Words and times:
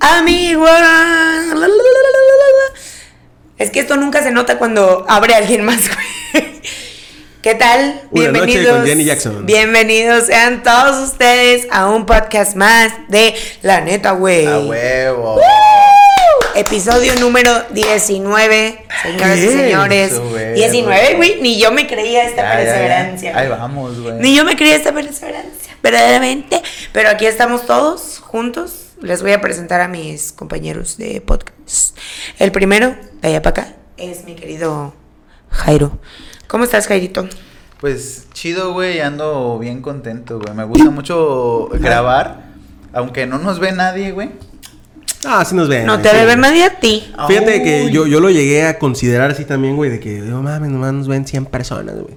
amigo. 0.00 0.66
Es 3.58 3.70
que 3.70 3.80
esto 3.80 3.96
nunca 3.96 4.22
se 4.22 4.30
nota 4.30 4.58
cuando 4.58 5.04
abre 5.08 5.34
alguien 5.34 5.64
más, 5.64 5.80
güey. 6.32 6.60
¿Qué 7.42 7.54
tal? 7.54 8.02
Una 8.10 8.28
noche 8.32 8.44
Bienvenidos. 8.46 8.76
con 8.78 8.86
Jenny 8.86 9.04
Jackson. 9.04 9.46
Bienvenidos 9.46 10.26
sean 10.26 10.62
todos 10.62 11.08
ustedes 11.10 11.66
a 11.70 11.88
un 11.88 12.04
podcast 12.06 12.54
más 12.56 12.92
de 13.08 13.34
La 13.62 13.80
Neta, 13.80 14.12
güey. 14.12 14.46
A 14.46 14.58
huevo. 14.60 15.34
¡Woo! 15.36 15.42
Episodio 16.54 17.14
número 17.16 17.64
19, 17.70 18.84
señoras 19.02 19.38
y 19.38 19.48
señores. 19.48 20.12
Eso, 20.12 20.28
güey, 20.28 20.54
19, 20.54 21.14
güey. 21.14 21.40
Ni 21.40 21.58
yo 21.58 21.70
me 21.72 21.86
creía 21.86 22.24
esta 22.24 22.42
Ya, 22.42 22.48
ya, 22.48 22.50
ya. 22.50 22.64
perseverancia. 22.64 23.38
Ahí 23.38 23.48
vamos, 23.48 24.00
güey. 24.00 24.14
Ni 24.16 24.34
yo 24.34 24.44
me 24.44 24.56
creía 24.56 24.76
esta 24.76 24.92
perseverancia, 24.92 25.76
verdaderamente. 25.82 26.60
Pero 26.92 27.08
aquí 27.10 27.24
estamos 27.26 27.66
todos 27.66 28.18
juntos. 28.20 28.89
Les 29.00 29.22
voy 29.22 29.32
a 29.32 29.40
presentar 29.40 29.80
a 29.80 29.88
mis 29.88 30.30
compañeros 30.30 30.98
de 30.98 31.22
podcast. 31.22 31.96
El 32.38 32.52
primero, 32.52 32.94
de 33.22 33.28
allá 33.28 33.40
para 33.40 33.62
acá, 33.62 33.74
es 33.96 34.24
mi 34.24 34.34
querido 34.34 34.94
Jairo. 35.50 35.98
¿Cómo 36.48 36.64
estás, 36.64 36.86
Jairito? 36.86 37.26
Pues 37.80 38.26
chido, 38.34 38.74
güey. 38.74 39.00
Ando 39.00 39.58
bien 39.58 39.80
contento, 39.80 40.38
güey. 40.38 40.54
Me 40.54 40.64
gusta 40.64 40.90
mucho 40.90 41.70
grabar. 41.72 42.50
Aunque 42.92 43.26
no 43.26 43.38
nos 43.38 43.58
ve 43.58 43.72
nadie, 43.72 44.12
güey. 44.12 44.32
Ah, 45.24 45.46
sí 45.46 45.54
nos 45.54 45.68
ven. 45.68 45.86
No 45.86 46.00
te 46.00 46.10
sí. 46.10 46.16
debe 46.16 46.36
nadie 46.36 46.64
a 46.64 46.78
ti. 46.78 47.10
Fíjate 47.26 47.62
que 47.62 47.90
yo, 47.90 48.06
yo 48.06 48.20
lo 48.20 48.28
llegué 48.28 48.66
a 48.66 48.78
considerar 48.78 49.30
así 49.30 49.46
también, 49.46 49.76
güey, 49.76 49.90
de 49.90 50.00
que, 50.00 50.18
no 50.18 50.42
mames, 50.42 50.70
nomás 50.70 50.92
nos 50.92 51.08
ven 51.08 51.26
100 51.26 51.46
personas, 51.46 51.94
güey. 51.94 52.16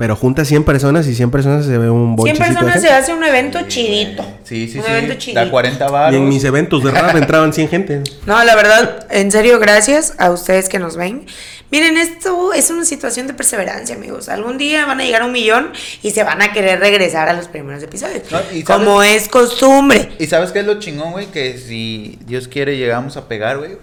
Pero 0.00 0.16
juntas 0.16 0.48
100 0.48 0.64
personas 0.64 1.06
y 1.08 1.14
100 1.14 1.30
personas 1.30 1.66
se 1.66 1.76
ve 1.76 1.90
un 1.90 2.06
100 2.06 2.16
bonchecito. 2.16 2.44
personas 2.46 2.76
ese. 2.76 2.86
se 2.88 2.92
hace 2.94 3.12
un 3.12 3.22
evento 3.22 3.58
chidito. 3.68 4.24
Sí, 4.44 4.66
sí, 4.66 4.78
un 4.78 4.84
sí. 4.86 4.90
evento 4.90 5.12
Da 5.12 5.18
chidito. 5.18 5.50
40 5.50 5.86
Y 5.86 5.90
baros. 5.90 6.16
en 6.18 6.26
mis 6.26 6.42
eventos 6.42 6.82
de 6.82 6.90
rap 6.90 7.14
entraban 7.16 7.52
100 7.52 7.68
gente. 7.68 8.02
No, 8.24 8.42
la 8.42 8.56
verdad, 8.56 9.06
en 9.10 9.30
serio, 9.30 9.58
gracias 9.58 10.14
a 10.16 10.30
ustedes 10.30 10.70
que 10.70 10.78
nos 10.78 10.96
ven. 10.96 11.26
Miren, 11.70 11.98
esto 11.98 12.54
es 12.54 12.70
una 12.70 12.86
situación 12.86 13.26
de 13.26 13.34
perseverancia, 13.34 13.94
amigos. 13.94 14.30
Algún 14.30 14.56
día 14.56 14.86
van 14.86 15.00
a 15.00 15.04
llegar 15.04 15.20
a 15.20 15.26
un 15.26 15.32
millón 15.32 15.70
y 16.02 16.12
se 16.12 16.24
van 16.24 16.40
a 16.40 16.54
querer 16.54 16.80
regresar 16.80 17.28
a 17.28 17.34
los 17.34 17.48
primeros 17.48 17.82
episodios. 17.82 18.22
No, 18.32 18.40
y 18.54 18.62
como 18.62 19.02
es 19.02 19.28
costumbre. 19.28 20.12
¿Y 20.18 20.28
sabes 20.28 20.50
qué 20.50 20.60
es 20.60 20.66
lo 20.66 20.78
chingón, 20.80 21.12
güey? 21.12 21.26
Que 21.26 21.58
si 21.58 22.18
Dios 22.24 22.48
quiere 22.48 22.78
llegamos 22.78 23.18
a 23.18 23.28
pegar, 23.28 23.58
güey. 23.58 23.76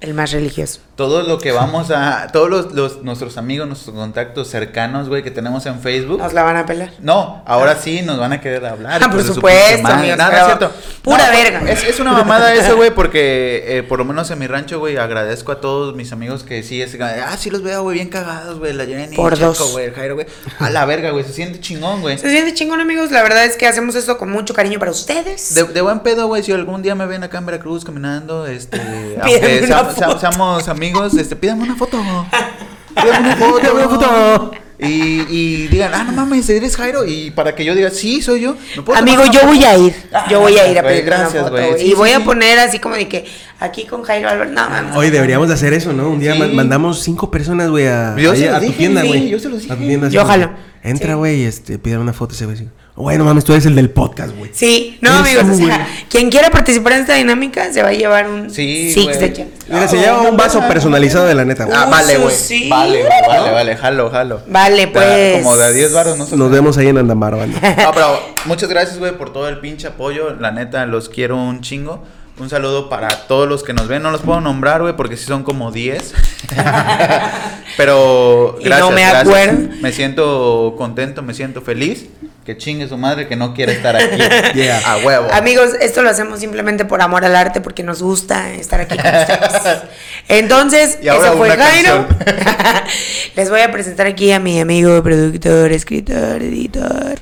El 0.00 0.14
más 0.14 0.32
religioso. 0.32 0.80
Todo 1.00 1.22
lo 1.22 1.38
que 1.38 1.50
vamos 1.50 1.90
a... 1.90 2.26
Todos 2.30 2.50
los, 2.50 2.72
los- 2.74 3.02
nuestros 3.02 3.38
amigos, 3.38 3.66
nuestros 3.66 3.96
contactos 3.96 4.48
cercanos, 4.48 5.08
güey, 5.08 5.22
que 5.22 5.30
tenemos 5.30 5.64
en 5.64 5.80
Facebook. 5.80 6.18
Nos 6.18 6.34
la 6.34 6.42
van 6.42 6.58
a 6.58 6.66
pelar. 6.66 6.90
No, 7.00 7.42
ahora 7.46 7.74
sí 7.76 8.02
nos 8.02 8.18
van 8.18 8.34
a 8.34 8.40
querer 8.42 8.66
hablar. 8.66 9.02
Ah, 9.02 9.10
por 9.10 9.22
supuesto, 9.24 9.88
amigos, 9.88 10.18
Nada, 10.18 10.38
es 10.40 10.44
cierto. 10.44 10.70
pura 11.00 11.24
No, 11.24 11.32
verga. 11.32 11.72
Es, 11.72 11.84
es 11.84 12.00
una 12.00 12.12
mamada 12.12 12.52
eso, 12.54 12.76
güey, 12.76 12.90
porque 12.94 13.78
eh, 13.78 13.82
por 13.82 13.98
lo 13.98 14.04
menos 14.04 14.30
en 14.30 14.38
mi 14.40 14.46
rancho, 14.46 14.78
güey, 14.78 14.98
agradezco 14.98 15.52
a 15.52 15.60
todos 15.62 15.94
mis 15.96 16.12
amigos 16.12 16.42
que 16.42 16.62
sí, 16.62 16.82
es, 16.82 16.94
ah, 17.00 17.34
sí 17.38 17.48
los 17.48 17.62
veo, 17.62 17.82
güey, 17.82 17.94
bien 17.96 18.10
cagados, 18.10 18.58
güey, 18.58 18.74
la 18.74 18.84
Jenny, 18.84 19.16
Por 19.16 19.34
Checo, 19.38 19.46
dos. 19.54 19.72
güey, 19.72 19.86
el 19.86 19.94
Jairo, 19.94 20.16
güey. 20.16 20.26
A 20.58 20.68
la 20.68 20.84
verga, 20.84 21.12
güey, 21.12 21.24
se 21.24 21.32
siente 21.32 21.60
chingón, 21.60 22.02
güey. 22.02 22.18
Se 22.18 22.28
siente 22.30 22.52
chingón, 22.52 22.78
amigos. 22.80 23.10
La 23.10 23.22
verdad 23.22 23.46
es 23.46 23.56
que 23.56 23.66
hacemos 23.66 23.94
esto 23.94 24.18
con 24.18 24.30
mucho 24.30 24.52
cariño 24.52 24.78
para 24.78 24.90
ustedes. 24.90 25.54
De, 25.54 25.64
de 25.64 25.80
buen 25.80 26.00
pedo, 26.00 26.26
güey, 26.26 26.42
si 26.42 26.52
algún 26.52 26.82
día 26.82 26.94
me 26.94 27.06
ven 27.06 27.22
acá 27.24 27.38
en 27.38 27.46
Veracruz 27.46 27.86
caminando, 27.86 28.46
este, 28.46 28.78
aunque 29.22 29.62
una 29.64 29.80
seam- 29.82 29.94
seam- 29.94 29.94
foto. 29.94 30.18
seamos 30.20 30.68
amigos, 30.68 30.89
este, 31.18 31.36
pídame 31.36 31.62
una 31.64 31.76
foto. 31.76 31.98
Pídame 32.94 33.28
una 33.28 33.36
foto, 33.36 33.60
Pídame 33.60 33.80
una 33.80 33.88
foto. 33.88 34.52
Y, 34.82 35.26
y 35.28 35.68
digan, 35.68 35.92
ah, 35.94 36.04
no 36.04 36.12
mames, 36.12 36.48
eres 36.48 36.74
Jairo. 36.74 37.04
Y 37.04 37.30
para 37.32 37.54
que 37.54 37.66
yo 37.66 37.74
diga, 37.74 37.90
sí, 37.90 38.22
soy 38.22 38.40
yo. 38.40 38.56
¿Me 38.76 38.82
puedo 38.82 38.98
Amigo, 38.98 39.22
yo 39.30 39.46
voy 39.46 39.62
a 39.62 39.76
ir. 39.76 39.94
Ah, 40.10 40.26
Yo 40.30 40.40
voy 40.40 40.56
a 40.56 40.66
ir 40.70 40.78
a 40.78 40.82
pedir 40.82 41.04
una 41.06 41.16
gracias, 41.18 41.42
foto, 41.42 41.52
güey. 41.52 41.78
Sí, 41.78 41.84
y 41.84 41.88
sí, 41.90 41.94
voy 41.94 42.10
a 42.12 42.20
poner 42.20 42.58
así 42.58 42.78
como 42.78 42.94
de 42.94 43.06
que 43.06 43.26
aquí 43.58 43.84
con 43.84 44.02
Jairo 44.02 44.30
Albert. 44.30 44.52
No, 44.52 44.70
mames. 44.70 44.96
Hoy 44.96 45.10
deberíamos 45.10 45.48
de 45.48 45.54
hacer 45.54 45.74
eso, 45.74 45.92
¿no? 45.92 46.08
Un 46.08 46.18
día 46.18 46.34
mandamos 46.34 47.00
cinco 47.02 47.30
personas, 47.30 47.68
güey, 47.68 47.86
a, 47.88 48.14
tu 48.14 48.20
dije, 48.22 48.72
tienda, 48.72 49.02
güey, 49.02 49.28
yo 49.28 49.38
se 49.38 49.50
los 49.50 49.64
A 49.64 49.68
tu 49.68 49.74
dije. 49.74 49.86
tienda, 49.86 50.08
Yo 50.08 50.22
así, 50.22 50.30
jalo. 50.30 50.50
Entra, 50.82 51.08
Sí. 51.08 51.14
güey, 51.14 51.44
este, 51.44 51.78
pide 51.78 51.98
una 51.98 52.12
foto 52.12 52.34
ese 52.34 52.44
güey. 52.46 52.56
así. 52.56 52.68
Bueno, 52.96 53.24
mames, 53.24 53.44
tú 53.44 53.52
eres 53.52 53.64
el 53.64 53.74
del 53.76 53.88
podcast, 53.88 54.36
güey. 54.36 54.50
Sí, 54.52 54.98
no, 55.00 55.10
amigos. 55.10 55.44
O 55.50 55.54
sea, 55.54 55.66
güey. 55.78 56.04
quien 56.10 56.28
quiera 56.30 56.50
participar 56.50 56.92
en 56.94 57.00
esta 57.00 57.14
dinámica 57.14 57.72
se 57.72 57.82
va 57.82 57.88
a 57.88 57.92
llevar 57.92 58.28
un 58.28 58.50
Sí, 58.50 58.90
Six 58.92 59.16
güey. 59.16 59.18
de. 59.30 59.46
Mira, 59.68 59.88
se 59.88 59.98
Ah, 59.98 60.00
lleva 60.02 60.20
un 60.28 60.36
vaso 60.36 60.60
personalizado 60.68 61.24
de 61.26 61.34
la 61.34 61.44
neta, 61.46 61.64
güey. 61.64 61.78
Ah, 61.78 61.86
vale, 61.86 62.18
güey. 62.18 62.34
sí. 62.34 62.68
Vale, 62.68 62.98
güey, 63.02 63.12
vale, 63.26 63.50
vale, 63.52 63.76
jalo, 63.76 64.10
jalo. 64.10 64.42
Vale, 64.48 64.88
pues. 64.88 65.42
Como 65.42 65.56
de 65.56 65.64
a 65.64 65.70
10 65.70 65.92
baros, 65.94 66.18
no 66.18 66.26
sé. 66.26 66.36
Nos 66.36 66.50
vemos 66.50 66.76
ahí 66.76 66.88
en 66.88 66.98
Andamar, 66.98 67.36
banda. 67.36 67.58
No, 67.84 67.92
pero 67.92 68.20
muchas 68.44 68.68
gracias, 68.68 68.98
güey, 68.98 69.16
por 69.16 69.32
todo 69.32 69.48
el 69.48 69.60
pinche 69.60 69.86
apoyo. 69.86 70.34
La 70.38 70.50
neta, 70.50 70.84
los 70.84 71.08
quiero 71.08 71.36
un 71.36 71.62
chingo. 71.62 72.04
Un 72.40 72.48
saludo 72.48 72.88
para 72.88 73.08
todos 73.26 73.46
los 73.46 73.62
que 73.62 73.74
nos 73.74 73.86
ven. 73.86 74.02
No 74.02 74.10
los 74.10 74.22
puedo 74.22 74.40
nombrar, 74.40 74.80
güey, 74.80 74.96
porque 74.96 75.18
sí 75.18 75.26
son 75.26 75.42
como 75.42 75.70
10. 75.72 76.14
Pero 77.76 78.56
Y 78.58 78.64
gracias, 78.64 78.88
no 78.88 78.94
me 78.94 79.02
gracias. 79.02 79.26
acuerdo. 79.26 79.68
Me 79.82 79.92
siento 79.92 80.74
contento, 80.78 81.20
me 81.22 81.34
siento 81.34 81.60
feliz. 81.60 82.06
Que 82.46 82.56
chingue 82.56 82.88
su 82.88 82.96
madre 82.96 83.28
que 83.28 83.36
no 83.36 83.52
quiere 83.52 83.72
estar 83.72 83.94
aquí. 83.94 84.16
Yeah. 84.54 84.80
A 84.86 84.96
huevo. 84.98 85.28
Amigos, 85.30 85.72
esto 85.80 86.02
lo 86.02 86.08
hacemos 86.08 86.40
simplemente 86.40 86.86
por 86.86 87.02
amor 87.02 87.26
al 87.26 87.36
arte, 87.36 87.60
porque 87.60 87.82
nos 87.82 88.02
gusta 88.02 88.50
estar 88.54 88.80
aquí 88.80 88.96
con 88.96 89.06
ustedes. 89.06 89.82
Entonces, 90.28 90.98
Y 91.02 91.08
ahora 91.08 91.28
eso 91.28 91.36
fue 91.36 91.50
Jairo. 91.50 92.08
Les 93.36 93.50
voy 93.50 93.60
a 93.60 93.70
presentar 93.70 94.06
aquí 94.06 94.32
a 94.32 94.40
mi 94.40 94.58
amigo, 94.60 95.02
productor, 95.02 95.70
escritor, 95.72 96.42
editor, 96.42 97.18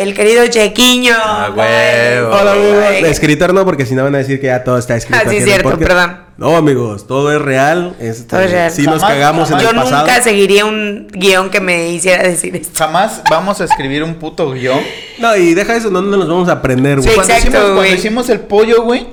el 0.00 0.14
querido 0.14 0.46
Chequiño. 0.46 1.14
Ah, 1.16 1.50
huevo. 1.54 2.30
Hola, 2.34 2.52
amigos. 2.52 2.84
Escritor 3.10 3.52
no, 3.52 3.64
porque 3.64 3.84
si 3.84 3.94
no 3.94 4.02
van 4.04 4.14
a 4.14 4.18
decir 4.18 4.40
que 4.40 4.46
ya 4.46 4.64
todo 4.64 4.78
está 4.78 4.96
escrito. 4.96 5.20
Ah, 5.24 5.28
sí, 5.28 5.36
el 5.36 5.44
cierto, 5.44 5.78
perdón. 5.78 6.18
No, 6.38 6.56
amigos, 6.56 7.06
todo 7.06 7.30
es 7.34 7.40
real. 7.40 7.94
este, 8.00 8.24
Todo 8.24 8.40
es 8.40 8.50
real. 8.50 8.70
Sí 8.70 8.82
nos 8.86 9.02
Jamás- 9.02 9.10
cagamos 9.12 9.50
en 9.50 9.56
jamás- 9.58 9.62
Yo 9.62 9.70
el 9.70 9.76
pasado. 9.76 10.06
nunca 10.06 10.22
seguiría 10.22 10.64
un 10.64 11.08
guion 11.12 11.50
que 11.50 11.60
me 11.60 11.90
hiciera 11.90 12.22
decir 12.22 12.56
esto. 12.56 12.72
Jamás 12.78 13.22
vamos 13.30 13.60
a 13.60 13.64
escribir 13.64 14.02
un 14.02 14.14
puto 14.14 14.50
guion. 14.52 14.80
No, 15.18 15.36
y 15.36 15.52
deja 15.52 15.76
eso, 15.76 15.90
no, 15.90 16.00
no 16.00 16.16
nos 16.16 16.28
vamos 16.28 16.48
a 16.48 16.52
aprender, 16.52 16.96
güey. 16.96 17.08
Sí, 17.08 17.14
cuando, 17.14 17.34
exacto, 17.34 17.56
hicimos, 17.58 17.74
cuando 17.76 17.94
hicimos 17.94 18.28
el 18.30 18.40
pollo, 18.40 18.82
güey. 18.82 19.06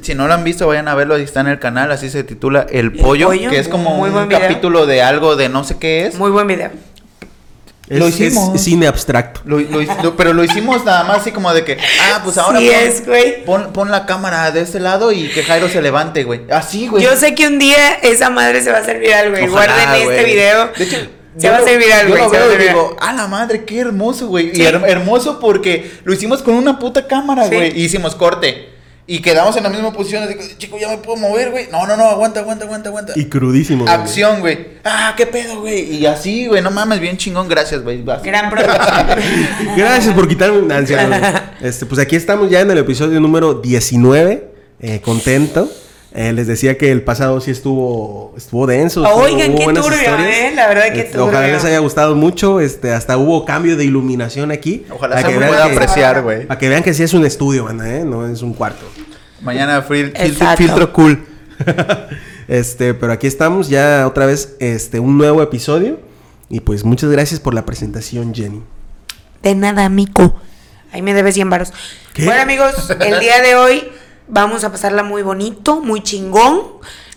Si 0.00 0.14
no 0.14 0.26
lo 0.28 0.34
han 0.34 0.44
visto, 0.44 0.66
vayan 0.66 0.88
a 0.88 0.94
verlo. 0.94 1.14
Ahí 1.14 1.22
está 1.22 1.40
en 1.40 1.48
el 1.48 1.58
canal. 1.58 1.92
Así 1.92 2.10
se 2.10 2.24
titula 2.24 2.66
El 2.70 2.92
Pollo. 2.92 3.28
Pollo? 3.28 3.50
Que 3.50 3.58
es 3.58 3.68
como 3.68 3.94
Muy 3.96 4.10
un 4.10 4.26
capítulo 4.28 4.86
de 4.86 5.02
algo 5.02 5.36
de 5.36 5.48
no 5.48 5.62
sé 5.64 5.76
qué 5.78 6.06
es. 6.06 6.16
Muy 6.16 6.30
buen 6.30 6.46
video. 6.46 6.70
Es, 7.88 7.98
Lo 8.00 8.06
es 8.08 8.18
hicimos. 8.20 8.60
cine 8.60 8.86
abstracto. 8.88 9.40
Lo- 9.44 9.60
lo 9.60 9.80
hic- 9.80 10.02
lo- 10.02 10.16
pero 10.16 10.32
lo 10.32 10.42
hicimos 10.42 10.84
nada 10.84 11.04
más 11.04 11.18
así 11.18 11.30
como 11.30 11.52
de 11.54 11.64
que, 11.64 11.78
ah, 12.12 12.20
pues 12.24 12.36
ahora 12.36 12.58
Sí 12.58 12.66
pon, 12.68 12.74
es, 12.76 13.06
güey. 13.06 13.44
pon, 13.44 13.72
pon 13.72 13.90
la 13.92 14.06
cámara 14.06 14.50
de 14.50 14.60
este 14.62 14.80
lado 14.80 15.12
y 15.12 15.28
que 15.28 15.44
Jairo 15.44 15.68
se 15.68 15.80
levante, 15.80 16.24
güey. 16.24 16.40
Así, 16.50 16.88
güey. 16.88 17.04
Yo 17.04 17.14
sé 17.16 17.34
que 17.36 17.46
un 17.46 17.58
día 17.60 17.94
esa 18.02 18.28
madre 18.30 18.60
se 18.62 18.72
va 18.72 18.78
a 18.78 18.84
servir 18.84 19.14
algo, 19.14 19.36
güey. 19.36 19.46
Guarden 19.48 19.88
este 20.10 20.24
video. 20.24 20.70
De 20.76 20.84
hecho, 20.84 20.96
se 20.96 21.46
yo 21.46 21.52
va 21.52 21.58
a 21.58 21.62
servir 21.62 21.86
Yo 21.88 22.14
lo 22.16 22.28
güey. 22.28 22.30
veo 22.40 22.54
y 22.54 22.66
digo, 22.66 22.96
a 23.00 23.12
la 23.12 23.28
madre, 23.28 23.64
qué 23.64 23.78
hermoso, 23.80 24.26
güey. 24.26 24.52
Sí. 24.52 24.62
Y 24.62 24.64
her- 24.66 24.82
hermoso 24.88 25.38
porque 25.38 25.92
lo 26.02 26.12
hicimos 26.12 26.42
con 26.42 26.54
una 26.54 26.80
puta 26.80 27.06
cámara, 27.06 27.44
Sí. 27.48 27.54
güey. 27.54 27.78
Y 27.80 27.84
hicimos 27.84 28.16
corte. 28.16 28.70
Y 29.08 29.20
quedamos 29.20 29.56
en 29.56 29.62
la 29.62 29.68
misma 29.68 29.92
posición. 29.92 30.24
Así, 30.24 30.34
que, 30.34 30.58
chico, 30.58 30.78
ya 30.78 30.88
me 30.88 30.98
puedo 30.98 31.16
mover, 31.16 31.50
güey. 31.52 31.68
No, 31.70 31.86
no, 31.86 31.96
no, 31.96 32.04
aguanta, 32.04 32.40
aguanta, 32.40 32.64
aguanta, 32.64 32.88
aguanta. 32.88 33.12
Y 33.14 33.26
crudísimo. 33.26 33.84
güey. 33.84 33.94
Acción, 33.94 34.40
güey. 34.40 34.66
Ah, 34.84 35.14
qué 35.16 35.26
pedo, 35.26 35.60
güey. 35.60 35.94
Y 35.96 36.06
así, 36.06 36.48
güey, 36.48 36.60
no 36.60 36.72
mames, 36.72 36.98
bien 36.98 37.16
chingón. 37.16 37.48
Gracias, 37.48 37.82
güey. 37.82 38.02
Vas. 38.02 38.22
Gran 38.22 38.50
producción. 38.50 38.76
Gracias 39.76 40.14
por 40.14 40.26
quitarme 40.26 40.58
una 40.58 40.78
ansia. 40.78 41.54
Este, 41.60 41.86
pues 41.86 42.00
aquí 42.00 42.16
estamos 42.16 42.50
ya 42.50 42.60
en 42.60 42.70
el 42.70 42.78
episodio 42.78 43.20
número 43.20 43.54
19. 43.54 44.50
eh, 44.80 45.00
contento. 45.02 45.70
Eh, 46.18 46.32
les 46.32 46.46
decía 46.46 46.78
que 46.78 46.90
el 46.92 47.02
pasado 47.02 47.42
sí 47.42 47.50
estuvo 47.50 48.32
estuvo 48.38 48.66
denso. 48.66 49.04
estuvo- 49.04 49.22
Oigan, 49.22 49.50
hubo 49.50 49.58
qué 49.58 49.64
buenas 49.64 49.84
turbio, 49.84 50.00
historias. 50.00 50.28
¿eh? 50.34 50.52
La 50.54 50.66
verdad 50.68 50.84
que 50.92 51.10
Ojalá 51.18 51.38
turbio. 51.40 51.52
les 51.54 51.64
haya 51.66 51.78
gustado 51.80 52.14
mucho. 52.16 52.58
Este, 52.60 52.92
hasta 52.94 53.18
hubo 53.18 53.44
cambio 53.44 53.76
de 53.76 53.84
iluminación 53.84 54.50
aquí. 54.50 54.86
Ojalá 54.90 55.16
Para 55.16 55.28
se 55.28 55.34
pueda 55.36 55.66
que- 55.68 55.72
apreciar, 55.74 56.22
güey. 56.22 56.46
Para 56.46 56.58
que 56.58 56.68
vean 56.70 56.82
que 56.82 56.94
sí 56.94 57.02
es 57.02 57.12
un 57.12 57.26
estudio, 57.26 57.64
banda, 57.64 57.86
¿eh? 57.94 58.02
No 58.04 58.26
es 58.26 58.40
un 58.40 58.54
cuarto. 58.54 58.86
Mañana 59.42 59.82
fil- 59.86 60.06
filtro, 60.06 60.24
Exacto. 60.24 60.56
filtro 60.56 60.92
cool. 60.94 61.22
Este, 62.48 62.94
pero 62.94 63.12
aquí 63.12 63.26
estamos 63.26 63.68
ya 63.68 64.06
otra 64.06 64.24
vez, 64.24 64.54
este, 64.60 65.00
un 65.00 65.18
nuevo 65.18 65.42
episodio. 65.42 65.98
Y 66.48 66.60
pues 66.60 66.84
muchas 66.84 67.10
gracias 67.10 67.40
por 67.40 67.54
la 67.54 67.66
presentación, 67.66 68.32
Jenny. 68.34 68.62
De 69.42 69.54
nada, 69.54 69.88
mico. 69.88 70.40
Ahí 70.92 71.02
me 71.02 71.12
debes 71.12 71.34
100 71.34 71.50
varos. 71.50 71.72
Bueno, 72.24 72.40
amigos, 72.40 72.88
el 73.00 73.18
día 73.20 73.42
de 73.42 73.56
hoy 73.56 73.88
vamos 74.28 74.64
a 74.64 74.72
pasarla 74.72 75.02
muy 75.02 75.22
bonito, 75.22 75.80
muy 75.80 76.02
chingón. 76.02 76.62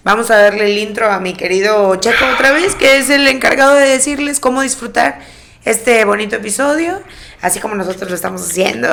Vamos 0.03 0.31
a 0.31 0.37
darle 0.37 0.71
el 0.71 0.77
intro 0.77 1.11
a 1.11 1.19
mi 1.19 1.33
querido 1.33 1.95
Checo 1.97 2.25
otra 2.33 2.51
vez, 2.51 2.75
que 2.75 2.97
es 2.97 3.09
el 3.09 3.27
encargado 3.27 3.75
de 3.75 3.87
decirles 3.87 4.39
cómo 4.39 4.61
disfrutar 4.61 5.19
este 5.65 6.05
bonito 6.05 6.37
episodio, 6.37 7.01
así 7.41 7.59
como 7.59 7.75
nosotros 7.75 8.09
lo 8.09 8.15
estamos 8.15 8.41
haciendo. 8.41 8.87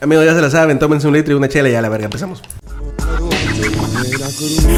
Amigos, 0.00 0.26
ya 0.26 0.34
se 0.34 0.42
la 0.42 0.50
saben, 0.50 0.78
tómense 0.78 1.06
un 1.06 1.14
litro 1.14 1.32
y 1.32 1.36
una 1.36 1.48
chela 1.48 1.68
y 1.70 1.72
ya 1.72 1.80
la 1.80 1.88
verga, 1.88 2.04
empezamos. 2.04 2.42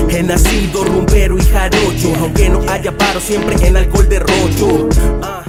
He 0.08 0.22
nacido 0.22 0.84
rumbero 0.84 1.36
y 1.36 1.42
jarocho, 1.42 2.14
aunque 2.20 2.48
no 2.48 2.62
haya 2.70 2.96
paro 2.96 3.20
siempre 3.20 3.56
en 3.66 3.76
alcohol 3.76 4.08
de 4.08 4.20
rollo. 4.20 4.88
Ah. 5.22 5.44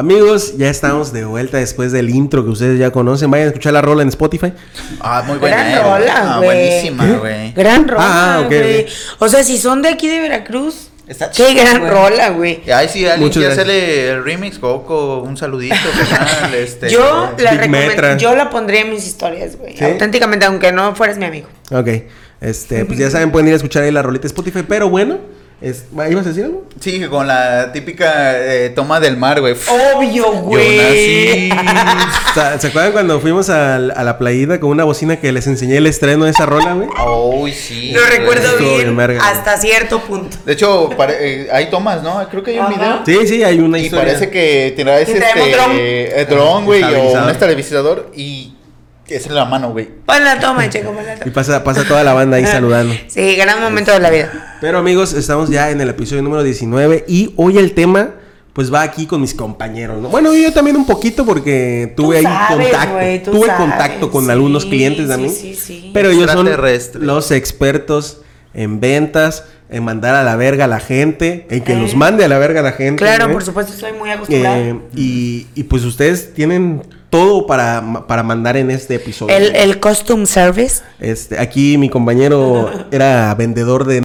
Amigos, 0.00 0.58
ya 0.58 0.68
estamos 0.68 1.10
de 1.14 1.24
vuelta 1.24 1.56
después 1.56 1.90
del 1.90 2.10
intro 2.10 2.44
que 2.44 2.50
ustedes 2.50 2.78
ya 2.78 2.90
conocen. 2.90 3.30
Vayan 3.30 3.46
a 3.46 3.48
escuchar 3.48 3.72
la 3.72 3.80
rola 3.80 4.02
en 4.02 4.08
Spotify. 4.10 4.52
Ah, 5.00 5.24
muy 5.26 5.38
buena. 5.38 5.56
Gran 5.56 5.68
eh, 5.72 5.78
güey. 5.78 5.90
rola, 6.00 6.14
Ah, 6.34 6.40
buenísima, 6.40 7.06
güey. 7.18 7.52
Gran 7.52 7.88
rola, 7.88 8.02
Ah, 8.36 8.40
ok, 8.42 8.48
güey. 8.48 8.80
ok. 8.82 8.88
O 9.20 9.28
sea, 9.30 9.42
si 9.42 9.56
son 9.56 9.80
de 9.80 9.88
aquí 9.88 10.06
de 10.06 10.20
Veracruz, 10.20 10.90
Está 11.08 11.30
qué 11.30 11.54
gran 11.54 11.88
rola, 11.88 12.28
güey. 12.30 12.60
Y 12.66 12.70
ahí 12.72 12.88
sí, 12.90 13.06
alguien 13.06 13.30
quiere 13.30 13.52
hacerle 13.52 14.10
el 14.10 14.22
remix, 14.24 14.58
Coco, 14.58 15.20
un 15.22 15.36
saludito, 15.38 15.74
carnal, 16.10 16.52
este. 16.54 16.90
Yo 16.90 17.30
la 17.38 17.52
Big 17.52 17.60
recomen- 17.60 17.70
Metra. 17.88 18.16
yo 18.18 18.34
la 18.36 18.50
pondría 18.50 18.82
en 18.82 18.90
mis 18.90 19.06
historias, 19.06 19.56
güey. 19.56 19.78
¿Sí? 19.78 19.82
Auténticamente, 19.84 20.44
aunque 20.44 20.72
no 20.72 20.94
fueras 20.94 21.16
mi 21.16 21.24
amigo. 21.24 21.48
Ok. 21.70 21.88
Este, 22.42 22.84
pues 22.84 22.98
ya 22.98 23.08
saben, 23.10 23.30
pueden 23.32 23.46
ir 23.48 23.54
a 23.54 23.56
escuchar 23.56 23.84
ahí 23.84 23.90
la 23.92 24.02
rolita 24.02 24.22
de 24.24 24.26
Spotify. 24.28 24.62
Pero 24.68 24.90
bueno, 24.90 25.18
es, 25.68 25.84
¿ibas 26.10 26.26
a 26.26 26.28
decir 26.28 26.44
algo? 26.44 26.64
Sí, 26.80 27.02
con 27.06 27.26
la 27.26 27.72
típica 27.72 28.38
eh, 28.38 28.70
toma 28.70 29.00
del 29.00 29.16
mar, 29.16 29.40
güey. 29.40 29.54
Obvio, 29.94 30.32
güey. 30.42 31.50
O 31.50 31.54
¿Se 32.60 32.66
acuerdan 32.68 32.92
cuando 32.92 33.20
fuimos 33.20 33.48
a, 33.50 33.78
la 33.78 34.18
playita 34.18 34.60
con 34.60 34.70
una 34.70 34.84
bocina 34.84 35.16
que 35.16 35.32
les 35.32 35.46
enseñé 35.46 35.76
el 35.78 35.86
estreno 35.86 36.24
de 36.24 36.30
esa 36.30 36.46
rola, 36.46 36.74
güey? 36.74 36.88
Uy, 37.42 37.52
sí. 37.52 37.92
Lo 37.92 38.04
recuerdo 38.06 38.48
Estuvo 38.48 38.76
bien 38.76 39.20
hasta 39.20 39.56
cierto 39.58 40.00
punto. 40.00 40.36
De 40.44 40.52
hecho, 40.52 40.90
pare- 40.96 41.16
eh, 41.20 41.48
hay 41.52 41.70
tomas, 41.70 42.02
¿no? 42.02 42.26
Creo 42.28 42.42
que 42.42 42.52
hay 42.52 42.58
un 42.58 42.66
Ajá. 42.66 43.02
video. 43.04 43.22
Sí, 43.22 43.28
sí, 43.28 43.42
hay 43.44 43.58
una 43.58 43.78
Y 43.78 43.84
historia. 43.86 44.06
parece 44.06 44.30
que 44.30 44.72
tendrá 44.76 45.00
ese 45.00 45.12
Y 45.12 45.14
este, 45.16 45.50
dron. 45.52 46.62
eh, 46.62 46.64
güey, 46.64 46.82
o 46.82 46.86
Estabilizador. 46.86 47.22
un 47.24 47.30
estabilizador 47.30 48.10
y 48.14 48.55
es 49.08 49.26
en 49.26 49.34
la 49.34 49.44
mano, 49.44 49.70
güey. 49.70 49.88
Pon 50.04 50.22
la 50.24 50.38
toma, 50.40 50.68
checo, 50.68 50.92
pon 50.92 51.04
la 51.04 51.16
Y 51.26 51.30
pasa, 51.30 51.62
pasa 51.64 51.84
toda 51.84 52.02
la 52.04 52.12
banda 52.12 52.36
ahí 52.38 52.46
saludando. 52.46 52.94
Sí, 53.08 53.36
gran 53.36 53.60
momento 53.60 53.92
de 53.92 54.00
la 54.00 54.10
vida. 54.10 54.56
Pero 54.60 54.78
amigos, 54.78 55.12
estamos 55.12 55.50
ya 55.50 55.70
en 55.70 55.80
el 55.80 55.88
episodio 55.90 56.22
número 56.22 56.42
19 56.42 57.04
y 57.08 57.32
hoy 57.36 57.58
el 57.58 57.72
tema 57.72 58.10
pues 58.52 58.72
va 58.72 58.80
aquí 58.80 59.06
con 59.06 59.20
mis 59.20 59.34
compañeros, 59.34 60.00
¿no? 60.00 60.08
Bueno, 60.08 60.34
yo 60.34 60.50
también 60.50 60.76
un 60.76 60.86
poquito 60.86 61.26
porque 61.26 61.92
tuve 61.94 62.22
Tú 62.22 62.26
ahí 62.28 62.34
sabes, 62.34 62.68
contacto, 62.70 63.30
tuve 63.32 63.46
sabes, 63.48 63.60
contacto 63.60 64.10
con 64.10 64.24
sí, 64.24 64.30
algunos 64.30 64.64
clientes 64.64 65.08
también. 65.08 65.30
sí, 65.30 65.54
sí. 65.54 65.90
Pero 65.92 66.08
ellos 66.10 66.30
son 66.30 66.48
los 67.00 67.30
expertos 67.32 68.22
en 68.54 68.80
ventas, 68.80 69.44
en 69.68 69.84
mandar 69.84 70.14
a 70.14 70.22
la 70.24 70.36
verga 70.36 70.64
a 70.64 70.68
la 70.68 70.80
gente, 70.80 71.46
en 71.50 71.62
que 71.64 71.74
Eh. 71.74 71.76
los 71.76 71.94
mande 71.94 72.24
a 72.24 72.28
la 72.28 72.38
verga 72.38 72.60
a 72.60 72.62
la 72.62 72.72
gente. 72.72 73.04
Claro, 73.04 73.26
¿eh? 73.26 73.32
por 73.34 73.44
supuesto, 73.44 73.74
estoy 73.74 73.92
muy 73.92 74.08
acostumbrada. 74.10 74.58
Eh, 74.58 74.80
y, 74.94 75.46
y, 75.54 75.64
pues 75.64 75.84
ustedes 75.84 76.32
tienen 76.32 76.82
todo 77.10 77.46
para, 77.46 78.04
para 78.06 78.22
mandar 78.22 78.56
en 78.56 78.70
este 78.70 78.96
episodio. 78.96 79.34
el, 79.36 79.54
el 79.56 79.80
costume 79.80 80.26
service. 80.26 80.82
Este, 81.00 81.38
aquí 81.38 81.78
mi 81.78 81.88
compañero 81.88 82.70
era 82.90 83.34
vendedor 83.34 83.84
de 83.84 84.02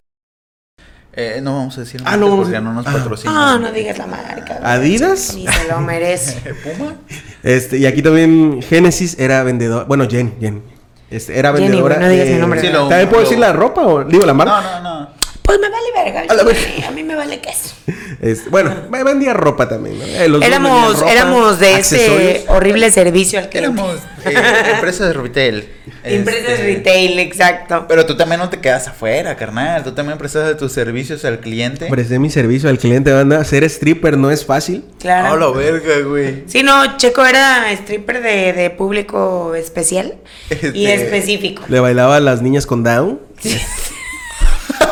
Eh, 1.13 1.39
no 1.43 1.55
vamos 1.57 1.77
a 1.77 1.81
decir 1.81 2.01
Ah, 2.05 2.15
no 2.15 2.29
vamos 2.29 2.43
porque 2.45 2.57
a- 2.57 2.61
no 2.61 2.73
nos 2.73 2.87
ah. 2.87 2.91
patrocinan. 2.93 3.35
Ah, 3.37 3.57
no 3.59 3.71
digas 3.71 3.97
la 3.97 4.07
marca. 4.07 4.59
Adidas. 4.63 5.35
Ni 5.35 5.45
se 5.47 5.67
lo 5.67 5.79
merece. 5.81 6.53
¿Puma? 6.63 6.95
Este, 7.43 7.77
y 7.79 7.85
aquí 7.85 8.01
también 8.01 8.61
Génesis 8.61 9.17
era 9.19 9.43
vendedor. 9.43 9.87
Bueno, 9.87 10.07
Jen, 10.09 10.35
Jen. 10.39 10.63
Este, 11.09 11.37
era 11.37 11.51
vendedora. 11.51 11.97
no 11.97 12.07
digas 12.07 12.27
mi 12.29 12.35
nombre. 12.35 12.61
Sí, 12.61 12.67
lo- 12.69 12.87
¿También 12.87 13.09
puedo 13.09 13.23
lo- 13.23 13.27
decir 13.27 13.39
la 13.39 13.51
ropa 13.51 13.81
o 13.85 14.03
digo 14.05 14.25
la 14.25 14.33
marca? 14.33 14.61
No, 14.61 14.81
no, 14.81 14.99
no. 15.01 15.20
Pues 15.51 15.59
me 15.59 15.69
vale 15.69 15.87
verga. 15.93 16.23
A 16.29 16.33
la 16.33 16.43
verga. 16.43 16.87
A 16.87 16.91
mí 16.91 17.03
me 17.03 17.15
vale 17.15 17.39
queso. 17.41 17.75
Este, 18.21 18.49
bueno, 18.49 18.73
me 18.89 19.03
vendía 19.03 19.33
ropa 19.33 19.67
también. 19.67 19.99
¿no? 19.99 20.05
Eh, 20.05 20.29
los 20.29 20.41
Éramos, 20.43 20.99
ropa, 20.99 21.11
éramos 21.11 21.59
de 21.59 21.73
ese 21.79 22.45
horrible 22.47 22.89
servicio 22.91 23.39
al 23.39 23.49
cliente. 23.49 23.81
Éramos 23.81 23.99
eh, 24.25 24.33
empresas 24.75 25.07
de 25.07 25.13
retail. 25.13 25.67
Empresas 26.03 26.51
Este, 26.51 26.63
retail, 26.63 27.19
exacto. 27.19 27.85
Pero 27.89 28.05
tú 28.05 28.15
también 28.15 28.39
no 28.39 28.49
te 28.49 28.59
quedas 28.59 28.87
afuera, 28.87 29.35
carnal. 29.35 29.83
Tú 29.83 29.91
también 29.93 30.17
prestas 30.17 30.55
tus 30.57 30.71
servicios 30.71 31.25
al 31.25 31.39
cliente. 31.39 31.87
Presté 31.87 32.17
mi 32.19 32.29
servicio 32.29 32.69
al 32.69 32.77
cliente, 32.77 33.11
banda. 33.11 33.43
Ser 33.43 33.63
stripper 33.65 34.17
no 34.17 34.31
es 34.31 34.45
fácil. 34.45 34.85
Claro. 34.99 35.33
Oh, 35.33 35.37
la 35.37 35.57
verga, 35.57 35.99
güey. 36.07 36.43
Sí, 36.47 36.63
no, 36.63 36.97
Checo 36.97 37.25
era 37.25 37.71
stripper 37.73 38.21
de, 38.21 38.53
de 38.53 38.69
público 38.69 39.53
especial 39.55 40.15
y 40.49 40.85
Este- 40.85 40.93
específico. 41.03 41.63
Le 41.67 41.79
bailaba 41.81 42.15
a 42.15 42.19
las 42.21 42.41
niñas 42.41 42.65
con 42.65 42.83
down. 42.83 43.19
A 43.43 43.80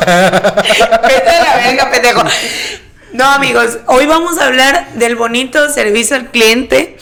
la 0.06 1.56
verga, 1.56 1.90
pendejo. 1.90 2.24
No, 3.12 3.24
amigos, 3.24 3.78
hoy 3.86 4.06
vamos 4.06 4.38
a 4.38 4.46
hablar 4.46 4.92
del 4.94 5.16
bonito 5.16 5.68
servicio 5.70 6.16
al 6.16 6.30
cliente 6.30 6.96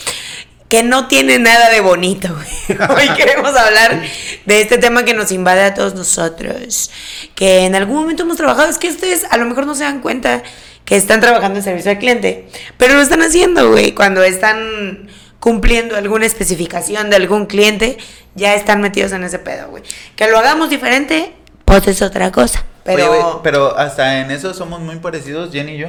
que 0.68 0.82
no 0.82 1.08
tiene 1.08 1.38
nada 1.38 1.70
de 1.70 1.80
bonito. 1.80 2.28
Hoy 2.68 3.08
queremos 3.16 3.56
hablar 3.56 4.02
de 4.44 4.60
este 4.60 4.78
tema 4.78 5.04
que 5.04 5.14
nos 5.14 5.32
invade 5.32 5.62
a 5.62 5.74
todos 5.74 5.94
nosotros, 5.94 6.90
que 7.34 7.64
en 7.64 7.74
algún 7.74 7.96
momento 7.96 8.22
hemos 8.22 8.36
trabajado. 8.36 8.68
Es 8.68 8.78
que 8.78 8.88
ustedes 8.88 9.24
a 9.30 9.36
lo 9.38 9.46
mejor 9.46 9.66
no 9.66 9.74
se 9.74 9.84
dan 9.84 10.00
cuenta 10.00 10.42
que 10.84 10.96
están 10.96 11.20
trabajando 11.20 11.58
en 11.58 11.64
servicio 11.64 11.90
al 11.90 11.98
cliente, 11.98 12.48
pero 12.76 12.94
lo 12.94 13.02
están 13.02 13.22
haciendo, 13.22 13.70
güey, 13.70 13.92
cuando 13.92 14.22
están 14.22 15.08
cumpliendo 15.40 15.96
alguna 15.96 16.26
especificación 16.26 17.10
de 17.10 17.16
algún 17.16 17.46
cliente, 17.46 17.98
ya 18.34 18.54
están 18.54 18.80
metidos 18.80 19.12
en 19.12 19.24
ese 19.24 19.38
pedo, 19.38 19.68
güey. 19.68 19.82
Que 20.16 20.28
lo 20.28 20.38
hagamos 20.38 20.70
diferente, 20.70 21.34
pues 21.64 21.86
es 21.88 22.02
otra 22.02 22.32
cosa. 22.32 22.64
Pero, 22.96 23.10
Oye, 23.10 23.40
pero 23.42 23.76
hasta 23.78 24.20
en 24.20 24.30
eso 24.30 24.54
somos 24.54 24.80
muy 24.80 24.96
parecidos, 24.96 25.52
Jenny 25.52 25.72
y 25.72 25.78
yo. 25.78 25.88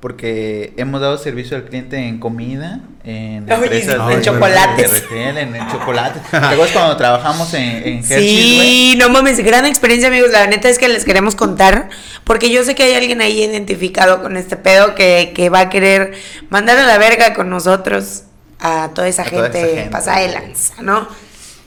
Porque 0.00 0.74
hemos 0.76 1.00
dado 1.00 1.16
servicio 1.16 1.56
al 1.56 1.64
cliente 1.64 1.96
en 1.96 2.18
comida, 2.18 2.80
en 3.04 3.50
Oye, 3.50 3.54
empresas 3.64 3.94
en 3.94 4.18
de, 4.18 4.20
chocolates. 4.20 5.08
de 5.10 5.40
en, 5.40 5.70
chocolate. 5.70 6.20
¿Te 6.30 6.36
acuerdas 6.36 6.72
cuando 6.72 6.96
trabajamos 6.98 7.54
en, 7.54 7.62
en 7.62 7.98
Hershey's, 8.00 8.08
güey? 8.08 8.68
Sí, 8.68 8.96
no 8.98 9.08
mames, 9.08 9.38
gran 9.42 9.64
experiencia, 9.64 10.08
amigos. 10.08 10.30
La 10.30 10.46
neta 10.46 10.68
es 10.68 10.78
que 10.78 10.88
les 10.88 11.06
queremos 11.06 11.34
contar, 11.36 11.88
porque 12.24 12.50
yo 12.50 12.64
sé 12.64 12.74
que 12.74 12.82
hay 12.82 12.94
alguien 12.96 13.22
ahí 13.22 13.42
identificado 13.42 14.20
con 14.22 14.36
este 14.36 14.56
pedo 14.58 14.94
que, 14.94 15.32
que 15.34 15.48
va 15.48 15.60
a 15.60 15.70
querer 15.70 16.12
mandar 16.50 16.76
a 16.76 16.84
la 16.86 16.98
verga 16.98 17.32
con 17.32 17.48
nosotros 17.48 18.24
a 18.60 18.90
toda 18.94 19.08
esa 19.08 19.22
A 19.22 19.30
toda 19.30 19.42
gente, 19.44 19.58
esa 19.62 19.74
gente. 19.74 19.90
pasada 19.90 20.20
de 20.20 20.28
lanza, 20.28 20.82
¿no? 20.82 21.08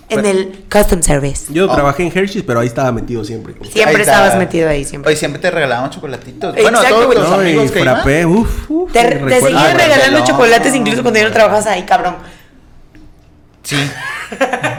En 0.09 0.21
Bueno. 0.21 0.39
el 0.39 0.63
Custom 0.71 1.01
Service. 1.04 1.45
Yo 1.54 1.69
Oh. 1.69 1.74
trabajé 1.74 2.04
en 2.04 2.18
Hershey's, 2.18 2.44
pero 2.48 2.62
ahí 2.62 2.68
estaba 2.68 2.92
metido 2.94 3.24
siempre. 3.25 3.54
Siempre 3.62 3.81
Ahí 3.83 4.01
está. 4.01 4.13
estabas 4.13 4.36
metido 4.38 4.69
ahí, 4.69 4.86
siempre. 4.86 5.09
Oye, 5.12 5.18
siempre 5.19 5.42
te 5.42 5.51
regalaban 5.51 5.89
chocolatitos. 5.89 6.56
Exacto, 6.56 6.62
bueno, 6.63 6.80
a 6.80 6.88
todos 6.89 7.06
güey. 7.07 7.18
los 7.19 7.30
No, 7.30 7.36
amigos 7.36 7.71
que 7.71 7.80
iban. 7.81 8.25
uf, 8.27 8.69
uf, 8.69 8.92
Te, 8.94 9.04
te 9.04 9.42
seguían 9.42 9.57
Ah, 9.57 9.74
regalando 9.74 10.24
chocolates 10.25 10.74
incluso 10.75 11.01
cuando 11.01 11.19
ya 11.19 11.25
no 11.27 11.33
trabajabas 11.33 11.68
ahí, 11.68 11.83
cabrón. 11.83 12.15
Sí. 13.63 13.75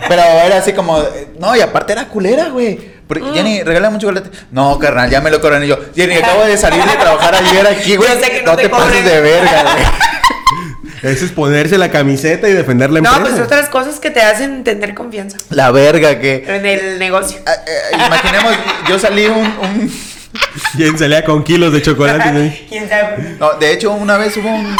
Pero 0.08 0.22
era 0.22 0.58
así 0.58 0.72
como. 0.72 0.98
No, 1.38 1.54
y 1.54 1.60
aparte 1.60 1.92
era 1.92 2.08
culera, 2.08 2.48
güey. 2.48 2.96
Porque, 3.06 3.22
Mm. 3.24 3.34
Jenny, 3.34 3.62
regálame 3.62 3.94
un 3.96 4.00
chocolate. 4.00 4.30
No, 4.50 4.78
carnal, 4.78 5.10
ya 5.10 5.20
me 5.20 5.30
lo 5.30 5.40
cobran. 5.40 5.62
Y 5.64 5.66
yo, 5.68 5.78
Jenny, 5.94 6.14
acabo 6.16 6.44
de 6.44 6.56
salir 6.56 6.82
de 6.82 6.96
trabajar 6.96 7.34
ayer 7.34 7.66
aquí, 7.66 7.96
güey. 7.96 8.08
No 8.08 8.14
no 8.52 8.56
te 8.56 8.62
te, 8.62 8.68
pases 8.70 9.04
de 9.04 9.20
verga, 9.20 9.62
güey. 9.62 9.84
Eso 11.02 11.24
es 11.24 11.30
ponerse 11.32 11.78
la 11.78 11.90
camiseta 11.90 12.48
y 12.48 12.52
defender 12.52 12.90
la 12.90 13.00
No, 13.00 13.10
empresa. 13.14 13.36
pues 13.36 13.46
otras 13.46 13.68
cosas 13.68 14.00
que 14.00 14.10
te 14.10 14.20
hacen 14.20 14.64
tener 14.64 14.94
confianza 14.94 15.36
La 15.50 15.70
verga 15.70 16.18
que. 16.18 16.44
en 16.46 16.66
el 16.66 16.98
negocio. 16.98 17.38
Ah, 17.46 17.52
eh, 17.66 17.94
imaginemos, 17.94 18.52
yo 18.88 18.98
salí 18.98 19.26
un, 19.26 19.38
un- 19.46 19.92
¿Quién 20.76 20.98
salía 20.98 21.24
con 21.24 21.42
kilos 21.44 21.72
de 21.72 21.80
chocolate? 21.82 22.32
¿no? 22.32 22.52
¿Quién 22.68 22.88
sabe? 22.88 23.36
No, 23.38 23.52
de 23.54 23.72
hecho, 23.72 23.92
una 23.92 24.16
vez 24.18 24.36
hubo 24.36 24.48
un. 24.48 24.76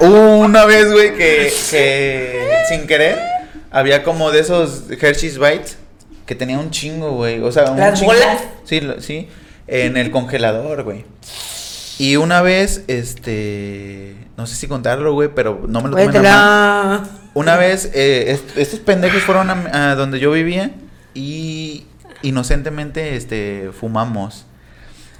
Hubo 0.00 0.38
una 0.38 0.64
vez, 0.64 0.90
güey, 0.90 1.14
que, 1.14 1.52
que 1.70 2.48
sin 2.68 2.86
querer 2.86 3.18
había 3.70 4.02
como 4.02 4.30
de 4.30 4.40
esos 4.40 4.84
Hershey's 4.90 5.38
Bites 5.38 5.76
que 6.26 6.34
tenía 6.34 6.58
un 6.58 6.70
chingo, 6.70 7.12
güey. 7.12 7.40
O 7.40 7.52
sea, 7.52 7.70
un 7.70 7.78
¿Las 7.78 7.98
chingo. 7.98 8.12
bolas? 8.12 8.38
Sí, 8.64 8.80
lo- 8.80 9.00
sí. 9.00 9.28
En 9.66 9.96
el 9.96 10.10
congelador, 10.10 10.82
güey. 10.84 11.04
Y 12.00 12.16
una 12.16 12.40
vez, 12.40 12.82
este. 12.88 14.16
No 14.36 14.46
sé 14.46 14.54
si 14.56 14.66
contarlo, 14.68 15.12
güey, 15.12 15.28
pero 15.34 15.64
no 15.68 15.82
me 15.82 15.90
lo 15.90 15.96
tomen 15.96 16.08
a 16.08 16.12
mal. 16.22 16.98
Cuéntala. 17.02 17.02
Una 17.34 17.56
vez, 17.56 17.90
eh, 17.92 18.24
est- 18.32 18.56
estos 18.56 18.80
pendejos 18.80 19.22
fueron 19.22 19.50
a, 19.50 19.90
a 19.90 19.94
donde 19.96 20.18
yo 20.18 20.30
vivía 20.32 20.70
y 21.14 21.84
inocentemente 22.22 23.16
este, 23.16 23.70
fumamos. 23.78 24.46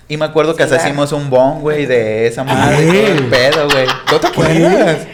Y 0.08 0.16
me 0.16 0.24
acuerdo 0.24 0.56
que 0.56 0.62
hasta 0.64 0.76
Claro. 0.76 0.88
hicimos 0.90 1.12
un 1.12 1.28
bong, 1.30 1.60
güey, 1.60 1.84
de 1.86 2.26
esa 2.26 2.42
madre, 2.44 2.78
¿Qué? 2.78 2.92
todo 3.02 3.12
el 3.12 3.24
pedo, 3.26 3.68
güey. 3.70 3.86
¿No 4.10 4.18
te 4.18 4.26
acuerdas? 4.26 5.06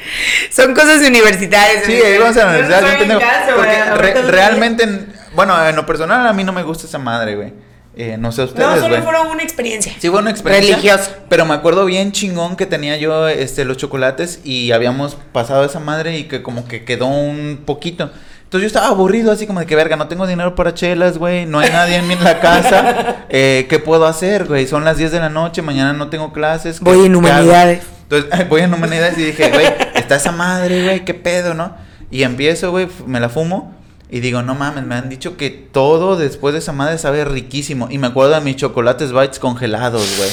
Son 0.51 0.73
cosas 0.73 1.03
universitarias. 1.07 1.85
Sí, 1.85 1.93
íbamos 2.15 2.37
a 2.37 2.45
la 2.45 2.51
universidad, 2.51 2.81
no 3.07 3.19
caso, 3.19 3.57
Porque 3.57 3.85
re- 3.97 4.23
realmente, 4.31 4.85
en- 4.85 5.13
bueno, 5.35 5.69
en 5.69 5.75
lo 5.77 5.85
personal 5.85 6.27
a 6.27 6.33
mí 6.33 6.45
no 6.45 6.53
me 6.53 6.63
gusta 6.63 6.87
esa 6.87 6.99
madre, 6.99 7.35
güey. 7.37 7.53
Eh, 7.99 8.17
no 8.19 8.31
sé 8.31 8.43
No, 8.43 8.49
ustedes, 8.49 8.75
solo 8.81 8.89
güey. 8.89 9.03
fueron 9.03 9.29
una 9.29 9.43
experiencia. 9.43 9.95
Sí, 9.99 10.11
fue 10.11 10.19
una 10.21 10.31
experiencia. 10.31 10.77
Religiosa. 10.77 11.11
Pero 11.31 11.47
me 11.47 11.55
acuerdo 11.55 11.87
bien 11.87 12.13
chingón 12.13 12.57
que 12.57 12.67
tenía 12.67 12.99
yo 12.99 13.27
este, 13.29 13.65
los 13.65 13.79
chocolates 13.79 14.41
y 14.45 14.73
habíamos 14.73 15.17
pasado 15.33 15.65
esa 15.65 15.81
madre 15.81 16.19
y 16.19 16.25
que 16.25 16.43
como 16.43 16.69
que 16.69 16.85
quedó 16.85 17.07
un 17.07 17.63
poquito. 17.65 18.11
Entonces 18.45 18.61
yo 18.63 18.67
estaba 18.67 18.89
aburrido, 18.89 19.33
así 19.33 19.47
como 19.47 19.61
de 19.61 19.67
que 19.67 19.75
verga, 19.75 19.97
no 19.97 20.09
tengo 20.09 20.27
dinero 20.27 20.55
para 20.55 20.73
chelas, 20.75 21.19
güey, 21.19 21.47
no 21.47 21.59
hay 21.59 21.71
nadie 21.71 21.97
en 21.97 22.07
mi- 22.07 22.15
en 22.15 22.23
la 22.23 22.39
casa. 22.39 23.25
Eh, 23.29 23.67
¿Qué 23.69 23.79
puedo 23.81 24.07
hacer, 24.07 24.45
güey? 24.45 24.67
Son 24.69 24.85
las 24.85 24.99
10 24.99 25.11
de 25.11 25.19
la 25.19 25.31
noche, 25.31 25.63
mañana 25.63 25.93
no 25.95 26.11
tengo 26.11 26.33
clases. 26.33 26.79
¿qué- 26.79 26.85
Voy 26.85 27.07
en 27.07 27.17
humanidades. 27.17 27.83
Entonces 28.09 28.31
voy 28.49 28.61
en 28.61 28.73
humanidades 28.75 29.19
y 29.19 29.23
dije, 29.25 29.51
güey, 29.51 29.67
está 29.95 30.17
esa 30.17 30.31
madre, 30.33 30.85
güey, 30.85 31.05
qué 31.05 31.15
pedo, 31.15 31.55
¿no? 31.55 31.75
Y 32.11 32.23
empiezo, 32.23 32.71
güey, 32.71 32.87
me 33.07 33.19
la 33.21 33.29
fumo. 33.31 33.75
Y 34.09 34.21
digo, 34.21 34.43
no 34.43 34.55
mames, 34.55 34.85
me 34.85 34.95
han 34.95 35.09
dicho 35.09 35.37
que 35.37 35.51
todo 35.51 36.17
después 36.17 36.53
de 36.53 36.61
esa 36.61 36.73
madre 36.73 36.97
sabe 36.99 37.25
riquísimo. 37.25 37.89
Y 37.91 37.99
me 37.99 38.07
acuerdo 38.07 38.35
de 38.35 38.41
mis 38.41 38.57
chocolates 38.57 39.13
bites 39.13 39.39
congelados, 39.41 40.17
güey. 40.17 40.31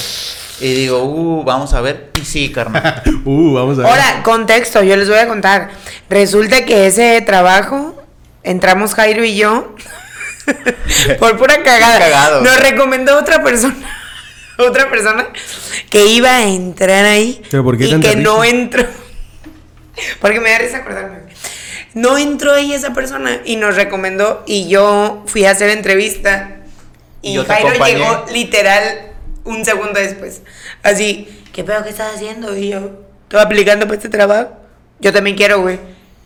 Y 0.60 0.74
digo, 0.74 1.02
uh, 1.02 1.42
vamos 1.42 1.74
a 1.74 1.80
ver. 1.80 2.10
Y 2.20 2.24
sí, 2.24 2.52
carnal. 2.52 3.02
Uh, 3.24 3.54
vamos 3.54 3.78
a 3.78 3.82
ver. 3.82 3.90
Ahora, 3.90 4.22
contexto, 4.22 4.82
yo 4.82 4.96
les 4.96 5.08
voy 5.08 5.18
a 5.18 5.26
contar. 5.26 5.70
Resulta 6.08 6.64
que 6.64 6.86
ese 6.86 7.20
trabajo, 7.22 8.00
entramos 8.42 8.94
Jairo 8.94 9.24
y 9.24 9.34
yo, 9.34 9.74
por 11.18 11.36
pura 11.36 11.62
cagada. 11.62 11.98
Cagado. 11.98 12.42
Nos 12.42 12.60
recomendó 12.60 13.18
otra 13.18 13.42
persona, 13.42 13.74
otra 14.58 14.88
persona 14.90 15.26
que 15.90 16.06
iba 16.06 16.36
a 16.36 16.46
entrar 16.46 17.04
ahí 17.06 17.42
¿Pero 17.50 17.64
por 17.64 17.78
qué 17.78 17.86
y 17.86 18.00
que 18.00 18.16
no 18.16 18.44
entró. 18.44 18.84
Porque 20.20 20.40
me 20.40 20.50
da 20.50 20.58
risa 20.58 20.78
acordarme. 20.78 21.33
No 21.94 22.18
entró 22.18 22.52
ahí 22.54 22.72
esa 22.74 22.92
persona 22.92 23.40
y 23.44 23.56
nos 23.56 23.76
recomendó 23.76 24.42
y 24.46 24.68
yo 24.68 25.22
fui 25.26 25.44
a 25.44 25.52
hacer 25.52 25.70
entrevista 25.70 26.56
Y 27.22 27.34
yo 27.34 27.44
Jairo 27.44 27.68
acompañé. 27.68 27.94
llegó 27.98 28.24
literal 28.32 29.12
un 29.44 29.64
segundo 29.64 29.98
después. 30.00 30.42
Así, 30.82 31.28
¿qué 31.52 31.62
pedo 31.64 31.82
que 31.84 31.90
estás 31.90 32.14
haciendo? 32.16 32.56
Y 32.56 32.70
yo, 32.70 32.90
¿estoy 33.24 33.40
aplicando 33.40 33.86
para 33.86 33.96
este 33.96 34.08
trabajo? 34.08 34.50
Yo 35.00 35.12
también 35.12 35.36
quiero, 35.36 35.60
güey. 35.62 35.78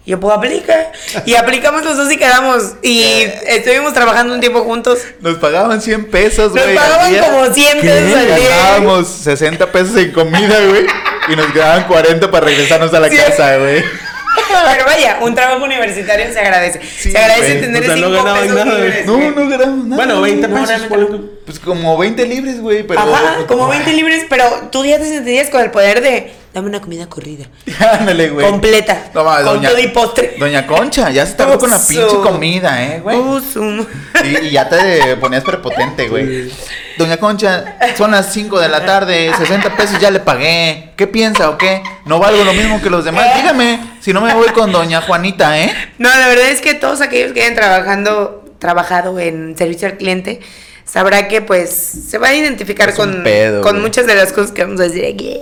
Yo 0.06 0.18
puedo 0.18 0.32
aplicar. 0.34 0.90
Y 1.26 1.34
aplicamos 1.34 1.84
los 1.84 1.98
dos 1.98 2.10
y 2.10 2.16
quedamos. 2.16 2.76
Y 2.82 3.02
estuvimos 3.46 3.92
trabajando 3.92 4.32
un 4.34 4.40
tiempo 4.40 4.62
juntos. 4.64 5.00
Nos 5.20 5.36
pagaban 5.36 5.82
100 5.82 6.06
pesos, 6.06 6.54
Nos 6.54 6.64
güey. 6.64 6.76
al 6.78 6.82
pagaban 6.82 7.10
día. 7.12 7.20
como 7.30 7.44
100 7.52 7.80
¿Qué? 7.80 7.88
pesos 7.88 8.16
al 8.16 8.26
día. 8.36 8.48
Ganábamos 8.48 9.06
60 9.08 9.70
pesos 9.70 9.96
en 9.98 10.12
comida, 10.12 10.64
güey. 10.66 10.86
Y 11.28 11.36
nos 11.36 11.46
quedaban 11.52 11.84
40 11.86 12.30
para 12.30 12.46
regresarnos 12.46 12.94
a 12.94 13.00
la 13.00 13.10
Sí. 13.10 13.16
casa, 13.18 13.58
güey. 13.58 13.84
Pero 14.48 14.84
vaya, 14.84 15.18
un 15.22 15.34
trabajo 15.34 15.64
universitario 15.64 16.32
se 16.32 16.40
agradece. 16.40 16.80
Sí, 16.80 17.10
se 17.10 17.18
agradece 17.18 17.54
güey. 17.54 17.60
tener 17.60 17.82
O 17.82 17.86
sea, 17.86 17.96
no 17.96 18.06
5 18.08 18.16
ganaban 18.16 18.40
pesos 18.42 18.56
nada, 18.56 18.78
libres, 18.78 19.06
No, 19.06 19.18
no 19.18 19.48
ganamos 19.48 19.84
nada. 19.86 19.96
bueno, 19.96 20.20
20 20.20 20.46
güey. 20.46 21.08
No, 21.10 21.37
Pues 21.48 21.60
como 21.60 21.96
20 21.96 22.26
libres, 22.26 22.60
güey. 22.60 22.82
Pero. 22.82 23.00
Ajá, 23.00 23.46
como 23.46 23.68
20 23.68 23.90
libres, 23.94 24.26
pero 24.28 24.44
tú 24.70 24.84
ya 24.84 24.98
te 24.98 25.06
sentirías 25.08 25.48
con 25.48 25.62
el 25.62 25.70
poder 25.70 26.02
de 26.02 26.30
dame 26.52 26.68
una 26.68 26.82
comida 26.82 27.06
corrida. 27.08 27.46
Ándale, 27.98 28.28
güey. 28.28 28.44
Completa. 28.46 29.06
No, 29.14 29.24
mames, 29.24 29.46
con 29.46 29.54
doña- 29.56 29.70
todo 29.70 29.78
y 29.78 29.88
postre. 29.88 30.34
Doña 30.38 30.66
Concha, 30.66 31.08
ya 31.08 31.24
se 31.24 31.32
tardó 31.32 31.58
con 31.58 31.70
la 31.70 31.78
pinche 31.78 32.06
comida, 32.22 32.84
eh, 32.84 33.00
güey. 33.00 33.16
Y, 34.24 34.46
y 34.48 34.50
ya 34.50 34.68
te 34.68 35.16
ponías 35.16 35.42
prepotente, 35.42 36.08
güey. 36.10 36.52
Doña 36.98 37.16
Concha, 37.16 37.78
son 37.96 38.10
las 38.10 38.30
5 38.30 38.60
de 38.60 38.68
la 38.68 38.84
tarde, 38.84 39.32
60 39.38 39.74
pesos 39.74 39.98
ya 40.00 40.10
le 40.10 40.20
pagué. 40.20 40.90
¿Qué 40.96 41.06
piensa 41.06 41.48
o 41.48 41.56
qué? 41.56 41.82
¿No 42.04 42.18
valgo 42.18 42.44
lo 42.44 42.52
mismo 42.52 42.82
que 42.82 42.90
los 42.90 43.06
demás? 43.06 43.24
Dígame, 43.36 43.80
si 44.00 44.12
no 44.12 44.20
me 44.20 44.34
voy 44.34 44.48
con 44.48 44.70
Doña 44.70 45.00
Juanita, 45.00 45.58
¿eh? 45.58 45.72
No, 45.96 46.10
la 46.10 46.28
verdad 46.28 46.48
es 46.50 46.60
que 46.60 46.74
todos 46.74 47.00
aquellos 47.00 47.32
que 47.32 47.40
hayan 47.40 47.54
trabajando, 47.54 48.44
trabajado 48.58 49.18
en 49.18 49.56
servicio 49.56 49.88
al 49.88 49.96
cliente, 49.96 50.40
sabrá 50.90 51.28
que 51.28 51.42
pues 51.42 51.70
se 51.70 52.18
va 52.18 52.28
a 52.28 52.34
identificar 52.34 52.88
Es 52.88 52.94
con, 52.96 53.22
pedo, 53.22 53.62
con 53.62 53.80
muchas 53.80 54.06
de 54.06 54.14
las 54.14 54.32
cosas 54.32 54.52
que 54.52 54.64
vamos 54.64 54.80
a 54.80 54.84
decir 54.84 55.04
aquí. 55.04 55.38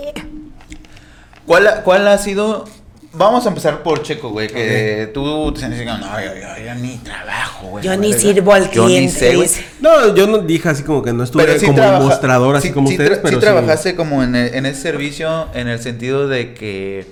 ¿Cuál, 1.45 1.67
ha- 1.67 1.83
¿Cuál 1.83 2.07
ha 2.07 2.17
sido? 2.17 2.65
Vamos 3.13 3.45
a 3.45 3.49
empezar 3.49 3.81
por 3.81 4.03
Checo, 4.03 4.29
güey. 4.29 4.47
Que 4.47 5.09
tú 5.13 5.51
te 5.53 5.59
sientes 5.61 5.81
como, 5.81 5.97
no, 5.97 6.19
yo, 6.21 6.27
yo- 6.35 6.65
yo 6.65 6.75
ni 6.75 6.97
trabajo, 6.97 7.67
güey. 7.67 7.83
Yo 7.83 7.95
ni 7.97 8.09
verdad. 8.11 8.21
sirvo 8.21 8.53
al 8.53 8.69
Yo 8.69 8.83
ni 8.87 8.93
cliente, 8.95 9.13
sé, 9.19 9.35
güey. 9.35 9.47
dice. 9.47 9.65
No, 9.79 10.13
yo 10.13 10.27
no 10.27 10.39
dije 10.39 10.69
así 10.69 10.83
como 10.83 11.01
que 11.01 11.13
no 11.13 11.23
estuve 11.23 11.57
sí 11.57 11.65
como 11.65 11.77
trabaja- 11.79 12.03
mostrador 12.03 12.55
así 12.57 12.67
sí- 12.67 12.73
como 12.73 12.89
sí 12.89 12.93
ustedes, 12.95 13.17
pero 13.19 13.37
sí 13.37 13.39
trabajaste 13.39 13.95
como 13.95 14.21
en, 14.23 14.35
el- 14.35 14.53
en 14.53 14.65
ese 14.67 14.81
servicio 14.81 15.47
en 15.55 15.67
el 15.69 15.79
sentido 15.81 16.27
de 16.27 16.53
que 16.53 17.07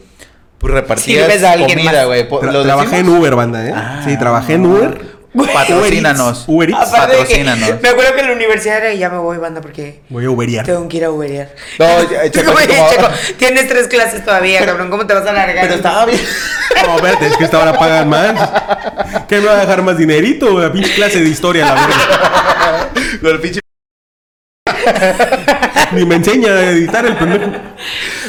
pues 0.60 0.74
repartías 0.74 1.26
Sirves 1.26 1.44
a 1.44 1.52
alguien 1.54 1.70
comida, 1.80 1.92
más. 1.92 2.06
güey. 2.08 2.30
Tra- 2.30 2.52
¿Lo 2.52 2.64
trabajé 2.64 2.98
en 2.98 3.04
decimos? 3.06 3.20
Uber, 3.22 3.36
banda, 3.36 3.66
¿eh? 3.68 3.74
Ah. 3.76 4.02
sí, 4.06 4.18
trabajé 4.20 4.54
en 4.54 4.66
Uber. 4.66 5.15
Patrocínanos. 5.36 6.44
Uber 6.48 6.70
Eats. 6.70 6.92
Que 6.92 6.98
patrocínanos. 6.98 7.82
me 7.82 7.90
acuerdo 7.90 8.14
que 8.16 8.22
en 8.22 8.28
la 8.28 8.34
universidad 8.34 8.78
era, 8.78 8.94
ya 8.94 9.10
me 9.10 9.18
voy, 9.18 9.38
banda, 9.38 9.62
porque 9.62 10.02
Voy 10.10 10.26
a 10.26 10.30
Uberiar. 10.30 10.66
tengo 10.66 10.88
que 10.88 10.98
ir 10.98 11.06
a 11.06 11.12
Uberiar. 11.12 11.50
No, 11.80 11.86
ya, 12.12 12.30
Checo, 12.32 12.54
como- 12.54 12.66
Checo, 12.66 13.10
tienes 13.38 13.68
tres 13.68 13.88
clases 13.88 14.24
todavía, 14.24 14.66
cabrón. 14.66 14.90
¿Cómo 14.90 15.06
te 15.06 15.14
vas 15.14 15.26
a 15.26 15.30
alargar? 15.32 15.62
Pero 15.62 15.76
estaba 15.76 16.06
bien. 16.06 16.22
No, 16.86 16.96
espérate, 16.96 17.28
es 17.28 17.38
que 17.38 17.44
esta 17.46 17.60
hora 17.60 17.78
pagan 17.78 18.10
más. 18.10 18.50
¿Qué 19.28 19.40
me 19.40 19.46
va 19.48 19.54
a 19.54 19.60
dejar 19.62 19.82
más 19.82 19.98
dinerito? 19.98 20.60
La 20.60 20.72
pinche 20.72 20.94
clase 20.94 21.20
de 21.20 21.30
historia, 21.30 21.66
la 21.66 21.74
verdad. 21.74 22.90
Con 23.22 23.30
el 23.32 23.40
pinche. 23.42 23.65
Ni 25.92 26.06
me 26.06 26.16
enseña 26.16 26.50
a 26.50 26.70
editar 26.72 27.06
el 27.06 27.16
pendejo. 27.16 27.52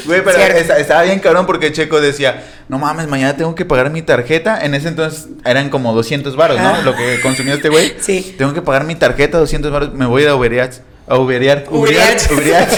Güey, 0.04 0.22
pero 0.22 0.38
esta- 0.38 0.78
estaba 0.78 1.02
bien 1.02 1.18
cabrón 1.20 1.46
porque 1.46 1.72
Checo 1.72 2.00
decía, 2.00 2.44
no 2.68 2.78
mames, 2.78 3.08
mañana 3.08 3.36
tengo 3.36 3.54
que 3.54 3.64
pagar 3.64 3.90
mi 3.90 4.02
tarjeta. 4.02 4.64
En 4.64 4.75
ese 4.75 4.88
entonces 4.88 5.28
eran 5.44 5.70
como 5.70 5.92
200 5.94 6.36
baros, 6.36 6.60
¿no? 6.60 6.68
Ah. 6.68 6.80
Lo 6.84 6.94
que 6.94 7.20
consumió 7.20 7.54
este 7.54 7.68
güey. 7.68 7.94
Sí. 8.00 8.34
Tengo 8.38 8.52
que 8.54 8.62
pagar 8.62 8.84
mi 8.84 8.94
tarjeta, 8.94 9.38
200 9.38 9.72
baros. 9.72 9.94
Me 9.94 10.06
voy 10.06 10.22
a 10.22 10.25
ir 10.26 10.30
a 10.30 10.36
Uberear. 10.36 10.70
A 11.08 11.18
Uberear. 11.18 11.64
Uberear. 11.70 12.16
Uberear. 12.32 12.68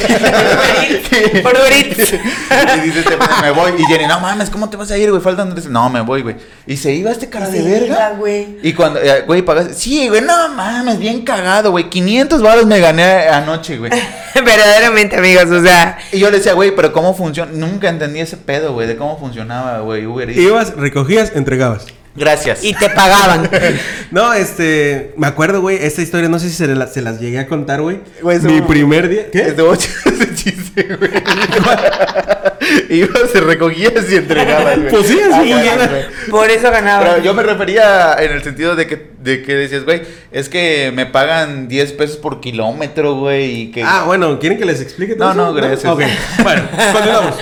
Por 1.43 1.55
y 1.79 2.81
dice 2.83 3.01
este, 3.01 3.17
pues, 3.17 3.31
me 3.43 3.51
voy. 3.53 3.73
Y 3.79 3.85
Jenny, 3.85 4.07
no 4.07 4.21
mames, 4.21 4.51
¿cómo 4.51 4.69
te 4.69 4.77
vas 4.77 4.91
a 4.91 4.99
ir, 4.99 5.09
güey? 5.11 5.23
Faltan 5.23 5.51
tres. 5.53 5.67
No, 5.67 5.89
me 5.89 6.03
voy, 6.03 6.21
güey. 6.21 6.37
Y 6.67 6.77
se 6.77 6.93
iba 6.93 7.11
este 7.11 7.31
cara 7.31 7.49
de 7.49 7.63
verga. 7.63 7.87
iba, 7.87 8.11
güey. 8.11 8.59
Y 8.63 8.75
cuando, 8.75 9.01
eh, 9.01 9.23
güey, 9.27 9.41
pagaste. 9.41 9.73
Sí, 9.73 10.09
güey, 10.09 10.21
no 10.21 10.51
mames, 10.51 10.99
bien 10.99 11.23
cagado, 11.23 11.71
güey. 11.71 11.89
500 11.89 12.43
baros 12.43 12.67
me 12.67 12.81
gané 12.81 13.29
anoche, 13.29 13.79
güey. 13.79 13.93
Verdaderamente, 14.35 15.17
amigos, 15.17 15.47
o 15.51 15.63
sea, 15.63 15.97
Y 16.13 16.19
yo 16.19 16.31
le 16.31 16.37
decía, 16.37 16.53
güey, 16.53 16.77
pero 16.77 16.93
¿cómo 16.93 17.15
funciona? 17.15 17.51
Nunca 17.53 17.89
entendí 17.89 18.21
ese 18.21 18.37
pedo, 18.37 18.75
güey, 18.75 18.87
de 18.87 18.97
cómo 18.97 19.19
funcionaba, 19.19 19.81
güey, 19.81 20.05
Uber 20.05 20.29
Eats. 20.29 20.39
Ibas, 20.39 20.77
recogías, 20.77 21.33
entregabas. 21.35 21.87
Gracias. 22.17 22.65
y 22.65 22.75
te 22.75 22.89
pagaban. 22.91 23.49
No, 24.11 24.33
este, 24.33 25.13
me 25.19 25.27
acuerdo, 25.27 25.61
güey, 25.61 25.77
esta 25.85 26.01
historia, 26.01 26.31
no 26.31 26.39
sé 26.39 26.49
si 26.49 26.55
se, 26.55 26.67
la- 26.69 26.87
se 26.87 27.03
las 27.03 27.21
llegué 27.21 27.39
a 27.41 27.47
contar, 27.47 27.83
güey. 27.83 27.99
Mi 28.43 28.63
primer 28.63 29.07
día. 29.09 29.31
¿Qué? 29.31 29.41
Es 29.43 29.57
de 29.57 29.63
ocho 29.63 29.91
ese 30.07 30.35
chiste, 30.35 30.97
güey. 30.99 31.11
Ibas, 32.91 33.31
se 33.33 33.41
recogías 33.41 34.11
y 34.11 34.17
entregabas, 34.17 34.79
güey. 34.79 34.91
Pues 34.91 35.07
sí, 35.07 35.19
así 35.21 35.53
Ah. 35.53 35.89
Por 36.31 36.51
eso 36.51 36.71
ganaba. 36.71 37.05
Pero 37.05 37.23
yo 37.23 37.35
me 37.35 37.43
refería 37.43 38.15
en 38.19 38.33
el 38.33 38.43
sentido 38.43 38.77
de 38.77 38.87
que, 38.87 39.11
de 39.21 39.43
que 39.43 39.55
decías, 39.55 39.85
güey, 39.85 40.03
es 40.33 40.49
que 40.49 40.91
me 40.95 41.05
pagan 41.07 41.69
10 41.69 41.93
pesos 41.93 42.17
por 42.17 42.41
kilómetro, 42.41 43.15
güey, 43.17 43.63
y 43.63 43.71
que... 43.71 43.83
Ah, 43.83 44.05
bueno, 44.07 44.39
¿quieren 44.39 44.59
que 44.59 44.65
les 44.65 44.81
explique 44.81 45.15
todo 45.15 45.35
No, 45.35 45.43
eso? 45.43 45.47
no, 45.47 45.55
gracias. 45.55 45.85
Ok, 45.93 46.03
bueno, 46.43 46.63
continuamos. 46.93 47.35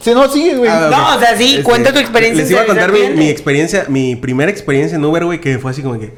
Sí, 0.00 0.12
no, 0.14 0.28
sigue, 0.30 0.54
güey. 0.56 0.70
Ah, 0.70 0.88
No, 0.90 1.16
o 1.16 1.20
sea, 1.20 1.36
sí, 1.36 1.60
cuenta 1.62 1.92
tu 1.92 1.98
experiencia 1.98 2.42
Les 2.42 2.50
iba 2.50 2.60
a 2.60 2.62
en 2.64 2.68
contar 2.68 2.92
mi, 2.92 3.28
experiencia, 3.28 3.86
mi 3.88 4.16
primera 4.16 4.50
experiencia 4.50 4.96
en 4.96 5.04
Uber, 5.04 5.24
güey, 5.24 5.40
que 5.40 5.58
fue 5.58 5.70
así 5.70 5.82
como 5.82 5.98
que, 5.98 6.12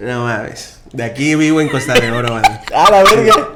no 0.00 0.24
mames, 0.24 0.80
de 0.92 1.04
aquí 1.04 1.34
vivo 1.34 1.60
en 1.60 1.68
Costa 1.68 1.94
de 1.94 2.10
Oro, 2.10 2.32
man. 2.34 2.42
A 2.74 2.90
la 2.90 3.02
verga. 3.04 3.48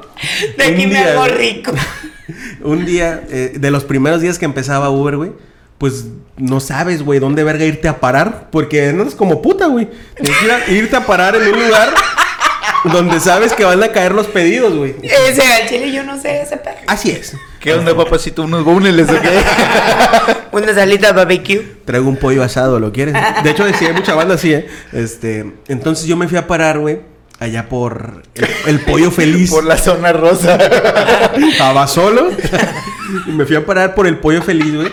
De 0.57 0.63
aquí 0.63 0.83
un 0.83 0.89
me 0.89 0.95
día, 0.99 1.11
hago 1.11 1.19
güey. 1.21 1.31
rico. 1.37 1.71
Un 2.61 2.85
día, 2.85 3.23
eh, 3.29 3.53
de 3.59 3.71
los 3.71 3.83
primeros 3.85 4.21
días 4.21 4.37
que 4.37 4.45
empezaba 4.45 4.89
Uber, 4.91 5.15
güey, 5.17 5.31
pues 5.79 6.05
no 6.37 6.59
sabes, 6.59 7.01
güey, 7.03 7.19
dónde 7.19 7.43
verga 7.43 7.65
irte 7.65 7.87
a 7.87 7.99
parar, 7.99 8.49
porque 8.51 8.93
no 8.93 9.03
es 9.03 9.15
como 9.15 9.41
puta, 9.41 9.65
güey. 9.67 9.89
Tienes 10.15 10.37
que 10.37 10.45
ir 10.45 10.51
a- 10.51 10.69
irte 10.71 10.95
a 10.95 11.05
parar 11.05 11.35
en 11.35 11.41
un 11.53 11.59
lugar 11.65 11.93
donde 12.85 13.19
sabes 13.19 13.53
que 13.53 13.65
van 13.65 13.81
a 13.83 13.89
caer 13.89 14.13
los 14.13 14.27
pedidos, 14.27 14.75
güey. 14.75 14.95
Ese 15.01 15.41
al 15.41 15.67
chile 15.67 15.91
yo 15.91 16.03
no 16.03 16.19
sé 16.19 16.41
ese 16.41 16.57
perro. 16.57 16.79
Así 16.87 17.11
es. 17.11 17.35
¿Qué 17.59 17.73
onda, 17.73 17.95
papacito? 17.95 18.43
¿Unos 18.43 18.63
boneless 18.63 19.09
o 19.09 19.21
qué? 19.21 19.41
Una 20.51 20.73
salita 20.73 21.11
barbecue. 21.11 21.77
Traigo 21.85 22.07
un 22.07 22.17
pollo 22.17 22.43
asado, 22.43 22.79
¿lo 22.79 22.91
quieres? 22.91 23.15
De 23.43 23.49
hecho, 23.49 23.65
sí, 23.77 23.85
hay 23.85 23.93
mucha 23.93 24.15
banda 24.15 24.35
así, 24.35 24.53
¿eh? 24.53 24.67
Este, 24.93 25.53
entonces 25.67 26.05
yo 26.07 26.15
me 26.15 26.27
fui 26.27 26.37
a 26.37 26.47
parar, 26.47 26.79
güey, 26.79 27.01
allá 27.39 27.67
por 27.67 28.23
el, 28.35 28.47
el 28.67 28.79
pollo 28.81 29.11
feliz. 29.11 29.49
Por 29.49 29.65
la 29.65 29.77
zona 29.77 30.13
rosa. 30.13 30.55
Estaba 31.51 31.87
solo. 31.87 32.29
y 33.27 33.31
me 33.31 33.45
fui 33.45 33.55
a 33.55 33.65
parar 33.65 33.93
por 33.93 34.07
el 34.07 34.17
pollo 34.19 34.41
feliz, 34.41 34.73
güey. 34.73 34.91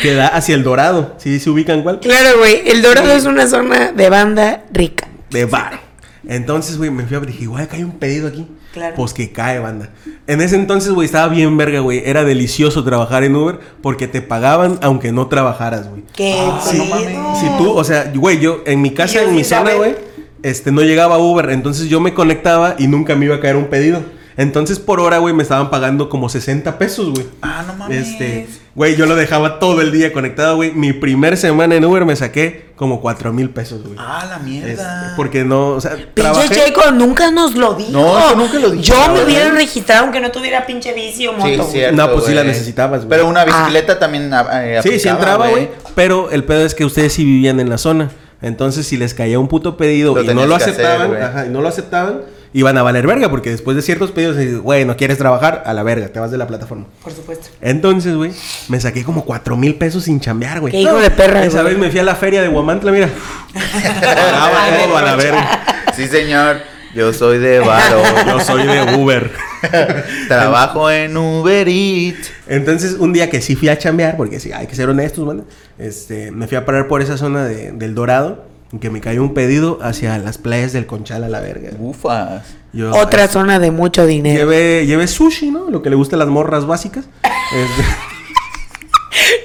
Que 0.00 0.14
da 0.14 0.28
hacia 0.28 0.54
el 0.54 0.62
dorado. 0.62 1.14
¿Sí 1.18 1.38
se 1.40 1.50
ubican 1.50 1.82
cuál? 1.82 2.00
Claro, 2.00 2.38
güey. 2.38 2.68
El 2.68 2.82
Dorado 2.82 3.12
es 3.12 3.24
una 3.24 3.46
zona 3.46 3.92
de 3.92 4.10
banda 4.10 4.62
rica. 4.72 5.08
De 5.30 5.44
bar. 5.44 5.91
Entonces, 6.28 6.78
güey, 6.78 6.90
me 6.90 7.04
fui 7.04 7.16
a 7.16 7.20
dije, 7.20 7.46
güey, 7.46 7.64
acá 7.64 7.76
hay 7.76 7.84
un 7.84 7.92
pedido 7.98 8.28
aquí. 8.28 8.46
Claro. 8.72 8.94
Pues 8.96 9.12
que 9.12 9.32
cae, 9.32 9.58
banda. 9.58 9.90
En 10.26 10.40
ese 10.40 10.56
entonces, 10.56 10.92
güey, 10.92 11.04
estaba 11.04 11.28
bien 11.28 11.56
verga, 11.56 11.80
güey. 11.80 12.02
Era 12.06 12.24
delicioso 12.24 12.84
trabajar 12.84 13.22
en 13.24 13.36
Uber 13.36 13.58
porque 13.82 14.08
te 14.08 14.22
pagaban 14.22 14.78
aunque 14.82 15.12
no 15.12 15.26
trabajaras, 15.26 15.88
güey. 15.90 16.04
¿Qué 16.14 16.34
Ah, 16.38 16.60
pedo? 16.70 16.84
no 16.84 16.90
mames. 16.90 17.38
Si 17.40 17.46
tú, 17.58 17.70
o 17.72 17.84
sea, 17.84 18.10
güey, 18.14 18.38
yo 18.40 18.62
en 18.64 18.80
mi 18.80 18.90
casa, 18.92 19.14
yo 19.22 19.28
en 19.28 19.34
mi 19.34 19.44
zona, 19.44 19.74
güey, 19.74 19.94
este, 20.42 20.72
no 20.72 20.80
llegaba 20.82 21.18
Uber. 21.18 21.50
Entonces 21.50 21.88
yo 21.88 22.00
me 22.00 22.14
conectaba 22.14 22.76
y 22.78 22.86
nunca 22.86 23.14
me 23.14 23.26
iba 23.26 23.36
a 23.36 23.40
caer 23.40 23.56
un 23.56 23.66
pedido. 23.66 24.02
Entonces 24.36 24.78
por 24.78 25.00
hora, 25.00 25.18
güey, 25.18 25.34
me 25.34 25.42
estaban 25.42 25.70
pagando 25.70 26.08
como 26.08 26.28
60 26.28 26.78
pesos, 26.78 27.10
güey. 27.12 27.26
Ah, 27.42 27.64
no 27.66 27.74
mames. 27.74 28.08
Este, 28.08 28.46
güey, 28.74 28.96
yo 28.96 29.06
lo 29.06 29.14
dejaba 29.14 29.58
todo 29.58 29.80
el 29.80 29.92
día 29.92 30.12
conectado, 30.12 30.56
güey. 30.56 30.72
Mi 30.72 30.92
primer 30.92 31.36
semana 31.36 31.74
en 31.74 31.84
Uber 31.84 32.04
me 32.04 32.16
saqué 32.16 32.72
como 32.76 33.00
4 33.00 33.32
mil 33.32 33.50
pesos, 33.50 33.82
güey. 33.82 33.96
Ah, 33.98 34.24
la 34.28 34.36
Este, 34.36 34.44
mierda. 34.50 35.12
porque 35.16 35.44
no, 35.44 35.68
o 35.70 35.80
sea, 35.80 35.92
Pinche 35.92 36.10
trabajé. 36.14 36.54
Checo 36.54 36.90
nunca 36.92 37.30
nos 37.30 37.54
lo 37.54 37.74
dijo. 37.74 37.90
No, 37.92 38.18
eso 38.18 38.36
nunca 38.36 38.58
lo 38.58 38.70
dijo, 38.70 38.82
Yo 38.82 38.94
me 38.94 39.08
verdad. 39.08 39.24
hubiera 39.26 39.50
registrado 39.50 40.04
aunque 40.04 40.20
no 40.20 40.30
tuviera 40.30 40.66
pinche 40.66 40.92
bici 40.94 41.26
o 41.26 41.32
moto. 41.34 41.46
Sí, 41.64 41.72
cierto, 41.72 41.96
No, 41.96 42.12
pues 42.12 42.24
sí 42.24 42.34
la 42.34 42.44
necesitabas, 42.44 43.00
güey. 43.00 43.10
Pero 43.10 43.28
una 43.28 43.44
bicicleta 43.44 43.98
también 43.98 44.32
ah, 44.32 44.46
eh, 44.64 44.80
Sí, 44.82 44.98
sí 44.98 45.08
entraba, 45.08 45.48
güey. 45.48 45.68
Pero 45.94 46.30
el 46.30 46.44
pedo 46.44 46.64
es 46.64 46.74
que 46.74 46.84
ustedes 46.84 47.12
sí 47.12 47.24
vivían 47.24 47.60
en 47.60 47.68
la 47.68 47.78
zona. 47.78 48.10
Entonces, 48.40 48.86
si 48.88 48.96
les 48.96 49.14
caía 49.14 49.38
un 49.38 49.46
puto 49.46 49.76
pedido 49.76 50.14
Lo 50.16 50.22
y 50.24 50.34
no 50.34 50.46
lo 50.46 50.56
hacer, 50.56 50.70
aceptaban, 50.70 51.14
ajá, 51.22 51.46
y 51.46 51.50
no 51.50 51.60
lo 51.60 51.68
aceptaban, 51.68 52.22
iban 52.54 52.76
a 52.78 52.82
valer 52.82 53.06
verga, 53.06 53.30
porque 53.30 53.50
después 53.50 53.76
de 53.76 53.82
ciertos 53.82 54.10
pedidos, 54.10 54.36
güey, 54.62 54.84
no 54.84 54.96
quieres 54.96 55.16
trabajar, 55.18 55.62
a 55.64 55.72
la 55.72 55.82
verga, 55.82 56.08
te 56.08 56.20
vas 56.20 56.30
de 56.30 56.38
la 56.38 56.46
plataforma. 56.46 56.86
Por 57.02 57.12
supuesto. 57.12 57.48
Entonces, 57.60 58.14
güey, 58.14 58.32
me 58.68 58.78
saqué 58.80 59.04
como 59.04 59.24
cuatro 59.24 59.56
mil 59.56 59.74
pesos 59.76 60.04
sin 60.04 60.20
chambear, 60.20 60.60
güey. 60.60 60.72
Qué 60.72 60.80
hijo 60.80 60.98
de 60.98 61.10
perra, 61.10 61.44
Esa 61.44 61.62
vez 61.62 61.78
me 61.78 61.90
fui 61.90 62.00
a 62.00 62.02
la 62.04 62.14
feria 62.14 62.42
de 62.42 62.48
Guamantla, 62.48 62.92
mira. 62.92 63.08
Pagaba 63.54 64.66
todo 64.84 64.96
a 64.96 65.02
la 65.02 65.16
verga. 65.16 65.60
Sí, 65.96 66.06
señor. 66.08 66.56
Yo 66.94 67.10
soy 67.14 67.38
de 67.38 67.58
Varo. 67.60 68.02
Yo 68.26 68.40
soy 68.40 68.66
de 68.66 68.96
Uber. 68.96 69.30
Trabajo 70.28 70.90
en 70.90 71.16
Uber 71.16 71.66
Eats. 71.68 72.30
Entonces, 72.46 72.96
un 72.98 73.12
día 73.14 73.30
que 73.30 73.40
sí 73.40 73.56
fui 73.56 73.68
a 73.70 73.78
chambear, 73.78 74.16
porque 74.18 74.40
sí, 74.40 74.52
hay 74.52 74.66
que 74.66 74.74
ser 74.74 74.90
honestos, 74.90 75.24
mano. 75.26 75.44
Este, 75.78 76.30
me 76.32 76.46
fui 76.48 76.56
a 76.58 76.66
parar 76.66 76.88
por 76.88 77.00
esa 77.00 77.16
zona 77.16 77.44
de- 77.46 77.72
del 77.72 77.94
Dorado, 77.94 78.44
que 78.80 78.90
me 78.90 79.00
cayó 79.00 79.22
un 79.22 79.34
pedido 79.34 79.78
hacia 79.82 80.16
las 80.18 80.38
playas 80.38 80.72
del 80.72 80.86
Conchal 80.86 81.24
a 81.24 81.28
la 81.28 81.40
verga. 81.40 81.70
Ufas. 81.78 82.42
Yo, 82.72 82.90
Otra 82.92 83.28
zona 83.28 83.58
de 83.58 83.70
mucho 83.70 84.06
dinero. 84.06 84.38
Llevé, 84.50 84.86
llevé 84.86 85.06
sushi, 85.06 85.50
¿no? 85.50 85.68
Lo 85.70 85.82
que 85.82 85.90
le 85.90 85.96
gusta 85.96 86.16
a 86.16 86.18
las 86.18 86.28
morras 86.28 86.66
básicas. 86.66 87.04
Este, 87.54 87.84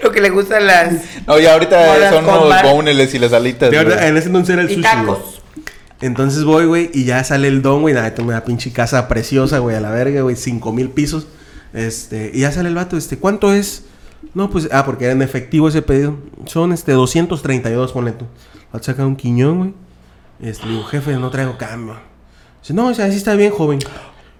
Lo 0.01 0.11
que 0.11 0.21
le 0.21 0.29
gustan 0.29 0.65
las. 0.65 0.93
No, 1.27 1.37
ya 1.39 1.53
ahorita 1.53 2.09
son 2.09 2.25
los 2.25 2.49
bar. 2.49 2.65
boneless 2.73 3.13
y 3.13 3.19
las 3.19 3.33
alitas. 3.33 3.69
de 3.69 3.77
verdad, 3.77 4.07
en 4.07 4.15
ese 4.15 4.27
entonces 4.27 4.53
era 4.53 4.61
el 4.61 4.71
Y 4.71 4.75
sushi. 4.75 4.83
tacos. 4.83 5.41
Entonces 5.99 6.43
voy, 6.45 6.65
güey, 6.65 6.89
y 6.93 7.03
ya 7.05 7.21
sale 7.23 7.47
el 7.49 7.61
don, 7.61 7.81
güey. 7.81 7.93
Nada, 7.93 8.13
tengo 8.15 8.29
una 8.29 8.45
pinche 8.45 8.71
casa 8.71 9.07
preciosa, 9.09 9.59
güey, 9.59 9.75
a 9.75 9.81
la 9.81 9.89
verga, 9.91 10.21
güey, 10.21 10.35
cinco 10.37 10.71
mil 10.71 10.89
pisos. 10.89 11.27
Este, 11.73 12.31
y 12.33 12.41
ya 12.41 12.51
sale 12.53 12.69
el 12.69 12.75
vato, 12.75 12.95
este, 12.97 13.17
¿cuánto 13.17 13.51
es? 13.53 13.83
No, 14.33 14.49
pues, 14.49 14.69
ah, 14.71 14.85
porque 14.85 15.05
era 15.05 15.13
en 15.13 15.21
efectivo 15.21 15.67
ese 15.67 15.81
pedido. 15.81 16.15
Son, 16.45 16.71
este, 16.71 16.93
232, 16.93 17.91
ponle 17.91 18.11
tú. 18.13 18.25
Va 18.73 18.79
a 18.79 18.83
sacar 18.83 19.05
un 19.05 19.15
quiñón, 19.15 19.57
güey. 19.59 19.73
Este, 20.41 20.65
le 20.65 20.73
digo, 20.73 20.83
jefe, 20.85 21.11
no 21.13 21.29
traigo 21.29 21.57
cambio. 21.57 21.95
Dice, 22.61 22.73
no, 22.73 22.87
o 22.87 22.93
sea, 22.93 23.05
así 23.05 23.17
está 23.17 23.35
bien, 23.35 23.51
joven. 23.51 23.79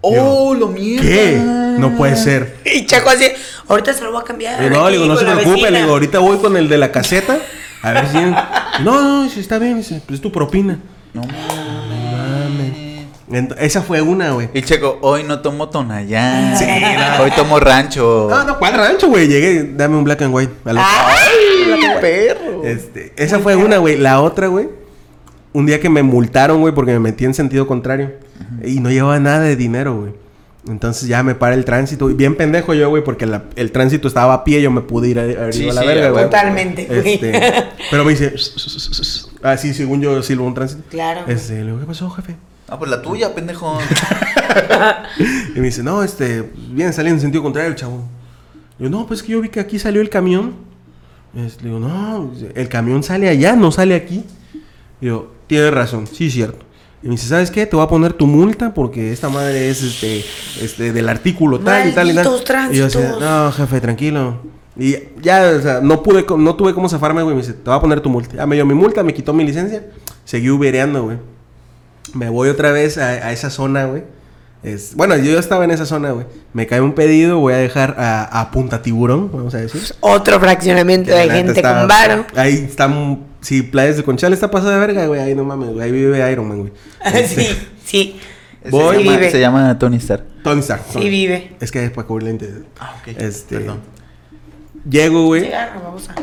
¡Oh, 0.02 0.54
lo 0.54 0.68
mierda! 0.68 1.04
¿Qué? 1.08 1.42
No 1.80 1.96
puede 1.98 2.16
ser. 2.16 2.58
Y 2.66 2.86
Chaco 2.86 3.10
así, 3.10 3.26
ahorita 3.68 3.94
se 3.94 4.04
lo 4.04 4.12
voy 4.12 4.22
a 4.22 4.24
cambiar. 4.24 4.64
Eh, 4.64 4.70
no, 4.70 4.88
le 4.90 4.98
digo, 4.98 5.08
no 5.08 5.18
se 5.18 5.26
preocupe, 5.26 5.50
le 5.50 5.56
vecina". 5.62 5.80
digo, 5.80 5.92
ahorita 5.92 6.20
voy 6.20 6.38
con 6.38 6.56
el 6.58 6.70
de 6.70 6.78
la 6.78 6.92
caseta. 6.92 7.38
A 7.82 7.92
ver 7.92 8.08
si. 8.10 8.18
No, 8.84 9.02
no, 9.02 9.24
dice, 9.24 9.40
está 9.40 9.58
bien, 9.58 9.78
dice, 9.78 10.02
pues 10.06 10.18
es 10.18 10.22
tu 10.22 10.32
propina. 10.32 10.78
No 11.14 11.22
Mames. 11.24 12.88
Esa 13.60 13.82
fue 13.82 14.02
una, 14.02 14.32
güey. 14.32 14.50
Y 14.54 14.62
Checo, 14.62 15.00
hoy 15.02 15.24
no 15.24 15.40
tomo 15.42 15.68
Tonayán. 15.70 16.56
Sí, 16.58 16.66
no. 16.66 17.24
Hoy 17.24 17.32
tomo 17.32 17.60
rancho. 17.60 18.28
No, 18.30 18.44
no, 18.44 18.60
¿cuál 18.60 18.74
rancho, 18.76 19.08
güey? 19.08 19.28
Llegué, 19.28 19.64
dame 19.76 19.98
un 19.98 20.04
black 20.04 20.22
and 20.22 20.34
white. 20.34 20.54
a 20.64 20.74
la- 20.74 20.86
¡Ay, 20.86 21.47
perro! 22.02 22.64
Este, 22.64 23.14
esa 23.18 23.40
fue 23.40 23.56
una, 23.56 23.78
güey. 23.78 23.98
La 23.98 24.22
otra, 24.22 24.48
güey. 24.48 24.70
Un 25.54 25.66
día 25.66 25.80
que 25.80 25.90
me 25.90 26.04
multaron, 26.04 26.60
güey, 26.62 26.74
porque 26.74 26.92
me 26.94 27.00
metí 27.00 27.26
en 27.26 27.34
sentido 27.34 27.68
contrario. 27.68 28.14
Y 28.64 28.80
no 28.80 28.90
llevaba 28.92 29.20
nada 29.20 29.42
de 29.42 29.56
dinero, 29.56 29.96
güey. 30.00 30.14
Entonces 30.68 31.08
ya 31.08 31.24
me 31.24 31.34
para 31.34 31.56
el 31.56 31.64
tránsito. 31.66 32.10
Y 32.10 32.14
bien 32.14 32.36
pendejo 32.36 32.74
yo, 32.74 32.90
güey, 32.90 33.04
porque 33.04 33.26
la- 33.26 33.46
el 33.56 33.72
tránsito 33.72 34.08
estaba 34.08 34.34
a 34.34 34.44
pie. 34.44 34.62
Yo 34.62 34.70
me 34.70 34.82
pude 34.82 35.08
ir 35.08 35.20
a, 35.20 35.52
Sí, 35.52 35.70
a 35.70 35.74
la 35.74 35.82
sí, 35.82 35.88
verga, 35.88 36.10
güey. 36.10 36.26
Totalmente, 36.26 36.86
güey. 36.86 37.14
Este, 37.14 37.32
pero 37.90 38.04
me 38.04 38.12
dice... 38.12 38.34
Ah, 39.42 39.56
sí, 39.56 39.74
según 39.74 40.02
yo 40.02 40.22
silbo 40.22 40.46
un 40.46 40.54
tránsito. 40.54 40.84
Claro. 40.90 41.22
Este, 41.28 41.60
le 41.60 41.64
digo, 41.68 41.80
¿qué 41.80 41.86
pasó, 41.86 42.10
jefe? 42.10 42.36
Ah, 42.68 42.78
pues 42.78 42.92
la 42.92 43.02
tuya, 43.02 43.34
pendejo. 43.34 43.80
Y 45.56 45.60
me 45.60 45.68
dice, 45.68 45.84
no, 45.84 46.04
este, 46.04 46.50
viene 46.72 46.92
saliendo 46.92 47.18
en 47.18 47.22
sentido 47.22 47.44
contrario, 47.44 47.74
chavo. 47.76 48.04
Yo, 48.80 48.90
no, 48.90 49.08
pues 49.08 49.24
que 49.24 49.32
yo 49.32 49.42
vi 49.42 49.50
que 49.50 49.60
aquí 49.60 49.80
salió 49.80 50.02
el 50.02 50.10
camión. 50.10 50.56
Este, 51.38 51.64
le 51.64 51.70
digo, 51.70 51.80
no, 51.80 52.32
el 52.56 52.68
camión 52.68 53.04
sale 53.04 53.30
allá, 53.30 53.56
no 53.56 53.72
sale 53.72 53.96
aquí. 53.96 54.26
Y 55.00 55.06
yo, 55.06 55.32
tienes 55.46 55.72
razón, 55.72 56.08
sí, 56.08 56.32
cierto. 56.32 56.66
Y 57.04 57.08
me 57.08 57.12
dice, 57.12 57.28
¿sabes 57.28 57.52
qué? 57.52 57.66
Te 57.68 57.76
voy 57.76 57.86
a 57.86 57.88
poner 57.88 58.14
tu 58.14 58.26
multa 58.26 58.74
porque 58.74 59.12
esta 59.14 59.30
madre 59.30 59.70
es 59.70 59.84
este, 59.84 60.26
este 60.62 60.92
del 60.92 61.08
artículo 61.08 61.60
tal 61.60 61.90
y 61.90 61.92
tal 61.94 62.10
y 62.10 62.16
tal. 62.16 62.26
Malditos 62.26 62.42
Y 62.72 62.78
yo 62.78 62.86
decía, 62.86 63.02
tránsitos. 63.02 63.22
no, 63.22 63.52
jefe, 63.52 63.80
tranquilo. 63.82 64.40
Y 64.80 64.96
ya, 65.22 65.54
o 65.58 65.62
sea, 65.62 65.80
no 65.82 66.02
pude, 66.02 66.26
no 66.38 66.56
tuve 66.56 66.74
cómo 66.74 66.90
zafarme, 66.90 67.22
güey. 67.22 67.36
Me 67.36 67.42
dice, 67.42 67.54
te 67.54 67.70
voy 67.70 67.78
a 67.78 67.82
poner 67.82 68.02
tu 68.02 68.10
multa. 68.10 68.36
Ya 68.36 68.46
me 68.48 68.56
dio 68.56 68.66
mi 68.66 68.74
multa, 68.74 69.04
me 69.04 69.14
quitó 69.14 69.32
mi 69.34 69.44
licencia. 69.44 69.86
Seguí 70.26 70.50
ubereando, 70.50 71.04
güey. 71.04 71.18
Me 72.14 72.30
voy 72.30 72.50
otra 72.50 72.72
vez 72.72 72.98
a, 72.98 73.10
a 73.10 73.32
esa 73.32 73.52
zona, 73.52 73.86
güey. 73.86 74.04
Es, 74.68 74.96
bueno, 74.96 75.16
yo 75.18 75.32
ya 75.34 75.40
estaba 75.40 75.64
en 75.64 75.72
esa 75.72 75.86
zona, 75.86 76.12
güey. 76.12 76.26
Me 76.54 76.68
cae 76.68 76.82
un 76.82 76.94
pedido, 76.94 77.40
voy 77.40 77.54
a 77.54 77.58
dejar 77.58 77.96
a, 77.98 78.24
a 78.42 78.52
Punta 78.52 78.82
Tiburón, 78.82 79.32
vamos 79.32 79.54
a 79.54 79.60
decir. 79.60 79.82
Otro 80.02 80.40
fraccionamiento 80.40 81.12
de 81.12 81.30
gente 81.30 81.54
está- 81.54 81.80
con 81.80 81.88
varo. 81.88 82.26
Ahí 82.36 82.54
están, 82.68 83.20
sí, 83.42 83.62
playas 83.62 83.98
de 83.98 84.04
Conchal 84.04 84.34
está 84.34 84.52
pasada 84.52 84.74
de 84.74 84.80
verga, 84.80 85.06
güey. 85.08 85.22
Ahí 85.22 85.36
no 85.36 85.44
mames, 85.44 85.70
güey. 85.70 85.82
Ahí 85.84 85.92
vive 85.92 86.32
Iron 86.32 86.48
Man, 86.48 86.60
güey. 86.60 86.74
Este, 87.14 87.44
sí, 87.46 87.58
sí. 87.86 88.20
Voy, 88.70 88.98
se, 88.98 89.04
llama, 89.04 89.18
vive. 89.18 89.32
se 89.32 89.40
llama 89.40 89.80
Tony 89.80 89.98
Stark. 89.98 90.24
Tony 90.44 90.60
Stark. 90.60 90.82
Sí 90.88 90.94
Tony. 90.94 91.10
vive. 91.10 91.56
Es 91.62 91.72
que 91.72 91.86
es 91.86 91.92
para 91.92 92.06
cubrir 92.08 92.28
lentes. 92.28 92.50
Ah, 92.80 92.96
ok. 93.02 93.16
Este, 93.18 93.60
Perdón. 93.60 93.80
Llego, 94.90 95.26
güey. 95.26 95.44
Cigarro, 95.46 95.82
vamos 95.84 96.10
a. 96.10 96.16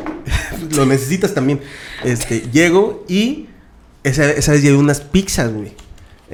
Lo 0.77 0.87
necesitas 0.87 1.33
también. 1.35 1.61
Este, 2.03 2.41
llego 2.53 3.05
y 3.09 3.47
esa, 4.03 4.31
esa 4.31 4.53
vez 4.53 4.63
llevé 4.63 4.77
unas 4.77 5.01
pizzas, 5.01 5.53
güey. 5.53 5.73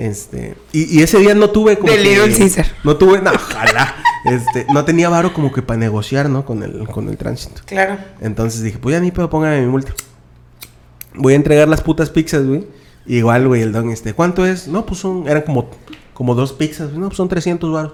Este, 0.00 0.56
y, 0.72 0.98
y 0.98 1.02
ese 1.02 1.18
día 1.18 1.34
no 1.34 1.50
tuve 1.50 1.76
como 1.78 1.92
De 1.92 1.98
que- 1.98 2.04
Little 2.04 2.36
Caesar. 2.38 2.66
No 2.84 2.96
tuve, 2.96 3.20
no, 3.20 3.30
ojalá. 3.32 3.94
Este, 4.24 4.66
no 4.72 4.84
tenía 4.84 5.08
varo 5.10 5.32
como 5.34 5.52
que 5.52 5.60
para 5.60 5.78
negociar, 5.78 6.30
¿no? 6.30 6.44
Con 6.46 6.62
el, 6.62 6.86
con 6.88 7.08
el 7.10 7.16
tránsito. 7.18 7.60
Claro. 7.66 7.98
Entonces 8.20 8.62
dije, 8.62 8.78
pues 8.78 8.94
ya 8.94 9.00
ni 9.00 9.10
pedo, 9.10 9.28
póngame 9.28 9.60
mi 9.60 9.66
multa. 9.66 9.92
Voy 11.14 11.34
a 11.34 11.36
entregar 11.36 11.68
las 11.68 11.82
putas 11.82 12.08
pizzas, 12.10 12.46
güey. 12.46 12.66
Igual, 13.06 13.46
güey, 13.48 13.62
el 13.62 13.72
don, 13.72 13.90
este, 13.90 14.14
¿cuánto 14.14 14.46
es? 14.46 14.68
No, 14.68 14.86
pues 14.86 15.00
son, 15.00 15.26
eran 15.28 15.42
como, 15.42 15.68
como 16.14 16.34
dos 16.34 16.52
pizzas. 16.54 16.88
güey. 16.88 17.00
No, 17.00 17.08
pues 17.08 17.16
son 17.16 17.28
300 17.28 17.70
varos. 17.72 17.92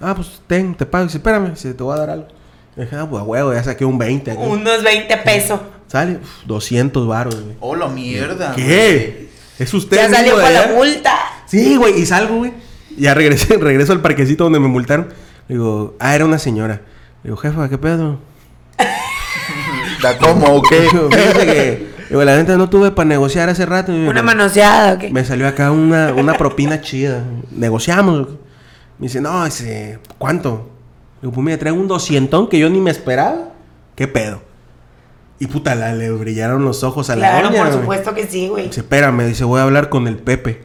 Ah, 0.00 0.14
pues 0.14 0.40
ten, 0.46 0.74
te 0.74 0.86
pago. 0.86 1.04
Dice, 1.04 1.18
espérame, 1.18 1.50
dice, 1.50 1.74
te 1.74 1.82
voy 1.82 1.94
a 1.94 1.98
dar 1.98 2.10
algo. 2.10 2.28
Y 2.76 2.80
dije, 2.82 2.96
ah, 2.96 3.08
pues 3.08 3.20
a 3.22 3.24
huevo, 3.24 3.52
ya 3.54 3.64
saqué 3.64 3.84
un 3.84 3.98
20. 3.98 4.30
aquí. 4.32 4.40
Unos 4.44 4.82
20 4.82 5.16
pesos. 5.18 5.60
Sale, 5.88 6.18
uf, 6.22 6.44
200 6.46 7.06
varos, 7.08 7.34
güey. 7.42 7.56
Oh, 7.60 7.74
la 7.74 7.88
mierda. 7.88 8.54
¿Qué? 8.54 9.30
¿Es 9.58 9.72
usted 9.74 9.96
Ya 9.96 10.10
salió 10.10 10.34
con 10.40 10.52
la 10.52 10.66
multa. 10.74 11.14
Sí, 11.46 11.76
güey, 11.76 12.00
y 12.00 12.06
salgo, 12.06 12.36
güey. 12.38 12.52
Ya 12.96 13.14
regresé, 13.14 13.56
regreso 13.58 13.92
al 13.92 14.00
parquecito 14.00 14.44
donde 14.44 14.60
me 14.60 14.68
multaron. 14.68 15.08
Le 15.48 15.54
digo, 15.56 15.96
ah, 16.00 16.14
era 16.14 16.24
una 16.24 16.38
señora. 16.38 16.82
Le 17.22 17.28
digo, 17.30 17.36
jefa, 17.36 17.68
¿qué 17.68 17.78
pedo? 17.78 18.18
¿Da 20.02 20.18
cómo 20.18 20.46
o 20.56 20.62
qué? 20.62 20.88
Fíjate 20.88 21.46
que, 21.46 21.86
digo, 22.10 22.24
la 22.24 22.36
neta 22.36 22.56
no 22.56 22.68
tuve 22.68 22.90
para 22.90 23.08
negociar 23.08 23.48
hace 23.48 23.64
rato. 23.66 23.92
Una 23.92 24.12
me- 24.12 24.22
manoseada, 24.22 24.94
¿o 24.94 24.98
qué? 24.98 25.10
Me 25.10 25.24
salió 25.24 25.46
acá 25.48 25.70
una, 25.70 26.12
una 26.14 26.34
propina 26.34 26.80
chida. 26.80 27.22
Negociamos. 27.50 28.28
Me 28.98 29.06
dice, 29.06 29.20
no, 29.20 29.44
ese, 29.46 29.98
¿cuánto? 30.18 30.70
Digo, 31.22 31.32
pues 31.32 31.44
mira, 31.44 31.58
traigo 31.58 31.78
un 31.78 31.88
doscientón 31.88 32.48
que 32.48 32.58
yo 32.58 32.68
ni 32.70 32.80
me 32.80 32.90
esperaba. 32.90 33.50
¿Qué 33.94 34.08
pedo? 34.08 34.42
Y 35.38 35.46
puta, 35.48 35.74
la, 35.74 35.92
le 35.94 36.10
brillaron 36.12 36.64
los 36.64 36.84
ojos 36.84 37.10
a 37.10 37.16
la 37.16 37.28
Claro, 37.30 37.48
doña, 37.48 37.58
por 37.62 37.66
güey. 37.68 37.80
supuesto 37.80 38.14
que 38.14 38.26
sí, 38.26 38.48
güey. 38.48 38.66
Dice, 38.68 38.80
espérame, 38.80 39.26
dice, 39.26 39.44
voy 39.44 39.60
a 39.60 39.64
hablar 39.64 39.88
con 39.88 40.06
el 40.06 40.16
Pepe. 40.16 40.62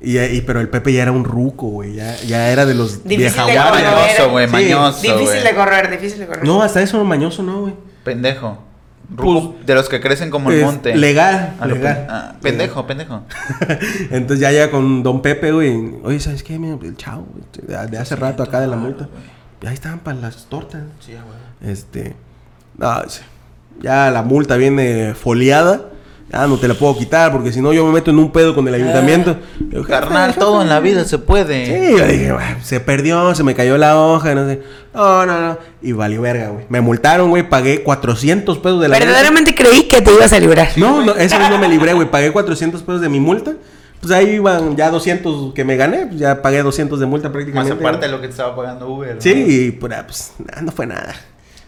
Y, 0.00 0.18
y- 0.18 0.40
pero 0.40 0.60
el 0.60 0.68
Pepe 0.68 0.92
ya 0.92 1.02
era 1.02 1.12
un 1.12 1.24
ruco, 1.24 1.68
güey. 1.68 1.94
Ya, 1.94 2.16
ya 2.22 2.50
era 2.50 2.66
de 2.66 2.74
los 2.74 3.04
Difícil 3.04 3.18
vieja 3.18 3.46
de 3.46 3.52
guardia. 3.54 3.90
correr. 3.90 3.94
Mañoso, 3.94 4.30
güey, 4.30 4.46
Sí. 4.46 4.52
mañoso, 4.52 5.02
Difícil 5.02 5.44
de 5.44 5.54
correr, 5.54 5.90
difícil 5.90 6.18
de 6.18 6.26
correr. 6.26 6.44
No, 6.44 6.62
hasta 6.62 6.82
eso 6.82 7.04
mañoso, 7.04 7.42
no, 7.44 7.60
güey. 7.62 7.74
Pendejo. 8.04 8.58
Ruco, 9.14 9.56
de 9.66 9.74
los 9.74 9.88
que 9.90 10.00
crecen 10.00 10.30
como 10.30 10.50
el 10.50 10.64
monte. 10.64 10.96
Legal, 10.96 11.54
Ah, 11.60 11.66
legal. 11.66 12.06
ah, 12.08 12.32
pendejo, 12.40 12.86
pendejo. 12.86 13.22
Entonces 14.10 14.40
ya 14.40 14.50
llega 14.50 14.70
con 14.70 15.02
Don 15.02 15.20
Pepe, 15.22 15.52
güey. 15.52 15.96
Oye, 16.02 16.18
¿sabes 16.18 16.42
qué? 16.42 16.58
Mira, 16.58 16.78
el 16.82 16.96
chavo, 16.96 17.26
güey, 17.30 17.44
de, 17.66 17.86
de 17.88 17.98
hace 17.98 18.16
rato 18.16 18.42
acá 18.42 18.60
de 18.60 18.68
la 18.68 18.76
multa. 18.76 19.08
Y 19.60 19.66
ahí 19.66 19.74
estaban 19.74 19.98
para 20.00 20.16
las 20.18 20.46
tortas. 20.46 20.82
Sí, 21.00 21.12
güey. 21.12 21.72
Este. 21.72 22.16
No, 22.78 23.02
dice, 23.02 23.20
ya 23.80 24.10
la 24.10 24.22
multa 24.22 24.56
viene 24.56 25.14
foliada. 25.14 25.88
Ya 26.32 26.46
no 26.46 26.56
te 26.56 26.66
la 26.66 26.72
puedo 26.72 26.96
quitar 26.96 27.30
porque 27.30 27.52
si 27.52 27.60
no 27.60 27.74
yo 27.74 27.84
me 27.84 27.92
meto 27.92 28.10
en 28.10 28.18
un 28.18 28.32
pedo 28.32 28.54
con 28.54 28.66
el 28.66 28.72
ayuntamiento. 28.72 29.36
"Jefe, 29.70 29.84
Carnal, 29.86 30.28
jefe". 30.28 30.40
todo 30.40 30.62
en 30.62 30.70
la 30.70 30.80
vida 30.80 31.04
se 31.04 31.18
puede. 31.18 31.66
Sí, 31.66 31.98
yo 31.98 32.06
dije, 32.06 32.32
"Bueno, 32.32 32.56
se 32.62 32.80
perdió, 32.80 33.34
se 33.34 33.44
me 33.44 33.54
cayó 33.54 33.76
la 33.76 33.98
hoja, 34.00 34.34
no 34.34 34.48
sé. 34.48 34.62
No, 34.94 35.26
no, 35.26 35.38
no. 35.40 35.58
Y 35.82 35.92
valió 35.92 36.22
verga, 36.22 36.48
güey. 36.48 36.64
Me 36.70 36.80
multaron, 36.80 37.28
güey. 37.28 37.46
Pagué 37.46 37.82
400 37.82 38.56
pesos 38.58 38.80
de 38.80 38.88
la 38.88 38.94
multa. 38.96 39.04
Verdaderamente 39.04 39.54
creí 39.54 39.82
que 39.82 40.00
te 40.00 40.10
ibas 40.10 40.32
a 40.32 40.40
librar. 40.40 40.68
No, 40.76 41.04
no, 41.04 41.12
vez 41.12 41.32
no 41.50 41.58
me 41.58 41.68
libré, 41.68 41.92
güey. 41.92 42.10
Pagué 42.10 42.32
400 42.32 42.80
pesos 42.82 43.02
de 43.02 43.10
mi 43.10 43.20
multa. 43.20 43.52
Pues 44.00 44.10
ahí 44.12 44.30
iban 44.30 44.74
ya 44.74 44.90
200 44.90 45.52
que 45.54 45.64
me 45.64 45.76
gané. 45.76 46.06
Pues 46.06 46.18
ya 46.18 46.40
pagué 46.40 46.62
200 46.62 46.98
de 46.98 47.06
multa 47.06 47.28
Más 47.28 47.34
prácticamente. 47.34 47.74
aparte 47.74 48.06
de 48.06 48.12
lo 48.12 48.20
que 48.20 48.28
te 48.28 48.32
estaba 48.32 48.56
pagando 48.56 48.88
Uber. 48.88 49.16
¿no? 49.16 49.20
Sí, 49.20 49.30
y 49.32 49.70
pura, 49.70 50.06
pues 50.06 50.32
no 50.62 50.72
fue 50.72 50.86
nada. 50.86 51.14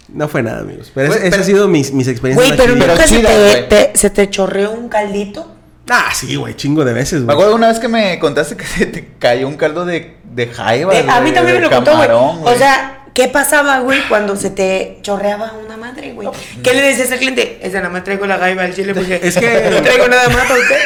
No 0.08 0.28
fue 0.28 0.42
nada, 0.42 0.60
amigos. 0.60 0.90
Pero 0.94 1.08
Güey, 1.08 1.20
esa 1.20 1.30
pero- 1.30 1.42
ha 1.42 1.46
sido 1.46 1.68
mis, 1.68 1.92
mis 1.92 2.08
experiencias. 2.08 2.46
Güey, 2.56 2.58
pero 2.58 2.76
nunca 2.76 3.06
se, 3.06 3.18
te, 3.20 3.62
te- 3.62 3.90
se 3.98 4.10
te 4.10 4.30
chorreó 4.30 4.72
un 4.72 4.88
caldito. 4.88 5.50
Ah, 5.90 6.10
sí, 6.14 6.36
güey, 6.36 6.54
chingo 6.54 6.84
de 6.84 6.92
veces, 6.92 7.20
Me 7.20 7.26
güey. 7.26 7.34
acuerdo 7.36 7.54
una 7.56 7.68
vez 7.68 7.78
que 7.78 7.88
me 7.88 8.18
contaste 8.18 8.56
que 8.56 8.64
se 8.66 8.86
te 8.86 9.08
cayó 9.18 9.48
un 9.48 9.56
caldo 9.56 9.84
de, 9.84 10.16
de 10.24 10.46
jaiba. 10.46 10.92
De- 10.94 11.10
a 11.10 11.20
mí 11.20 11.30
también 11.32 11.56
de 11.56 11.60
me 11.62 11.68
lo 11.68 11.70
contó, 11.70 11.96
güey. 11.96 12.08
O 12.10 12.54
sea, 12.56 13.04
¿qué 13.14 13.28
pasaba, 13.28 13.80
güey, 13.80 14.00
cuando 14.08 14.36
se 14.36 14.50
te 14.50 14.98
chorreaba 15.02 15.52
una 15.64 15.76
madre, 15.76 16.12
güey? 16.12 16.28
¿Qué 16.62 16.74
le 16.74 16.82
decías 16.82 17.10
al 17.12 17.18
cliente? 17.18 17.58
Esa 17.62 17.78
nada 17.78 17.90
más 17.90 18.04
traigo 18.04 18.26
la 18.26 18.36
gaiba 18.38 18.62
al 18.62 18.74
chile 18.74 18.94
porque 18.94 19.20
Es 19.22 19.36
que- 19.36 19.68
no 19.70 19.82
traigo 19.82 20.08
nada 20.08 20.28
más 20.28 20.46
para 20.46 20.60
usted. 20.60 20.76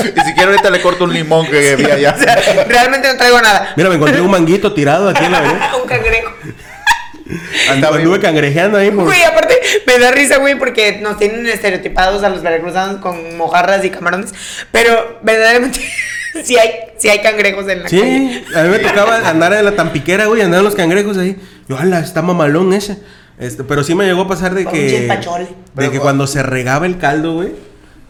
Y 0.00 0.20
si 0.20 0.32
quiero 0.34 0.50
ahorita 0.50 0.70
le 0.70 0.80
corto 0.80 1.04
un 1.04 1.12
limón 1.12 1.46
que 1.46 1.76
vi 1.76 1.84
allá. 1.84 2.14
O 2.16 2.22
sea, 2.22 2.36
realmente 2.66 3.06
no 3.08 3.16
traigo 3.16 3.40
nada. 3.40 3.72
Mira, 3.76 3.88
me 3.88 3.96
encontré 3.96 4.20
un 4.20 4.30
manguito 4.30 4.72
tirado 4.72 5.08
aquí 5.10 5.24
en 5.24 5.32
la 5.32 5.38
avenida. 5.38 5.72
un 5.80 5.86
cangrejo. 5.88 6.30
Anduve, 7.70 7.98
anduve 7.98 8.20
cangrejeando 8.20 8.78
ahí 8.78 8.90
por... 8.90 9.04
Güey, 9.04 9.22
aparte 9.22 9.54
me 9.86 9.98
da 9.98 10.10
risa, 10.10 10.38
güey, 10.38 10.58
porque 10.58 10.98
nos 11.00 11.18
tienen 11.18 11.46
estereotipados 11.46 12.22
a 12.22 12.28
los 12.28 12.42
veracruzanos 12.42 13.00
con 13.00 13.36
mojarras 13.36 13.84
y 13.84 13.90
camarones. 13.90 14.32
Pero 14.72 15.18
verdaderamente 15.22 15.80
sí 16.44 16.56
hay, 16.56 16.70
sí 16.98 17.08
hay 17.08 17.20
cangrejos 17.20 17.68
en 17.68 17.82
la 17.82 17.88
calle. 17.88 18.00
Sí, 18.02 18.44
a 18.54 18.62
mí 18.62 18.68
me 18.70 18.78
tocaba 18.78 19.28
andar 19.28 19.52
en 19.52 19.64
la 19.64 19.72
tampiquera, 19.72 20.26
güey, 20.26 20.42
andar 20.42 20.62
los 20.62 20.74
cangrejos 20.74 21.16
ahí. 21.18 21.36
Yo, 21.68 21.78
ala, 21.78 22.00
está 22.00 22.22
mamalón 22.22 22.72
ese. 22.72 22.98
Este, 23.38 23.64
pero 23.64 23.82
sí 23.82 23.94
me 23.94 24.04
llegó 24.04 24.22
a 24.22 24.28
pasar 24.28 24.54
de 24.54 24.66
que. 24.66 25.08
De 25.08 25.18
Pero, 25.74 25.90
que 25.90 25.96
cu- 25.98 26.02
cuando 26.02 26.26
se 26.26 26.42
regaba 26.42 26.84
el 26.86 26.98
caldo, 26.98 27.34
güey. 27.34 27.52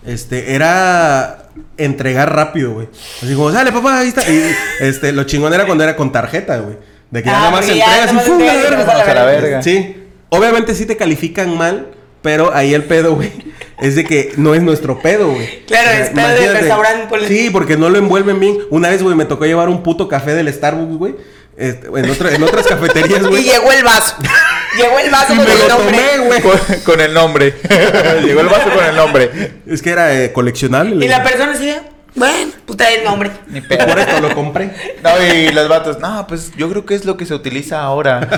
Este, 0.04 0.54
era 0.54 1.44
entregar 1.76 2.34
rápido, 2.34 2.72
güey. 2.72 2.88
Así 3.22 3.34
como, 3.34 3.52
sale, 3.52 3.70
papá, 3.70 4.00
ahí 4.00 4.08
está. 4.08 4.28
Y 4.28 4.42
este, 4.80 5.12
lo 5.12 5.24
chingón 5.24 5.52
era 5.54 5.66
cuando 5.66 5.84
era 5.84 5.94
con 5.94 6.10
tarjeta, 6.10 6.58
güey. 6.58 6.76
De 7.10 7.22
que 7.22 7.28
Ah, 7.30 7.32
nada 7.32 7.50
más 7.50 7.60
porque 7.66 7.76
ya 7.78 7.84
entregas 7.84 8.06
nada 8.06 8.12
y 8.12 8.14
más 8.16 8.24
¡fum! 8.24 8.40
entregas 8.40 8.56
y 8.56 8.62
la 8.62 8.70
te 8.70 8.76
vas 8.76 8.86
verga. 8.86 9.02
a 9.10 9.14
la 9.14 9.20
la 9.20 9.26
verga. 9.26 9.62
Sí. 9.62 9.96
Obviamente 10.28 10.74
sí 10.74 10.86
te 10.86 10.96
califican 10.96 11.56
mal, 11.58 11.88
pero 12.22 12.54
ahí 12.54 12.72
el 12.74 12.84
pedo, 12.84 13.14
güey, 13.16 13.32
es 13.80 13.96
de 13.96 14.04
que 14.04 14.32
no 14.36 14.54
es 14.54 14.62
nuestro 14.62 15.00
pedo, 15.00 15.28
güey. 15.32 15.64
Claro, 15.66 15.90
es 15.90 16.10
pedo 16.10 16.28
del 16.28 16.52
restaurante, 16.52 17.06
ponle. 17.08 17.26
Sí, 17.28 17.50
porque 17.50 17.76
no 17.76 17.88
lo 17.88 17.98
envuelven 17.98 18.38
bien. 18.38 18.58
Una 18.70 18.90
vez, 18.90 19.02
güey, 19.02 19.16
me 19.16 19.24
tocó 19.24 19.44
llevar 19.46 19.68
un 19.68 19.82
puto 19.82 20.06
café 20.06 20.34
del 20.34 20.52
Starbucks, 20.52 20.96
güey. 20.98 21.14
este, 21.56 21.88
en, 21.88 22.10
otra- 22.10 22.32
en 22.34 22.42
otras 22.44 22.66
cafeterías, 22.66 23.20
Y 23.24 23.26
güey. 23.26 23.42
llegó 23.42 23.72
el 23.72 23.82
vaso. 23.82 24.14
llegó 24.76 24.98
el 25.00 25.10
vaso 25.10 25.32
Y 25.34 25.36
con 25.38 25.46
me 25.46 25.52
el 25.52 25.58
lo 25.58 25.68
nombre. 25.68 25.96
tomé, 25.98 26.26
güey. 26.26 26.40
Con, 26.42 26.60
con 26.84 27.00
el 27.00 27.12
nombre. 27.14 27.54
Llegó 28.24 28.40
el 28.40 28.46
vaso 28.48 28.70
con 28.72 28.84
el 28.84 28.94
nombre. 28.94 29.30
Es 29.66 29.82
que 29.82 29.90
era 29.90 30.14
eh, 30.22 30.32
coleccionable. 30.32 31.04
Y 31.04 31.08
la 31.08 31.24
persona 31.24 31.52
así 31.52 31.74
bueno, 32.14 32.52
puta 32.66 32.90
el 32.90 33.04
nombre. 33.04 33.30
Ni 33.48 33.60
Pues 33.60 33.78
pedo. 33.78 33.86
Por 33.88 33.98
esto 33.98 34.20
lo 34.20 34.34
compré. 34.34 34.70
No, 35.02 35.10
y 35.34 35.50
los 35.52 35.68
vatos, 35.68 35.98
no, 36.00 36.26
pues 36.26 36.52
yo 36.56 36.68
creo 36.68 36.84
que 36.84 36.94
es 36.94 37.04
lo 37.04 37.16
que 37.16 37.24
se 37.26 37.34
utiliza 37.34 37.80
ahora. 37.80 38.28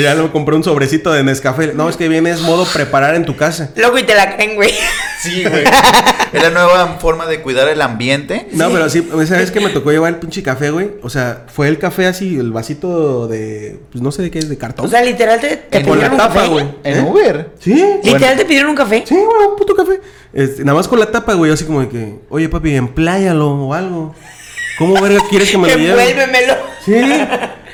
Ya 0.00 0.14
lo 0.14 0.32
compré 0.32 0.56
un 0.56 0.64
sobrecito 0.64 1.12
de 1.12 1.22
Nescafé. 1.22 1.72
No, 1.74 1.88
es 1.88 1.96
que 1.96 2.08
viene 2.08 2.30
es 2.30 2.40
modo 2.40 2.64
preparar 2.64 3.14
en 3.14 3.24
tu 3.24 3.36
casa. 3.36 3.70
Loco 3.76 3.96
y 3.98 4.02
te 4.02 4.14
la 4.14 4.34
creen, 4.34 4.56
güey. 4.56 4.72
Sí, 5.20 5.44
güey. 5.44 5.64
Es 6.32 6.42
la 6.42 6.50
nueva 6.50 6.96
forma 6.98 7.26
de 7.26 7.42
cuidar 7.42 7.68
el 7.68 7.80
ambiente. 7.80 8.48
No, 8.52 8.70
pero 8.70 8.88
sí, 8.88 9.08
esa 9.22 9.36
vez 9.36 9.50
que 9.52 9.60
me 9.60 9.68
tocó 9.70 9.90
llevar 9.92 10.14
el 10.14 10.18
pinche 10.18 10.42
café, 10.42 10.70
güey. 10.70 10.92
O 11.02 11.10
sea, 11.10 11.44
fue 11.46 11.68
el 11.68 11.78
café 11.78 12.06
así, 12.06 12.36
el 12.38 12.50
vasito 12.52 13.28
de. 13.28 13.80
Pues 13.92 14.02
no 14.02 14.10
sé 14.10 14.22
de 14.22 14.30
qué 14.30 14.40
es, 14.40 14.48
de 14.48 14.58
cartón. 14.58 14.86
O 14.86 14.88
sea, 14.88 15.02
literal 15.02 15.40
te, 15.40 15.56
te 15.58 15.78
En- 15.78 15.84
con 15.86 15.98
la 15.98 16.06
pidieron 16.08 16.12
un 16.12 16.18
tapa, 16.18 16.34
café. 16.40 16.48
güey. 16.48 16.64
En 16.84 16.98
¿Eh? 16.98 17.08
Uber. 17.08 17.50
Sí. 17.60 17.74
Literal 17.74 18.18
Bueno, 18.18 18.36
te 18.36 18.44
pidieron 18.46 18.70
un 18.70 18.76
café. 18.76 19.04
Sí, 19.06 19.14
güey, 19.14 19.46
un 19.50 19.56
puto 19.56 19.74
café. 19.76 20.00
Este, 20.32 20.64
nada 20.64 20.76
más 20.76 20.88
con 20.88 20.98
la 20.98 21.06
tapa, 21.10 21.34
güey, 21.34 21.52
así 21.52 21.64
como 21.64 21.80
de 21.80 21.88
que, 21.88 22.20
oye, 22.30 22.48
papi, 22.48 22.74
empláyalo 22.74 23.50
o 23.50 23.74
algo. 23.74 24.14
¿Cómo 24.78 25.00
verga 25.00 25.20
quieres 25.28 25.50
que 25.50 25.58
me 25.58 25.68
lo 25.68 25.76
lleve? 25.76 25.90
Envuélvemelo. 25.90 26.54
Sí. 26.84 26.94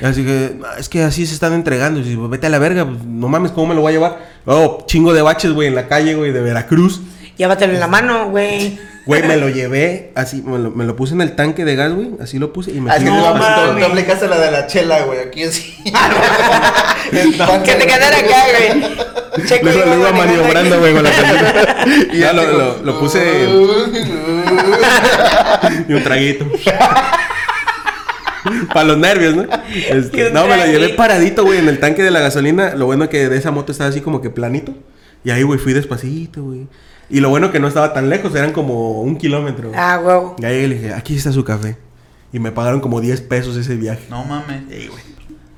Así 0.01 0.23
que, 0.23 0.55
"No, 0.57 0.67
es 0.77 0.89
que 0.89 1.03
así 1.03 1.25
se 1.25 1.33
están 1.33 1.53
entregando. 1.53 1.99
Y 1.99 2.03
dices, 2.03 2.29
vete 2.29 2.47
a 2.47 2.49
la 2.49 2.59
verga, 2.59 2.85
pues, 2.85 3.03
no 3.05 3.27
mames, 3.27 3.51
¿cómo 3.51 3.67
me 3.67 3.75
lo 3.75 3.81
voy 3.81 3.91
a 3.91 3.95
llevar? 3.95 4.19
Oh, 4.45 4.83
chingo 4.85 5.13
de 5.13 5.21
baches, 5.21 5.51
güey, 5.51 5.67
en 5.67 5.75
la 5.75 5.87
calle, 5.87 6.15
güey, 6.15 6.31
de 6.31 6.41
Veracruz. 6.41 7.01
Llévatelo 7.37 7.73
en 7.73 7.79
la 7.79 7.87
mano, 7.87 8.29
güey. 8.29 8.77
Güey, 9.05 9.23
me 9.23 9.37
lo 9.37 9.49
llevé, 9.49 10.11
así, 10.13 10.43
me 10.45 10.59
lo, 10.59 10.71
me 10.71 10.85
lo 10.85 10.95
puse 10.95 11.15
en 11.15 11.21
el 11.21 11.35
tanque 11.35 11.65
de 11.65 11.75
gas, 11.75 11.93
güey, 11.93 12.11
así 12.21 12.37
lo 12.37 12.53
puse 12.53 12.69
y 12.71 12.79
me 12.79 12.91
Así 12.91 13.05
fui 13.05 13.11
no, 13.11 13.33
no, 13.33 13.85
aplicaste 13.85 14.27
la 14.27 14.37
de 14.37 14.51
la 14.51 14.67
chela, 14.67 15.01
güey. 15.01 15.19
Aquí 15.19 15.43
así. 15.43 15.75
que 17.11 17.73
te 17.73 17.87
quedara 17.87 18.17
acá, 18.17 18.43
güey. 18.51 18.97
Checo, 19.45 19.65
Luego 19.65 19.85
lo 19.85 19.99
iba 19.99 20.11
maniobrando, 20.11 20.79
güey, 20.79 20.93
con 20.93 21.03
la 21.03 21.11
camioneta. 21.11 21.85
Y 22.13 22.19
ya 22.19 22.33
lo, 22.33 22.45
lo, 22.51 22.83
lo 22.83 22.99
puse 22.99 23.47
y 25.87 25.93
un 25.93 26.03
traguito. 26.03 26.45
Para 28.73 28.85
los 28.85 28.97
nervios, 28.97 29.35
¿no? 29.35 29.45
Este, 29.73 30.31
no, 30.31 30.47
me 30.47 30.57
lo 30.57 30.65
llevé 30.65 30.89
paradito, 30.89 31.43
güey, 31.43 31.59
en 31.59 31.67
el 31.69 31.79
tanque 31.79 32.03
de 32.03 32.11
la 32.11 32.19
gasolina. 32.19 32.73
Lo 32.75 32.85
bueno 32.85 33.09
que 33.09 33.29
de 33.29 33.37
esa 33.37 33.51
moto 33.51 33.71
estaba 33.71 33.89
así 33.89 34.01
como 34.01 34.21
que 34.21 34.29
planito. 34.29 34.73
Y 35.23 35.31
ahí, 35.31 35.43
güey, 35.43 35.59
fui 35.59 35.73
despacito, 35.73 36.43
güey. 36.43 36.67
Y 37.09 37.19
lo 37.19 37.29
bueno 37.29 37.51
que 37.51 37.59
no 37.59 37.67
estaba 37.67 37.93
tan 37.93 38.09
lejos, 38.09 38.33
eran 38.35 38.51
como 38.51 39.01
un 39.01 39.17
kilómetro. 39.17 39.71
Ah, 39.75 39.99
huevo. 40.03 40.35
Y 40.39 40.45
ahí 40.45 40.67
le 40.67 40.75
dije, 40.75 40.93
aquí 40.93 41.15
está 41.15 41.31
su 41.31 41.43
café. 41.43 41.77
Y 42.31 42.39
me 42.39 42.51
pagaron 42.51 42.79
como 42.79 43.01
10 43.01 43.21
pesos 43.21 43.57
ese 43.57 43.75
viaje. 43.75 44.05
No 44.09 44.23
mames. 44.23 44.63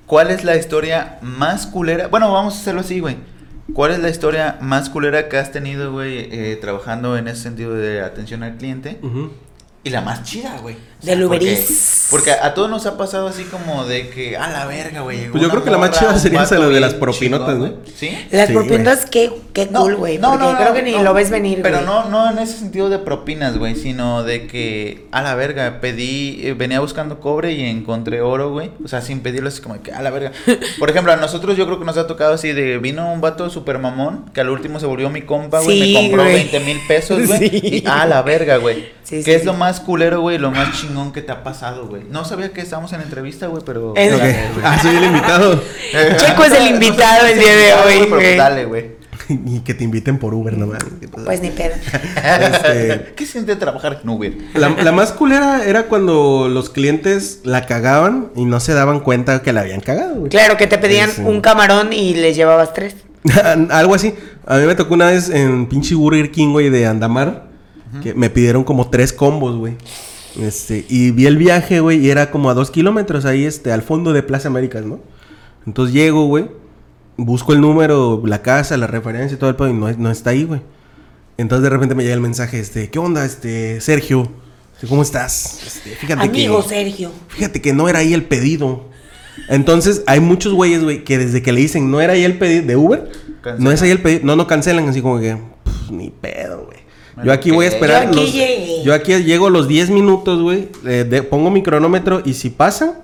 ¿Cuál 0.06 0.32
es 0.32 0.44
la 0.44 0.56
historia 0.56 1.20
más 1.22 1.68
culera? 1.68 2.08
Bueno, 2.08 2.32
vamos 2.32 2.56
a 2.56 2.58
hacerlo 2.60 2.82
así, 2.82 3.00
güey. 3.00 3.18
¿Cuál 3.74 3.92
es 3.92 4.00
la 4.00 4.10
historia 4.10 4.58
más 4.62 4.90
culera 4.90 5.30
que 5.30 5.38
has 5.38 5.52
tenido, 5.52 5.92
güey, 5.92 6.28
eh, 6.32 6.58
trabajando 6.60 7.18
en 7.18 7.28
ese 7.28 7.44
sentido 7.44 7.74
de 7.74 8.02
atención 8.02 8.44
al 8.44 8.58
cliente? 8.58 9.00
Ujú. 9.02 9.32
Y 9.84 9.90
la 9.90 10.02
más 10.02 10.24
chida, 10.24 10.58
güey. 10.62 10.76
O 11.02 11.06
Del 11.06 11.24
Uber 11.24 11.42
porque, 12.12 12.32
a 12.34 12.54
todos 12.54 12.70
nos 12.70 12.86
ha 12.86 12.98
pasado 12.98 13.28
así 13.28 13.44
como 13.46 13.86
de 13.86 14.10
que, 14.10 14.36
a 14.36 14.50
la 14.50 14.66
verga, 14.66 15.00
güey. 15.00 15.30
Pues 15.30 15.42
yo 15.42 15.50
creo 15.50 15.64
que 15.64 15.72
la 15.72 15.78
más 15.78 15.98
chida 15.98 16.20
sería 16.20 16.44
esa, 16.44 16.60
de 16.60 16.80
las 16.82 16.94
propinotas, 16.94 17.54
¿no? 17.54 17.60
güey. 17.60 17.74
¿Sí? 17.96 18.10
Las 18.32 18.48
Sí, 18.48 18.54
propinas, 18.54 19.06
qué, 19.06 19.32
qué 19.54 19.68
No, 19.68 19.80
cool, 19.84 19.96
güey. 19.96 20.18
no, 20.18 20.32
porque 20.32 20.44
no, 20.46 20.56
creo 20.58 20.68
no, 20.70 20.74
que 20.76 20.82
ni 20.84 20.92
no. 20.92 21.04
lo 21.04 21.14
ves 21.14 21.30
venir, 21.30 21.62
Pero 21.64 21.82
no, 21.82 22.10
no 22.10 22.30
en 22.30 22.38
ese 22.40 22.58
sentido 22.60 22.90
de 22.90 23.00
propinas, 23.00 23.58
güey, 23.58 23.76
sino 23.78 24.24
de 24.24 24.46
que 24.46 25.08
a 25.14 25.22
la 25.22 25.36
verga 25.36 25.80
pedí, 25.80 26.42
eh, 26.46 26.54
venía 26.54 26.82
buscando 26.82 27.22
cobre 27.22 27.54
y 27.54 27.62
encontré 27.64 28.22
oro, 28.22 28.52
güey. 28.52 28.72
O 28.84 28.90
sea, 28.90 29.02
sin 29.02 29.22
pedirlo, 29.22 29.48
así 29.48 29.62
como 29.62 29.82
que 29.82 29.94
a 29.94 30.02
la 30.02 30.10
verga. 30.10 30.34
Por 30.80 30.90
ejemplo, 30.90 31.14
a 31.14 31.16
nosotros 31.16 31.56
yo 31.56 31.66
creo 31.66 31.80
que 31.80 31.86
nos 31.86 31.96
ha 31.96 32.08
tocado 32.08 32.34
así 32.34 32.52
de 32.52 32.78
vino 32.78 33.12
un 33.14 33.22
vato 33.22 33.50
super 33.50 33.80
mamón 33.80 34.26
que 34.34 34.42
al 34.42 34.50
último 34.50 34.82
se 34.82 34.86
volvió 34.86 35.10
mi 35.10 35.22
compa, 35.22 35.62
güey, 35.62 35.82
Sí, 35.82 35.94
me 35.94 36.02
compró 36.02 36.24
güey. 36.24 36.36
20 36.36 36.60
mil 36.60 36.78
pesos, 36.90 37.26
güey. 37.26 37.40
Sí. 37.62 37.82
Y 37.84 37.88
a 37.88 38.06
la 38.06 38.22
verga, 38.22 38.58
güey. 38.58 39.00
Sí, 39.04 39.18
¿Qué 39.18 39.24
sí, 39.24 39.32
es 39.32 39.40
sí. 39.42 39.46
lo 39.48 39.54
más 39.54 39.80
culero, 39.80 40.22
güey? 40.22 40.38
Lo 40.38 40.52
más 40.52 40.80
chingón 40.80 40.91
que 41.14 41.22
te 41.22 41.32
ha 41.32 41.44
pasado, 41.44 41.88
güey. 41.88 42.04
No 42.10 42.26
sabía 42.26 42.52
que 42.54 42.62
estábamos 42.62 42.92
en 42.94 43.02
entrevista, 43.02 43.48
güey, 43.48 43.64
pero. 43.66 43.94
Es- 43.96 44.14
Ok. 44.14 44.20
Dale, 44.20 44.50
güey. 44.54 44.66
Ah, 44.66 44.80
soy 44.82 44.96
el 44.96 45.04
invitado. 45.04 45.64
Checo 46.18 46.44
es 46.46 46.54
el 46.54 46.68
invitado 46.68 47.26
el 47.28 47.40
día 47.40 47.56
de 47.56 47.74
hoy, 47.74 48.10
güey. 48.10 48.38
Dale, 48.38 48.66
güey. 48.66 49.02
y 49.30 49.60
que 49.62 49.74
te 49.74 49.84
inviten 49.84 50.18
por 50.18 50.34
Uber, 50.34 50.58
no 50.58 50.68
mames. 50.68 50.84
¿qué 51.00 51.08
pasa? 51.08 51.26
Pues 51.26 51.42
ni 51.42 51.50
pedo. 51.52 51.74
Este, 52.16 53.14
¿Qué 53.16 53.26
siente 53.26 53.56
trabajar 53.56 54.00
en 54.04 54.10
Uber? 54.10 54.34
la, 54.56 54.70
la 54.70 54.92
más 54.92 55.12
culera 55.12 55.64
era 55.66 55.84
cuando 55.84 56.48
los 56.50 56.70
clientes 56.70 57.42
la 57.44 57.66
cagaban 57.66 58.32
y 58.36 58.46
no 58.46 58.60
se 58.60 58.74
daban 58.74 59.00
cuenta 59.00 59.42
que 59.42 59.54
la 59.54 59.62
habían 59.62 59.82
cagado, 59.82 60.16
güey. 60.16 60.30
Claro, 60.30 60.58
que 60.58 60.68
te 60.68 60.78
pedían 60.78 61.10
Sí, 61.10 61.18
sí. 61.18 61.22
un 61.24 61.42
camarón 61.42 61.94
y 61.94 62.14
les 62.16 62.36
llevabas 62.36 62.74
tres. 62.74 62.96
Algo 63.70 63.96
así. 63.96 64.16
A 64.48 64.58
mí 64.58 64.66
me 64.66 64.76
tocó 64.76 64.94
una 64.96 65.06
vez 65.12 65.30
en 65.30 65.68
pinche 65.68 65.94
Burger 65.96 66.32
King, 66.32 66.52
güey, 66.52 66.70
de 66.70 66.88
Andamar. 66.88 67.50
Que 68.02 68.14
me 68.14 68.30
pidieron 68.30 68.64
como 68.64 68.90
tres 68.90 69.12
combos, 69.12 69.58
güey. 69.58 69.76
Este, 70.40 70.86
y 70.88 71.12
vi 71.12 71.26
el 71.26 71.38
viaje, 71.38 71.80
güey, 71.82 72.00
y 72.06 72.10
era 72.10 72.32
como 72.32 72.50
a 72.50 72.54
dos 72.54 72.72
kilómetros 72.72 73.26
ahí, 73.26 73.44
este, 73.46 73.72
al 73.72 73.82
fondo 73.82 74.14
de 74.14 74.24
Plaza 74.24 74.48
Américas, 74.48 74.86
¿no? 74.86 75.00
Entonces 75.68 75.94
llego, 75.94 76.26
güey, 76.28 76.50
busco 77.18 77.54
el 77.54 77.62
número, 77.62 78.22
la 78.26 78.42
casa, 78.42 78.78
la 78.78 78.88
referencia 78.88 79.36
y 79.36 79.38
todo 79.38 79.50
el 79.50 79.56
pedo, 79.56 79.70
y 79.70 79.74
no, 79.74 79.92
no 79.92 80.10
está 80.12 80.30
ahí, 80.30 80.44
güey. 80.46 80.62
Entonces 81.38 81.64
de 81.64 81.70
repente 81.70 81.96
me 81.96 82.04
llega 82.04 82.16
el 82.16 82.22
mensaje, 82.22 82.60
este, 82.60 82.90
¿qué 82.90 83.00
onda, 83.00 83.26
este, 83.26 83.82
Sergio? 83.82 84.30
Este, 84.76 84.88
¿Cómo 84.88 85.02
estás? 85.02 85.60
Este, 85.66 85.92
fíjate 85.96 86.24
Amigo 86.28 86.62
que... 86.64 86.70
Sergio. 86.70 87.12
Fíjate 87.28 87.62
que 87.62 87.74
no 87.74 87.90
era 87.90 88.00
ahí 88.00 88.14
el 88.14 88.24
pedido. 88.24 88.86
Entonces, 89.50 90.04
hay 90.08 90.20
muchos 90.20 90.54
güeyes, 90.54 90.84
güey, 90.84 91.04
que 91.04 91.18
desde 91.18 91.42
que 91.42 91.52
le 91.52 91.62
dicen 91.62 91.90
no 91.92 92.00
era 92.02 92.14
ahí 92.14 92.24
el 92.24 92.38
pedido 92.38 92.66
de 92.66 92.76
Uber, 92.76 93.12
Cancelan. 93.42 93.64
no 93.64 93.72
es 93.72 93.82
ahí 93.82 93.90
el 93.92 94.02
pedido, 94.02 94.22
no, 94.24 94.36
no 94.36 94.48
cancelan, 94.48 94.88
así 94.88 95.02
como 95.02 95.20
que, 95.20 95.36
"Pff, 95.64 95.92
ni 95.92 96.10
pedo, 96.10 96.66
güey. 96.66 96.80
Yo 97.24 97.32
aquí 97.34 97.52
voy 97.52 97.66
a 97.66 97.70
esperar. 97.70 98.04
Yo 98.12 98.22
aquí 98.22 98.40
los- 98.78 98.84
yo 98.86 98.94
aquí 98.94 99.24
llego 99.24 99.50
los 99.50 99.68
10 99.68 99.90
minutos, 99.90 100.42
güey. 100.42 100.70
eh, 100.86 101.26
pongo 101.30 101.50
mi 101.52 101.62
cronómetro 101.64 102.22
y 102.26 102.34
si 102.34 102.50
pasa, 102.50 103.02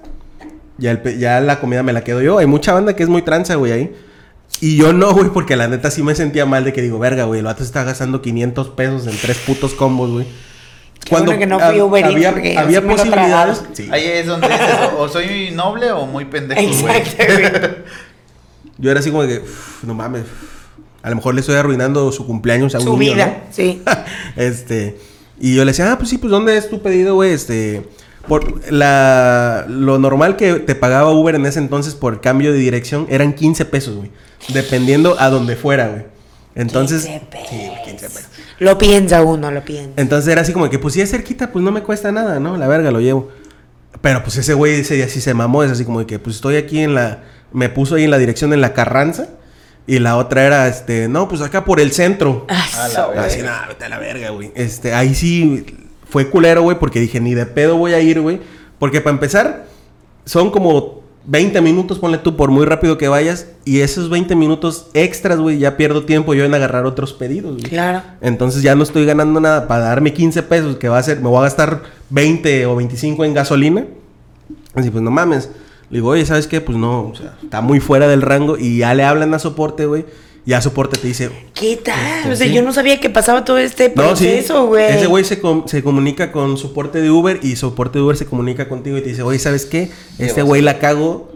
ya, 0.77 0.91
el 0.91 0.99
pe- 0.99 1.17
ya 1.17 1.39
la 1.41 1.59
comida 1.59 1.83
me 1.83 1.93
la 1.93 2.03
quedo 2.03 2.21
yo. 2.21 2.37
Hay 2.37 2.45
mucha 2.47 2.73
banda 2.73 2.95
que 2.95 3.03
es 3.03 3.09
muy 3.09 3.21
tranza, 3.21 3.55
güey, 3.55 3.71
ahí. 3.71 3.95
Y 4.61 4.75
yo 4.77 4.93
no, 4.93 5.13
güey, 5.13 5.29
porque 5.29 5.55
la 5.55 5.67
neta 5.67 5.91
sí 5.91 6.01
me 6.03 6.15
sentía 6.15 6.45
mal 6.45 6.63
de 6.63 6.73
que 6.73 6.81
digo, 6.81 6.97
verga, 6.99 7.25
güey, 7.25 7.39
el 7.39 7.45
vato 7.45 7.63
está 7.63 7.83
gastando 7.83 8.21
500 8.21 8.69
pesos 8.69 9.05
en 9.07 9.15
tres 9.17 9.37
putos 9.39 9.73
combos, 9.73 10.09
güey. 10.11 10.25
bueno 11.11 11.37
que 11.37 11.45
no 11.45 11.59
fui 11.59 11.77
hab- 11.77 11.83
Uber 11.85 12.03
Eats, 12.03 12.13
había, 12.15 12.31
porque 12.31 12.57
había 12.57 12.79
sí 12.81 12.85
me 12.85 12.91
lo 12.91 12.97
posibilidades. 12.97 13.63
Sí. 13.73 13.87
Ahí 13.91 14.03
es 14.05 14.25
donde 14.25 14.47
dices, 14.47 14.65
o, 14.97 15.01
o 15.03 15.07
soy 15.09 15.51
noble 15.51 15.91
o 15.91 16.05
muy 16.05 16.25
pendejo, 16.25 16.59
güey. 16.81 17.03
Yo 18.77 18.91
era 18.91 18.99
así 18.99 19.09
como 19.11 19.23
de 19.23 19.35
que, 19.39 19.39
"Uf, 19.43 19.83
no 19.83 19.93
mames, 19.93 20.23
a 21.07 21.09
lo 21.09 21.15
mejor 21.15 21.33
le 21.33 21.41
estoy 21.41 21.55
arruinando 21.55 22.11
su 22.11 22.25
cumpleaños 22.25 22.75
a 22.75 22.79
un 22.79 22.83
Su 22.83 22.97
niño, 22.97 23.13
vida, 23.13 23.25
¿no?" 23.25 23.53
sí. 23.53 23.81
este, 24.35 24.97
y 25.39 25.55
yo 25.55 25.63
le 25.63 25.71
decía, 25.71 25.91
ah, 25.91 25.97
pues 25.97 26.09
sí, 26.09 26.17
pues 26.17 26.31
¿dónde 26.31 26.57
es 26.57 26.69
tu 26.69 26.81
pedido, 26.81 27.15
güey? 27.15 27.31
Este, 27.31 27.83
por 28.27 28.71
la, 28.71 29.65
lo 29.69 29.99
normal 29.99 30.35
que 30.35 30.55
te 30.55 30.75
pagaba 30.75 31.11
Uber 31.11 31.35
en 31.35 31.45
ese 31.45 31.59
entonces 31.59 31.95
por 31.95 32.21
cambio 32.21 32.51
de 32.51 32.59
dirección 32.59 33.07
eran 33.09 33.33
15 33.33 33.65
pesos, 33.65 33.95
güey. 33.95 34.11
Dependiendo 34.49 35.15
a 35.19 35.29
donde 35.29 35.55
fuera, 35.55 35.87
güey. 35.87 36.03
Entonces, 36.55 37.05
15 37.05 37.25
pesos. 37.27 37.47
sí, 37.49 37.69
15 37.85 38.09
pesos. 38.09 38.27
Lo 38.59 38.77
piensa 38.77 39.21
uno, 39.21 39.51
lo 39.51 39.63
piensa. 39.63 39.93
Entonces 39.97 40.31
era 40.31 40.41
así 40.41 40.51
como 40.51 40.69
que, 40.69 40.79
pues 40.79 40.95
si 40.95 41.01
es 41.01 41.11
cerquita, 41.11 41.51
pues 41.51 41.63
no 41.63 41.71
me 41.71 41.83
cuesta 41.83 42.11
nada, 42.11 42.39
¿no? 42.39 42.57
La 42.57 42.67
verga, 42.67 42.91
lo 42.91 42.99
llevo. 42.99 43.29
Pero 44.01 44.23
pues 44.23 44.37
ese 44.37 44.53
güey 44.53 44.81
ese 44.81 44.95
día 44.95 45.07
sí 45.07 45.21
se 45.21 45.33
mamó. 45.33 45.63
Es 45.63 45.71
así 45.71 45.85
como 45.85 45.99
de 45.99 46.05
que, 46.05 46.19
pues 46.19 46.37
estoy 46.37 46.55
aquí 46.55 46.79
en 46.79 46.95
la. 46.95 47.23
Me 47.53 47.69
puso 47.69 47.95
ahí 47.95 48.03
en 48.03 48.11
la 48.11 48.17
dirección 48.17 48.53
en 48.53 48.61
la 48.61 48.73
Carranza. 48.73 49.29
Y 49.87 49.99
la 49.99 50.17
otra 50.17 50.45
era, 50.45 50.67
este, 50.67 51.07
no, 51.07 51.29
pues 51.29 51.41
acá 51.41 51.63
por 51.63 51.79
el 51.79 51.93
centro. 51.93 52.45
A 52.49 52.89
la 52.89 53.07
verga. 53.07 53.23
Así, 53.23 53.41
nada, 53.41 53.67
vete 53.69 53.85
a 53.85 53.89
la 53.89 53.99
verga, 53.99 54.29
güey. 54.31 54.51
Este, 54.53 54.93
ahí 54.93 55.15
sí 55.15 55.65
fue 56.09 56.29
culero, 56.29 56.61
güey, 56.61 56.77
porque 56.77 56.99
dije, 56.99 57.21
ni 57.21 57.33
de 57.33 57.45
pedo 57.45 57.77
voy 57.77 57.93
a 57.93 58.01
ir, 58.01 58.19
güey. 58.19 58.41
Porque 58.79 58.99
para 58.99 59.13
empezar, 59.13 59.65
son 60.25 60.51
como 60.51 61.03
20 61.25 61.61
minutos, 61.61 61.99
ponle 61.99 62.17
tú, 62.17 62.35
por 62.35 62.51
muy 62.51 62.65
rápido 62.65 62.97
que 62.97 63.07
vayas. 63.07 63.47
Y 63.63 63.79
esos 63.79 64.09
20 64.09 64.35
minutos 64.35 64.87
extras, 64.93 65.39
güey, 65.39 65.57
ya 65.57 65.77
pierdo 65.77 66.03
tiempo 66.03 66.33
yo 66.33 66.43
en 66.43 66.53
agarrar 66.53 66.85
otros 66.85 67.13
pedidos, 67.13 67.53
güey. 67.53 67.63
Claro. 67.63 68.01
Entonces 68.19 68.63
ya 68.63 68.75
no 68.75 68.83
estoy 68.83 69.05
ganando 69.05 69.39
nada 69.39 69.69
para 69.69 69.85
darme 69.85 70.11
15 70.11 70.43
pesos, 70.43 70.75
que 70.75 70.89
va 70.89 70.97
a 70.97 71.03
ser, 71.03 71.21
me 71.21 71.29
voy 71.29 71.39
a 71.39 71.43
gastar 71.43 71.83
20 72.09 72.65
o 72.65 72.75
25 72.75 73.23
en 73.23 73.33
gasolina. 73.33 73.85
Así, 74.73 74.89
pues 74.89 75.01
no 75.01 75.11
mames. 75.11 75.49
Le 75.89 75.97
digo, 75.99 76.09
oye, 76.09 76.25
¿sabes 76.25 76.47
qué? 76.47 76.59
Pues 76.61 76.77
no, 76.77 77.07
o 77.09 77.15
sea, 77.15 77.37
está 77.41 77.61
muy 77.61 77.79
fuera 77.79 78.07
del 78.07 78.21
rango. 78.21 78.57
Y 78.57 78.79
ya 78.79 78.93
le 78.93 79.03
hablan 79.03 79.33
a 79.33 79.39
soporte, 79.39 79.85
güey. 79.85 80.05
Y 80.45 80.53
a 80.53 80.61
soporte 80.61 80.97
te 80.97 81.07
dice, 81.07 81.29
¿Qué 81.53 81.75
tal? 81.77 81.95
Este, 82.19 82.31
o 82.31 82.35
sea, 82.37 82.47
sí. 82.47 82.53
yo 82.53 82.61
no 82.61 82.71
sabía 82.71 82.99
que 83.01 83.09
pasaba 83.09 83.43
todo 83.43 83.57
este 83.57 83.91
no, 83.95 84.15
sí. 84.15 84.23
proceso, 84.25 84.67
güey. 84.67 84.95
Ese 84.95 85.07
güey 85.07 85.23
se, 85.25 85.41
com- 85.41 85.65
se 85.67 85.83
comunica 85.83 86.31
con 86.31 86.57
soporte 86.57 87.01
de 87.01 87.11
Uber 87.11 87.39
y 87.43 87.57
soporte 87.57 87.99
de 87.99 88.05
Uber 88.05 88.15
se 88.15 88.25
comunica 88.25 88.69
contigo 88.69 88.97
y 88.97 89.01
te 89.01 89.09
dice, 89.09 89.23
oye, 89.23 89.39
¿sabes 89.39 89.65
qué? 89.65 89.91
Este 90.19 90.41
güey 90.43 90.61
la 90.61 90.79
cago. 90.79 91.33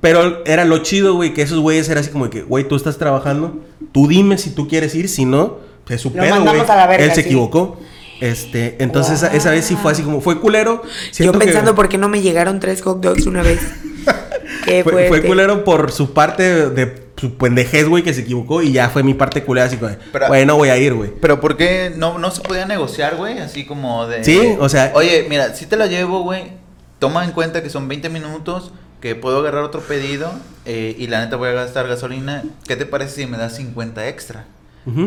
Pero 0.00 0.44
era 0.44 0.64
lo 0.64 0.78
chido, 0.78 1.14
güey, 1.14 1.34
que 1.34 1.42
esos 1.42 1.58
güeyes 1.60 1.88
era 1.88 2.00
así 2.00 2.10
como 2.10 2.30
que, 2.30 2.42
güey, 2.42 2.66
tú 2.68 2.76
estás 2.76 2.96
trabajando, 2.98 3.60
tú 3.92 4.06
dime 4.06 4.38
si 4.38 4.50
tú 4.50 4.68
quieres 4.68 4.94
ir, 4.94 5.08
si 5.08 5.24
no, 5.24 5.58
es 5.88 6.00
su 6.00 6.10
Lo 6.10 6.16
pedo, 6.22 6.42
güey. 6.42 6.56
Él 7.00 7.10
se 7.10 7.22
sí. 7.22 7.28
equivocó. 7.28 7.78
Este, 8.20 8.76
entonces 8.78 9.14
esa, 9.22 9.34
esa 9.34 9.50
vez 9.50 9.64
sí 9.64 9.76
fue 9.76 9.92
así 9.92 10.02
como, 10.02 10.20
fue 10.20 10.40
culero. 10.40 10.82
Yo 10.84 10.90
Siento 11.10 11.38
que 11.38 11.46
pensando 11.46 11.74
por 11.74 11.88
qué 11.88 11.98
no 11.98 12.08
me 12.08 12.22
llegaron 12.22 12.60
tres 12.60 12.80
hot 12.82 13.00
dogs 13.00 13.26
una 13.26 13.42
vez. 13.42 13.60
Qué 14.66 14.82
fue, 14.82 15.08
fue 15.08 15.22
culero 15.22 15.62
por 15.64 15.92
su 15.92 16.14
parte 16.14 16.70
de 16.70 17.04
su 17.16 17.36
pendejez, 17.36 17.86
güey, 17.86 18.02
que 18.02 18.14
se 18.14 18.22
equivocó 18.22 18.62
y 18.62 18.72
ya 18.72 18.88
fue 18.88 19.02
mi 19.02 19.12
parte 19.14 19.42
culera 19.44 19.66
así 19.66 19.76
como, 19.76 19.90
de, 19.90 19.98
Pero- 20.12 20.28
güey, 20.28 20.46
no 20.46 20.56
voy 20.56 20.70
a 20.70 20.76
ir, 20.78 20.94
güey. 20.94 21.10
Pero 21.20 21.40
¿por 21.40 21.56
qué 21.56 21.92
no, 21.94 22.18
no 22.18 22.30
se 22.30 22.40
podía 22.40 22.66
negociar, 22.66 23.16
güey? 23.16 23.38
Así 23.38 23.66
como 23.66 24.06
de... 24.06 24.24
Sí, 24.24 24.56
o 24.58 24.68
sea- 24.68 24.92
Oye, 24.94 25.26
mira, 25.28 25.54
si 25.54 25.66
te 25.66 25.76
la 25.76 25.86
llevo, 25.86 26.22
güey, 26.22 26.52
toma 26.98 27.24
en 27.24 27.32
cuenta 27.32 27.62
que 27.62 27.68
son 27.70 27.88
20 27.88 28.08
minutos, 28.08 28.72
que 29.00 29.14
puedo 29.14 29.40
agarrar 29.40 29.64
otro 29.64 29.80
pedido 29.82 30.32
eh, 30.64 30.94
y 30.98 31.06
la 31.08 31.22
neta 31.22 31.36
voy 31.36 31.50
a 31.50 31.52
gastar 31.52 31.86
gasolina. 31.86 32.42
¿Qué 32.66 32.76
te 32.76 32.86
parece 32.86 33.16
si 33.22 33.26
me 33.26 33.36
das 33.36 33.56
50 33.56 34.08
extra? 34.08 34.46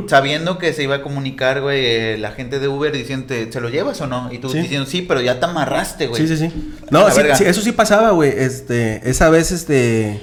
Sabiendo 0.08 0.58
que 0.58 0.74
se 0.74 0.84
iba 0.84 0.96
a 0.96 1.02
comunicar, 1.04 1.62
güey, 1.62 1.86
eh, 1.86 2.18
la 2.18 2.32
gente 2.32 2.60
de 2.60 2.68
Uber 2.68 2.92
diciendo, 2.92 3.34
¿se 3.50 3.62
lo 3.62 3.70
llevas 3.70 4.02
o 4.02 4.08
no? 4.08 4.30
Y 4.32 4.40
tú 4.40 4.50
Sí. 4.50 4.60
diciendo, 4.60 4.88
sí, 4.90 5.04
pero 5.04 5.22
ya 5.22 5.40
te 5.40 5.46
amarraste, 5.46 6.08
güey. 6.08 6.22
Sí, 6.22 6.36
sí, 6.36 6.48
sí. 6.50 6.74
No, 6.90 7.10
sí, 7.12 7.22
sí, 7.36 7.44
eso 7.46 7.62
sí 7.62 7.72
pasaba, 7.72 8.12
güey. 8.12 8.34
Este, 8.36 9.08
esa 9.08 9.30
vez, 9.30 9.52
este, 9.52 10.20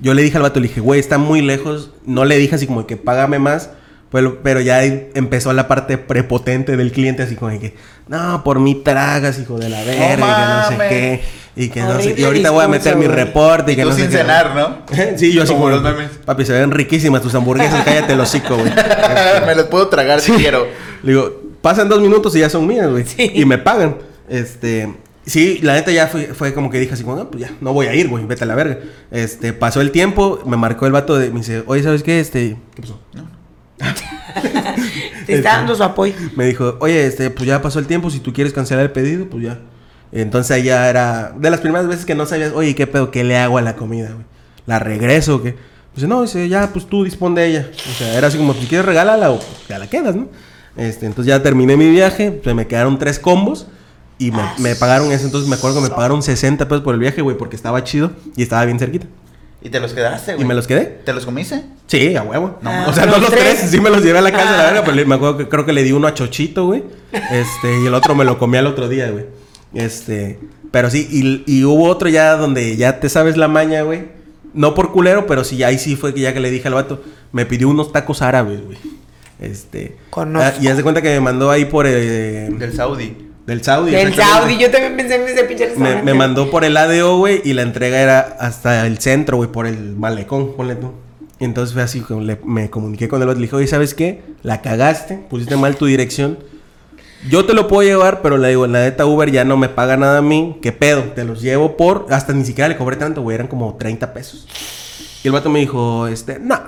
yo 0.00 0.12
le 0.12 0.22
dije 0.22 0.36
al 0.36 0.42
vato, 0.42 0.60
le 0.60 0.68
dije, 0.68 0.80
güey, 0.80 1.00
está 1.00 1.16
muy 1.18 1.40
lejos. 1.40 1.90
No 2.04 2.24
le 2.26 2.36
dije 2.36 2.54
así 2.56 2.66
como 2.66 2.86
que 2.86 2.96
págame 2.98 3.38
más. 3.38 3.70
Pero, 4.12 4.40
pero 4.42 4.60
ya 4.60 4.82
empezó 4.82 5.52
la 5.52 5.68
parte 5.68 5.96
prepotente 5.96 6.76
del 6.76 6.90
cliente, 6.90 7.22
así 7.22 7.36
como 7.36 7.58
que, 7.60 7.74
no, 8.08 8.42
por 8.42 8.58
mí 8.58 8.74
tragas, 8.74 9.38
hijo 9.38 9.56
de 9.58 9.68
la 9.68 9.82
verga, 9.84 10.26
y 10.26 10.34
que 10.34 10.76
no 10.76 10.84
sé 10.84 10.88
qué. 10.88 11.22
Y 11.56 11.68
que 11.68 11.80
no 11.80 12.00
sé, 12.00 12.14
y 12.16 12.24
ahorita 12.24 12.50
voy 12.50 12.64
a 12.64 12.68
meter 12.68 12.96
mi 12.96 13.06
reporte 13.06 13.72
y 13.72 13.76
que 13.76 13.82
tú 13.82 13.90
no 13.90 13.94
sé 13.94 14.02
sin 14.02 14.10
qué. 14.10 14.18
cenar, 14.18 14.54
¿no? 14.54 14.78
sí, 15.16 15.32
yo 15.32 15.42
así 15.42 15.52
Como 15.52 15.64
como, 15.64 15.76
los 15.76 15.82
memes. 15.82 16.10
papi, 16.24 16.44
se 16.44 16.52
ven 16.52 16.70
riquísimas 16.70 17.22
tus 17.22 17.34
hamburguesas, 17.34 17.84
cállate 17.84 18.12
el 18.12 18.20
hocico, 18.20 18.56
güey. 18.56 18.72
me 19.46 19.54
los 19.54 19.66
puedo 19.66 19.88
tragar 19.88 20.20
si 20.20 20.32
quiero. 20.32 20.66
Le 21.02 21.12
digo, 21.12 21.40
pasan 21.60 21.88
dos 21.88 22.00
minutos 22.00 22.34
y 22.34 22.40
ya 22.40 22.50
son 22.50 22.66
mías, 22.66 22.88
güey. 22.88 23.04
Sí. 23.04 23.30
Y 23.34 23.44
me 23.44 23.58
pagan. 23.58 23.96
Este. 24.28 24.92
Sí, 25.26 25.60
la 25.62 25.74
neta 25.74 25.92
ya 25.92 26.08
fue, 26.08 26.34
fue 26.34 26.54
como 26.54 26.70
que 26.70 26.80
dije 26.80 26.94
así 26.94 27.04
como, 27.04 27.16
no, 27.16 27.30
pues 27.30 27.42
ya, 27.42 27.52
no 27.60 27.72
voy 27.72 27.86
a 27.86 27.94
ir, 27.94 28.08
güey, 28.08 28.24
vete 28.24 28.42
a 28.44 28.46
la 28.46 28.54
verga. 28.54 28.78
Este, 29.10 29.52
pasó 29.52 29.80
el 29.80 29.92
tiempo, 29.92 30.40
me 30.46 30.56
marcó 30.56 30.86
el 30.86 30.92
vato 30.92 31.16
de, 31.16 31.30
me 31.30 31.40
dice, 31.40 31.62
oye, 31.66 31.82
¿sabes 31.82 32.02
qué? 32.02 32.18
Este, 32.20 32.56
¿qué 32.74 32.82
pasó? 32.82 32.98
Te 35.26 35.34
está 35.34 35.56
dando 35.56 35.74
su 35.74 35.82
apoyo. 35.82 36.14
Me 36.36 36.46
dijo, 36.46 36.76
oye, 36.80 37.06
este, 37.06 37.30
pues 37.30 37.46
ya 37.46 37.62
pasó 37.62 37.78
el 37.78 37.86
tiempo, 37.86 38.10
si 38.10 38.20
tú 38.20 38.32
quieres 38.32 38.52
cancelar 38.52 38.84
el 38.84 38.92
pedido, 38.92 39.26
pues 39.26 39.44
ya. 39.44 39.58
Entonces 40.12 40.64
ya 40.64 40.88
era, 40.88 41.32
de 41.36 41.50
las 41.50 41.60
primeras 41.60 41.86
veces 41.86 42.04
que 42.04 42.14
no 42.14 42.26
sabías, 42.26 42.52
oye, 42.52 42.74
¿qué 42.74 42.86
pedo? 42.86 43.10
¿Qué 43.10 43.24
le 43.24 43.36
hago 43.36 43.58
a 43.58 43.62
la 43.62 43.76
comida, 43.76 44.10
güey? 44.12 44.24
¿La 44.66 44.78
regreso 44.78 45.36
o 45.36 45.42
qué? 45.42 45.56
Dice, 45.94 46.06
no, 46.06 46.22
dice, 46.22 46.48
ya, 46.48 46.70
pues 46.72 46.86
tú 46.86 47.04
dispón 47.04 47.34
de 47.34 47.46
ella. 47.46 47.70
O 47.90 47.94
sea, 47.94 48.16
era 48.16 48.28
así 48.28 48.38
como, 48.38 48.54
si 48.54 48.66
quieres 48.66 48.86
regálala 48.86 49.30
o 49.30 49.36
pues, 49.38 49.68
ya 49.68 49.78
la 49.78 49.88
quedas, 49.88 50.14
¿no? 50.14 50.28
Este, 50.76 51.06
entonces 51.06 51.28
ya 51.28 51.42
terminé 51.42 51.76
mi 51.76 51.90
viaje, 51.90 52.30
pues 52.30 52.54
me 52.54 52.66
quedaron 52.66 52.98
tres 52.98 53.18
combos 53.18 53.66
y 54.18 54.30
me, 54.30 54.42
me 54.58 54.74
pagaron 54.76 55.10
eso. 55.12 55.26
Entonces 55.26 55.48
me 55.48 55.56
acuerdo 55.56 55.76
que 55.76 55.88
me 55.88 55.94
pagaron 55.94 56.22
60 56.22 56.68
pesos 56.68 56.82
por 56.82 56.94
el 56.94 57.00
viaje, 57.00 57.22
güey, 57.22 57.36
porque 57.36 57.56
estaba 57.56 57.82
chido 57.84 58.12
y 58.36 58.42
estaba 58.42 58.64
bien 58.64 58.78
cerquita. 58.78 59.06
Y 59.62 59.68
te 59.68 59.78
los 59.80 59.92
quedaste, 59.92 60.32
güey. 60.34 60.44
¿Y 60.44 60.48
me 60.48 60.54
los 60.54 60.66
quedé? 60.66 60.86
¿Te 61.04 61.12
los 61.12 61.24
comiste? 61.26 61.62
Sí, 61.86 62.16
a 62.16 62.22
huevo. 62.22 62.58
No, 62.62 62.88
o 62.88 62.92
sea, 62.94 63.04
no 63.06 63.18
los 63.18 63.30
tres. 63.30 63.58
tres. 63.58 63.70
sí 63.70 63.80
me 63.80 63.90
los 63.90 64.02
llevé 64.02 64.18
a 64.18 64.22
la 64.22 64.32
casa, 64.32 64.56
la 64.56 64.64
verga, 64.64 64.80
pero 64.84 64.94
le- 64.96 65.04
me 65.04 65.16
acuerdo 65.16 65.36
que 65.36 65.48
creo 65.48 65.66
que 65.66 65.72
le 65.74 65.82
di 65.82 65.92
uno 65.92 66.06
a 66.06 66.14
Chochito, 66.14 66.66
güey. 66.66 66.82
Este, 67.12 67.80
y 67.82 67.86
el 67.86 67.92
otro 67.94 68.14
me 68.14 68.24
lo 68.24 68.38
comí 68.38 68.56
al 68.56 68.66
otro 68.66 68.88
día, 68.88 69.10
güey. 69.10 69.26
Este, 69.74 70.38
pero 70.70 70.88
sí, 70.90 71.06
y, 71.10 71.42
y 71.46 71.64
hubo 71.64 71.84
otro 71.88 72.08
ya 72.08 72.36
donde 72.36 72.76
ya 72.76 73.00
te 73.00 73.08
sabes 73.08 73.36
la 73.36 73.48
maña, 73.48 73.82
güey. 73.82 74.08
No 74.54 74.74
por 74.74 74.92
culero, 74.92 75.26
pero 75.26 75.44
sí, 75.44 75.62
ahí 75.62 75.78
sí 75.78 75.94
fue 75.94 76.14
que 76.14 76.20
ya 76.22 76.32
que 76.32 76.40
le 76.40 76.50
dije 76.50 76.66
al 76.68 76.74
vato, 76.74 77.02
me 77.32 77.44
pidió 77.46 77.68
unos 77.68 77.92
tacos 77.92 78.22
árabes, 78.22 78.64
güey. 78.64 78.78
Este. 79.40 79.96
Conozco. 80.10 80.48
ah, 80.56 80.60
y 80.62 80.68
haz 80.68 80.76
de 80.76 80.82
cuenta 80.82 81.02
que 81.02 81.10
me 81.10 81.20
mandó 81.20 81.50
ahí 81.50 81.66
por 81.66 81.86
eh, 81.86 82.48
Del 82.50 82.72
Saudi. 82.74 83.28
Del 83.50 83.62
Saudi. 83.62 83.90
Del. 83.92 84.14
Saudi, 84.14 84.56
yo 84.58 84.70
también 84.70 84.96
pensé 84.96 85.16
en 85.16 85.28
ese 85.28 85.44
pinche 85.44 85.72
Me, 85.76 86.02
me 86.02 86.14
mandó 86.14 86.50
por 86.50 86.64
el 86.64 86.76
ADO, 86.76 87.18
güey, 87.18 87.42
y 87.44 87.52
la 87.52 87.62
entrega 87.62 87.98
era 88.00 88.20
hasta 88.40 88.86
el 88.86 88.98
centro, 88.98 89.36
güey, 89.36 89.50
por 89.50 89.66
el 89.66 89.96
malecón, 89.96 90.54
ponle 90.56 90.76
tú. 90.76 90.92
Y 91.38 91.44
entonces 91.44 91.72
fue 91.74 91.82
así, 91.82 92.02
le- 92.20 92.38
me 92.44 92.70
comuniqué 92.70 93.08
con 93.08 93.20
el 93.22 93.28
otro, 93.28 93.40
le 93.40 93.46
dije, 93.46 93.56
oye, 93.56 93.66
¿sabes 93.66 93.94
qué? 93.94 94.22
La 94.42 94.60
cagaste, 94.62 95.16
pusiste 95.28 95.56
mal 95.56 95.76
tu 95.76 95.86
dirección. 95.86 96.38
Yo 97.28 97.44
te 97.44 97.52
lo 97.52 97.66
puedo 97.68 97.86
llevar, 97.86 98.22
pero 98.22 98.38
le 98.38 98.48
digo, 98.48 98.66
la 98.66 98.80
neta 98.80 99.04
Uber 99.04 99.30
ya 99.30 99.44
no 99.44 99.56
me 99.58 99.68
paga 99.68 99.96
nada 99.98 100.18
a 100.18 100.22
mí. 100.22 100.58
¿Qué 100.62 100.72
pedo? 100.72 101.02
Te 101.14 101.24
los 101.24 101.42
llevo 101.42 101.76
por... 101.76 102.06
Hasta 102.10 102.32
ni 102.32 102.44
siquiera 102.46 102.68
le 102.68 102.76
cobré 102.78 102.96
tanto, 102.96 103.20
güey, 103.20 103.34
eran 103.34 103.46
como 103.46 103.74
30 103.76 104.14
pesos. 104.14 104.46
Y 105.22 105.28
el 105.28 105.32
vato 105.32 105.50
me 105.50 105.60
dijo, 105.60 106.06
este, 106.06 106.38
no. 106.38 106.58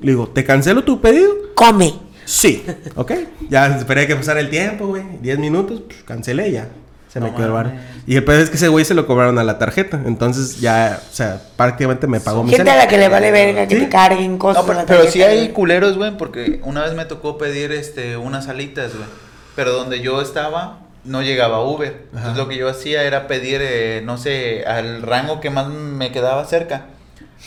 Le 0.00 0.12
digo, 0.12 0.28
¿te 0.28 0.44
cancelo 0.44 0.82
tu 0.84 1.00
pedido? 1.00 1.30
Come. 1.54 1.92
Sí. 2.26 2.64
Ok. 2.96 3.12
Ya 3.48 3.66
esperé 3.76 4.06
que 4.06 4.14
pasara 4.16 4.40
el 4.40 4.50
tiempo, 4.50 4.86
güey. 4.88 5.02
10 5.22 5.38
minutos, 5.38 5.80
pues, 5.86 6.02
cancelé 6.04 6.50
ya. 6.52 6.68
Se 7.08 7.20
me 7.20 7.30
No 7.30 7.36
quedó 7.36 7.46
el 7.46 7.52
bar. 7.52 7.66
mames. 7.68 7.82
Y 8.06 8.16
el 8.16 8.24
pedo 8.24 8.40
es 8.40 8.50
que 8.50 8.56
ese 8.56 8.68
güey 8.68 8.84
se 8.84 8.92
lo 8.92 9.06
cobraron 9.06 9.38
a 9.38 9.44
la 9.44 9.58
tarjeta. 9.58 10.02
Entonces 10.04 10.60
ya, 10.60 11.00
o 11.10 11.14
sea, 11.14 11.40
prácticamente 11.56 12.06
me 12.06 12.20
pagó 12.20 12.44
mi 12.44 12.50
Gente 12.52 12.70
a 12.70 12.76
la 12.76 12.88
que 12.88 12.98
le 12.98 13.08
vale 13.08 13.30
verga 13.30 13.66
que 13.66 13.76
Sí. 13.76 13.80
te 13.84 13.88
carguen 13.88 14.36
cosas. 14.36 14.66
No, 14.66 14.70
pero, 14.70 14.84
pero 14.86 15.10
sí 15.10 15.22
hay 15.22 15.48
culeros, 15.50 15.96
güey, 15.96 16.16
porque 16.18 16.60
una 16.64 16.82
vez 16.82 16.92
me 16.94 17.06
tocó 17.06 17.38
pedir 17.38 17.72
este 17.72 18.16
unas 18.18 18.48
alitas, 18.48 18.92
güey. 18.94 19.08
Pero 19.54 19.72
donde 19.72 20.00
yo 20.00 20.20
estaba 20.20 20.80
no 21.04 21.22
llegaba 21.22 21.62
Uber. 21.64 21.88
Ajá. 22.12 22.18
Entonces 22.18 22.36
lo 22.36 22.48
que 22.48 22.56
yo 22.56 22.68
hacía 22.68 23.04
era 23.04 23.28
pedir, 23.28 23.60
eh, 23.62 24.02
no 24.04 24.18
sé, 24.18 24.64
al 24.66 25.00
rango 25.02 25.40
que 25.40 25.48
más 25.50 25.68
me 25.68 26.10
quedaba 26.12 26.44
cerca. 26.44 26.86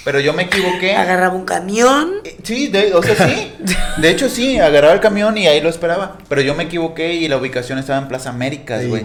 Pero 0.03 0.19
yo 0.19 0.33
me 0.33 0.43
equivoqué. 0.43 0.95
Agarraba 0.95 1.35
un 1.35 1.45
camión. 1.45 2.13
Eh, 2.23 2.37
Sí, 2.43 2.67
de, 2.67 2.93
o 2.93 3.03
sea, 3.03 3.15
sí. 3.27 3.51
De 3.97 4.09
hecho, 4.09 4.29
sí, 4.29 4.57
agarraba 4.59 4.93
el 4.93 4.99
camión 4.99 5.37
y 5.37 5.47
ahí 5.47 5.61
lo 5.61 5.69
esperaba. 5.69 6.17
Pero 6.27 6.41
yo 6.41 6.55
me 6.55 6.63
equivoqué 6.63 7.13
y 7.13 7.27
la 7.27 7.37
ubicación 7.37 7.77
estaba 7.77 7.99
en 7.99 8.07
Plaza 8.07 8.29
Américas, 8.29 8.85
güey. 8.87 9.03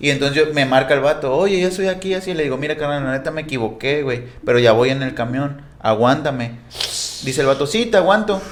Y 0.00 0.10
entonces 0.10 0.36
yo, 0.36 0.52
me 0.52 0.66
marca 0.66 0.94
el 0.94 1.00
vato, 1.00 1.32
oye, 1.32 1.60
yo 1.60 1.68
estoy 1.68 1.86
aquí 1.86 2.14
así. 2.14 2.34
Le 2.34 2.42
digo, 2.42 2.56
mira, 2.56 2.76
carnal, 2.76 3.04
la 3.04 3.12
neta 3.12 3.30
me 3.30 3.42
equivoqué, 3.42 4.02
güey. 4.02 4.24
Pero 4.44 4.58
ya 4.58 4.72
voy 4.72 4.90
en 4.90 5.02
el 5.02 5.14
camión, 5.14 5.62
aguántame. 5.80 6.58
Dice 7.22 7.42
el 7.42 7.46
vato, 7.46 7.66
sí, 7.66 7.86
te 7.86 7.98
aguanto. 7.98 8.42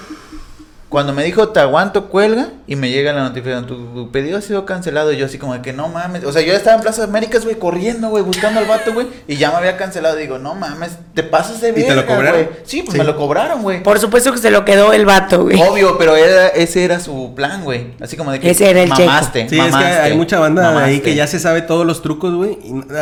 Cuando 0.90 1.12
me 1.12 1.22
dijo, 1.22 1.50
te 1.50 1.60
aguanto, 1.60 2.08
cuelga. 2.08 2.48
Y 2.66 2.74
me 2.74 2.90
llega 2.90 3.12
la 3.12 3.22
notificación, 3.22 3.64
tu 3.66 4.10
pedido 4.10 4.36
ha 4.38 4.40
sido 4.42 4.66
cancelado. 4.66 5.12
Y 5.12 5.16
yo 5.18 5.26
así 5.26 5.38
como 5.38 5.54
de 5.54 5.62
que 5.62 5.72
no 5.72 5.86
mames. 5.88 6.24
O 6.24 6.32
sea, 6.32 6.42
yo 6.42 6.52
estaba 6.52 6.74
en 6.76 6.82
Plaza 6.82 7.04
Américas, 7.04 7.44
güey, 7.44 7.56
corriendo, 7.60 8.08
güey, 8.08 8.24
buscando 8.24 8.58
al 8.58 8.66
vato, 8.66 8.92
güey. 8.92 9.06
Y 9.28 9.36
ya 9.36 9.52
me 9.52 9.58
había 9.58 9.76
cancelado. 9.76 10.16
Digo, 10.16 10.38
no 10.38 10.56
mames, 10.56 10.98
te 11.14 11.22
pasas 11.22 11.60
de 11.60 11.68
¿Y 11.70 11.74
te 11.74 11.80
lo 11.82 11.86
verga, 12.02 12.06
cobraron? 12.06 12.42
güey. 12.44 12.56
Sí, 12.64 12.82
pues 12.82 12.92
Sí. 12.94 12.98
me 12.98 13.04
lo 13.04 13.16
cobraron, 13.16 13.62
güey. 13.62 13.84
Por 13.84 14.00
supuesto 14.00 14.32
que 14.32 14.38
se 14.38 14.50
lo 14.50 14.64
quedó 14.64 14.92
el 14.92 15.06
vato, 15.06 15.44
güey. 15.44 15.62
Obvio, 15.62 15.96
pero 15.96 16.16
era, 16.16 16.48
ese 16.48 16.82
era 16.84 16.98
su 16.98 17.34
plan, 17.36 17.62
güey. 17.62 17.92
Así 18.00 18.16
como 18.16 18.32
de 18.32 18.40
que 18.40 18.50
Ese 18.50 18.68
era 18.68 18.82
el 18.82 18.90
checo. 18.92 19.06
mamaste, 19.08 19.48
Sí, 19.48 19.60
es 19.60 19.74
que 19.76 19.84
hay 19.84 20.16
mucha 20.16 20.40
banda 20.40 20.76
ahí 20.84 20.98
que 20.98 21.14
ya 21.14 21.28
se 21.28 21.38
sabe 21.38 21.62
todos 21.62 21.86
los 21.86 22.02
trucos, 22.02 22.34
güey. 22.34 22.58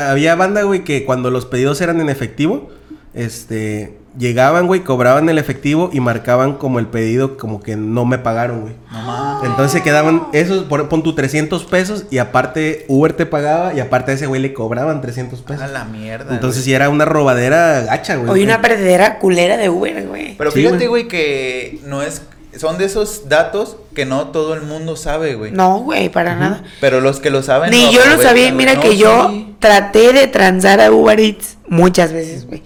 Había 0.08 0.34
banda, 0.34 0.60
güey, 0.62 0.84
que 0.84 1.06
cuando 1.06 1.30
los 1.30 1.46
pedidos 1.46 1.80
eran 1.80 2.02
en 2.02 2.10
efectivo, 2.10 2.68
este, 3.14 3.96
llegaban, 4.18 4.66
güey, 4.66 4.80
cobraban 4.82 5.28
el 5.28 5.38
efectivo 5.38 5.90
y 5.92 6.00
marcaban 6.00 6.54
como 6.54 6.78
el 6.78 6.86
pedido 6.86 7.36
como 7.36 7.60
que 7.60 7.76
no 7.76 8.04
me 8.04 8.18
pagaron, 8.18 8.62
güey. 8.62 8.74
No 8.90 9.00
mames. 9.02 9.48
Entonces 9.50 9.72
se 9.72 9.82
quedaban 9.82 10.26
esos, 10.32 10.64
por, 10.64 10.88
pon 10.88 11.02
tu 11.02 11.14
300 11.14 11.64
pesos 11.64 12.04
y 12.10 12.18
aparte 12.18 12.84
Uber 12.88 13.12
te 13.12 13.26
pagaba 13.26 13.74
y 13.74 13.80
aparte 13.80 14.10
a 14.12 14.14
ese 14.14 14.26
güey 14.26 14.40
le 14.42 14.52
cobraban 14.52 15.00
300 15.00 15.40
pesos. 15.42 15.62
A 15.62 15.68
la 15.68 15.84
mierda. 15.84 16.34
Entonces 16.34 16.64
sí 16.64 16.72
era 16.74 16.88
una 16.88 17.04
robadera 17.04 17.82
gacha, 17.82 18.16
güey. 18.16 18.30
Hoy 18.30 18.42
una 18.42 18.60
perdedera 18.60 19.18
culera 19.18 19.56
de 19.56 19.68
Uber, 19.70 20.06
güey. 20.06 20.36
Pero 20.36 20.50
Sí, 20.50 20.62
fíjate, 20.62 20.88
güey. 20.88 21.08
que 21.08 21.80
no 21.84 22.02
es. 22.02 22.22
Son 22.56 22.76
de 22.78 22.86
esos 22.86 23.28
datos 23.28 23.76
que 23.94 24.04
no 24.04 24.28
todo 24.28 24.54
el 24.54 24.62
mundo 24.62 24.96
sabe, 24.96 25.34
güey. 25.36 25.52
No, 25.52 25.78
güey, 25.80 26.08
para 26.08 26.34
nada. 26.34 26.64
Pero 26.80 27.00
los 27.00 27.20
que 27.20 27.30
lo 27.30 27.42
saben. 27.42 27.70
Ni 27.70 27.92
yo 27.92 28.04
lo 28.06 28.20
sabía. 28.20 28.50
Mira 28.52 28.74
No, 28.74 28.80
que 28.80 28.96
yo 28.96 29.28
sí. 29.30 29.54
traté 29.60 30.12
de 30.12 30.26
transar 30.26 30.80
a 30.80 30.90
Uber 30.90 31.20
Eats 31.20 31.56
muchas 31.68 32.12
veces, 32.12 32.46
güey. 32.48 32.62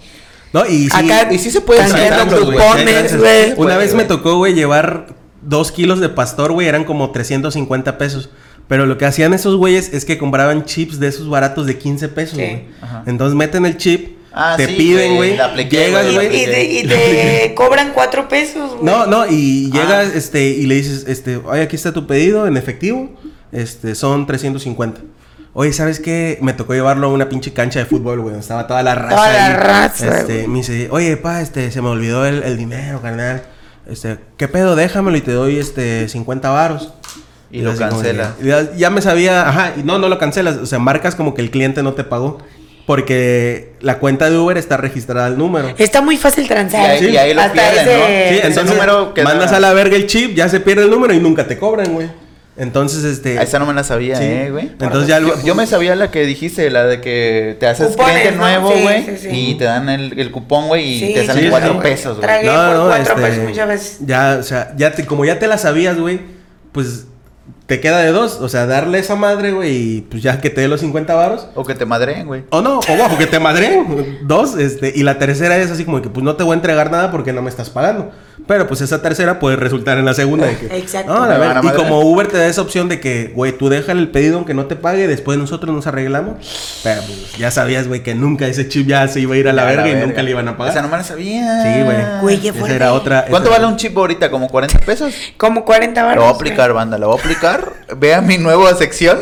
No, 0.53 0.65
y 0.65 0.89
sí. 0.89 0.91
Acá 0.93 1.31
y 1.33 1.39
sí 1.39 1.49
se 1.51 1.61
puede 1.61 1.81
güey. 2.45 3.53
Una 3.57 3.77
vez 3.77 3.93
me 3.95 4.05
tocó, 4.05 4.37
güey, 4.37 4.53
llevar 4.53 5.07
dos 5.41 5.71
kilos 5.71 5.99
de 5.99 6.09
pastor, 6.09 6.51
güey, 6.51 6.67
eran 6.67 6.83
como 6.85 7.11
350 7.11 7.97
pesos. 7.97 8.29
Pero 8.67 8.85
lo 8.85 8.97
que 8.97 9.05
hacían 9.05 9.33
esos 9.33 9.57
güeyes 9.57 9.91
es 9.93 10.05
que 10.05 10.17
compraban 10.17 10.63
chips 10.63 10.99
de 10.99 11.07
esos 11.09 11.27
baratos 11.29 11.65
de 11.67 11.77
15 11.77 12.07
pesos, 12.09 12.35
güey. 12.35 12.65
Ajá. 12.81 13.03
Entonces 13.07 13.35
meten 13.35 13.65
el 13.65 13.77
chip, 13.77 14.17
Ah, 14.35 14.55
te 14.57 14.65
sí, 14.65 14.73
piden, 14.73 15.15
güey, 15.15 15.31
llegas, 15.31 15.53
güey, 15.53 15.67
Y, 15.67 16.11
la 16.11 16.13
güey. 16.13 16.41
y 16.41 16.45
te, 16.45 16.63
y 16.63 16.83
te 16.87 17.53
cobran 17.55 17.91
cuatro 17.93 18.27
pesos, 18.27 18.71
güey. 18.71 18.83
No, 18.83 19.05
no, 19.05 19.27
y 19.27 19.69
llegas, 19.71 20.07
Ah. 20.13 20.17
este, 20.17 20.43
y 20.49 20.65
le 20.65 20.75
dices, 20.75 21.05
este, 21.07 21.37
oye, 21.37 21.61
aquí 21.61 21.75
está 21.75 21.91
tu 21.91 22.07
pedido 22.07 22.47
en 22.47 22.57
efectivo, 22.57 23.11
este, 23.51 23.93
son 23.93 24.25
350. 24.25 25.01
Oye, 25.55 25.71
¿sabes 25.71 25.99
qué? 25.99 26.39
Me 26.41 26.53
tocó 26.53 26.73
llevarlo 26.73 27.07
a 27.07 27.09
una 27.11 27.29
pinche 27.29 27.53
cancha 27.53 27.79
de 27.79 27.85
fútbol, 27.85 28.19
güey, 28.21 28.31
donde 28.31 28.39
estaba 28.41 28.65
toda 28.65 28.81
la 28.81 28.95
raza. 28.95 29.15
Toda 29.15 29.31
la 29.33 29.45
ahí. 29.47 29.53
raza, 29.53 30.19
Este, 30.19 30.33
güey. 30.35 30.47
me 30.47 30.57
dice, 30.59 30.87
oye, 30.91 31.15
pa, 31.17 31.41
este, 31.41 31.69
se 31.71 31.81
me 31.81 31.89
olvidó 31.89 32.25
el, 32.25 32.41
el 32.43 32.57
dinero, 32.57 33.01
carnal. 33.01 33.43
Este, 33.87 34.17
¿qué 34.37 34.47
pedo? 34.47 34.75
Déjamelo 34.75 35.15
y 35.15 35.21
te 35.21 35.31
doy, 35.31 35.59
este, 35.59 36.09
50 36.09 36.49
varos. 36.49 36.93
Y 37.51 37.61
lo 37.61 37.75
cancela. 37.75 38.33
que- 38.39 38.47
ya, 38.47 38.73
ya 38.75 38.89
me 38.89 39.01
sabía, 39.03 39.47
ajá, 39.47 39.73
y 39.77 39.83
no, 39.83 39.99
no 39.99 40.09
lo 40.09 40.17
cancelas, 40.17 40.55
o 40.57 40.65
sea, 40.65 40.79
marcas 40.79 41.13
como 41.13 41.35
que 41.35 41.43
el 41.43 41.51
cliente 41.51 41.83
no 41.83 41.93
te 41.93 42.03
pagó. 42.03 42.39
Porque 42.87 43.75
la 43.79 43.99
cuenta 43.99 44.29
de 44.29 44.37
Uber 44.37 44.57
está 44.57 44.75
registrada 44.75 45.27
al 45.27 45.37
número. 45.37 45.69
Está 45.77 46.01
muy 46.01 46.17
fácil 46.17 46.47
transar. 46.49 46.81
Y 47.01 47.05
ahí- 47.05 47.13
y 47.13 47.17
ahí 47.17 47.33
lo 47.33 47.41
Hasta 47.41 47.53
pierden, 47.53 47.79
ese- 47.87 47.97
¿no? 47.97 48.05
Sí, 48.05 48.11
Ese 48.39 48.47
entonces 48.47 48.73
número 48.75 49.13
mandas 49.23 49.51
a 49.53 49.59
la 49.61 49.71
verga 49.73 49.95
el 49.95 50.05
chip, 50.07 50.35
ya 50.35 50.49
se 50.49 50.59
pierde 50.59 50.83
el 50.83 50.89
número 50.89 51.13
y 51.13 51.19
nunca 51.19 51.47
te 51.47 51.57
cobran, 51.57 51.93
güey. 51.93 52.09
Entonces, 52.55 53.03
este... 53.03 53.39
A 53.39 53.41
esa 53.43 53.57
no 53.57 53.65
me 53.65 53.73
la 53.73 53.83
sabía, 53.83 54.15
Sí. 54.17 54.23
eh, 54.25 54.49
güey. 54.51 54.65
Entonces 54.67 55.07
ya 55.07 55.19
yo, 55.19 55.27
lo- 55.29 55.43
yo 55.43 55.55
me 55.55 55.65
sabía 55.65 55.95
la 55.95 56.11
que 56.11 56.23
dijiste, 56.25 56.69
la 56.69 56.85
de 56.85 57.01
que 57.01 57.57
te 57.59 57.65
haces 57.65 57.87
Cupones, 57.91 58.11
cliente 58.13 58.31
¿no? 58.37 58.43
nuevo, 58.43 58.69
güey. 58.83 59.05
sí, 59.05 59.17
sí. 59.17 59.29
Y 59.31 59.55
te 59.55 59.63
dan 59.65 59.89
el, 59.89 60.19
el 60.19 60.31
cupón, 60.31 60.67
güey, 60.67 60.93
y 60.93 60.99
Sí, 60.99 61.13
te 61.15 61.25
salen 61.25 61.45
sí, 61.45 61.49
cuatro 61.49 61.73
sí. 61.73 61.79
pesos, 61.81 62.17
güey. 62.17 62.21
Tragué 62.27 62.49
por 62.49 62.87
cuatro 62.87 63.15
pesos 63.15 63.43
muchas 63.43 63.67
veces. 63.67 63.97
Ya, 64.01 64.37
o 64.39 64.43
sea, 64.43 64.73
ya 64.77 64.91
te, 64.91 65.05
como 65.05 65.25
ya 65.25 65.39
te 65.39 65.47
la 65.47 65.57
sabías, 65.57 65.97
güey, 65.99 66.19
pues 66.71 67.07
te 67.65 67.79
queda 67.79 68.01
de 68.01 68.11
dos. 68.11 68.39
O 68.39 68.47
sea, 68.49 68.67
darle 68.67 68.99
esa 68.99 69.15
madre, 69.15 69.51
güey, 69.51 69.71
y 69.97 70.01
pues 70.01 70.21
ya 70.21 70.39
que 70.39 70.51
te 70.51 70.61
dé 70.61 70.67
los 70.67 70.81
50 70.81 71.15
varos. 71.15 71.47
O 71.55 71.63
que 71.65 71.73
te 71.73 71.85
madreen, 71.87 72.27
güey. 72.27 72.43
O 72.51 72.61
no, 72.61 72.77
o 72.87 72.97
bajo 72.97 73.17
que 73.17 73.25
te 73.25 73.39
madreen. 73.39 74.19
Dos, 74.27 74.57
este, 74.59 74.91
y 74.95 75.01
la 75.01 75.17
tercera 75.17 75.57
es 75.57 75.71
así 75.71 75.85
como 75.85 76.01
que 76.03 76.09
pues 76.09 76.23
no 76.23 76.35
te 76.35 76.43
voy 76.43 76.51
a 76.53 76.55
entregar 76.55 76.91
nada 76.91 77.09
porque 77.09 77.33
no 77.33 77.41
me 77.41 77.49
estás 77.49 77.69
pagando. 77.71 78.11
Pero 78.45 78.67
pues 78.67 78.81
esa 78.81 79.01
tercera 79.01 79.39
puede 79.39 79.55
resultar 79.55 79.97
en 79.97 80.03
la 80.05 80.13
segunda. 80.13 80.47
De 80.47 80.57
que, 80.57 80.65
Exacto. 80.77 81.13
No, 81.13 81.21
la 81.25 81.33
Me 81.35 81.39
ver- 81.39 81.47
van 81.55 81.65
a 81.67 81.69
y 81.69 81.73
como 81.75 82.01
Uber 82.01 82.27
te 82.27 82.37
da 82.37 82.47
esa 82.47 82.61
opción 82.61 82.89
de 82.89 82.99
que, 82.99 83.31
güey, 83.33 83.53
tú 83.57 83.69
déjale 83.69 84.01
el 84.01 84.09
pedido 84.09 84.35
aunque 84.37 84.53
no 84.53 84.65
te 84.65 84.75
pague, 84.75 85.07
después 85.07 85.37
nosotros 85.37 85.73
nos 85.73 85.87
arreglamos. 85.87 86.81
Pero 86.83 87.01
pues 87.03 87.37
ya 87.37 87.51
sabías, 87.51 87.87
güey, 87.87 88.03
que 88.03 88.15
nunca 88.15 88.45
ese 88.47 88.67
chip 88.67 88.87
ya 88.87 89.07
se 89.07 89.21
iba 89.21 89.35
a 89.35 89.37
ir 89.37 89.47
a 89.47 89.53
la 89.53 89.63
verga 89.63 89.87
y 89.87 89.91
verga. 89.93 90.07
nunca 90.07 90.23
le 90.23 90.31
iban 90.31 90.47
a 90.49 90.57
pagar. 90.57 90.73
Esa 90.73 90.81
no 90.81 90.89
me 90.89 90.97
la 90.97 91.03
sabía. 91.03 91.63
Sí, 91.63 91.83
güey. 91.83 91.97
Güey, 92.21 92.37
qué 92.41 92.49
Esa 92.49 92.57
fuerte. 92.59 92.75
era 92.75 92.93
otra. 92.93 93.25
¿Cuánto 93.29 93.49
esa- 93.49 93.59
vale 93.59 93.71
un 93.71 93.77
chip 93.77 93.97
ahorita? 93.97 94.29
¿Como 94.29 94.49
40 94.49 94.79
pesos? 94.79 95.13
Como 95.37 95.63
40 95.63 96.01
Lo 96.01 96.07
baros. 96.07 96.23
voy 96.25 96.33
a 96.33 96.35
aplicar, 96.35 96.73
banda, 96.73 96.97
lo 96.97 97.07
voy 97.07 97.17
a 97.17 97.21
aplicar. 97.21 97.71
Vea 97.97 98.21
mi 98.21 98.37
nueva 98.37 98.73
sección. 98.75 99.19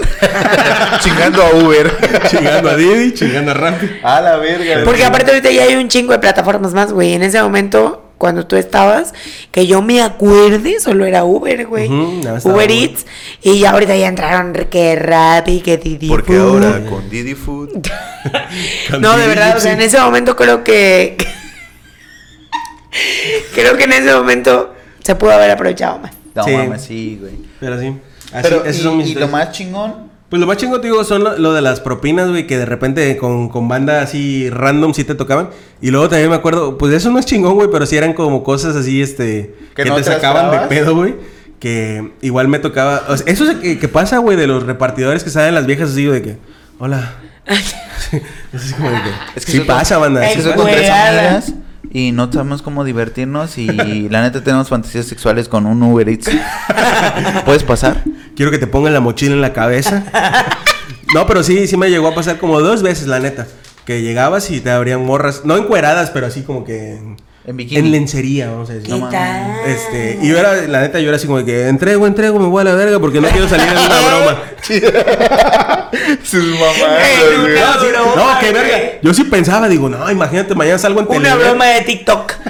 Chingando 1.02 1.44
a 1.44 1.56
Uber. 1.56 1.92
Chingando 2.30 2.70
a 2.70 2.76
Didi, 2.76 3.14
chingando 3.14 3.52
a 3.52 3.54
Rappi. 3.54 3.88
a 4.04 4.22
la 4.22 4.36
verga. 4.38 4.82
Porque 4.86 5.04
aparte 5.04 5.32
ahorita 5.32 5.52
ya 5.52 5.64
hay 5.64 5.76
un 5.76 5.88
chingo 5.88 6.14
de 6.14 6.20
plataformas 6.20 6.74
más, 6.74 6.92
güey. 6.92 7.14
En 7.14 7.24
ese 7.24 7.42
momento, 7.42 8.11
cuando 8.22 8.46
tú 8.46 8.56
estabas, 8.56 9.16
que 9.52 9.66
yo 9.66 9.82
me 9.82 10.00
acuerde, 10.04 10.80
solo 10.80 11.06
era 11.06 11.24
Uber, 11.24 11.66
güey. 11.66 11.90
Uber. 11.90 12.70
Eats. 12.70 13.08
Y 13.42 13.58
ya 13.62 13.72
ahorita 13.72 13.96
ya 13.98 14.08
entraron 14.08 14.54
que 14.70 14.96
Rappi, 14.96 15.62
que 15.62 15.78
Didi 15.78 16.08
Porque 16.08 16.34
Food. 16.38 16.64
ahora 16.64 16.86
con 16.86 17.10
Didi 17.10 17.34
Food. 17.34 17.70
Con 18.92 19.02
No, 19.02 19.14
de 19.14 19.24
Didi 19.24 19.28
verdad, 19.28 19.58
o 19.58 19.60
sea, 19.60 19.74
en 19.74 19.82
ese 19.82 20.00
momento 20.00 20.36
creo 20.36 20.64
que... 20.64 21.18
creo 23.56 23.76
que 23.76 23.86
en 23.86 23.94
ese 23.94 24.14
momento 24.14 24.76
se 25.04 25.16
pudo 25.16 25.32
haber 25.32 25.50
aprovechado 25.50 25.98
más. 25.98 26.12
No 26.36 26.44
Sí. 26.44 26.52
mames, 26.52 26.82
sí, 26.84 27.18
güey. 27.20 27.34
Pero 27.60 27.80
sí. 27.80 27.88
Así, 28.32 28.44
Pero, 28.44 28.64
esos 28.66 28.80
y, 28.82 28.84
son 28.84 28.98
mis 28.98 29.10
y 29.10 29.16
lo 29.16 29.28
más 29.30 29.52
chingón. 29.52 30.11
Pues 30.32 30.40
lo 30.40 30.48
más 30.48 30.56
chingo, 30.56 30.80
te 30.80 30.88
digo, 30.88 31.04
son 31.04 31.26
lo, 31.26 31.38
lo 31.38 31.52
de 31.52 31.62
las 31.62 31.82
propinas, 31.82 32.30
güey, 32.30 32.48
que 32.48 32.58
de 32.58 32.66
repente 32.66 33.18
con, 33.18 33.50
con 33.50 33.68
banda 33.68 34.02
así 34.02 34.50
random 34.50 34.94
sí 34.94 35.04
te 35.04 35.14
tocaban. 35.14 35.50
Y 35.82 35.92
luego 35.92 36.08
también 36.08 36.30
me 36.30 36.38
acuerdo, 36.38 36.78
pues 36.78 36.94
eso 36.94 37.12
no 37.12 37.20
es 37.20 37.26
chingón, 37.26 37.56
güey, 37.56 37.68
pero 37.70 37.86
sí 37.86 37.98
eran 37.98 38.14
como 38.14 38.42
cosas 38.42 38.78
así, 38.78 39.02
este, 39.02 39.54
¿Que 39.76 39.84
que, 39.84 39.90
no 39.90 39.96
te 39.96 40.04
te 40.04 40.14
sacaban 40.14 40.50
de 40.50 40.68
pedo, 40.68 40.96
güey. 40.96 41.16
Que 41.60 42.14
igual 42.22 42.48
me 42.48 42.60
tocaba. 42.60 43.04
o 43.10 43.18
sea, 43.18 43.30
eso 43.30 43.44
es 43.44 43.58
que, 43.58 43.78
que 43.78 43.88
pasa, 43.90 44.20
güey, 44.20 44.38
de 44.38 44.48
los 44.48 44.64
repartidores 44.64 45.26
que 45.26 45.30
salen 45.30 45.54
las 45.54 45.66
viejas 45.66 45.90
así, 45.90 46.06
de 46.06 46.22
que, 46.22 46.38
hola. 46.80 47.12
es 48.54 48.74
como 48.74 48.90
de 48.90 49.02
que. 49.02 49.10
Es 49.36 49.46
que 49.46 49.52
sí 49.52 49.60
pasa, 49.60 49.98
banda. 49.98 50.26
Es 50.26 50.42
que 50.46 50.54
con 50.54 50.66
tres 50.66 50.90
amigas 50.90 51.54
y 51.90 52.12
no 52.12 52.32
sabemos 52.32 52.62
cómo 52.62 52.84
divertirnos 52.84 53.58
y 53.58 53.68
la 54.10 54.22
neta 54.22 54.44
tenemos 54.44 54.70
fantasías 54.70 55.06
sexuales 55.06 55.48
con 55.48 55.66
un 55.66 55.82
Uber 55.82 56.08
Eats. 56.10 56.30
¿Puedes 57.46 57.64
pasar? 57.64 58.04
Quiero 58.36 58.52
que 58.52 58.58
te 58.58 58.68
pongan 58.68 58.94
la 58.94 59.00
mochila 59.00 59.34
en 59.34 59.42
la 59.42 59.54
cabeza. 59.54 60.04
no, 61.14 61.26
pero 61.28 61.44
sí, 61.44 61.68
sí 61.68 61.78
me 61.78 61.90
llegó 61.90 62.08
a 62.08 62.16
pasar 62.16 62.38
como 62.38 62.62
dos 62.62 62.82
veces, 62.84 63.08
la 63.08 63.20
neta. 63.20 63.48
Que 63.86 64.02
llegabas 64.02 64.50
y 64.52 64.62
te 64.62 64.70
abrían 64.70 65.04
morras, 65.06 65.42
no 65.44 65.58
encueradas, 65.58 66.12
pero 66.12 66.28
así 66.28 66.44
como 66.44 66.64
que 66.64 66.94
en, 66.94 67.18
En 67.46 67.58
bikini. 67.58 67.80
en 67.80 67.92
lencería, 67.92 68.52
vamos 68.52 68.70
a 68.70 68.74
decir. 68.74 68.94
¿Qué 68.94 69.02
tal? 69.12 69.52
Este, 69.66 70.20
y 70.22 70.30
yo 70.30 70.38
era, 70.38 70.54
la 70.68 70.82
neta, 70.82 71.00
yo 71.00 71.08
era 71.08 71.18
así 71.18 71.26
como 71.26 71.44
que 71.44 71.68
entrego, 71.68 72.06
entrego, 72.06 72.40
me 72.40 72.46
voy 72.48 72.62
a 72.62 72.66
la 72.66 72.76
verga 72.76 73.00
porque 73.00 73.20
no 73.20 73.28
quiero 73.30 73.50
salir 73.50 73.68
en 73.68 73.78
una 73.78 74.00
broma. 74.02 74.42
Sus 76.24 76.46
mamás. 76.46 76.78
No, 77.94 78.16
no, 78.16 78.40
güey. 78.52 78.64
verga. 78.64 79.00
Yo 79.02 79.14
sí 79.14 79.24
pensaba, 79.26 79.68
digo, 79.68 79.90
no, 79.90 80.10
imagínate, 80.12 80.56
mañana 80.56 80.78
salgo 80.78 81.02
en 81.02 81.08
Una 81.10 81.36
broma 81.36 81.66
de 81.66 81.82
TikTok. 81.82 82.34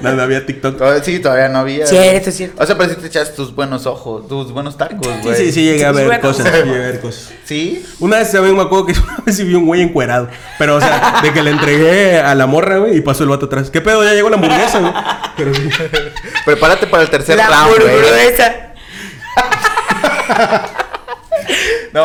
No, 0.00 0.12
no 0.14 0.22
había 0.22 0.46
TikTok. 0.46 0.78
Todavía- 0.78 1.04
Sí, 1.04 1.18
todavía 1.18 1.48
no 1.50 1.58
había. 1.58 1.86
Cierto, 1.86 2.30
cierto. 2.30 2.62
O 2.62 2.66
sea, 2.66 2.78
pero 2.78 2.88
sí 2.94 2.96
te 3.02 3.06
echas 3.08 3.34
tus 3.34 3.54
buenos 3.54 3.84
ojos, 3.84 4.26
tus 4.26 4.50
buenos 4.50 4.78
tacos, 4.78 5.06
Sí, 5.06 5.12
güey. 5.22 5.36
sí, 5.36 5.52
sí, 5.52 5.62
llegué 5.64 5.84
a 5.84 5.90
Sí, 5.90 5.96
ver 5.96 6.06
bueno. 6.06 6.22
cosas, 6.22 6.46
sí, 6.46 6.52
llegué 6.64 6.76
a 6.76 6.86
ver 6.86 7.00
cosas. 7.00 7.32
¿Sí? 7.44 7.84
Una 7.98 8.16
vez 8.18 8.32
también 8.32 8.56
me 8.56 8.62
acuerdo 8.62 8.86
que 8.86 8.92
una 8.98 9.18
vez 9.26 9.36
sí 9.36 9.44
vi 9.44 9.54
un 9.54 9.66
güey 9.66 9.82
encuerado. 9.82 10.28
Pero, 10.58 10.76
o 10.76 10.80
sea, 10.80 11.20
de 11.22 11.32
que 11.34 11.42
le 11.42 11.50
entregué 11.50 12.18
a 12.18 12.34
la 12.34 12.46
morra, 12.46 12.78
güey, 12.78 12.96
y 12.96 13.00
pasó 13.02 13.24
el 13.24 13.28
vato 13.28 13.44
atrás. 13.46 13.68
¿Qué 13.70 13.82
pedo? 13.82 14.02
Ya 14.04 14.14
llegó 14.14 14.30
la 14.30 14.36
hamburguesa, 14.36 14.78
güey. 14.78 14.92
Pero 15.36 15.54
sí. 15.54 15.68
Prepárate 16.46 16.86
para 16.86 17.02
el 17.02 17.10
tercer 17.10 17.36
La 17.36 17.48
round, 17.48 17.82
güey. 17.82 17.94
hamburguesa. 17.94 18.54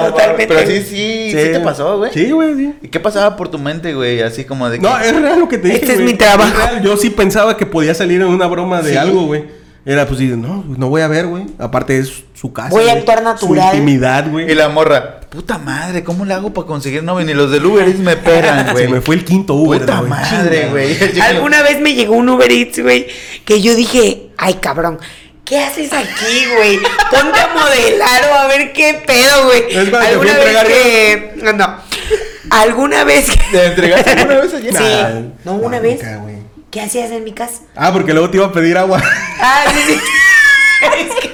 No, 0.02 0.08
Totalmente. 0.12 0.48
pero 0.48 0.68
sí, 0.68 0.78
sí, 0.82 1.28
sí, 1.30 1.36
te 1.36 1.60
pasó, 1.60 1.98
güey. 1.98 2.12
Sí, 2.14 2.32
güey, 2.32 2.56
sí. 2.56 2.74
¿Y 2.82 2.88
qué 2.90 3.00
pasaba 3.00 3.36
por 3.36 3.50
tu 3.50 3.60
mente, 3.60 3.94
güey? 3.94 4.22
Así 4.22 4.44
como 4.46 4.70
de 4.70 4.78
que... 4.80 4.84
No, 4.84 4.98
es 5.00 5.16
real 5.16 5.40
lo 5.40 5.48
que 5.48 5.58
te 5.58 5.68
dije. 5.70 5.80
Este 5.82 5.94
es 5.94 6.00
mi 6.02 6.14
trabajo. 6.14 6.50
Es 6.52 6.72
real. 6.72 6.84
Yo 6.84 6.98
sí 6.98 7.10
pensaba 7.10 7.58
que 7.58 7.66
podía 7.66 7.94
salir 7.94 8.22
en 8.22 8.28
una 8.28 8.48
broma 8.48 8.82
de 8.82 8.92
Sí. 8.92 8.98
algo, 8.98 9.26
güey. 9.26 9.46
Era 9.86 10.08
pues, 10.08 10.20
no, 10.22 10.64
no 10.78 10.88
voy 10.88 11.02
a 11.02 11.08
ver, 11.10 11.28
güey. 11.28 11.44
Aparte 11.60 11.98
es 12.00 12.24
su 12.34 12.54
casa. 12.54 12.70
Voy 12.70 12.84
a 12.84 12.92
güey. 12.92 12.98
actuar 13.00 13.22
natural. 13.22 13.72
Su 13.72 13.76
intimidad, 13.78 14.30
güey. 14.32 14.50
Y 14.50 14.56
la 14.56 14.70
morra, 14.70 15.20
puta 15.30 15.58
madre, 15.58 16.06
¿cómo 16.06 16.24
le 16.24 16.34
hago 16.34 16.54
para 16.54 16.66
conseguir 16.66 17.04
novio? 17.04 17.26
Ni 17.26 17.34
los 17.34 17.52
del 17.52 17.66
Uber 17.66 17.86
Eats 17.86 18.00
me 18.00 18.16
pegan, 18.16 18.68
güey. 18.72 18.86
Se 18.86 18.92
me 18.92 19.02
fue 19.02 19.16
el 19.16 19.26
quinto 19.26 19.56
Uber, 19.56 19.82
Puta 19.82 19.98
güey. 19.98 20.10
madre, 20.10 20.70
güey. 20.72 20.96
Alguna 21.22 21.62
vez 21.64 21.82
me 21.82 21.94
llegó 21.96 22.16
un 22.16 22.30
Uber 22.30 22.50
Eats, 22.50 22.80
güey, 22.82 23.08
que 23.44 23.62
yo 23.62 23.76
dije, 23.76 24.30
ay, 24.38 24.54
cabrón, 24.56 25.00
¿qué 25.46 25.60
haces 25.60 25.92
aquí, 25.94 26.46
güey? 26.56 26.80
Ponte 27.12 27.40
a 27.40 27.48
modelar 27.54 28.24
o 28.32 28.34
a 28.36 28.48
ver 28.48 28.74
qué 28.74 29.02
pedo, 29.06 29.46
güey. 29.46 29.64
Es 29.76 29.90
para 29.90 30.06
que 30.08 30.12
Alguna 30.14 30.34
a 30.34 30.38
vez 30.38 30.64
que... 30.66 31.34
No, 31.44 31.54
no. 31.54 31.78
Alguna 32.50 33.04
vez 33.04 33.30
que... 33.32 33.38
¿Te 33.52 33.66
entregaste 33.68 34.12
alguna 34.12 34.40
vez 34.42 34.54
allí? 34.54 34.70
Sí. 34.72 35.34
No, 35.44 35.54
una 35.56 35.78
no, 35.78 35.84
vez. 35.84 36.02
¿Qué 36.72 36.82
hacías 36.82 37.12
en 37.12 37.24
mi 37.24 37.34
casa? 37.34 37.62
Ah, 37.76 37.92
porque 37.94 38.14
luego 38.14 38.30
te 38.30 38.38
iba 38.38 38.48
a 38.48 38.52
pedir 38.52 38.78
agua. 38.78 39.02
Ah, 39.40 39.66
sí, 39.74 39.80
sí. 39.94 40.00
Es 40.82 41.16
que- 41.16 41.34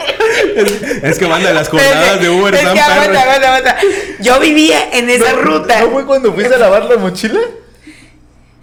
es 1.10 1.18
que 1.20 1.28
manda 1.28 1.52
las 1.54 1.70
jornadas 1.70 2.20
de 2.20 2.30
Uber 2.30 2.54
es 2.54 2.60
están 2.60 2.74
que 2.76 2.82
aguanta, 2.82 3.22
aguanta, 3.22 3.48
aguanta. 3.56 3.78
Yo 4.20 4.40
vivía 4.40 4.90
en 4.94 5.10
esa 5.10 5.32
ruta. 5.34 5.80
¿No 5.82 5.92
fue 5.92 6.06
cuando 6.06 6.34
fuiste 6.34 6.56
a 6.56 6.58
lavar 6.58 6.84
la 6.86 6.98
mochila? 6.98 7.40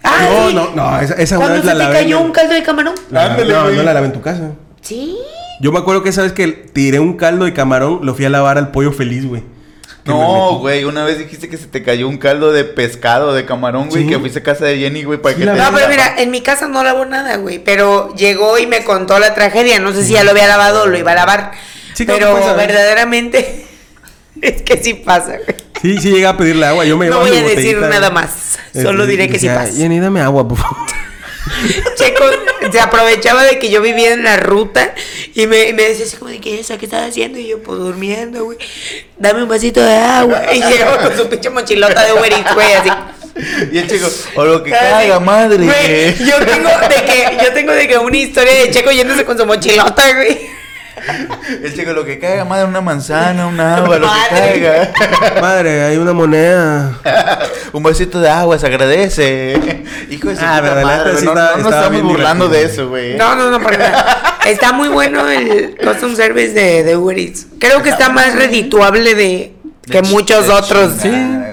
Ah, 0.03 0.27
No, 0.29 0.47
sí. 0.49 0.53
no, 0.53 0.69
no, 0.75 0.99
esa, 1.01 1.15
esa 1.15 1.37
una 1.37 1.47
Cuando 1.47 1.63
vez 1.63 1.71
se 1.71 1.77
la 1.77 1.83
te 1.87 1.93
lavé. 1.93 2.03
cayó 2.03 2.19
en- 2.19 2.25
un 2.25 2.31
caldo 2.31 2.53
de 2.53 2.63
camarón. 2.63 2.95
la- 3.09 3.29
no, 3.37 3.71
no 3.71 3.83
la 3.83 3.93
lavé 3.93 4.05
en 4.07 4.13
tu 4.13 4.21
casa. 4.21 4.51
Sí. 4.81 5.17
Yo 5.59 5.71
me 5.71 5.79
acuerdo 5.79 6.03
que 6.03 6.09
esa 6.09 6.21
vez 6.21 6.33
que 6.33 6.47
tiré 6.47 6.99
un 6.99 7.13
caldo 7.17 7.45
de 7.45 7.53
camarón, 7.53 7.99
lo 8.03 8.13
fui 8.13 8.25
a 8.25 8.29
lavar 8.29 8.57
al 8.57 8.71
pollo 8.71 8.91
feliz, 8.91 9.25
güey. 9.25 9.43
No, 10.05 10.59
güey, 10.59 10.85
una 10.85 11.03
vez 11.03 11.17
dijiste 11.17 11.49
que 11.49 11.57
se 11.57 11.67
te 11.67 11.83
cayó 11.83 12.07
un 12.07 12.17
caldo 12.17 12.53
de 12.53 12.63
pescado, 12.63 13.33
de 13.33 13.45
camarón, 13.45 13.89
güey, 13.89 14.03
Sí. 14.03 14.09
que 14.09 14.17
fuiste 14.19 14.39
a 14.39 14.43
casa 14.43 14.63
de 14.65 14.77
Jenny, 14.77 15.03
güey, 15.03 15.21
para 15.21 15.35
Sí, 15.35 15.41
que 15.41 15.45
la 15.45 15.53
te... 15.53 15.59
No, 15.59 15.71
pero 15.73 15.89
mira, 15.89 16.15
en 16.17 16.31
mi 16.31 16.39
casa 16.41 16.67
no 16.69 16.81
lavó 16.83 17.03
nada, 17.05 17.35
güey. 17.37 17.59
Pero 17.59 18.13
llegó 18.15 18.57
y 18.57 18.67
me 18.67 18.85
contó 18.85 19.19
la 19.19 19.33
tragedia. 19.33 19.79
No 19.79 19.91
sé 19.91 20.05
si 20.05 20.13
ya 20.13 20.23
lo 20.23 20.31
había 20.31 20.47
lavado 20.47 20.83
o 20.83 20.87
lo 20.87 20.97
iba 20.97 21.11
a 21.11 21.15
lavar. 21.15 21.51
Sí, 21.93 22.05
pero 22.05 22.33
verdaderamente 22.55 23.65
es 24.41 24.61
que 24.61 24.81
sí 24.81 24.93
pasa, 24.93 25.33
güey. 25.43 25.57
Sí, 25.81 25.97
sí 25.99 26.09
llegué 26.11 26.27
a 26.27 26.37
pedirle 26.37 26.65
agua. 26.67 26.85
Yo 26.85 26.97
me 26.97 27.07
No 27.09 27.19
voy 27.19 27.35
a 27.35 27.43
decir 27.43 27.77
nada 27.79 28.09
más. 28.09 28.57
Solo 28.73 29.05
diré 29.07 29.27
que 29.27 29.39
sí 29.39 29.47
pasa. 29.47 29.73
Jenny, 29.73 29.99
dame 29.99 30.21
agua, 30.21 30.47
por 30.47 30.57
favor. 30.57 30.77
Checo 31.95 32.25
se 32.71 32.79
aprovechaba 32.79 33.43
de 33.43 33.59
que 33.59 33.69
yo 33.69 33.81
vivía 33.81 34.13
en 34.13 34.23
la 34.23 34.37
ruta 34.37 34.93
y 35.33 35.47
me, 35.47 35.73
me 35.73 35.83
decía 35.83 36.05
así 36.05 36.17
como 36.17 36.31
de 36.31 36.39
que 36.39 36.59
esa, 36.59 36.77
¿qué 36.77 36.85
estás 36.85 37.09
haciendo? 37.09 37.39
Y 37.39 37.47
yo, 37.47 37.61
pues 37.61 37.79
durmiendo, 37.79 38.45
güey. 38.45 38.57
Dame 39.17 39.43
un 39.43 39.49
vasito 39.49 39.81
de 39.81 39.95
agua. 39.95 40.43
Y 40.53 40.61
llegaba 40.61 40.97
con 40.97 41.15
su 41.15 41.27
pinche 41.27 41.49
mochilota 41.49 42.03
de 42.05 42.13
Uber 42.13 42.31
Eats, 42.31 42.53
güey, 42.53 42.73
así. 42.73 42.89
Y 43.71 43.77
el 43.77 43.87
chico, 43.87 44.07
o 44.35 44.45
lo 44.45 44.63
que 44.63 44.71
caiga, 44.71 45.19
madre. 45.19 45.63
güey, 45.63 46.17
yo 46.25 46.43
tengo 46.43 46.69
de 46.69 47.05
que, 47.05 47.37
yo 47.43 47.53
tengo 47.53 47.71
de 47.71 47.87
que 47.87 47.97
una 47.97 48.17
historia 48.17 48.51
de 48.53 48.71
Checo 48.71 48.91
yéndose 48.91 49.25
con 49.25 49.37
su 49.37 49.45
mochilota, 49.45 50.13
güey. 50.15 50.56
El 51.63 51.73
chico, 51.73 51.93
lo 51.93 52.03
que 52.05 52.19
caiga, 52.19 52.43
madre, 52.45 52.65
una 52.65 52.81
manzana, 52.81 53.47
un 53.47 53.59
agua, 53.59 53.97
lo 53.99 54.07
que 54.07 54.35
caiga. 54.35 54.91
Madre, 55.41 55.83
hay 55.83 55.97
una 55.97 56.13
moneda. 56.13 56.99
un 57.73 57.83
vasito 57.83 58.19
de 58.19 58.29
agua, 58.29 58.57
se 58.59 58.65
agradece. 58.67 59.83
Hijo 60.09 60.29
de 60.29 60.35
su 60.35 60.41
Ah, 60.45 60.59
puta 60.61 60.81
madre, 60.83 61.17
sí 61.17 61.25
no, 61.25 61.31
está- 61.31 61.55
estamos 61.57 62.01
burlando 62.03 62.49
de 62.49 62.63
eso, 62.63 62.89
güey. 62.89 63.15
No, 63.15 63.35
no, 63.35 63.49
no, 63.51 63.61
para 63.61 63.77
nada. 63.77 64.37
Está 64.45 64.71
muy 64.73 64.87
bueno 64.89 65.27
el 65.29 65.75
custom 65.77 66.15
service 66.15 66.53
de, 66.53 66.83
de 66.83 66.97
Uber 66.97 67.17
Eats. 67.17 67.47
Creo 67.59 67.81
que 67.81 67.89
está 67.89 68.09
más 68.09 68.35
redituable 68.35 69.15
de 69.15 69.53
que 69.85 70.01
De 70.01 70.09
muchos 70.09 70.47
de 70.47 70.53
otros. 70.53 70.97
chingada. 71.01 71.47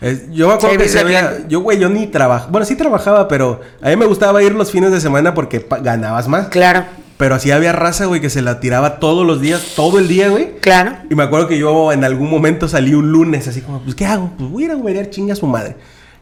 Es- 0.00 0.30
yo 0.30 0.48
me 0.48 0.54
acuerdo 0.54 0.78
que 0.78 0.88
se 0.88 1.00
había-. 1.00 1.38
Yo, 1.48 1.60
güey, 1.60 1.78
yo 1.78 1.88
ni 1.88 2.06
trabajaba. 2.06 2.50
Bueno, 2.50 2.66
sí 2.66 2.76
trabajaba, 2.76 3.26
pero 3.28 3.60
a 3.82 3.88
mí 3.88 3.96
me 3.96 4.04
gustaba 4.06 4.42
ir 4.42 4.52
los 4.54 4.70
fines 4.70 4.90
de 4.92 5.00
semana 5.00 5.32
porque 5.34 5.66
ganabas 5.80 6.28
más. 6.28 6.48
Claro, 6.48 6.84
Pero 7.16 7.36
así 7.36 7.50
había 7.52 7.72
raza, 7.72 8.06
güey, 8.06 8.20
que 8.20 8.28
se 8.30 8.42
la 8.42 8.58
tiraba 8.58 8.98
todos 8.98 9.24
los 9.26 9.40
días, 9.40 9.74
todo 9.76 9.98
el 10.00 10.08
día, 10.08 10.28
güey. 10.30 10.56
claro. 10.60 10.96
Y 11.08 11.14
me 11.14 11.22
acuerdo 11.22 11.46
que 11.46 11.58
yo 11.58 11.92
en 11.92 12.02
algún 12.04 12.28
momento 12.28 12.68
salí 12.68 12.92
un 12.94 13.12
lunes, 13.12 13.46
así 13.46 13.60
como, 13.60 13.80
pues, 13.80 13.94
¿qué 13.94 14.04
hago? 14.04 14.32
Pues 14.36 14.50
voy 14.50 14.64
a 14.64 14.90
ir 14.90 14.98
a 14.98 15.10
chinga 15.10 15.32
a 15.34 15.36
su 15.36 15.46
madre. 15.46 15.76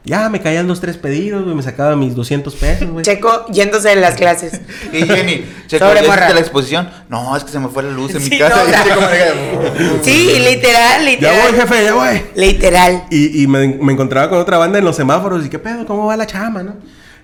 Ya 0.04 0.28
me 0.28 0.40
caían 0.40 0.66
los 0.66 0.80
tres 0.80 0.96
pedidos, 0.96 1.44
güey, 1.44 1.54
me 1.54 1.62
sacaba 1.62 1.94
mis 1.94 2.14
200 2.16 2.54
pesos, 2.56 2.90
güey. 2.90 3.04
Checo 3.04 3.46
yéndose 3.52 3.90
de 3.90 3.96
las 3.96 4.16
clases. 4.16 4.60
Y 4.92 5.02
Jenny, 5.06 5.44
checo, 5.68 5.86
Sobre 5.86 6.00
¿ya 6.02 6.08
hiciste 6.08 6.34
la 6.34 6.40
exposición? 6.40 6.90
No, 7.08 7.36
es 7.36 7.44
que 7.44 7.52
se 7.52 7.60
me 7.60 7.68
fue 7.68 7.84
la 7.84 7.90
luz 7.92 8.10
en 8.16 8.22
mi 8.24 8.28
Sí, 8.28 8.36
casa. 8.38 8.56
no, 8.56 8.64
Y 9.80 9.82
me 9.96 9.98
Sí, 10.02 10.38
literal, 10.40 11.04
Ya 11.04 11.10
literal. 11.10 11.40
voy, 11.52 11.60
jefe, 11.60 11.84
ya 11.84 11.94
voy. 11.94 12.22
Literal. 12.34 13.04
Y, 13.10 13.42
y 13.42 13.46
me, 13.46 13.68
me 13.68 13.92
encontraba 13.92 14.28
con 14.28 14.38
otra 14.40 14.58
banda 14.58 14.78
en 14.80 14.84
los 14.84 14.96
semáforos 14.96 15.46
y 15.46 15.48
qué 15.48 15.58
pedo, 15.60 15.86
¿cómo 15.86 16.06
va 16.06 16.16
la 16.16 16.26
chama, 16.26 16.62
no? 16.64 16.74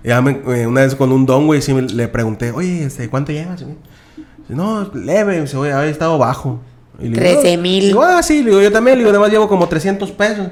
Y 0.05 0.09
ya 0.09 0.21
me- 0.23 0.41
eh, 0.55 0.67
una 0.67 0.83
vez 0.83 0.95
con 0.95 1.11
un 1.13 1.27
don, 1.27 1.47
güey, 1.47 1.61
sí 1.63 1.73
me- 1.75 1.83
le 1.83 2.09
pregunté, 2.09 2.51
oye, 2.53 2.85
este, 2.85 3.09
¿cuánto 3.09 3.33
llevas? 3.33 3.65
No, 4.49 4.91
leve, 4.95 5.41
dice, 5.43 5.57
oye, 5.57 5.73
había 5.73 5.91
estado 5.91 6.17
bajo. 6.19 6.61
Y 6.99 7.09
le 7.09 7.21
digo, 7.21 7.41
13,000. 7.41 7.81
Digo, 7.87 8.03
ah, 8.03 8.23
sí, 8.23 8.43
le 8.43 8.51
digo, 8.51 8.63
yo 8.63 8.73
también, 8.73 8.97
le 8.97 9.01
digo, 9.05 9.11
además 9.11 9.31
llevo 9.31 9.49
como 9.49 9.69
300 9.69 10.11
pesos. 10.13 10.49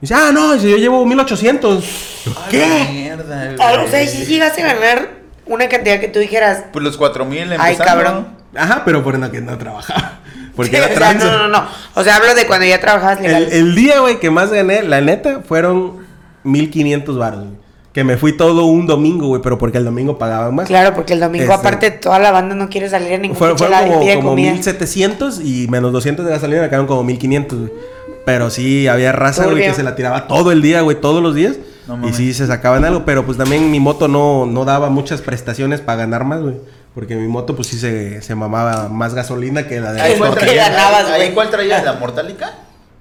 Dice, 0.00 0.14
ah, 0.14 0.30
no, 0.32 0.54
dice, 0.54 0.70
yo 0.70 0.76
llevo 0.76 1.04
1800. 1.06 1.84
Digo, 2.24 2.36
"Ay, 2.44 2.50
¿Qué? 2.50 2.86
Mierda, 2.92 3.54
Ah, 3.58 3.72
güey". 3.74 3.86
O 3.86 3.90
sea, 3.90 4.06
si 4.06 4.24
llegaste 4.26 4.62
a 4.62 4.74
ganar 4.74 5.08
una 5.46 5.68
cantidad 5.68 5.98
que 6.00 6.08
tú 6.08 6.18
dijeras. 6.18 6.64
Pues 6.72 6.84
los 6.84 6.96
cuatro 6.96 7.24
mil 7.24 7.40
Ay, 7.58 7.72
empezando. 7.72 7.84
cabrón. 7.84 8.28
Ajá, 8.54 8.82
pero 8.84 9.02
por 9.04 9.18
no 9.18 9.30
que 9.30 9.40
no 9.40 9.56
trabajaba. 9.58 10.20
Porque 10.56 10.72
Sí, 10.72 10.76
era 10.76 10.86
o 10.94 10.98
sea, 10.98 11.14
no, 11.14 11.38
no, 11.38 11.48
no. 11.48 11.64
O 11.94 12.02
sea, 12.02 12.16
hablo 12.16 12.34
de 12.34 12.46
cuando 12.46 12.66
ya 12.66 12.80
trabajabas 12.80 13.20
legal. 13.20 13.44
El, 13.44 13.52
el 13.52 13.74
día, 13.74 14.00
güey, 14.00 14.18
que 14.20 14.30
más 14.30 14.50
gané, 14.50 14.82
la 14.82 15.00
neta, 15.00 15.40
fueron 15.46 15.98
1500 16.44 17.16
baros, 17.18 17.44
güey. 17.44 17.56
Que 17.92 18.04
me 18.04 18.16
fui 18.16 18.36
todo 18.36 18.66
un 18.66 18.86
domingo, 18.86 19.26
güey, 19.26 19.42
pero 19.42 19.58
porque 19.58 19.78
el 19.78 19.84
domingo 19.84 20.16
pagaban 20.16 20.54
más. 20.54 20.68
Claro, 20.68 20.94
porque 20.94 21.12
el 21.14 21.20
domingo, 21.20 21.44
Este- 21.44 21.54
aparte, 21.54 21.90
toda 21.90 22.20
la 22.20 22.30
banda 22.30 22.54
no 22.54 22.68
quiere 22.68 22.88
salir 22.88 23.14
a 23.14 23.18
ningún 23.18 23.36
Fueron, 23.36 23.58
fueron 23.58 23.80
como, 23.88 24.00
pide 24.00 24.14
como 24.14 24.28
comida. 24.30 24.52
1700 24.52 25.40
y 25.40 25.66
menos 25.68 25.92
200 25.92 26.24
de 26.24 26.30
gasolina 26.30 26.62
me 26.62 26.68
quedaron 26.68 26.86
como 26.86 27.02
1500, 27.02 27.58
güey. 27.58 27.72
Pero 28.24 28.50
sí, 28.50 28.86
había 28.86 29.12
raza, 29.12 29.46
güey, 29.46 29.64
que 29.64 29.74
se 29.74 29.82
la 29.82 29.96
tiraba 29.96 30.28
todo 30.28 30.52
el 30.52 30.62
día, 30.62 30.82
güey, 30.82 31.00
todos 31.00 31.22
los 31.22 31.34
días. 31.34 31.56
No 31.88 32.08
y 32.08 32.12
sí 32.12 32.32
se 32.34 32.46
sacaban 32.46 32.84
algo, 32.84 33.04
pero 33.04 33.26
pues 33.26 33.36
también 33.36 33.70
mi 33.70 33.80
moto 33.80 34.06
no, 34.06 34.46
no 34.46 34.64
daba 34.64 34.90
muchas 34.90 35.22
prestaciones 35.22 35.80
para 35.80 35.98
ganar 35.98 36.24
más, 36.24 36.40
güey. 36.40 36.54
Porque 36.94 37.16
mi 37.16 37.26
moto, 37.26 37.56
pues 37.56 37.68
sí 37.68 37.78
se, 37.78 38.20
se 38.22 38.34
mamaba 38.34 38.88
más 38.88 39.14
gasolina 39.14 39.66
que 39.66 39.80
la 39.80 39.92
de 39.92 40.00
Ahí 40.00 40.16
cuál 40.18 41.50
traías, 41.50 41.84
la 41.84 41.94
mortálica? 41.94 42.54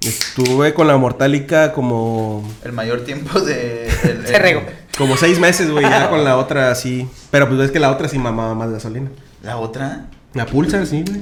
Estuve 0.10 0.74
con 0.74 0.88
la 0.88 0.98
mortálica 0.98 1.72
como, 1.74 2.44
El 2.64 2.72
mayor 2.74 3.02
tiempo 3.04 3.40
de. 3.40 3.88
el- 4.04 4.26
Se 4.28 4.40
regó. 4.40 4.62
como 4.98 5.16
seis 5.18 5.40
meses, 5.40 5.70
güey, 5.72 5.84
ya 5.84 6.10
con 6.10 6.24
la 6.24 6.38
otra 6.38 6.74
sí. 6.76 7.08
Pero 7.32 7.48
pues 7.48 7.60
es 7.62 7.72
que 7.72 7.80
la 7.80 7.92
otra 7.92 8.08
sí 8.10 8.18
mamaba 8.18 8.56
más 8.56 8.72
gasolina. 8.72 9.10
La 9.44 9.58
otra. 9.58 10.08
La 10.34 10.46
Pulsar, 10.46 10.86
sí, 10.86 11.04
güey. 11.08 11.22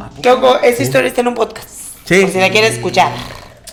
Esa 0.64 0.84
historia 0.84 1.08
está 1.10 1.22
en 1.22 1.28
un 1.30 1.36
podcast. 1.36 1.68
Sí. 2.06 2.22
Por 2.22 2.32
si 2.32 2.40
la 2.40 2.50
quieres 2.50 2.74
escuchar. 2.76 3.12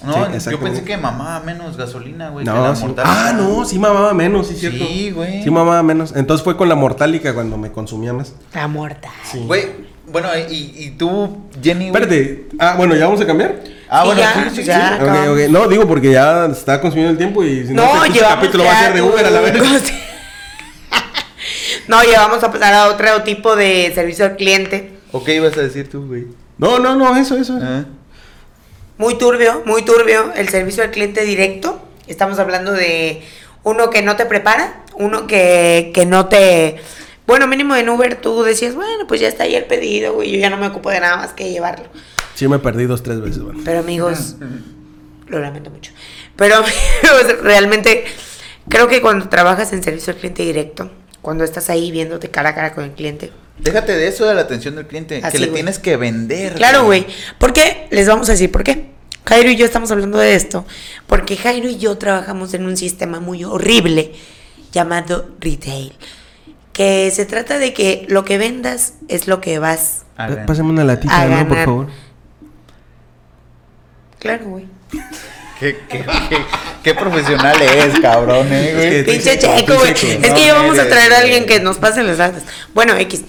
No, 0.05 0.12
Sí, 0.39 0.51
yo 0.51 0.61
pensé 0.61 0.83
que 0.85 0.97
mamaba 0.99 1.41
menos 1.41 1.77
gasolina, 1.79 2.29
güey. 2.29 2.45
que 2.45 2.51
la 2.51 2.57
No, 2.59 2.77
sí. 2.77 2.85
Ah, 2.99 3.33
no, 3.35 3.65
sí 3.65 3.79
mamaba 3.79 4.12
menos, 4.12 4.49
sí, 4.49 4.55
cierto. 4.55 4.85
Sí, 4.85 5.11
güey. 5.12 5.43
Sí 5.43 5.51
mamaba 5.51 5.83
menos. 5.83 6.12
Entonces 6.15 6.45
fue 6.45 6.57
con 6.59 6.69
la 6.69 6.75
mortálica 6.75 7.33
cuando 7.33 7.57
me 7.57 7.73
consumía 7.73 8.12
más. 8.12 8.35
La 8.53 8.69
muerta. 8.69 9.09
Sí. 9.25 9.39
Güey, 9.47 9.65
bueno, 10.07 10.29
y, 10.51 10.75
y 10.77 10.91
tú, 10.99 11.39
Jenny. 11.62 11.87
Espérate. 11.87 12.49
Ah, 12.59 12.75
bueno, 12.77 12.95
¿ya 12.95 13.07
vamos 13.07 13.21
a 13.23 13.27
cambiar? 13.27 13.55
Ah, 13.97 14.05
bueno, 14.05 14.20
ya, 14.20 14.34
sí, 14.34 14.51
sí, 14.51 14.57
sí. 14.57 14.64
ya. 14.64 14.97
Ok, 14.97 15.03
acabamos. 15.03 15.28
ok. 15.28 15.51
No, 15.51 15.68
digo 15.68 15.86
porque 15.86 16.11
ya 16.11 16.47
está 16.47 16.80
consumiendo 16.80 17.12
el 17.12 17.16
tiempo 17.16 17.45
y 17.45 17.64
si 17.64 17.72
no, 17.72 17.82
No, 17.82 18.05
este 18.05 18.18
llevamos 18.18 18.34
capítulo 18.36 18.64
va 18.64 18.72
a 18.72 18.82
ser 18.82 18.95
de 18.95 19.03
Uber 19.03 19.24
a 19.24 19.30
la 19.30 19.40
vez. 19.40 19.55
No, 21.86 22.03
ya 22.03 22.26
vamos 22.26 22.42
a 22.42 22.51
pasar 22.51 22.74
a 22.74 22.88
otro 22.88 23.22
tipo 23.22 23.55
de 23.55 23.92
servicio 23.95 24.24
al 24.24 24.36
cliente. 24.36 24.95
¿O 25.12 25.22
qué 25.22 25.36
ibas 25.36 25.57
a 25.57 25.61
decir 25.61 25.88
tú, 25.88 26.07
güey? 26.09 26.26
No, 26.59 26.80
no, 26.80 26.97
no, 26.97 27.16
eso, 27.16 27.36
eso. 27.36 27.57
Ah. 27.62 27.84
Muy 28.99 29.16
turbio, 29.16 29.62
muy 29.64 29.82
turbio. 29.82 30.32
El 30.34 30.49
servicio 30.49 30.82
al 30.82 30.90
cliente 30.90 31.24
directo. 31.24 31.80
Estamos 32.09 32.40
hablando 32.40 32.72
de 32.72 33.22
uno 33.62 33.90
que 33.90 34.03
no 34.03 34.16
te 34.16 34.26
prepara, 34.26 34.82
uno 34.95 35.26
que, 35.28 35.92
que 35.95 36.05
no 36.05 36.26
te... 36.26 36.80
Bueno, 37.26 37.47
mínimo 37.47 37.76
en 37.76 37.88
Uber 37.88 38.20
tú 38.20 38.42
decías, 38.42 38.74
bueno, 38.74 39.07
pues 39.07 39.20
ya 39.20 39.28
está 39.28 39.45
ahí 39.45 39.55
el 39.55 39.64
pedido, 39.64 40.14
güey, 40.14 40.32
yo 40.32 40.38
ya 40.38 40.51
no 40.51 40.59
me 40.59 40.66
ocupo 40.66 40.90
de 40.90 41.01
nada 41.01 41.16
más 41.16 41.32
que 41.32 41.51
llevarlo. 41.51 41.86
Sí, 42.35 42.49
me 42.49 42.59
perdí 42.59 42.85
dos, 42.87 43.03
tres 43.03 43.20
veces, 43.20 43.43
bueno. 43.43 43.61
Pero 43.64 43.80
amigos, 43.80 44.37
lo 45.28 45.39
lamento 45.39 45.70
mucho. 45.70 45.93
Pero 46.37 46.57
amigos, 46.59 47.43
realmente 47.43 48.05
creo 48.68 48.89
que 48.89 49.01
cuando 49.01 49.28
trabajas 49.28 49.72
en 49.72 49.82
servicio 49.82 50.12
al 50.12 50.18
cliente 50.18 50.43
directo, 50.43 50.91
cuando 51.22 51.45
estás 51.45 51.70
ahí 51.70 51.91
viéndote 51.91 52.30
cara 52.30 52.51
a 52.51 52.55
cara 52.55 52.74
con 52.74 52.85
el 52.85 52.93
cliente, 52.93 53.32
Déjate 53.59 53.93
de 53.93 54.09
eso 54.09 54.26
de 54.26 54.35
la 54.35 54.41
atención 54.43 54.74
del 54.74 54.87
cliente. 54.87 55.20
Así, 55.22 55.39
que 55.39 55.47
le 55.47 55.53
tienes 55.53 55.78
que 55.78 55.97
vender. 55.97 56.55
Claro, 56.55 56.85
güey. 56.85 57.07
¿Por 57.39 57.53
qué? 57.53 57.87
Les 57.93 58.09
vamos 58.09 58.28
a 58.28 58.32
decir 58.32 58.51
por 58.51 58.64
qué. 58.64 58.91
Jairo 59.26 59.49
y 59.49 59.57
yo 59.57 59.64
estamos 59.64 59.91
hablando 59.91 60.18
de 60.18 60.35
esto 60.35 60.66
porque 61.07 61.37
Jairo 61.37 61.68
y 61.68 61.78
yo 61.78 61.97
trabajamos 61.97 62.53
en 62.53 62.66
un 62.66 62.76
sistema 62.76 63.20
muy 63.20 63.45
horrible 63.45 64.12
llamado 64.72 65.30
retail. 65.41 65.93
Que 66.72 67.11
se 67.12 67.24
trata 67.24 67.59
de 67.59 67.72
que 67.72 68.05
lo 68.09 68.24
que 68.24 68.37
vendas 68.39 68.95
es 69.09 69.28
lo 69.28 69.41
que 69.41 69.59
vas. 69.61 70.03
Hagan. 70.16 70.47
Pásame 70.47 70.70
una 70.70 70.85
latita, 70.85 71.16
A 71.16 71.26
¿no? 71.26 71.30
Por 71.30 71.49
ganar. 71.49 71.64
favor. 71.64 71.87
Claro, 74.25 74.45
güey. 74.47 74.64
¿Qué, 75.61 75.77
qué, 75.89 76.05
qué, 76.29 76.39
qué 76.83 76.95
profesional 76.95 77.57
es, 77.62 78.01
cabrón, 78.01 78.49
eh, 78.51 78.72
güey. 78.75 78.87
Es 78.89 79.05
que- 79.05 79.12
Pinche 79.12 79.39
checo, 79.39 79.75
güey. 79.79 79.93
Es 79.93 80.01
que 80.01 80.18
No, 80.31 80.37
ya 80.39 80.55
vamos 80.55 80.79
a 80.79 80.89
traer 80.89 81.12
a 81.12 81.18
alguien 81.18 81.47
que 81.47 81.61
nos 81.61 81.77
pase 81.77 82.03
las 82.03 82.18
datos. 82.18 82.43
Bueno, 82.75 82.95
X. 82.97 83.22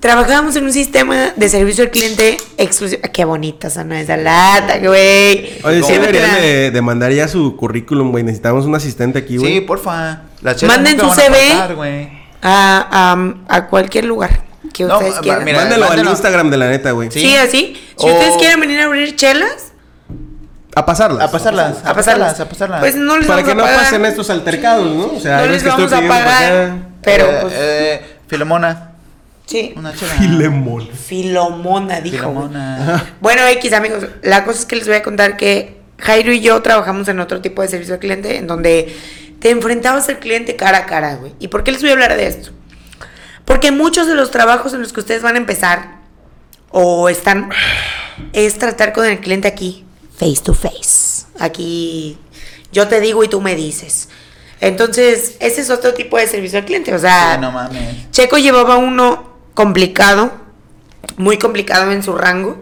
Trabajábamos 0.00 0.54
en 0.54 0.64
un 0.64 0.72
sistema 0.72 1.32
de 1.34 1.48
servicio 1.48 1.82
al 1.82 1.90
cliente 1.90 2.36
exclusivo. 2.56 3.02
Qué 3.12 3.24
bonita 3.24 3.68
sana 3.68 4.00
esa 4.00 4.16
lata, 4.16 4.78
güey. 4.78 5.58
Oye, 5.64 5.82
sí 5.82 5.92
deberían 5.94 6.36
de, 6.40 6.70
de 6.70 6.82
mandar 6.82 7.10
ya 7.12 7.26
su 7.26 7.56
currículum, 7.56 8.12
güey. 8.12 8.22
Necesitamos 8.22 8.64
un 8.66 8.76
asistente 8.76 9.18
aquí, 9.18 9.38
güey. 9.38 9.54
Sí, 9.54 9.60
porfa. 9.62 10.22
Las 10.42 10.62
Manden 10.62 11.00
su 11.00 11.06
a 11.06 11.14
CV. 11.16 11.48
faltar, 11.48 11.74
güey. 11.74 12.08
a, 12.42 13.16
a, 13.48 13.56
a 13.56 13.66
cualquier 13.66 14.04
lugar 14.04 14.42
que 14.72 14.84
No, 14.84 14.98
ustedes 14.98 15.18
quieran. 15.18 15.44
mira, 15.44 15.58
Mándalo 15.58 15.90
al. 15.90 16.06
Instagram 16.06 16.50
de 16.50 16.56
la 16.58 16.68
neta, 16.70 16.92
güey. 16.92 17.10
sí. 17.10 17.18
sí. 17.20 17.34
así. 17.34 17.76
Si 17.98 18.06
O- 18.06 18.12
ustedes 18.12 18.36
quieren 18.36 18.60
venir 18.60 18.78
a 18.78 18.84
abrir 18.84 19.16
chelas, 19.16 19.67
A 20.78 20.86
pasarlas. 20.86 21.22
A 21.24 21.30
pasarlas, 21.30 21.76
a 21.84 21.94
pasarlas. 21.94 22.40
a 22.40 22.48
pasarlas. 22.48 22.80
Pues 22.80 22.94
no 22.96 23.16
les 23.16 23.26
Para 23.26 23.42
vamos 23.42 23.46
que 23.46 23.52
a 23.52 23.54
no 23.56 23.62
pagar. 23.62 23.78
pasen 23.80 24.04
estos 24.04 24.30
altercados, 24.30 24.94
¿no? 24.94 25.06
O 25.16 25.20
sea, 25.20 25.38
no 25.38 25.46
les 25.46 25.64
vamos 25.64 25.92
estoy 25.92 26.04
a 26.04 26.08
pagar. 26.08 26.52
acá. 26.52 26.76
Pero, 27.02 27.24
Eh, 27.26 27.38
pues, 27.42 27.54
eh, 27.56 28.16
Filemona, 28.26 28.90
sí. 29.46 29.72
una 29.76 29.92
chela. 29.94 30.12
Filemón. 30.14 30.88
Filomona, 30.88 32.00
dijo. 32.00 32.30
güey. 32.30 32.48
Filemona. 32.48 33.04
Bueno, 33.20 33.46
X, 33.46 33.72
amigos. 33.72 34.04
La 34.22 34.44
cosa 34.44 34.60
es 34.60 34.66
que 34.66 34.76
les 34.76 34.86
voy 34.86 34.96
a 34.96 35.02
contar 35.02 35.36
que 35.36 35.80
Jairo 35.98 36.32
y 36.32 36.40
yo 36.40 36.60
trabajamos 36.62 37.08
en 37.08 37.20
otro 37.20 37.40
tipo 37.40 37.62
de 37.62 37.68
servicio 37.68 37.94
al 37.94 38.00
cliente 38.00 38.36
en 38.36 38.46
donde 38.46 38.96
te 39.40 39.50
enfrentabas 39.50 40.08
al 40.08 40.18
cliente 40.18 40.56
cara 40.56 40.78
a 40.78 40.86
cara, 40.86 41.14
güey. 41.16 41.34
¿Y 41.40 41.48
por 41.48 41.62
qué 41.64 41.72
les 41.72 41.80
voy 41.80 41.90
a 41.90 41.92
hablar 41.94 42.16
de 42.16 42.26
esto? 42.26 42.50
Porque 43.44 43.70
muchos 43.72 44.06
de 44.06 44.14
los 44.14 44.30
trabajos 44.30 44.74
en 44.74 44.80
los 44.82 44.92
que 44.92 45.00
ustedes 45.00 45.22
van 45.22 45.34
a 45.36 45.38
empezar 45.38 45.98
o 46.70 47.08
están 47.08 47.48
es 48.32 48.58
tratar 48.58 48.92
con 48.92 49.06
el 49.06 49.20
cliente 49.20 49.48
aquí, 49.48 49.84
face 50.18 50.42
to 50.42 50.54
face. 50.54 51.24
Aquí 51.38 52.18
yo 52.72 52.88
te 52.88 53.00
digo 53.00 53.22
y 53.24 53.28
tú 53.28 53.40
me 53.40 53.54
dices. 53.54 54.08
Entonces, 54.60 55.36
ese 55.40 55.60
es 55.60 55.70
otro 55.70 55.94
tipo 55.94 56.18
de 56.18 56.26
servicio 56.26 56.58
al 56.58 56.64
cliente. 56.64 56.92
O 56.94 56.98
sea, 56.98 57.34
Sí, 57.34 57.40
no 57.40 57.52
mames. 57.52 58.10
Checo 58.10 58.38
llevaba 58.38 58.76
uno 58.76 59.32
complicado, 59.54 60.32
muy 61.16 61.38
complicado 61.38 61.92
en 61.92 62.02
su 62.02 62.14
rango, 62.16 62.60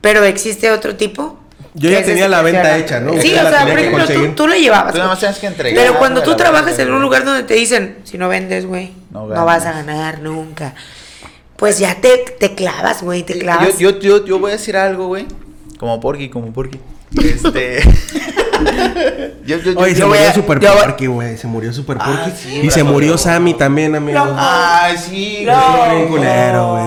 pero 0.00 0.22
existe 0.24 0.70
otro 0.70 0.96
tipo. 0.96 1.38
Yo 1.76 1.90
ya 1.90 2.04
tenía 2.04 2.28
la 2.28 2.40
venta 2.42 2.78
hecha, 2.78 3.00
¿no? 3.00 3.12
Sí, 3.14 3.28
Usted 3.28 3.40
o 3.40 3.42
la 3.42 3.50
sea, 3.50 3.66
por 3.66 3.78
ejemplo, 3.78 4.06
tú, 4.06 4.28
tú 4.36 4.46
lo 4.46 4.54
llevabas. 4.54 4.92
Tú 4.92 4.98
nada 4.98 5.06
güey. 5.06 5.12
más 5.12 5.18
tienes 5.18 5.38
que 5.38 5.46
entregar. 5.48 5.84
Pero 5.84 5.98
cuando 5.98 6.22
tú 6.22 6.30
la 6.30 6.36
trabajas 6.36 6.78
en 6.78 6.92
un 6.92 7.02
lugar 7.02 7.24
donde 7.24 7.42
te 7.42 7.54
dicen, 7.54 7.98
si 8.04 8.16
no 8.16 8.28
vendes, 8.28 8.64
güey, 8.66 8.92
No 9.10 9.26
no, 9.26 9.44
vas 9.44 9.64
a 9.66 9.72
ganar 9.72 10.20
nunca. 10.20 10.74
Pues 11.56 11.78
ya 11.78 11.96
te, 12.00 12.18
te 12.38 12.54
clavas, 12.54 13.02
güey, 13.02 13.22
te 13.24 13.38
clavas. 13.38 13.78
Yo, 13.78 13.90
yo, 13.90 13.98
yo, 13.98 14.24
yo 14.26 14.38
voy 14.38 14.50
a 14.50 14.54
decir 14.54 14.76
algo, 14.76 15.08
güey. 15.08 15.26
Como 15.78 16.00
Porky, 16.00 16.28
como 16.28 16.52
Porky. 16.52 16.78
Este. 17.22 17.80
yo, 19.46 19.58
yo, 19.58 19.72
yo, 19.72 19.78
Oye, 19.78 19.94
se 19.94 20.04
murió 20.04 20.28
a- 20.28 20.32
Super 20.34 20.60
Porky, 20.60 21.06
güey. 21.06 21.36
Se 21.36 21.46
murió 21.46 21.72
Super 21.72 21.98
Ah, 22.00 22.04
Porky. 22.24 22.30
sí, 22.42 22.60
y 22.64 22.70
se 22.70 22.82
murió 22.82 23.18
Sammy 23.18 23.54
también, 23.54 23.94
amigo. 23.94 24.24
No. 24.24 24.34
Ay, 24.38 24.96
sí, 24.98 25.44
güey. 25.44 26.02
No. 26.02 26.08
culero, 26.08 26.70
güey. 26.72 26.84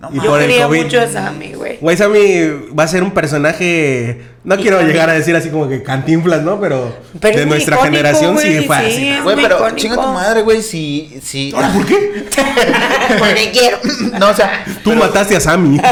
No 0.00 0.10
y. 0.12 0.16
Yo 0.16 0.30
por 0.30 0.40
el 0.42 0.48
quería 0.48 0.66
COVID. 0.66 0.82
mucho 0.84 1.00
a 1.00 1.06
Sammy, 1.06 1.52
güey. 1.54 1.78
Güey, 1.80 1.96
Sammy 1.96 2.70
va 2.78 2.84
a 2.84 2.88
ser 2.88 3.02
un 3.04 3.12
personaje. 3.12 4.22
No 4.44 4.56
quiero 4.56 4.80
llegar 4.82 5.08
a 5.08 5.12
decir 5.12 5.36
así 5.36 5.48
como 5.50 5.68
que 5.68 5.82
cantinflas, 5.84 6.42
¿no? 6.42 6.58
Pero, 6.60 6.96
Pero 7.20 7.36
de 7.36 7.42
es 7.42 7.48
nuestra 7.48 7.76
icónico, 7.76 7.96
generación 7.96 8.38
sí 8.38 8.48
güey, 8.54 8.64
fue 8.66 8.76
sí. 8.90 9.10
así. 9.10 9.20
Güey, 9.22 9.36
pero 9.36 9.56
icónico. 9.56 9.76
chinga 9.76 9.94
tu 9.94 10.08
madre, 10.08 10.42
güey, 10.42 10.60
si. 10.62 11.20
si... 11.22 11.52
Ahora, 11.54 11.72
¿por 11.72 11.86
qué? 11.86 12.24
Porque 13.18 13.50
quiero. 13.52 13.78
No, 14.18 14.30
o 14.30 14.34
sea. 14.34 14.64
Tú 14.82 14.90
pero- 14.90 14.96
mataste 14.96 15.36
a 15.36 15.40
Sammy. 15.40 15.80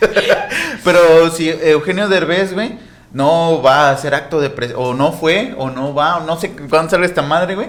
Pero 0.84 1.30
si 1.30 1.48
Eugenio 1.48 2.08
Derbez, 2.08 2.52
güey, 2.52 2.78
no 3.12 3.62
va 3.62 3.88
a 3.88 3.90
hacer 3.92 4.14
acto 4.14 4.40
de 4.40 4.50
presencia, 4.50 4.82
o 4.82 4.94
no 4.94 5.12
fue, 5.12 5.54
o 5.58 5.70
no 5.70 5.94
va, 5.94 6.18
o 6.18 6.20
no 6.24 6.38
sé 6.38 6.52
cuándo 6.68 6.90
sale 6.90 7.06
esta 7.06 7.22
madre, 7.22 7.54
güey, 7.54 7.68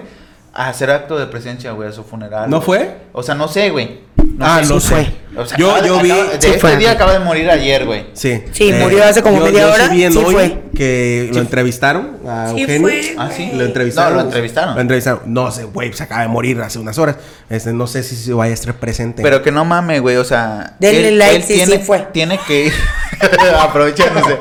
a 0.54 0.68
hacer 0.68 0.90
acto 0.90 1.18
de 1.18 1.26
presencia, 1.26 1.72
güey, 1.72 1.88
a 1.88 1.92
su 1.92 2.04
funeral. 2.04 2.48
¿No 2.48 2.60
güey. 2.60 2.80
fue? 2.80 2.96
O 3.12 3.22
sea, 3.22 3.34
no 3.34 3.48
sé, 3.48 3.70
güey. 3.70 4.00
No 4.16 4.46
ah, 4.46 4.62
sé. 4.62 4.72
no 4.72 4.80
fue. 4.80 5.21
O 5.34 5.46
sea, 5.46 5.56
yo, 5.56 5.70
acaba 5.70 5.86
yo 5.86 5.98
vi. 6.00 6.10
acaba- 6.10 6.24
de 6.32 6.40
Sí 6.40 6.46
este 6.48 6.58
fue. 6.60 6.76
día 6.76 6.90
acaba 6.90 7.12
de 7.14 7.18
morir 7.20 7.48
ayer, 7.50 7.86
güey. 7.86 8.06
Sí. 8.12 8.42
Sí, 8.52 8.72
murió 8.72 9.02
hace 9.04 9.22
como 9.22 9.38
yo- 9.38 9.44
media 9.44 9.62
yo 9.62 9.72
hora. 9.72 9.88
Sí 9.88 9.96
vi 9.96 10.04
en 10.04 10.12
Sí 10.12 10.18
hoy 10.18 10.34
fue. 10.34 10.58
que 10.76 11.30
lo 11.32 11.40
entrevistaron 11.40 12.18
a 12.28 12.50
Sí 12.54 12.60
Eugenio. 12.60 12.80
fue, 12.88 13.14
Ah, 13.16 13.30
sí. 13.34 13.50
Lo 13.54 13.64
entrevistaron. 13.64 14.12
No, 14.12 14.18
lo 14.20 14.26
entrevistaron. 14.26 14.74
Lo 14.74 14.80
entrevistaron. 14.80 15.20
No 15.26 15.50
sé, 15.50 15.64
güey, 15.64 15.92
se 15.94 16.02
acaba 16.02 16.22
de 16.22 16.28
morir 16.28 16.60
hace 16.60 16.78
unas 16.78 16.98
horas. 16.98 17.16
Este, 17.48 17.72
no 17.72 17.86
sé 17.86 18.02
si 18.02 18.14
se 18.16 18.32
vaya 18.34 18.50
a 18.50 18.54
estar 18.54 18.74
presente. 18.74 19.22
Pero 19.22 19.42
que 19.42 19.50
no 19.50 19.64
mame, 19.64 20.00
güey, 20.00 20.16
o 20.16 20.24
sea. 20.24 20.74
Denle 20.78 21.12
like 21.12 21.42
si 21.46 21.54
tiene, 21.54 21.76
sí 21.76 21.82
fue. 21.82 22.06
Tiene 22.12 22.38
que 22.46 22.66
ir. 22.66 22.72
Aprovechándose. 23.60 24.38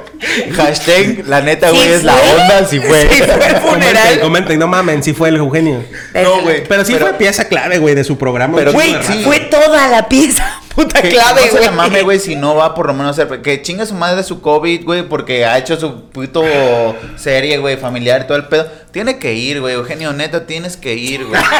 Hashtag, 0.56 1.26
la 1.28 1.42
neta, 1.42 1.70
Sí 1.70 1.76
güey, 1.78 1.89
es 1.89 2.04
la 2.04 2.16
onda, 2.16 2.66
si 2.68 2.80
fue. 2.80 3.02
Sí 3.10 3.22
fue 3.24 3.34
el 3.34 3.39
comenten, 3.39 3.62
funeral. 3.62 4.20
comenten, 4.22 4.60
no 4.60 4.68
mamen, 4.68 5.04
si 5.04 5.14
fue 5.14 5.30
el 5.30 5.38
Eugenio. 5.38 5.84
No, 6.22 6.42
güey. 6.42 6.64
Pero 6.68 6.84
sí 6.86 6.96
fue 6.96 7.14
pieza 7.14 7.46
clave, 7.46 7.78
güey, 7.80 7.96
de 7.96 8.04
su 8.04 8.18
programa. 8.18 8.60
Güey, 8.62 8.96
fue 9.24 9.39
toda 9.42 9.88
la 9.88 10.08
pieza. 10.10 10.61
Puta 10.76 11.01
Que 11.01 11.09
clave, 11.09 11.41
no 11.41 11.47
se 11.47 11.51
güey. 11.51 11.65
la 11.65 11.72
mame, 11.72 12.01
güey, 12.03 12.19
si 12.19 12.36
no 12.36 12.55
va 12.55 12.74
por 12.74 12.88
lo 12.88 12.93
menos 12.93 13.19
a 13.19 13.24
hacer. 13.24 13.41
Que 13.41 13.61
chinga 13.61 13.86
su 13.86 13.93
madre 13.93 14.24
su 14.24 14.41
COVID, 14.41 14.86
güey, 14.86 15.03
porque 15.03 15.45
ha 15.45 15.57
hecho 15.57 15.78
su 15.80 16.05
puto 16.09 16.43
serie, 17.17 17.57
güey, 17.57 17.78
familiar 17.78 18.22
y 18.24 18.28
todo 18.28 18.38
el 18.38 18.45
pedo. 18.45 18.67
Tiene 18.91 19.19
que 19.19 19.34
ir, 19.34 19.61
güey, 19.61 19.74
Eugenio, 19.76 20.11
neta, 20.13 20.45
tienes 20.45 20.78
que 20.78 20.93
ir, 20.95 21.26
güey. 21.26 21.41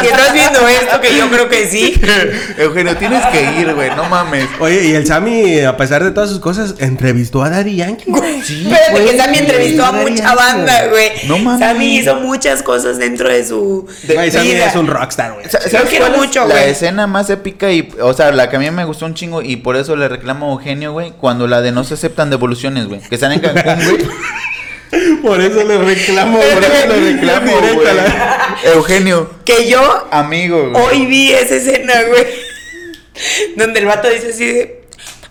Si 0.00 0.06
estás 0.06 0.32
viendo 0.32 0.66
esto, 0.68 1.00
que 1.00 1.16
yo 1.16 1.28
creo 1.28 1.48
que 1.50 1.66
sí. 1.66 2.00
Eugenio, 2.58 2.96
tienes 2.96 3.24
que 3.26 3.42
ir, 3.60 3.74
güey, 3.74 3.90
no 3.94 4.04
mames. 4.04 4.46
Oye, 4.58 4.86
y 4.88 4.92
el 4.94 5.06
Sammy, 5.06 5.60
a 5.60 5.76
pesar 5.76 6.02
de 6.02 6.10
todas 6.12 6.30
sus 6.30 6.40
cosas, 6.40 6.74
entrevistó 6.78 7.42
a 7.42 7.50
Daddy 7.50 7.76
Yankee. 7.76 8.04
güey. 8.10 8.40
Sí, 8.42 8.62
Espérate, 8.66 8.92
güey, 8.92 9.06
que 9.10 9.16
Sammy 9.18 9.38
entrevistó 9.38 9.84
a 9.84 9.90
güey, 9.90 10.10
mucha 10.12 10.32
güey. 10.34 10.36
banda, 10.46 10.86
güey. 10.88 11.10
No 11.26 11.38
mames. 11.38 11.60
Sammy 11.66 11.98
hizo 11.98 12.14
muchas 12.16 12.62
cosas 12.62 12.96
dentro 12.98 13.28
de 13.28 13.44
su 13.44 13.86
Güey, 14.08 14.30
Sammy 14.30 14.52
vida. 14.52 14.66
es 14.66 14.76
un 14.76 14.86
rockstar, 14.86 15.32
güey. 15.34 15.44
Yo 15.44 15.50
¿Sabes 15.70 15.90
quiero 15.90 16.10
mucho, 16.10 16.46
La 16.46 16.54
güey. 16.54 16.70
escena 16.70 17.06
más 17.06 17.25
épica 17.30 17.70
y, 17.72 17.88
o 18.00 18.12
sea, 18.14 18.32
la 18.32 18.48
que 18.50 18.56
a 18.56 18.58
mí 18.58 18.70
me 18.70 18.84
gustó 18.84 19.06
un 19.06 19.14
chingo 19.14 19.42
y 19.42 19.56
por 19.56 19.76
eso 19.76 19.96
le 19.96 20.08
reclamo 20.08 20.48
a 20.48 20.52
Eugenio, 20.52 20.92
güey, 20.92 21.12
cuando 21.12 21.46
la 21.46 21.60
de 21.62 21.72
no 21.72 21.84
se 21.84 21.94
aceptan 21.94 22.30
devoluciones, 22.30 22.86
güey, 22.88 23.00
que 23.00 23.14
están 23.16 23.32
en 23.32 23.40
Cancún, 23.40 23.84
güey. 23.84 24.06
Por 25.20 25.40
eso 25.40 25.64
le 25.64 25.78
reclamo, 25.78 26.38
Por 26.38 26.46
eso 26.46 26.86
le 26.88 27.12
reclamo, 27.12 27.52
güey. 27.60 27.84
la- 27.96 28.56
Eugenio, 28.72 29.28
Que 29.44 29.68
yo 29.68 30.06
amigo, 30.12 30.70
güey. 30.70 30.84
hoy 30.84 31.06
vi 31.06 31.32
esa 31.32 31.56
escena, 31.56 31.92
güey. 32.08 32.24
Donde 33.56 33.80
el 33.80 33.86
vato 33.86 34.08
dice 34.08 34.30
así 34.30 34.46
de. 34.46 34.82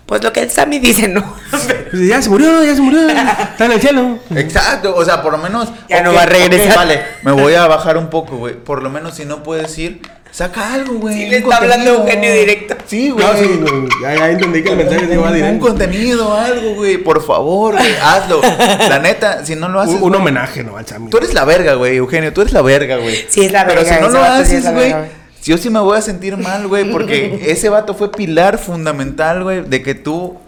Pues 0.04 0.22
lo 0.22 0.32
que 0.32 0.40
el 0.42 0.50
Sammy 0.50 0.78
dice, 0.78 1.08
¿no? 1.08 1.34
Pues 1.50 2.06
ya 2.06 2.20
se 2.22 2.28
murió, 2.28 2.62
ya 2.64 2.74
se 2.76 2.80
murió. 2.82 3.08
Está 3.08 3.64
en 3.64 3.72
el 3.72 3.80
cielo. 3.80 4.18
Exacto, 4.36 4.94
o 4.94 5.04
sea, 5.04 5.20
por 5.22 5.32
lo 5.32 5.38
menos. 5.38 5.68
Ya 5.88 6.02
no 6.02 6.12
va 6.12 6.22
a 6.22 6.26
regresar. 6.26 6.76
vale, 6.76 7.02
me 7.22 7.32
voy 7.32 7.54
a 7.54 7.66
bajar 7.66 7.96
un 7.96 8.08
poco, 8.08 8.36
güey. 8.36 8.54
Por 8.54 8.82
lo 8.82 8.90
menos 8.90 9.14
si 9.16 9.24
no 9.24 9.42
puedes 9.42 9.76
ir, 9.78 10.00
saca 10.30 10.74
algo, 10.74 10.94
güey. 10.94 11.14
Sí, 11.14 11.26
le 11.26 11.38
está 11.38 11.56
hablando 11.56 11.96
contenido. 11.96 12.14
Eugenio 12.14 12.40
directo. 12.40 12.76
Sí, 12.86 13.10
güey. 13.10 13.26
No, 13.26 13.36
sí, 13.36 13.60
no, 13.60 13.88
ya, 14.02 14.14
ya 14.14 14.30
entendí 14.30 14.62
que 14.62 14.70
el 14.70 14.76
mensaje 14.76 15.06
se 15.06 15.14
iba 15.14 15.22
un, 15.22 15.28
un 15.28 15.34
directo. 15.34 15.66
contenido, 15.66 16.34
algo, 16.34 16.74
güey. 16.74 16.98
Por 16.98 17.24
favor, 17.24 17.74
güey, 17.74 17.94
hazlo. 18.02 18.40
La 18.88 18.98
neta, 18.98 19.44
si 19.44 19.56
no 19.56 19.68
lo 19.68 19.80
haces. 19.80 20.00
Un, 20.00 20.14
homenaje, 20.14 20.62
¿no? 20.62 20.76
Al 20.76 20.86
Sammy. 20.86 21.10
Tú 21.10 21.18
eres 21.18 21.34
la 21.34 21.44
verga, 21.44 21.74
güey, 21.74 21.96
Eugenio. 21.96 22.32
Tú 22.32 22.42
eres 22.42 22.52
la 22.52 22.62
verga, 22.62 22.96
güey. 22.96 23.26
Sí, 23.28 23.44
es 23.44 23.52
la 23.52 23.66
Pero 23.66 23.82
verga, 23.82 23.96
si 23.96 24.02
no 24.02 24.08
lo 24.08 24.22
haces, 24.22 24.72
güey. 24.72 24.94
Yo 25.44 25.58
sí 25.58 25.70
me 25.70 25.78
voy 25.78 25.96
a 25.96 26.02
sentir 26.02 26.36
mal, 26.36 26.66
güey, 26.66 26.90
porque 26.90 27.40
ese 27.46 27.68
vato 27.68 27.94
fue 27.94 28.10
pilar 28.10 28.58
fundamental, 28.58 29.44
güey, 29.44 29.62
de 29.62 29.80
que 29.80 29.94
tú 29.94 30.38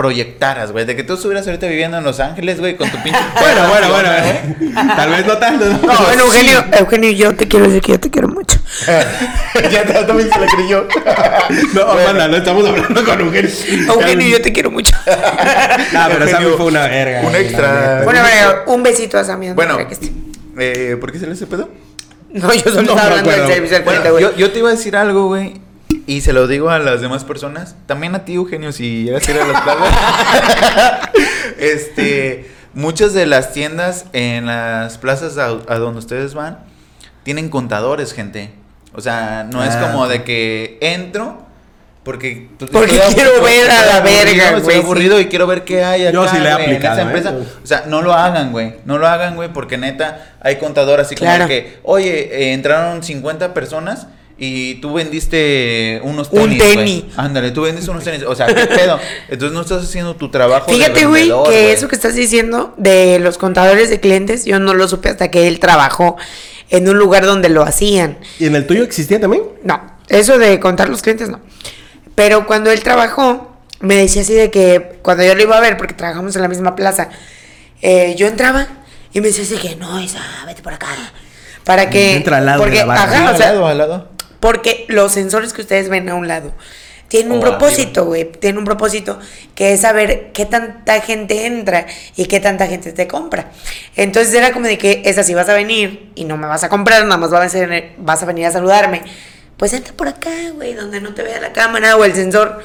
proyectaras, 0.00 0.72
güey, 0.72 0.86
de 0.86 0.96
que 0.96 1.04
tú 1.04 1.12
estuvieras 1.14 1.46
ahorita 1.46 1.66
viviendo 1.66 1.98
en 1.98 2.04
Los 2.04 2.20
Ángeles, 2.20 2.58
güey, 2.58 2.74
con 2.74 2.88
tu 2.90 2.96
pinche... 3.02 3.18
Bueno, 3.40 3.68
bueno, 3.68 3.88
bueno. 3.90 4.08
eh. 4.14 4.56
Tal 4.96 5.10
vez 5.10 5.26
no 5.26 5.36
tanto. 5.36 5.66
¿no? 5.66 5.72
No, 5.72 5.78
bueno, 6.04 6.22
sí. 6.30 6.38
Eugenio, 6.38 6.64
Eugenio, 6.78 7.10
yo 7.10 7.34
te 7.36 7.46
quiero 7.46 7.66
decir 7.66 7.82
que 7.82 7.92
yo 7.92 8.00
te 8.00 8.10
quiero 8.10 8.28
mucho. 8.28 8.58
ya 9.70 9.84
te- 9.84 10.04
también 10.04 10.30
se 10.32 10.40
la 10.40 10.46
creyó. 10.46 10.86
No, 11.74 11.82
Amanda, 11.82 12.28
no 12.28 12.36
estamos 12.38 12.66
hablando 12.66 13.04
con 13.04 13.20
Eugenio. 13.20 13.50
Eugenio, 13.92 14.26
yo 14.28 14.40
te 14.42 14.52
quiero 14.52 14.70
mucho. 14.70 14.96
No, 15.92 16.00
pero 16.08 16.28
Sammy 16.28 16.46
fue 16.56 16.66
una 16.66 16.86
verga. 16.86 17.20
un 17.20 17.30
güey, 17.30 17.42
extra. 17.44 18.02
Bueno, 18.04 18.20
bueno, 18.20 18.54
un 18.74 18.82
besito 18.82 19.18
a 19.18 19.24
Sammy. 19.24 19.50
Bueno, 19.52 19.76
que 19.86 19.94
esté. 19.94 20.10
eh, 20.58 20.96
¿por 20.98 21.12
qué 21.12 21.18
se 21.18 21.26
le 21.26 21.32
hace 21.32 21.46
pedo? 21.46 21.68
No, 22.32 22.52
yo 22.54 22.60
solo 22.62 22.76
no 22.82 22.92
estaba 22.92 23.02
hablando 23.02 23.30
del 23.30 23.46
servicio 23.46 23.76
al 23.76 23.82
Bueno, 23.82 24.00
cliente, 24.02 24.10
güey. 24.10 24.34
yo, 24.34 24.46
yo 24.46 24.52
te 24.52 24.58
iba 24.60 24.68
a 24.68 24.72
decir 24.72 24.96
algo, 24.96 25.26
güey. 25.26 25.60
Y 26.10 26.22
se 26.22 26.32
lo 26.32 26.48
digo 26.48 26.70
a 26.70 26.80
las 26.80 27.00
demás 27.00 27.22
personas. 27.22 27.76
También 27.86 28.16
a 28.16 28.24
ti, 28.24 28.34
Eugenio, 28.34 28.72
si 28.72 29.04
llegas 29.04 29.28
a 29.28 29.30
ir 29.30 29.38
a 29.38 29.46
las 29.46 29.60
plazas. 29.60 31.10
este. 31.58 32.50
Muchas 32.74 33.14
de 33.14 33.26
las 33.26 33.52
tiendas 33.52 34.06
en 34.12 34.46
las 34.46 34.98
plazas 34.98 35.38
a, 35.38 35.46
a 35.68 35.78
donde 35.78 35.98
ustedes 36.00 36.34
van 36.34 36.58
tienen 37.22 37.48
contadores, 37.48 38.12
gente. 38.12 38.50
O 38.94 39.00
sea, 39.00 39.46
no 39.52 39.62
es 39.64 39.74
Ah. 39.74 39.82
como 39.90 40.08
de 40.08 40.24
que 40.24 40.78
entro. 40.80 41.46
Porque, 42.02 42.48
pues, 42.58 42.70
Porque 42.70 42.96
estoy 42.96 43.14
quiero 43.14 43.30
aburrido, 43.36 43.44
ver 43.62 43.70
a 43.70 43.86
la 43.86 43.98
estoy 43.98 44.12
verga, 44.14 44.44
Estoy 44.48 44.62
güey, 44.62 44.76
sí. 44.78 44.82
aburrido 44.82 45.20
y 45.20 45.26
quiero 45.26 45.46
ver 45.46 45.64
qué 45.64 45.84
hay 45.84 46.02
acá, 46.06 46.12
Yo 46.12 46.26
sí 46.28 46.38
le 46.38 46.44
he 46.48 46.48
en 46.48 46.54
aplicado, 46.54 46.94
esa 46.94 47.02
¿eh? 47.02 47.04
empresa. 47.04 47.34
O 47.62 47.66
sea, 47.66 47.84
no 47.86 48.02
lo 48.02 48.14
hagan, 48.14 48.52
güey. 48.52 48.76
No 48.86 48.96
lo 48.98 49.06
hagan, 49.06 49.36
güey, 49.36 49.52
porque 49.52 49.76
neta 49.78 50.32
hay 50.40 50.56
contador 50.56 50.98
así 50.98 51.14
como 51.14 51.28
Claro. 51.30 51.46
que, 51.46 51.78
oye, 51.84 52.30
eh, 52.32 52.52
entraron 52.54 53.02
50 53.04 53.52
personas 53.52 54.06
y 54.42 54.76
tú 54.76 54.94
vendiste 54.94 56.00
unos 56.02 56.28
Un 56.30 56.44
tenis. 56.44 56.58
tenis. 56.58 57.02
güey. 57.02 57.12
Ándale, 57.18 57.50
tú 57.50 57.60
vendiste 57.60 57.90
unos 57.90 58.02
tenis. 58.02 58.22
O 58.26 58.34
sea, 58.34 58.46
¿qué 58.46 58.66
pedo? 58.66 58.98
Entonces 59.28 59.52
no 59.52 59.60
estás 59.60 59.84
haciendo 59.84 60.16
tu 60.16 60.30
trabajo. 60.30 60.70
de 60.70 60.78
Fíjate, 60.78 61.04
güey, 61.04 61.30
que 61.46 61.72
eso 61.72 61.88
que 61.88 61.94
estás 61.94 62.14
diciendo 62.14 62.72
de 62.78 63.18
los 63.18 63.36
contadores 63.36 63.90
de 63.90 64.00
clientes, 64.00 64.46
yo 64.46 64.58
no 64.58 64.72
lo 64.72 64.88
supe 64.88 65.10
hasta 65.10 65.30
que 65.30 65.46
él 65.46 65.60
trabajó 65.60 66.16
en 66.70 66.88
un 66.88 66.96
lugar 66.96 67.26
donde 67.26 67.50
lo 67.50 67.62
hacían. 67.62 68.18
¿Y 68.38 68.46
en 68.46 68.56
el 68.56 68.66
tuyo 68.66 68.82
existía 68.82 69.20
también? 69.20 69.42
No, 69.62 69.78
eso 70.08 70.38
de 70.38 70.58
contar 70.58 70.88
los 70.88 71.02
clientes 71.02 71.28
no. 71.28 71.40
Pero 72.14 72.46
cuando 72.46 72.70
él 72.70 72.82
trabajó, 72.82 73.54
me 73.80 73.96
decía 73.96 74.22
así 74.22 74.32
de 74.32 74.50
que 74.50 75.00
cuando 75.02 75.22
yo 75.22 75.34
lo 75.34 75.42
iba 75.42 75.58
a 75.58 75.60
ver, 75.60 75.76
porque 75.76 75.92
trabajamos 75.92 76.34
en 76.34 76.40
la 76.40 76.48
misma 76.48 76.76
plaza, 76.76 77.10
eh, 77.82 78.14
yo 78.16 78.26
entraba 78.26 78.68
y 79.12 79.20
me 79.20 79.26
decía 79.28 79.44
así 79.44 79.56
que 79.56 79.76
no, 79.76 80.00
Isa, 80.00 80.20
vete 80.46 80.62
por 80.62 80.72
acá. 80.72 80.88
Para 81.64 81.90
que. 81.90 82.16
Entra 82.16 82.38
al 82.38 82.46
lado 82.46 82.60
de 82.60 82.64
porque, 82.64 82.78
la 82.78 82.84
barra. 82.86 83.10
Sí, 83.10 83.14
ajá, 83.16 83.28
al 83.30 83.38
lado, 83.38 83.66
al 83.66 83.78
lado. 83.78 84.08
Porque 84.40 84.86
los 84.88 85.12
sensores 85.12 85.52
que 85.52 85.62
ustedes 85.62 85.88
ven 85.88 86.08
a 86.08 86.14
un 86.14 86.26
lado 86.28 86.52
tienen 87.08 87.32
un 87.32 87.40
propósito, 87.40 88.04
güey. 88.04 88.24
Tienen 88.30 88.58
un 88.58 88.64
propósito 88.64 89.18
que 89.56 89.72
es 89.72 89.80
saber 89.80 90.30
qué 90.32 90.46
tanta 90.46 91.00
gente 91.00 91.44
entra 91.46 91.86
y 92.14 92.26
qué 92.26 92.38
tanta 92.38 92.68
gente 92.68 92.92
te 92.92 93.08
compra. 93.08 93.50
Entonces 93.96 94.32
era 94.32 94.52
como 94.52 94.66
de 94.66 94.78
que 94.78 95.02
esa 95.04 95.24
si 95.24 95.34
vas 95.34 95.48
a 95.48 95.54
venir 95.54 96.12
y 96.14 96.24
no 96.24 96.36
me 96.36 96.46
vas 96.46 96.62
a 96.62 96.68
comprar, 96.68 97.02
nada 97.04 97.16
más 97.16 97.30
vas 97.30 97.46
a, 97.46 97.48
ser- 97.48 97.92
vas 97.98 98.22
a 98.22 98.26
venir 98.26 98.46
a 98.46 98.52
saludarme. 98.52 99.02
Pues 99.56 99.72
entra 99.72 99.92
por 99.92 100.06
acá, 100.08 100.30
güey, 100.54 100.72
donde 100.74 101.00
no 101.00 101.12
te 101.12 101.22
vea 101.24 101.40
la 101.40 101.52
cámara 101.52 101.96
o 101.96 102.04
el 102.04 102.14
sensor. 102.14 102.62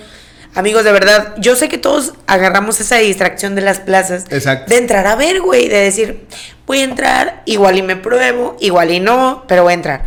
Amigos, 0.54 0.84
de 0.86 0.92
verdad, 0.94 1.34
yo 1.40 1.56
sé 1.56 1.68
que 1.68 1.78
todos 1.80 2.14
agarramos 2.28 2.80
esa 2.80 2.98
distracción 2.98 3.56
de 3.56 3.62
las 3.62 3.80
plazas. 3.82 4.26
Exacto. 4.30 4.70
De 4.70 4.78
entrar 4.78 5.06
a 5.08 5.16
ver, 5.16 5.42
güey, 5.42 5.68
de 5.68 5.80
decir, 5.82 6.26
voy 6.68 6.80
a 6.82 6.84
entrar, 6.84 7.42
igual 7.46 7.78
y 7.78 7.82
me 7.82 7.96
pruebo, 7.98 8.56
igual 8.62 8.92
y 8.92 9.00
no, 9.02 9.44
pero 9.48 9.64
voy 9.64 9.72
a 9.72 9.74
entrar. 9.74 10.06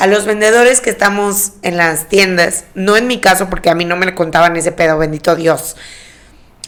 A 0.00 0.06
los 0.06 0.24
vendedores 0.24 0.80
que 0.80 0.88
estamos 0.88 1.52
en 1.60 1.76
las 1.76 2.08
tiendas, 2.08 2.64
no 2.74 2.96
en 2.96 3.06
mi 3.06 3.20
caso, 3.20 3.50
porque 3.50 3.68
a 3.68 3.74
mí 3.74 3.84
no 3.84 3.96
me 3.96 4.14
contaban 4.14 4.56
ese 4.56 4.72
pedo, 4.72 4.96
bendito 4.96 5.36
Dios. 5.36 5.76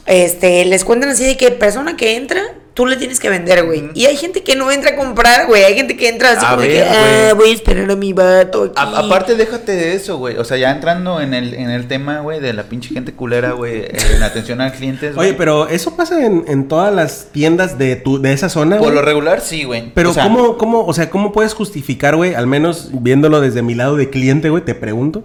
Este, 0.05 0.67
les 0.67 0.85
cuentan 0.85 1.09
así 1.09 1.25
de 1.25 1.39
que 1.39 1.51
persona 1.51 1.97
que 1.97 2.17
entra 2.17 2.43
tú 2.75 2.87
le 2.87 2.97
tienes 2.97 3.21
que 3.21 3.29
vender, 3.29 3.65
güey. 3.65 3.91
Y 3.95 4.07
hay 4.07 4.17
gente 4.17 4.43
que 4.43 4.57
no 4.57 4.71
entra 4.73 4.93
a 4.93 4.97
comprar, 4.97 5.47
güey. 5.47 5.63
Hay 5.65 5.75
gente 5.75 5.97
que 5.97 6.09
entra 6.09 6.31
así 6.33 6.45
A 6.47 6.51
como 6.51 6.63
de 6.63 6.69
ver, 6.69 6.83
que, 6.85 6.89
ah, 6.89 7.33
güey. 7.33 7.35
voy 7.35 7.51
a 7.51 7.55
esperar 7.55 7.91
a 7.91 7.97
mi 7.97 8.13
vato 8.13 8.63
aquí. 8.65 8.75
A- 8.77 8.99
aparte, 9.01 9.35
déjate 9.35 9.73
de 9.73 9.95
eso, 9.95 10.17
güey. 10.19 10.37
O 10.39 10.45
sea, 10.45 10.57
ya 10.57 10.71
entrando 10.71 11.21
en 11.21 11.35
el, 11.35 11.55
en 11.55 11.71
el 11.71 11.87
tema, 11.89 12.21
güey, 12.21 12.41
de 12.41 12.53
la 12.53 12.63
pinche 12.65 12.95
gente 12.95 13.13
culera, 13.13 13.53
güey, 13.53 13.85
en 14.17 14.23
atención 14.23 14.61
al 14.61 14.73
cliente. 14.73 15.13
Oye, 15.17 15.35
pero 15.35 15.69
eso 15.69 15.97
pasa 15.97 16.25
en, 16.25 16.45
en 16.49 16.69
todas 16.69 16.95
las 16.95 17.27
tiendas 17.33 17.77
de 17.79 17.97
tu, 17.97 18.21
de 18.23 18.33
esa 18.33 18.49
zona, 18.49 18.77
Por 18.79 18.87
güey. 18.87 18.95
lo 18.97 19.03
regular, 19.03 19.41
sí, 19.41 19.65
güey. 19.65 19.91
Pero 19.95 20.11
O 20.11 20.15
sea, 20.15 20.25
¿cómo, 20.25 20.57
cómo, 20.57 20.87
o 20.87 20.95
sea, 20.95 21.11
cómo 21.11 21.33
puedes 21.33 21.55
justificar, 21.55 22.17
güey, 22.17 22.35
al 22.35 22.47
menos 22.47 22.91
viéndolo 22.93 23.41
desde 23.41 23.63
mi 23.63 23.75
lado 23.75 23.97
de 23.97 24.09
cliente, 24.09 24.49
güey, 24.51 24.65
te 24.65 24.75
pregunto, 24.75 25.25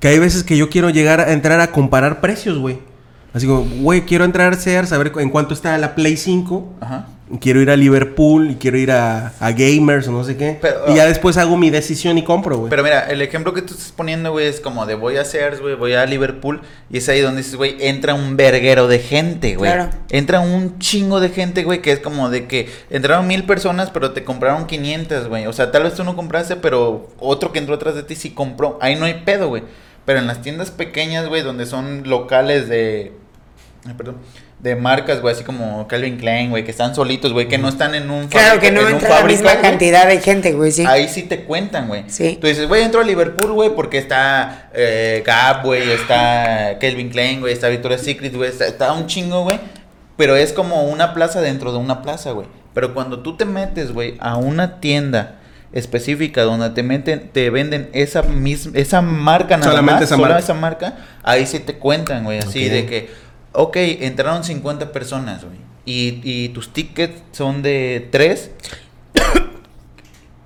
que 0.00 0.08
hay 0.08 0.18
veces 0.18 0.42
que 0.44 0.56
yo 0.56 0.70
quiero 0.70 0.88
llegar 0.90 1.20
a 1.20 1.32
entrar 1.32 1.60
a 1.60 1.70
comparar 1.72 2.20
precios, 2.20 2.56
güey. 2.58 2.78
Así 3.32 3.46
como, 3.46 3.66
güey, 3.82 4.02
quiero 4.02 4.24
entrar 4.24 4.52
a 4.52 4.56
Sears, 4.56 4.92
a 4.92 4.98
ver 4.98 5.12
en 5.16 5.30
cuánto 5.30 5.54
está 5.54 5.76
la 5.78 5.94
Play 5.94 6.16
5. 6.16 6.76
Ajá. 6.80 7.06
Quiero 7.40 7.60
ir 7.60 7.68
a 7.68 7.76
Liverpool 7.76 8.52
y 8.52 8.54
quiero 8.54 8.78
ir 8.78 8.90
a, 8.90 9.34
a 9.38 9.52
Gamers 9.52 10.08
o 10.08 10.12
no 10.12 10.24
sé 10.24 10.38
qué. 10.38 10.56
Pero, 10.62 10.84
y 10.88 10.94
ya 10.94 11.02
ah, 11.02 11.06
después 11.06 11.36
hago 11.36 11.58
mi 11.58 11.68
decisión 11.68 12.16
y 12.16 12.24
compro, 12.24 12.56
güey. 12.56 12.70
Pero 12.70 12.82
mira, 12.82 13.00
el 13.00 13.20
ejemplo 13.20 13.52
que 13.52 13.60
tú 13.60 13.74
estás 13.74 13.92
poniendo, 13.92 14.32
güey, 14.32 14.46
es 14.46 14.60
como 14.60 14.86
de 14.86 14.94
voy 14.94 15.18
a 15.18 15.26
Sears, 15.26 15.60
güey, 15.60 15.74
voy 15.74 15.92
a 15.92 16.06
Liverpool. 16.06 16.62
Y 16.88 16.96
es 16.96 17.08
ahí 17.10 17.20
donde 17.20 17.42
dices, 17.42 17.56
güey, 17.56 17.76
entra 17.80 18.14
un 18.14 18.38
verguero 18.38 18.88
de 18.88 18.98
gente, 18.98 19.56
güey. 19.56 19.70
Claro. 19.70 19.90
Entra 20.08 20.40
un 20.40 20.78
chingo 20.78 21.20
de 21.20 21.28
gente, 21.28 21.64
güey, 21.64 21.82
que 21.82 21.92
es 21.92 22.00
como 22.00 22.30
de 22.30 22.46
que 22.46 22.70
entraron 22.88 23.26
mil 23.26 23.44
personas, 23.44 23.90
pero 23.90 24.12
te 24.12 24.24
compraron 24.24 24.66
500, 24.66 25.28
güey. 25.28 25.46
O 25.46 25.52
sea, 25.52 25.70
tal 25.70 25.82
vez 25.82 25.94
tú 25.94 26.04
no 26.04 26.16
compraste, 26.16 26.56
pero 26.56 27.10
otro 27.18 27.52
que 27.52 27.58
entró 27.58 27.74
atrás 27.74 27.94
de 27.94 28.04
ti 28.04 28.14
sí 28.14 28.30
compró. 28.30 28.78
Ahí 28.80 28.96
no 28.96 29.04
hay 29.04 29.22
pedo, 29.26 29.48
güey. 29.48 29.64
Pero 30.08 30.20
en 30.20 30.26
las 30.26 30.40
tiendas 30.40 30.70
pequeñas, 30.70 31.28
güey, 31.28 31.42
donde 31.42 31.66
son 31.66 32.04
locales 32.08 32.66
de. 32.66 33.12
Perdón. 33.98 34.16
De 34.58 34.74
marcas, 34.74 35.20
güey, 35.20 35.34
así 35.34 35.44
como 35.44 35.86
Calvin 35.86 36.16
Klein, 36.16 36.48
güey, 36.48 36.64
que 36.64 36.70
están 36.70 36.94
solitos, 36.94 37.34
güey, 37.34 37.46
que 37.46 37.58
no 37.58 37.68
están 37.68 37.94
en 37.94 38.10
un 38.10 38.26
Claro 38.28 38.58
que 38.58 38.70
no 38.72 38.80
en 38.80 38.86
un 38.86 38.92
entra 38.94 39.10
la 39.10 39.16
fábrica, 39.16 39.42
misma 39.42 39.60
güey. 39.60 39.70
cantidad 39.70 40.08
de 40.08 40.18
gente, 40.22 40.54
güey, 40.54 40.72
sí. 40.72 40.86
Ahí 40.86 41.10
sí 41.10 41.24
te 41.24 41.44
cuentan, 41.44 41.88
güey. 41.88 42.04
Sí. 42.06 42.38
Tú 42.40 42.46
dices, 42.46 42.66
güey, 42.66 42.84
entro 42.84 43.02
a 43.02 43.04
Liverpool, 43.04 43.52
güey, 43.52 43.68
porque 43.74 43.98
está 43.98 44.70
eh, 44.72 45.22
Gap, 45.26 45.62
güey, 45.66 45.90
está 45.90 46.78
Calvin 46.80 47.10
Klein, 47.10 47.40
güey, 47.40 47.52
está 47.52 47.68
Victoria's 47.68 48.00
Secret, 48.00 48.34
güey, 48.34 48.48
está, 48.48 48.64
está 48.66 48.94
un 48.94 49.08
chingo, 49.08 49.42
güey. 49.42 49.60
Pero 50.16 50.36
es 50.36 50.54
como 50.54 50.84
una 50.84 51.12
plaza 51.12 51.42
dentro 51.42 51.70
de 51.70 51.76
una 51.80 52.00
plaza, 52.00 52.30
güey. 52.30 52.46
Pero 52.72 52.94
cuando 52.94 53.20
tú 53.20 53.36
te 53.36 53.44
metes, 53.44 53.92
güey, 53.92 54.16
a 54.20 54.38
una 54.38 54.80
tienda 54.80 55.34
específica 55.72 56.42
donde 56.42 56.70
te 56.70 56.82
meten, 56.82 57.30
te 57.32 57.50
venden 57.50 57.90
esa 57.92 58.22
misma, 58.22 58.72
esa 58.78 59.02
marca 59.02 59.56
nada 59.56 59.70
Solamente 59.70 59.92
más, 60.00 60.02
esa 60.04 60.14
solo 60.16 60.28
marca. 60.28 60.38
esa 60.40 60.54
marca, 60.54 60.96
ahí 61.22 61.46
sí 61.46 61.58
te 61.60 61.74
cuentan, 61.74 62.24
güey, 62.24 62.38
así 62.38 62.64
Ok. 62.66 62.72
de 62.72 62.86
que, 62.86 63.10
ok, 63.52 63.76
entraron 63.76 64.44
50 64.44 64.92
personas, 64.92 65.44
güey. 65.44 65.56
Y, 65.84 66.20
y 66.22 66.48
tus 66.50 66.72
tickets 66.72 67.22
son 67.32 67.62
de 67.62 68.08
3 68.10 68.50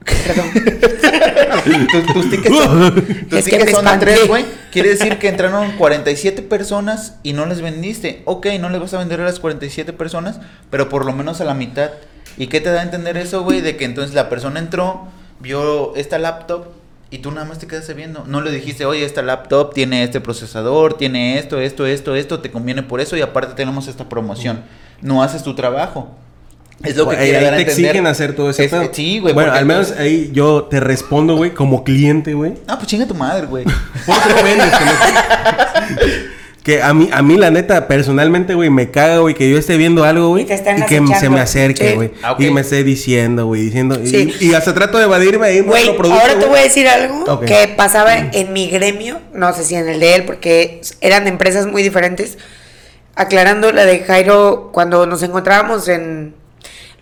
tus, 1.92 2.12
tus 2.12 2.30
tickets 2.30 2.56
son, 2.56 2.94
tus 3.28 3.38
Es 3.38 3.44
tickets 3.44 3.64
me 3.66 3.70
son 3.72 3.84
de 3.84 3.90
espanté. 3.90 4.06
tres, 4.06 4.26
güey. 4.28 4.44
Quiere 4.72 4.88
decir 4.90 5.18
que 5.18 5.28
entraron 5.28 5.72
47 5.76 6.42
personas 6.42 7.18
y 7.22 7.32
no 7.34 7.46
les 7.46 7.60
vendiste. 7.60 8.22
Ok, 8.24 8.46
no 8.60 8.68
les 8.68 8.80
vas 8.80 8.94
a 8.94 8.98
vender 8.98 9.20
a 9.20 9.24
las 9.24 9.38
47 9.38 9.92
personas, 9.92 10.40
pero 10.70 10.88
por 10.88 11.04
lo 11.04 11.12
menos 11.12 11.40
a 11.40 11.44
la 11.44 11.54
mitad. 11.54 11.90
¿Y 12.38 12.46
qué 12.48 12.60
te 12.60 12.70
da 12.70 12.80
a 12.80 12.82
entender 12.82 13.16
eso, 13.16 13.42
güey? 13.42 13.60
De 13.60 13.76
que 13.76 13.84
entonces 13.84 14.14
la 14.14 14.28
persona 14.28 14.58
entró, 14.58 15.02
vio 15.40 15.94
esta 15.96 16.18
laptop 16.18 16.66
y 17.10 17.18
tú 17.18 17.30
nada 17.30 17.46
más 17.46 17.58
te 17.58 17.66
quedaste 17.66 17.92
viendo. 17.94 18.24
No 18.26 18.40
le 18.40 18.50
dijiste, 18.50 18.86
oye, 18.86 19.04
esta 19.04 19.22
laptop 19.22 19.74
tiene 19.74 20.02
este 20.04 20.20
procesador, 20.20 20.94
tiene 20.94 21.38
esto, 21.38 21.60
esto, 21.60 21.84
esto, 21.86 22.14
esto, 22.16 22.40
te 22.40 22.50
conviene 22.50 22.82
por 22.82 23.00
eso 23.00 23.16
y 23.16 23.20
aparte 23.20 23.54
tenemos 23.54 23.86
esta 23.88 24.08
promoción. 24.08 24.62
No 25.02 25.22
haces 25.22 25.42
tu 25.42 25.54
trabajo. 25.54 26.08
Es 26.82 26.96
lo 26.96 27.08
que 27.08 27.16
Ahí- 27.16 27.24
quiere 27.30 27.38
ahí 27.38 27.44
dar 27.44 27.52
a 27.54 27.56
te 27.58 27.62
entender. 27.62 27.84
exigen 27.86 28.06
hacer 28.08 28.34
todo 28.34 28.50
ese 28.50 28.64
Es- 28.64 28.70
pedo. 28.70 28.88
Sí, 28.92 29.18
güey. 29.20 29.34
Bueno, 29.34 29.52
al 29.52 29.66
menos 29.66 29.92
ahí 29.92 30.30
yo 30.32 30.64
te 30.64 30.80
respondo, 30.80 31.36
güey, 31.36 31.52
como 31.54 31.84
cliente, 31.84 32.34
güey. 32.34 32.54
Ah, 32.66 32.76
pues 32.76 32.88
chinga 32.88 33.06
tu 33.06 33.14
madre, 33.14 33.46
güey. 33.46 33.64
¿Por 33.64 34.16
qué 34.34 34.42
vendes? 34.42 34.72
Que, 36.62 36.80
a 36.80 36.94
mí, 36.94 37.10
a 37.12 37.22
mí 37.22 37.36
la 37.36 37.50
neta, 37.50 37.88
personalmente, 37.88 38.54
güey, 38.54 38.70
me 38.70 38.90
caga, 38.92 39.18
güey, 39.18 39.34
que 39.34 39.50
yo 39.50 39.58
esté 39.58 39.76
viendo 39.76 40.04
algo, 40.04 40.28
güey, 40.28 40.44
Y 40.44 40.46
que 40.46 40.58
se 41.18 41.28
me 41.28 41.40
acerque, 41.40 41.88
Sí. 41.90 41.94
güey, 41.96 42.12
Ah, 42.22 42.36
y 42.38 42.50
me 42.50 42.60
esté 42.60 42.84
diciendo, 42.84 43.46
güey, 43.46 43.62
diciendo, 43.62 43.98
y- 44.00 44.06
Sí. 44.06 44.32
y, 44.40 44.54
hasta 44.54 44.72
trato 44.72 44.96
de 44.98 45.04
evadirme 45.04 45.46
ahí 45.48 45.60
Güey, 45.60 45.82
otro 45.88 45.96
producto, 45.96 46.20
ahora 46.20 46.38
te 46.38 46.46
voy 46.46 46.60
a 46.60 46.62
decir 46.62 46.86
algo 46.86 47.40
que 47.40 47.66
pasaba 47.76 48.16
en 48.16 48.52
mi 48.52 48.68
gremio, 48.68 49.20
no 49.34 49.52
sé 49.54 49.64
si 49.64 49.74
en 49.74 49.88
el 49.88 49.98
de 49.98 50.14
él, 50.14 50.24
porque 50.24 50.80
eran 51.00 51.26
empresas 51.26 51.66
muy 51.66 51.82
diferentes. 51.82 52.38
Aclarando 53.16 53.72
la 53.72 53.84
de 53.84 53.98
Jairo, 54.00 54.70
cuando 54.72 55.04
nos 55.06 55.22
encontrábamos 55.24 55.88
en 55.88 56.34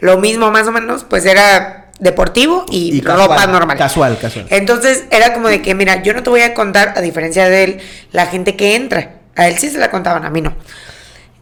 lo 0.01 0.17
mismo 0.19 0.51
más 0.51 0.67
o 0.67 0.73
menos, 0.73 1.05
pues 1.05 1.27
era 1.27 1.91
deportivo 2.01 2.65
y, 2.71 2.97
Y 2.97 3.01
ropa 3.03 3.29
casual, 3.37 3.53
normal. 3.53 3.77
casual, 3.77 4.19
casual. 4.19 4.47
Entonces 4.49 5.05
era 5.11 5.35
como 5.35 5.49
de 5.49 5.61
que, 5.61 5.75
mira, 5.75 6.03
yo 6.03 6.15
no 6.15 6.23
te 6.23 6.31
voy 6.31 6.41
a 6.41 6.55
contar, 6.55 6.95
a 6.97 7.03
diferencia 7.03 7.49
de 7.51 7.65
él, 7.65 7.79
la 8.11 8.25
gente 8.27 8.57
que 8.57 8.75
entra. 8.75 9.17
A 9.37 9.49
él 9.49 9.59
sí 9.59 9.71
se 9.71 9.79
la 9.79 9.91
contaban, 9.91 10.25
a 10.25 10.31
mí 10.31 10.41
no. 10.41 10.55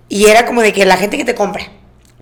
Y 0.09 0.27
era 0.27 0.47
como 0.47 0.63
de 0.63 0.73
que 0.73 0.85
la 0.87 0.97
gente 0.97 1.17
que 1.17 1.25
te 1.25 1.35
compra. 1.35 1.69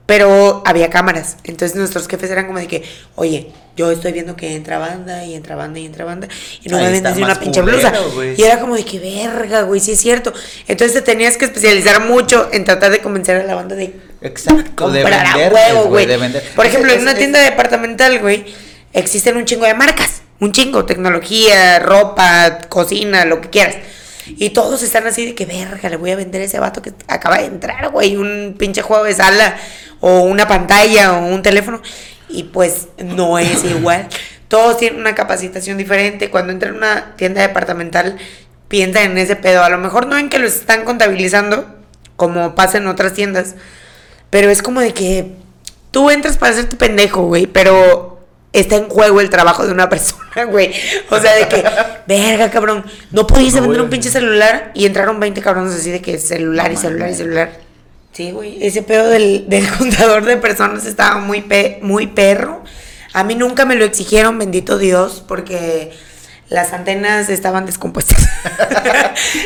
Pero 0.07 0.63
había 0.65 0.89
cámaras. 0.89 1.37
Entonces 1.43 1.77
nuestros 1.77 2.07
jefes 2.07 2.31
eran 2.31 2.47
como 2.47 2.61
de 2.61 2.69
que, 2.69 2.85
oye, 3.17 3.51
yo 3.77 3.91
estoy 3.91 4.13
viendo 4.13 4.37
que 4.37 4.55
entra 4.55 4.79
banda 4.79 5.25
y 5.25 5.35
entra 5.35 5.57
banda 5.57 5.81
y 5.81 5.87
entra 5.87 6.05
banda. 6.05 6.29
Y 6.63 6.69
no 6.69 6.77
Ahí 6.77 6.85
me 6.85 6.93
vendes 6.93 7.17
una 7.17 7.35
pinche 7.41 7.61
blusa. 7.61 7.93
Y 8.37 8.43
era 8.43 8.61
como 8.61 8.77
de 8.77 8.85
que, 8.85 9.01
verga, 9.01 9.63
güey, 9.63 9.81
sí 9.81 9.93
es 9.93 10.01
cierto. 10.01 10.33
Entonces 10.69 10.95
te 10.95 11.03
tenías 11.03 11.37
que 11.37 11.47
especializar 11.47 12.05
mucho 12.07 12.49
en 12.53 12.65
tratar 12.65 12.93
de 12.93 13.01
convencer 13.01 13.37
a 13.41 13.43
la 13.45 13.57
banda 13.57 13.75
de 13.75 13.97
Exacto, 14.23 14.91
de 14.91 15.03
comprar 15.03 15.27
a 15.27 15.37
huevo, 15.53 15.87
güey. 15.87 16.07
Por 16.55 16.67
ejemplo, 16.67 16.91
Es- 16.93 16.99
en 16.99 17.03
una 17.03 17.13
es- 17.13 17.19
tienda 17.19 17.41
departamental, 17.41 18.21
güey, 18.21 18.45
existen 18.93 19.37
un 19.37 19.45
chingo 19.45 19.67
de 19.67 19.75
marcas. 19.75 20.23
Un 20.39 20.53
chingo, 20.53 20.85
tecnología, 20.85 21.81
ropa, 21.81 22.59
cocina, 22.69 23.25
lo 23.25 23.41
que 23.41 23.51
quieras. 23.51 23.75
Y 24.27 24.51
todos 24.51 24.83
están 24.83 25.07
así 25.07 25.27
de 25.27 25.35
que, 25.35 25.47
verga, 25.47 25.89
le 25.89 25.97
voy 25.97 26.11
a 26.11 26.17
vender 26.17 26.43
a 26.43 26.45
ese 26.45 26.59
vato 26.59 26.83
que 26.83 26.93
acaba 27.07 27.39
de 27.39 27.47
entrar, 27.47 27.91
güey, 27.91 28.17
un 28.17 28.57
pinche 28.59 28.83
juego 28.83 29.05
de 29.05 29.15
sala, 29.15 29.57
o 30.01 30.21
una 30.21 30.49
pantalla, 30.49 31.15
o 31.15 31.27
un 31.27 31.43
teléfono. 31.43 31.81
Y 32.29 32.45
pues 32.45 32.89
no 32.99 33.39
es 33.39 33.65
igual. 33.79 34.09
Todos 34.49 34.79
tienen 34.79 35.01
una 35.01 35.15
capacitación 35.15 35.79
diferente. 35.79 36.31
Cuando 36.31 36.53
entran 36.53 36.75
a 36.75 36.79
una 36.79 37.17
tienda 37.17 37.43
departamental, 37.43 38.17
piensan 38.69 39.13
en 39.13 39.19
ese 39.19 39.37
pedo. 39.37 39.63
A 39.63 39.69
lo 39.69 39.79
mejor 39.79 40.07
no 40.07 40.19
en 40.19 40.29
que 40.29 40.39
los 40.39 40.55
están 40.55 40.85
contabilizando, 40.85 41.67
como 42.17 42.55
pasa 42.55 42.79
en 42.79 42.87
otras 42.87 43.13
tiendas, 43.13 43.55
pero 44.31 44.51
es 44.51 44.63
como 44.63 44.81
de 44.81 44.93
que 44.93 45.33
tú 45.91 46.11
entras 46.11 46.37
para 46.37 46.53
hacerte 46.53 46.77
pendejo, 46.77 47.23
güey, 47.23 47.47
pero 47.47 48.16
está 48.61 48.77
en 48.77 48.89
juego 48.89 49.21
el 49.21 49.31
trabajo 49.31 49.67
de 49.67 49.73
una 49.73 49.89
persona, 49.89 50.45
güey. 50.51 50.73
O 51.11 51.19
sea, 51.21 51.35
de 51.37 51.49
que, 51.49 51.65
verga, 52.07 52.51
cabrón, 52.51 52.85
no 53.11 53.27
pudiste 53.27 53.61
No, 53.61 53.67
vender 53.69 53.83
un 53.83 53.91
pinche 53.91 54.11
celular 54.11 54.71
y 54.75 54.87
entraron 54.87 55.19
20 55.21 55.41
cabrones 55.41 55.75
así 55.75 55.91
de 55.91 56.01
que 56.03 56.19
celular 56.19 56.73
y 56.73 56.77
celular 56.77 57.11
y 57.11 57.15
celular. 57.15 57.51
Sí, 58.13 58.31
güey, 58.33 58.65
ese 58.65 58.83
pedo 58.83 59.09
del, 59.09 59.49
del 59.49 59.69
contador 59.79 60.25
de 60.25 60.37
personas 60.39 60.87
estaba 60.87 61.19
muy, 61.21 61.43
pe- 61.43 61.79
muy 61.83 62.07
perro. 62.07 62.65
A 63.13 63.25
mí 63.25 63.35
nunca 63.35 63.65
me 63.65 63.75
lo 63.77 63.85
exigieron, 63.85 64.39
bendito 64.39 64.79
Dios, 64.79 65.23
porque 65.27 65.93
las 66.49 66.73
antenas 66.73 67.29
estaban 67.29 67.67
descompuestas. 67.67 68.29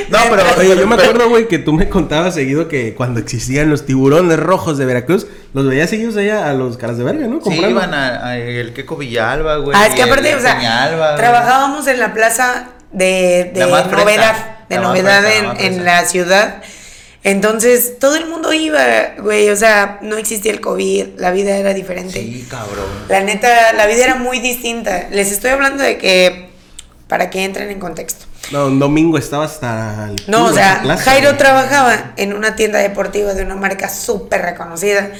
No, 0.09 0.19
pero- 0.29 0.43
Oye, 0.59 0.77
yo 0.77 0.87
me 0.87 0.97
acuerdo, 0.97 1.29
güey, 1.29 1.47
que 1.49 1.59
tú 1.59 1.73
me 1.73 1.89
contabas 1.89 2.35
seguido 2.35 2.67
que 2.69 2.95
cuando 2.95 3.21
existían 3.21 3.71
los 3.71 3.87
tiburones 3.87 4.39
rojos 4.39 4.79
de 4.79 4.85
Veracruz, 4.85 5.27
los 5.55 5.67
veías 5.67 5.89
seguidos 5.91 6.17
allá 6.17 6.51
a 6.51 6.55
los 6.55 6.77
caras 6.77 6.99
de 6.99 7.05
verga, 7.05 7.27
¿no? 7.29 7.41
Sí, 7.41 7.55
iban 7.55 7.95
a, 7.95 8.27
a 8.27 8.37
el 8.39 8.73
Queco 8.73 8.97
Villalba, 8.97 9.57
güey. 9.59 9.77
Ah, 9.79 9.87
es 9.87 9.95
que 9.95 10.03
aparte, 10.03 10.35
o 10.35 10.41
sea, 10.41 10.57
Peñalba, 10.57 11.15
trabajábamos 11.17 11.87
en 11.87 12.01
la 12.01 12.13
plaza 12.13 12.69
de, 12.93 13.51
de 13.55 13.61
La 13.61 13.85
novedad, 13.85 14.35
de 14.69 14.77
la 14.77 14.83
novedad 14.83 15.25
en, 15.33 15.75
en 15.75 15.85
la 15.85 16.05
ciudad. 16.05 16.63
Entonces, 17.23 17.99
todo 17.99 18.17
el 18.17 18.27
mundo 18.27 18.53
iba, 18.53 18.81
güey, 19.19 19.51
o 19.51 19.57
sea, 19.57 19.99
no 20.03 20.17
existía 20.17 20.53
el 20.53 20.61
COVID, 20.61 21.19
la 21.19 21.31
vida 21.31 21.57
era 21.57 21.75
diferente. 21.75 22.15
Sí, 22.21 22.47
cabrón. 22.51 22.87
La 23.09 23.21
neta, 23.21 23.73
la 23.75 23.87
vida 23.87 24.05
era 24.05 24.15
muy 24.17 24.41
distinta. 24.41 25.07
Les 25.13 25.31
estoy 25.31 25.51
hablando 25.51 25.83
de 25.83 25.99
que, 25.99 26.50
para 27.11 27.29
que 27.29 27.45
entren 27.45 27.69
en 27.71 27.81
contexto. 27.81 28.25
No, 28.53 28.69
un 28.69 28.79
domingo 28.79 29.19
estaba 29.19 29.45
hasta 29.45 30.11
el 30.11 30.23
No, 30.29 30.47
o 30.47 30.53
sea, 30.53 30.79
plaza, 30.81 31.11
Jairo 31.11 31.37
trabajaba 31.37 32.13
en 32.17 32.33
una 32.33 32.55
tienda 32.55 32.79
deportiva 32.79 33.35
de 33.35 33.43
una 33.43 33.57
marca 33.57 33.89
súper 33.89 34.43
reconocida. 34.43 35.11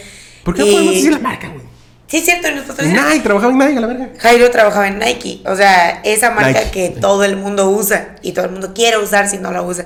¿Por 0.45 0.55
qué 0.55 0.61
no 0.61 0.67
podemos 0.69 0.95
decir 0.95 1.13
la 1.13 1.19
marca, 1.19 1.49
güey? 1.49 1.67
Sí, 2.07 2.19
es 2.19 2.25
cierto. 2.25 2.49
Nike, 2.83 3.21
trabajaba 3.25 3.53
en 3.53 3.59
Nike, 3.59 3.79
a 3.79 3.81
la 3.81 3.87
verga. 3.89 4.09
Jairo 4.19 4.51
trabajaba 4.53 4.87
en 4.87 5.01
Nike, 5.01 5.43
o 5.45 5.57
sea, 5.57 6.01
esa 6.05 6.31
marca 6.31 6.61
Nike. 6.61 6.71
que 6.71 6.89
todo 6.91 7.25
el 7.25 7.37
mundo 7.37 7.69
usa 7.69 8.15
y 8.23 8.33
todo 8.33 8.45
el 8.45 8.53
mundo 8.53 8.73
quiere 8.73 8.99
usar 8.99 9.29
si 9.29 9.39
no 9.39 9.51
la 9.51 9.63
usa. 9.63 9.85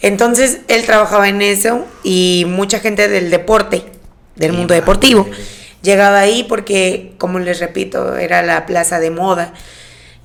Entonces, 0.00 0.62
él 0.66 0.84
trabajaba 0.86 1.28
en 1.28 1.40
eso 1.40 1.86
y 2.02 2.46
mucha 2.48 2.80
gente 2.80 3.06
del 3.06 3.30
deporte, 3.30 3.84
del 4.34 4.54
mundo 4.54 4.74
deportivo, 4.74 5.28
llegaba 5.82 6.18
ahí 6.18 6.44
porque, 6.48 7.14
como 7.16 7.38
les 7.38 7.60
repito, 7.60 8.16
era 8.16 8.42
la 8.42 8.66
plaza 8.66 8.98
de 8.98 9.12
moda 9.12 9.54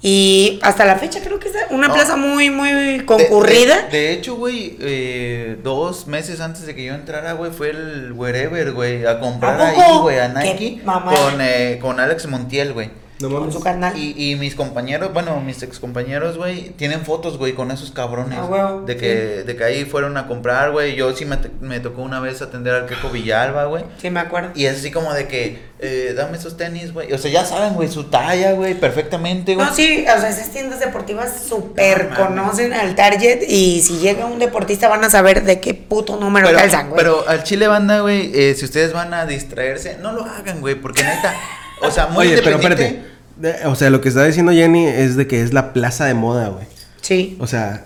Y 0.05 0.59
hasta 0.63 0.83
la 0.83 0.97
fecha 0.97 1.21
creo 1.23 1.39
que 1.39 1.47
es 1.47 1.55
una 1.69 1.87
No. 1.87 1.93
plaza 1.93 2.17
muy, 2.17 2.49
muy 2.49 3.05
concurrida. 3.05 3.83
De, 3.83 3.97
de 3.97 4.11
hecho, 4.11 4.35
güey, 4.35 4.75
eh, 4.81 5.57
dos 5.63 6.07
meses 6.07 6.41
antes 6.41 6.65
de 6.65 6.75
que 6.75 6.83
yo 6.83 6.93
entrara, 6.93 7.31
güey, 7.33 7.51
fue 7.51 7.69
el 7.69 8.11
Wherever, 8.11 8.73
güey, 8.73 9.05
a 9.05 9.21
comprar 9.21 9.61
¿A 9.61 9.69
ahí, 9.69 9.97
güey, 10.01 10.19
a 10.19 10.33
¡Qué 10.33 10.53
Nike 10.53 10.81
con, 10.83 11.39
eh, 11.39 11.79
con 11.81 12.01
Alex 12.01 12.27
Montiel, 12.27 12.73
güey. 12.73 12.89
No 13.19 13.29
con 13.29 13.51
su 13.51 13.59
carnal. 13.61 13.97
Y, 13.97 14.31
y 14.31 14.35
mis 14.35 14.55
compañeros, 14.55 15.13
bueno, 15.13 15.39
mis 15.39 15.61
ex 15.63 15.79
compañeros, 15.79 16.37
güey, 16.37 16.69
tienen 16.71 17.05
fotos, 17.05 17.37
güey, 17.37 17.53
con 17.53 17.71
esos 17.71 17.91
cabrones. 17.91 18.39
Ah, 18.41 18.45
huevo, 18.45 18.81
de, 18.81 18.97
que, 18.97 19.43
de 19.43 19.55
que 19.55 19.63
ahí 19.63 19.85
fueron 19.85 20.17
a 20.17 20.27
comprar, 20.27 20.71
güey. 20.71 20.95
Yo 20.95 21.15
sí 21.15 21.25
me, 21.25 21.37
me 21.61 21.79
tocó 21.79 22.01
una 22.01 22.19
vez 22.19 22.41
atender 22.41 22.73
al 22.73 22.85
Queco 22.85 23.09
Villalba, 23.09 23.65
güey. 23.65 23.83
Sí, 24.01 24.09
me 24.09 24.19
acuerdo. 24.19 24.51
Y 24.55 24.65
es 24.65 24.79
así 24.79 24.91
como 24.91 25.13
de 25.13 25.27
que, 25.27 25.73
eh, 25.79 26.13
dame 26.15 26.37
esos 26.37 26.57
tenis, 26.57 26.93
güey. 26.93 27.11
O 27.13 27.17
sea, 27.17 27.29
ya 27.31 27.45
saben, 27.45 27.73
güey, 27.73 27.89
su 27.89 28.05
talla, 28.05 28.53
güey, 28.53 28.73
perfectamente, 28.73 29.55
güey. 29.55 29.67
No, 29.67 29.73
sí, 29.73 30.03
o 30.03 30.19
sea, 30.19 30.29
esas 30.29 30.49
tiendas 30.49 30.79
deportivas 30.79 31.43
súper 31.47 32.09
No, 32.09 32.27
conocen 32.27 32.73
al 32.73 32.95
target 32.95 33.43
y 33.47 33.81
si 33.81 33.97
llega 33.99 34.25
un 34.25 34.39
deportista 34.39 34.87
van 34.87 35.03
a 35.03 35.09
saber 35.09 35.43
de 35.43 35.59
qué 35.59 35.73
puto 35.73 36.17
número 36.17 36.47
pero, 36.47 36.57
calzan, 36.59 36.89
güey. 36.89 36.97
pero 36.97 37.27
al 37.27 37.43
chile 37.43 37.67
banda, 37.67 37.99
güey, 38.01 38.31
eh, 38.33 38.55
si 38.55 38.65
ustedes 38.65 38.93
van 38.93 39.13
a 39.13 39.25
distraerse, 39.25 39.97
no 40.01 40.13
lo 40.13 40.23
hagan, 40.25 40.61
güey, 40.61 40.75
porque 40.75 41.03
neta, 41.03 41.33
o 41.83 41.91
sea, 41.91 42.07
muy 42.07 42.27
Oye, 42.27 42.41
pero 42.43 42.57
espérate. 42.57 43.01
De- 43.37 43.65
O 43.65 43.75
sea, 43.75 43.89
lo 43.89 43.99
que 44.01 44.09
está 44.09 44.23
diciendo 44.25 44.51
Jenny 44.51 44.85
es 44.85 45.15
de 45.15 45.27
que 45.27 45.41
es 45.41 45.53
la 45.53 45.73
plaza 45.73 46.05
de 46.05 46.13
moda, 46.13 46.49
güey. 46.49 46.65
Sí. 47.01 47.35
O 47.39 47.47
sea, 47.47 47.85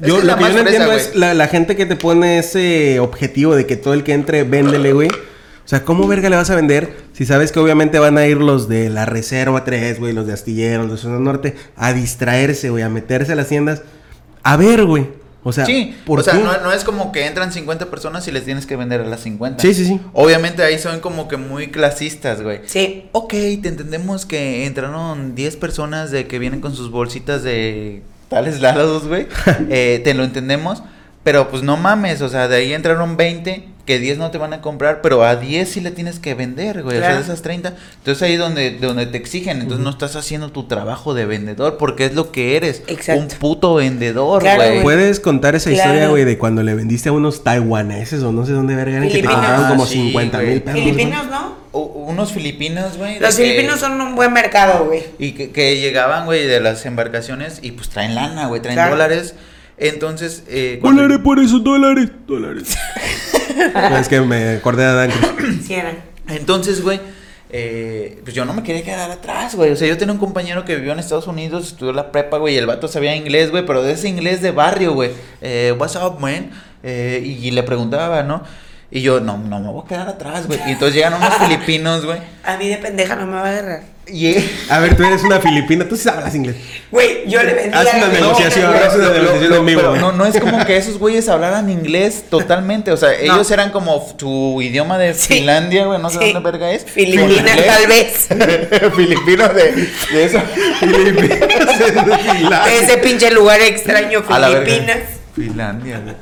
yo 0.00 0.18
lo 0.18 0.24
la 0.24 0.36
que 0.36 0.42
yo 0.42 0.48
no 0.48 0.54
fresa, 0.54 0.68
entiendo 0.68 0.92
es 0.92 1.14
la, 1.14 1.32
la 1.34 1.46
gente 1.48 1.76
que 1.76 1.86
te 1.86 1.96
pone 1.96 2.38
ese 2.38 2.98
objetivo 3.00 3.54
de 3.54 3.66
que 3.66 3.76
todo 3.76 3.94
el 3.94 4.02
que 4.02 4.12
entre, 4.12 4.42
véndele, 4.42 4.92
güey. 4.92 5.08
O 5.08 5.66
sea, 5.68 5.82
¿cómo 5.82 6.06
verga 6.06 6.28
le 6.28 6.36
vas 6.36 6.50
a 6.50 6.56
vender 6.56 6.94
si 7.14 7.24
sabes 7.24 7.50
que 7.52 7.58
obviamente 7.60 7.98
van 7.98 8.18
a 8.18 8.26
ir 8.26 8.36
los 8.36 8.68
de 8.68 8.90
la 8.90 9.06
Reserva 9.06 9.64
3, 9.64 9.98
güey, 9.98 10.12
los 10.12 10.26
de 10.26 10.34
Astilleros, 10.34 10.86
los 10.86 10.96
de 10.96 11.02
Zona 11.02 11.20
Norte, 11.20 11.54
a 11.76 11.92
distraerse, 11.94 12.68
güey, 12.68 12.82
a 12.82 12.88
meterse 12.90 13.32
a 13.32 13.36
las 13.36 13.48
tiendas? 13.48 13.80
A 14.42 14.56
ver, 14.58 14.84
güey. 14.84 15.06
O 15.46 15.52
sea, 15.52 15.66
sí, 15.66 15.94
¿por 16.06 16.20
o 16.20 16.22
sea, 16.22 16.34
no, 16.34 16.58
no 16.58 16.72
es 16.72 16.84
como 16.84 17.12
que 17.12 17.26
entran 17.26 17.52
50 17.52 17.90
personas 17.90 18.26
y 18.26 18.32
les 18.32 18.46
tienes 18.46 18.64
que 18.64 18.76
vender 18.76 19.02
a 19.02 19.04
las 19.04 19.20
50. 19.20 19.62
Sí, 19.62 19.74
sí, 19.74 19.84
sí. 19.84 20.00
Obviamente 20.14 20.62
ahí 20.62 20.78
son 20.78 21.00
como 21.00 21.28
que 21.28 21.36
muy 21.36 21.70
clasistas, 21.70 22.40
güey. 22.40 22.60
Sí. 22.64 23.10
Ok, 23.12 23.30
te 23.30 23.68
entendemos 23.68 24.24
que 24.24 24.64
entraron 24.64 25.34
10 25.34 25.56
personas 25.56 26.10
de 26.10 26.26
que 26.26 26.38
vienen 26.38 26.62
con 26.62 26.74
sus 26.74 26.90
bolsitas 26.90 27.42
de 27.42 28.02
tales 28.28 28.60
lados, 28.60 29.06
güey. 29.06 29.28
Eh, 29.68 30.00
te 30.02 30.14
lo 30.14 30.24
entendemos. 30.24 30.82
Pero 31.24 31.48
pues 31.48 31.62
no 31.62 31.76
mames, 31.76 32.20
o 32.20 32.28
sea, 32.28 32.48
de 32.48 32.56
ahí 32.56 32.72
entraron 32.74 33.16
20, 33.16 33.66
que 33.86 33.98
10 33.98 34.16
no 34.18 34.30
te 34.30 34.38
van 34.38 34.52
a 34.54 34.60
comprar, 34.62 35.02
pero 35.02 35.22
a 35.24 35.36
10 35.36 35.68
sí 35.68 35.80
le 35.80 35.90
tienes 35.90 36.18
que 36.18 36.34
vender, 36.34 36.82
güey. 36.82 36.96
O 36.96 37.00
sea, 37.00 37.16
de 37.16 37.20
esas 37.20 37.42
30. 37.42 37.74
Entonces 37.98 38.22
ahí 38.22 38.36
donde, 38.36 38.78
donde 38.78 39.04
te 39.06 39.18
exigen, 39.18 39.60
entonces 39.60 39.84
no 39.84 39.90
estás 39.90 40.16
haciendo 40.16 40.50
tu 40.50 40.64
trabajo 40.64 41.12
de 41.12 41.26
vendedor, 41.26 41.76
porque 41.76 42.06
es 42.06 42.14
lo 42.14 42.32
que 42.32 42.56
eres. 42.56 42.82
Exacto. 42.86 43.20
Un 43.22 43.28
puto 43.38 43.74
vendedor, 43.74 44.40
Claro, 44.42 44.62
güey. 44.64 44.82
¿Puedes 44.82 45.20
contar 45.20 45.54
esa 45.54 45.70
Claro. 45.70 45.90
historia, 45.90 46.08
güey, 46.08 46.24
de 46.24 46.38
cuando 46.38 46.62
le 46.62 46.74
vendiste 46.74 47.10
a 47.10 47.12
unos 47.12 47.44
taiwaneses 47.44 48.22
o 48.22 48.32
no 48.32 48.46
sé 48.46 48.52
dónde 48.52 48.74
verga 48.74 49.00
que 49.00 49.06
te 49.06 49.12
Filipinos. 49.12 49.34
compraron 49.36 49.68
como 49.68 49.84
Ah, 49.84 49.86
sí, 49.86 49.94
50 49.94 50.38
mil 50.38 50.62
pesos? 50.62 50.80
Filipinos, 50.80 51.26
¿no? 51.30 51.64
Unos 51.72 52.32
filipinos, 52.32 52.96
güey. 52.96 53.18
Los 53.18 53.34
que- 53.34 53.42
filipinos 53.42 53.80
son 53.80 54.00
un 54.00 54.14
buen 54.14 54.32
mercado, 54.32 54.84
güey. 54.86 55.02
Y 55.18 55.32
que, 55.32 55.50
que 55.50 55.78
llegaban, 55.80 56.24
güey, 56.24 56.46
de 56.46 56.60
las 56.60 56.86
embarcaciones 56.86 57.58
y 57.62 57.72
pues 57.72 57.88
traen 57.90 58.14
lana, 58.14 58.46
güey, 58.46 58.62
traen 58.62 58.76
Claro. 58.76 58.92
dólares. 58.92 59.34
Entonces, 59.76 60.44
eh, 60.48 60.78
cuando- 60.80 61.02
Dólares 61.02 61.22
por 61.24 61.40
esos 61.40 61.64
dólares, 61.64 62.08
dólares. 62.26 62.76
No, 63.74 63.96
es 63.98 64.08
que 64.08 64.20
me 64.20 64.56
acordé 64.56 64.82
de 64.82 64.88
Adán 64.88 65.10
Cruz. 65.10 65.56
Sí, 65.66 65.74
eran. 65.74 65.98
entonces, 66.28 66.82
güey, 66.82 67.00
eh, 67.50 68.20
pues 68.24 68.34
yo 68.34 68.44
no 68.44 68.52
me 68.54 68.62
quería 68.62 68.82
quedar 68.82 69.10
atrás, 69.10 69.54
güey. 69.54 69.70
O 69.70 69.76
sea, 69.76 69.86
yo 69.86 69.96
tenía 69.96 70.12
un 70.12 70.18
compañero 70.18 70.64
que 70.64 70.76
vivió 70.76 70.92
en 70.92 70.98
Estados 70.98 71.26
Unidos, 71.26 71.68
estudió 71.68 71.92
la 71.92 72.10
prepa, 72.10 72.38
güey, 72.38 72.54
y 72.54 72.58
el 72.58 72.66
vato 72.66 72.88
sabía 72.88 73.14
inglés, 73.14 73.50
güey, 73.50 73.64
pero 73.64 73.82
de 73.82 73.92
ese 73.92 74.08
inglés 74.08 74.42
de 74.42 74.50
barrio, 74.50 74.94
güey. 74.94 75.10
Eh, 75.40 75.74
what's 75.78 75.96
up, 75.96 76.18
man? 76.20 76.50
Eh, 76.82 77.22
y, 77.24 77.48
y 77.48 77.50
le 77.50 77.62
preguntaba, 77.62 78.22
¿no? 78.22 78.42
Y 78.94 79.02
yo, 79.02 79.18
no, 79.18 79.36
no 79.36 79.58
me 79.58 79.68
voy 79.70 79.82
a 79.84 79.88
quedar 79.88 80.08
atrás, 80.08 80.46
güey. 80.46 80.60
Y 80.68 80.70
entonces 80.70 80.94
llegan 80.94 81.14
unos 81.14 81.34
filipinos, 81.38 82.06
güey. 82.06 82.18
A 82.44 82.56
mí 82.56 82.68
de 82.68 82.76
pendeja 82.76 83.16
no 83.16 83.26
me 83.26 83.32
va 83.32 83.40
a 83.44 83.50
agarrar. 83.50 83.80
Y 84.06 84.36
A 84.68 84.78
ver, 84.78 84.96
tú 84.96 85.02
eres 85.02 85.24
una 85.24 85.40
filipina, 85.40 85.88
tú 85.88 85.96
sí 85.96 86.08
hablas 86.08 86.32
inglés. 86.34 86.54
Güey, 86.92 87.28
yo 87.28 87.42
le 87.42 87.54
vendía. 87.54 87.80
Haz 87.80 87.88
una 87.94 88.06
negociación, 88.08 88.66
filipinos, 88.70 88.86
haz 88.86 88.94
una 88.94 89.08
negociación 89.10 89.66
pero 89.66 89.88
güey. 89.90 90.00
no, 90.00 90.12
no 90.12 90.26
es 90.26 90.38
como 90.38 90.64
que 90.64 90.76
esos 90.76 90.98
güeyes 90.98 91.28
hablaran 91.28 91.68
inglés 91.70 92.26
totalmente. 92.30 92.92
O 92.92 92.96
sea, 92.96 93.14
ellos 93.14 93.50
eran 93.50 93.72
como 93.72 94.00
tu 94.16 94.62
idioma 94.62 94.96
de 94.98 95.14
Sí. 95.14 95.34
Finlandia, 95.38 95.86
güey. 95.86 96.00
No 96.00 96.08
sé 96.10 96.18
Sí. 96.20 96.32
dónde 96.32 96.50
verga 96.52 96.70
es. 96.70 96.84
Filipinas, 96.84 97.56
tal 97.66 97.86
vez. 97.88 98.28
Filipino 98.94 99.48
de, 99.48 99.88
de 100.12 100.24
eso. 100.24 100.38
Ese 102.82 102.98
pinche 102.98 103.30
lugar 103.32 103.60
extraño. 103.60 104.22
Filipinas. 104.22 104.98
Finlandia, 105.34 105.98
güey. 106.00 106.14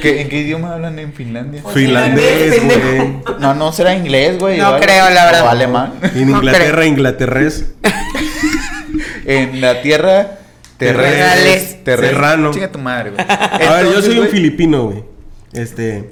¿Qué- 0.00 0.20
¿En 0.22 0.28
qué 0.28 0.38
idioma 0.40 0.74
hablan 0.74 0.98
en 0.98 1.12
Finlandia? 1.12 1.62
Finlandés, 1.74 2.62
güey. 2.64 3.38
No, 3.38 3.54
no 3.54 3.72
será 3.72 3.94
inglés, 3.94 4.38
güey. 4.38 4.58
No 4.58 4.78
creo, 4.80 5.10
la 5.10 5.24
verdad. 5.26 5.46
O 5.46 5.48
alemán. 5.50 5.94
En 6.14 6.30
No 6.30 6.36
Inglaterra, 6.38 6.74
creo. 6.76 6.84
inglaterrés. 6.88 7.64
En 9.26 9.60
la 9.60 9.82
tierra 9.82 10.38
terrestre. 10.78 11.80
Terrenales. 11.84 12.10
Serrano. 12.10 12.50
Chinga 12.52 12.72
tu 12.72 12.78
madre, 12.78 13.10
güey. 13.10 13.24
A 13.28 13.72
ver, 13.74 13.92
yo 13.92 14.02
soy 14.02 14.18
un 14.18 14.28
filipino, 14.28 14.84
güey. 14.86 15.04
Este. 15.52 16.10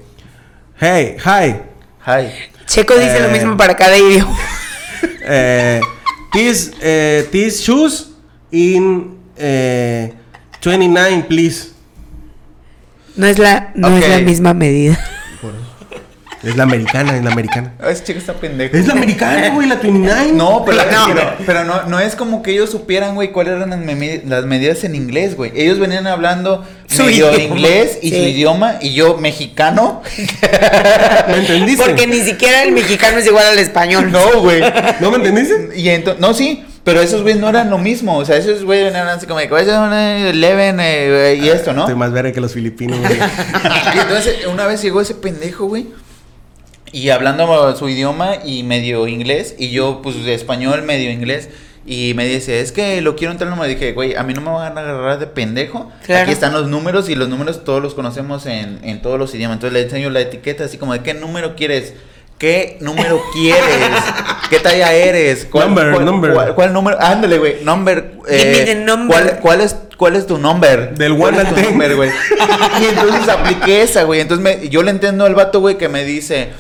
Hey, 0.81 1.17
hi. 1.25 1.57
Hi. 2.07 2.29
Checo 2.67 2.95
dice 2.95 3.17
Eh. 3.19 3.23
lo 3.23 3.29
mismo 3.31 3.57
para 3.57 3.77
cada 3.77 3.97
idioma. 3.97 4.37
Eh, 5.31 5.81
these, 6.33 6.73
eh, 6.81 7.29
these 7.31 7.63
shoes 7.63 8.13
in 8.51 9.19
eh, 9.37 10.11
29, 10.63 11.25
please. 11.29 11.73
No 13.19 13.27
es 13.27 13.39
la, 13.39 13.73
no 13.75 13.97
es 13.99 14.09
la 14.09 14.19
misma 14.21 14.55
medida. 14.55 14.99
Es 16.45 16.55
la 16.57 16.63
americana, 16.63 17.17
es 17.17 17.25
la 17.25 17.33
americana. 17.33 17.73
Ah, 17.81 17.91
Ese 17.91 18.05
chico 18.05 18.21
está 18.21 18.33
pendejo. 18.35 18.77
Es 18.77 18.87
la 18.87 18.93
americana, 18.93 19.49
güey, 19.51 19.67
la 19.69 19.75
29. 19.75 20.33
No, 20.35 20.65
pero, 20.65 20.79
No. 20.85 21.07
pero, 21.09 21.33
pero 21.45 21.65
no, 21.65 21.83
no 21.87 21.99
es 21.99 22.15
como 22.15 22.43
que 22.45 22.53
ellos 22.53 22.71
supieran, 22.71 23.17
güey, 23.17 23.33
cuáles 23.33 23.55
eran 23.57 23.71
las, 24.29 24.45
medidas 24.45 24.85
en 24.85 24.95
inglés, 24.95 25.35
güey. 25.35 25.51
Ellos 25.57 25.81
venían 25.81 26.07
hablando 26.07 26.65
Su 26.87 27.03
medio 27.03 27.33
idioma. 27.35 27.43
inglés 27.43 27.99
y 28.03 28.11
su 28.11 28.17
idioma, 28.19 28.75
y 28.81 28.95
yo 28.95 29.17
mexicano. 29.19 30.01
¿Me 31.29 31.39
entendiste? 31.39 31.85
Porque 31.85 32.07
ni 32.07 32.21
siquiera 32.21 32.63
el 32.63 32.71
mexicano 32.71 33.19
es 33.19 33.27
igual 33.27 33.45
al 33.47 33.59
español. 33.59 34.13
No, 34.13 34.41
güey. 34.41 34.63
¿No 35.01 35.11
me 35.11 35.17
entendiste? 35.17 35.71
Y 35.75 35.89
entonces, 35.89 36.21
no, 36.21 36.35
sí, 36.35 36.65
pero 36.89 37.03
esos 37.03 37.21
güeyes 37.21 37.39
no 37.39 37.51
eran 37.51 37.69
lo 37.69 37.77
mismo. 37.77 38.17
O 38.17 38.25
sea, 38.25 38.39
esos 38.39 38.65
güeyes 38.65 38.95
eran 38.95 39.09
así 39.09 39.27
como 39.27 39.41
de, 39.41 39.53
"Oye, 39.53 39.79
una 39.79 40.27
Eleven 40.31 40.81
eh, 40.81 41.39
y 41.39 41.51
esto, 41.51 41.75
¿no? 41.75 41.83
Estoy 41.83 41.97
más 41.97 42.13
verga 42.13 42.33
que 42.33 42.41
los 42.41 42.55
filipinos, 42.55 42.99
güey. 42.99 43.13
Y 43.95 43.99
entonces, 43.99 44.47
una 44.47 44.67
vez 44.67 44.81
llegó 44.81 45.03
ese 45.03 45.15
pendejo, 45.15 45.67
güey. 45.67 45.89
Y 46.91 47.11
hablando 47.11 47.77
su 47.77 47.91
idioma 47.91 48.37
y 48.43 48.63
medio 48.63 49.07
inglés. 49.07 49.55
Y 49.59 49.69
yo, 49.69 50.01
pues, 50.03 50.25
de 50.25 50.33
español, 50.33 50.83
medio 50.83 51.11
inglés. 51.11 51.51
Y 51.85 52.15
me 52.15 52.25
dice, 52.27 52.61
es 52.61 52.73
que 52.73 53.03
lo 53.03 53.17
quiero 53.17 53.33
entrar. 53.33 53.55
Me 53.55 53.69
dije, 53.69 53.93
güey, 53.93 54.15
a 54.15 54.23
mí 54.23 54.33
no 54.33 54.41
me 54.41 54.49
van 54.49 54.79
a 54.79 54.81
agarrar 54.81 55.19
de 55.19 55.27
pendejo. 55.27 55.93
Claro. 56.07 56.23
Aquí 56.23 56.33
están 56.33 56.55
los 56.55 56.69
números 56.69 57.11
y 57.11 57.17
los 57.17 57.29
números 57.29 57.65
todos 57.65 57.83
los 57.83 57.93
conocemos 57.93 58.47
en, 58.47 58.79
en 58.83 59.03
todos 59.03 59.19
los 59.19 59.35
idiomas. 59.35 59.57
Entonces 59.57 59.75
le 59.75 59.83
enseño 59.85 60.09
la 60.09 60.21
etiqueta 60.21 60.65
así 60.65 60.79
como 60.79 60.95
de 60.95 61.01
qué 61.01 61.13
número 61.13 61.55
quieres. 61.55 61.93
¿Qué 62.39 62.77
número 62.81 63.21
quieres? 63.33 63.63
¿Qué 64.49 64.61
talla 64.61 64.93
eres? 64.93 65.49
Number, 65.53 65.93
cuál, 65.93 66.05
number. 66.05 66.33
cuál- 66.33 66.55
cuál 66.55 66.73
número? 66.73 66.97
Ándale, 67.01 67.39
güey. 67.39 67.65
Number. 67.65 68.13
Number. 68.85 69.07
¿cuál, 69.09 69.39
cuál 69.41 69.61
es, 69.61 69.77
¿Cuál 69.97 70.15
es 70.17 70.27
tu 70.27 70.39
number? 70.39 70.95
Del 70.97 71.17
¿Cuál 71.17 71.35
one 71.35 71.49
al 71.49 71.63
number, 71.65 71.97
güey? 71.97 72.11
Y 72.81 72.85
entonces 72.85 73.29
apliqué 73.29 73.83
esa, 73.83 74.05
güey. 74.05 74.21
Entonces 74.21 74.43
me- 74.61 74.69
yo 74.69 74.83
le 74.85 74.91
entiendo 74.93 75.25
al 75.25 75.35
vato, 75.35 75.61
güey, 75.61 75.77
que 75.77 75.89
me 75.89 76.05
dice. 76.05 76.51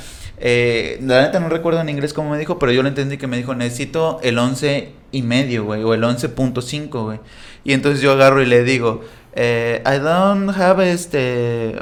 eh, 0.40 0.98
la 1.02 1.22
neta 1.22 1.38
no 1.40 1.48
recuerdo 1.48 1.80
en 1.80 1.88
inglés 1.88 2.12
cómo 2.12 2.30
me 2.30 2.38
dijo, 2.38 2.58
pero 2.58 2.72
yo 2.72 2.82
le 2.82 2.88
entendí 2.88 3.16
que 3.16 3.26
me 3.28 3.36
dijo, 3.36 3.54
necesito 3.54 4.18
el 4.22 4.38
11 4.38 4.90
y 5.12 5.22
medio, 5.22 5.64
güey, 5.64 5.82
o 5.84 5.94
el 5.94 6.02
11.5, 6.04 7.04
güey. 7.04 7.20
Y 7.64 7.72
entonces 7.72 8.00
yo 8.02 8.12
agarro 8.12 8.40
y 8.42 8.46
le 8.46 8.62
digo, 8.64 9.02
eh, 9.34 9.82
I 9.86 9.98
don't 9.98 10.50
have 10.56 10.90
este... 10.92 11.76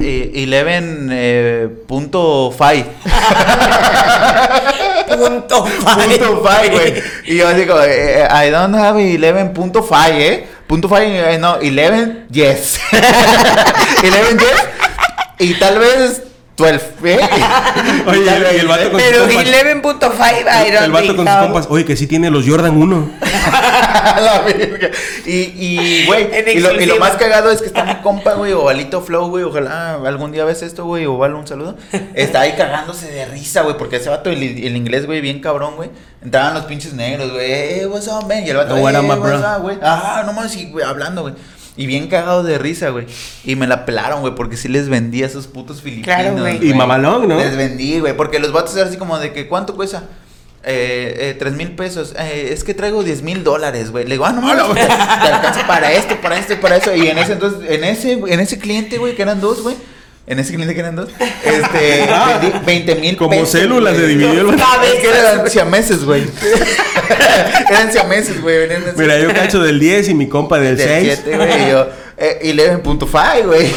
eh, 0.00 0.32
11 0.34 1.08
eh, 1.10 1.68
punto 1.86 2.50
five. 2.56 2.86
Punto 5.08 5.66
five. 6.42 6.70
Güey. 6.70 7.02
Y 7.26 7.36
yo 7.36 7.52
digo, 7.54 7.82
eh, 7.82 8.26
I 8.30 8.50
don't 8.50 8.74
have 8.74 8.98
11.5, 8.98 10.10
¿eh? 10.12 10.46
Punto 10.66 10.88
five, 10.88 11.34
eh, 11.34 11.38
no, 11.38 11.54
11, 11.56 12.26
yes. 12.30 12.80
11, 14.02 14.38
yes. 14.38 14.66
Y 15.38 15.54
tal 15.54 15.78
vez 15.78 16.31
12, 16.62 16.76
¿eh? 17.04 17.18
Oye, 18.06 18.20
y 18.56 18.60
el 18.60 18.66
vato 18.68 18.90
con 18.90 19.00
sus 19.00 19.08
Pero 19.10 19.24
compas. 19.24 19.46
11.5 19.46 20.68
I 20.68 20.70
don't 20.70 20.84
El 20.84 20.92
vato 20.92 21.16
con 21.16 21.26
sus 21.26 21.36
compas. 21.36 21.66
Oye, 21.68 21.84
que 21.84 21.96
sí 21.96 22.06
tiene 22.06 22.30
los 22.30 22.46
Jordan 22.46 22.76
1. 22.76 23.10
A 23.20 24.20
la 24.20 24.40
verga. 24.42 24.90
Y, 25.26 25.32
y, 25.32 26.06
güey, 26.06 26.24
y, 26.24 26.28
lo, 26.28 26.42
y 26.50 26.60
lo 26.60 26.68
exclusiva. 26.68 26.98
más 26.98 27.16
cagado 27.16 27.50
es 27.50 27.60
que 27.60 27.66
está 27.66 27.84
mi 27.84 27.96
compa, 27.96 28.34
güey, 28.34 28.52
Ovalito 28.52 29.00
Flow, 29.02 29.28
güey, 29.28 29.44
ojalá 29.44 29.94
algún 29.94 30.32
día 30.32 30.44
ves 30.44 30.62
esto, 30.62 30.84
güey, 30.84 31.06
Oval, 31.06 31.34
un 31.34 31.46
saludo. 31.46 31.76
Está 32.14 32.40
ahí 32.40 32.52
cagándose 32.52 33.10
de 33.10 33.26
risa, 33.26 33.62
güey, 33.62 33.76
porque 33.76 33.96
ese 33.96 34.08
vato, 34.08 34.30
el, 34.30 34.42
el 34.42 34.76
inglés, 34.76 35.06
güey, 35.06 35.20
bien 35.20 35.40
cabrón, 35.40 35.76
güey. 35.76 35.90
Entraban 36.22 36.54
los 36.54 36.64
pinches 36.64 36.94
negros, 36.94 37.32
güey, 37.32 37.50
eh, 37.50 37.86
what's 37.86 38.06
up, 38.08 38.26
man? 38.28 38.44
Y 38.46 38.50
el 38.50 38.56
vato, 38.56 38.74
Oh, 38.74 38.80
what 38.80 38.94
eh, 38.94 39.00
what's 39.00 39.44
up, 39.44 39.62
güey. 39.62 39.78
Ah, 39.82 40.22
no 40.24 40.32
más, 40.32 40.54
y, 40.56 40.70
güey, 40.70 40.84
hablando, 40.84 41.22
güey. 41.22 41.34
Y 41.76 41.86
bien 41.86 42.08
cagado 42.08 42.42
de 42.42 42.58
risa, 42.58 42.90
güey. 42.90 43.06
Y 43.44 43.56
me 43.56 43.66
la 43.66 43.86
pelaron, 43.86 44.20
güey, 44.20 44.34
porque 44.34 44.56
sí 44.56 44.68
les 44.68 44.88
vendí 44.88 45.22
a 45.22 45.26
esos 45.26 45.46
putos 45.46 45.80
filipinos. 45.80 46.04
Claro, 46.04 46.38
güey. 46.38 46.68
Y 46.68 46.74
mamalón, 46.74 47.28
¿no? 47.28 47.38
Les 47.38 47.56
vendí, 47.56 47.98
güey, 48.00 48.14
porque 48.16 48.38
los 48.38 48.52
vatos 48.52 48.74
eran 48.76 48.88
así 48.88 48.98
como 48.98 49.18
de 49.18 49.32
que, 49.32 49.48
¿cuánto 49.48 49.74
cuesta? 49.74 50.04
Eh, 50.64 51.16
eh, 51.18 51.36
tres 51.38 51.54
mil 51.54 51.74
pesos. 51.74 52.14
Eh, 52.18 52.50
es 52.52 52.62
que 52.62 52.74
traigo 52.74 53.02
diez 53.02 53.22
mil 53.22 53.42
dólares, 53.42 53.90
güey. 53.90 54.04
Le 54.04 54.12
digo, 54.12 54.26
ah, 54.26 54.32
no 54.32 54.42
mames, 54.42 54.66
te, 54.68 54.74
te 54.86 54.92
alcanza 54.92 55.66
para 55.66 55.92
esto, 55.92 56.20
para 56.20 56.38
esto 56.38 56.52
y 56.52 56.56
para 56.56 56.76
eso. 56.76 56.94
Y 56.94 57.08
en 57.08 57.18
ese 57.18 57.32
entonces, 57.32 57.70
en 57.70 57.84
ese, 57.84 58.12
en 58.12 58.40
ese 58.40 58.58
cliente, 58.58 58.98
güey, 58.98 59.16
que 59.16 59.22
eran 59.22 59.40
dos, 59.40 59.62
güey. 59.62 59.74
En 60.24 60.38
ese 60.38 60.54
cliente 60.54 60.72
que 60.72 60.80
eran 60.80 60.94
dos, 60.94 61.08
este, 61.44 62.06
vendí 62.40 62.58
20 62.64 62.94
mil 62.96 63.16
Como 63.16 63.44
células 63.44 63.96
se 63.96 64.06
dividió 64.06 64.40
el 64.40 64.46
vato. 64.46 64.82
Es 64.84 65.00
que 65.00 65.08
eran 65.08 65.50
siameses, 65.50 66.04
güey. 66.04 66.22
eran 67.70 67.92
siameses, 67.92 68.40
güey. 68.40 68.68
Mira, 68.96 69.18
yo 69.18 69.34
cacho 69.34 69.60
del 69.60 69.80
10 69.80 70.10
y 70.10 70.14
mi 70.14 70.28
compa 70.28 70.60
del 70.60 70.76
Del 70.76 70.88
6. 70.88 71.20
7, 71.24 71.36
güey. 71.36 71.66
y 71.66 71.70
yo, 71.70 71.88
eh, 72.16 72.54
11.5, 72.82 73.46
güey. 73.46 73.66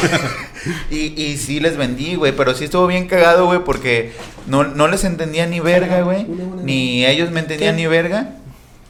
Y, 0.90 1.14
y 1.22 1.36
sí 1.36 1.60
les 1.60 1.76
vendí, 1.76 2.16
güey. 2.16 2.32
Pero 2.32 2.52
sí 2.54 2.64
estuvo 2.64 2.88
bien 2.88 3.06
cagado, 3.06 3.46
güey, 3.46 3.60
porque 3.64 4.12
no, 4.46 4.64
no 4.64 4.88
les 4.88 5.04
entendía 5.04 5.46
ni 5.46 5.60
verga, 5.60 6.02
güey. 6.02 6.26
Ni 6.64 7.06
ellos 7.06 7.30
me 7.30 7.38
entendían 7.40 7.76
¿Qué? 7.76 7.82
ni 7.82 7.86
verga. 7.86 8.30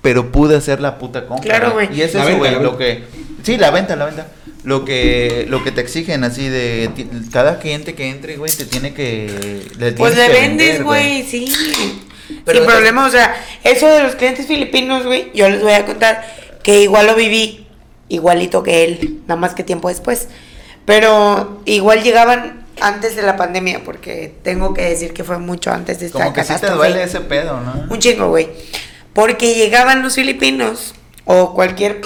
Pero 0.01 0.33
pude 0.33 0.57
hacer 0.57 0.81
la 0.81 0.99
puta 0.99 1.27
compra. 1.27 1.45
Claro, 1.59 1.73
güey. 1.73 1.89
Y 1.95 2.03
es 2.03 2.15
eso, 2.15 2.37
güey, 2.39 2.55
lo 2.63 2.79
que. 2.79 3.05
Sí, 3.43 3.57
la 3.59 3.71
venta, 3.71 3.95
la 3.97 4.07
venta. 4.07 4.27
Lo 4.67 4.85
que, 4.85 5.47
lo 5.49 5.63
que 5.63 5.71
te 5.71 5.81
exigen 5.81 6.25
así 6.25 6.49
de 6.49 6.91
ti- 6.97 7.09
cada 7.33 7.61
cliente 7.61 7.95
que 7.95 8.11
entre, 8.11 8.37
güey, 8.37 8.51
te 8.51 8.65
tiene 8.65 8.93
que. 8.95 9.63
le 9.79 9.93
Pues 9.93 10.17
le 10.17 10.29
vendes, 10.29 10.83
güey, 10.83 11.23
sí. 11.23 11.47
Pero 12.45 12.59
Sin 12.59 12.67
problema, 12.67 13.07
o 13.07 13.11
sea, 13.11 13.33
eso 13.63 13.87
de 13.87 14.03
los 14.03 14.17
clientes 14.17 14.49
filipinos, 14.49 15.07
güey, 15.07 15.31
yo 15.35 15.49
les 15.49 15.63
voy 15.63 15.71
a 15.71 15.87
contar 15.87 16.27
que 16.65 16.83
igual 16.83 17.07
lo 17.07 17.15
viví, 17.15 17.65
igualito 18.09 18.65
que 18.65 18.83
él, 18.83 19.21
nada 19.29 19.41
más 19.41 19.55
que 19.55 19.63
tiempo 19.63 19.89
después. 19.89 20.27
Pero 20.85 21.63
igual 21.65 22.03
llegaban 22.03 22.67
antes 22.81 23.15
de 23.15 23.23
la 23.23 23.37
pandemia, 23.37 23.85
porque 23.85 24.35
tengo 24.43 24.75
que 24.75 24.83
decir 24.83 25.13
que 25.13 25.23
fue 25.23 25.39
mucho 25.39 25.71
antes 25.73 26.01
de 26.01 26.07
esta 26.07 26.19
Como 26.19 26.33
que 26.33 26.43
sí 26.43 26.55
te 26.61 26.71
duele 26.71 27.05
ese 27.05 27.21
pedo, 27.21 27.61
¿no? 27.61 27.87
Un 27.89 28.01
chingo, 28.01 28.31
güey. 28.31 28.49
Porque 29.13 29.55
llegaban 29.55 30.03
los 30.03 30.17
filipinos 30.17 30.97
o 31.25 31.55
cualquier... 31.55 32.01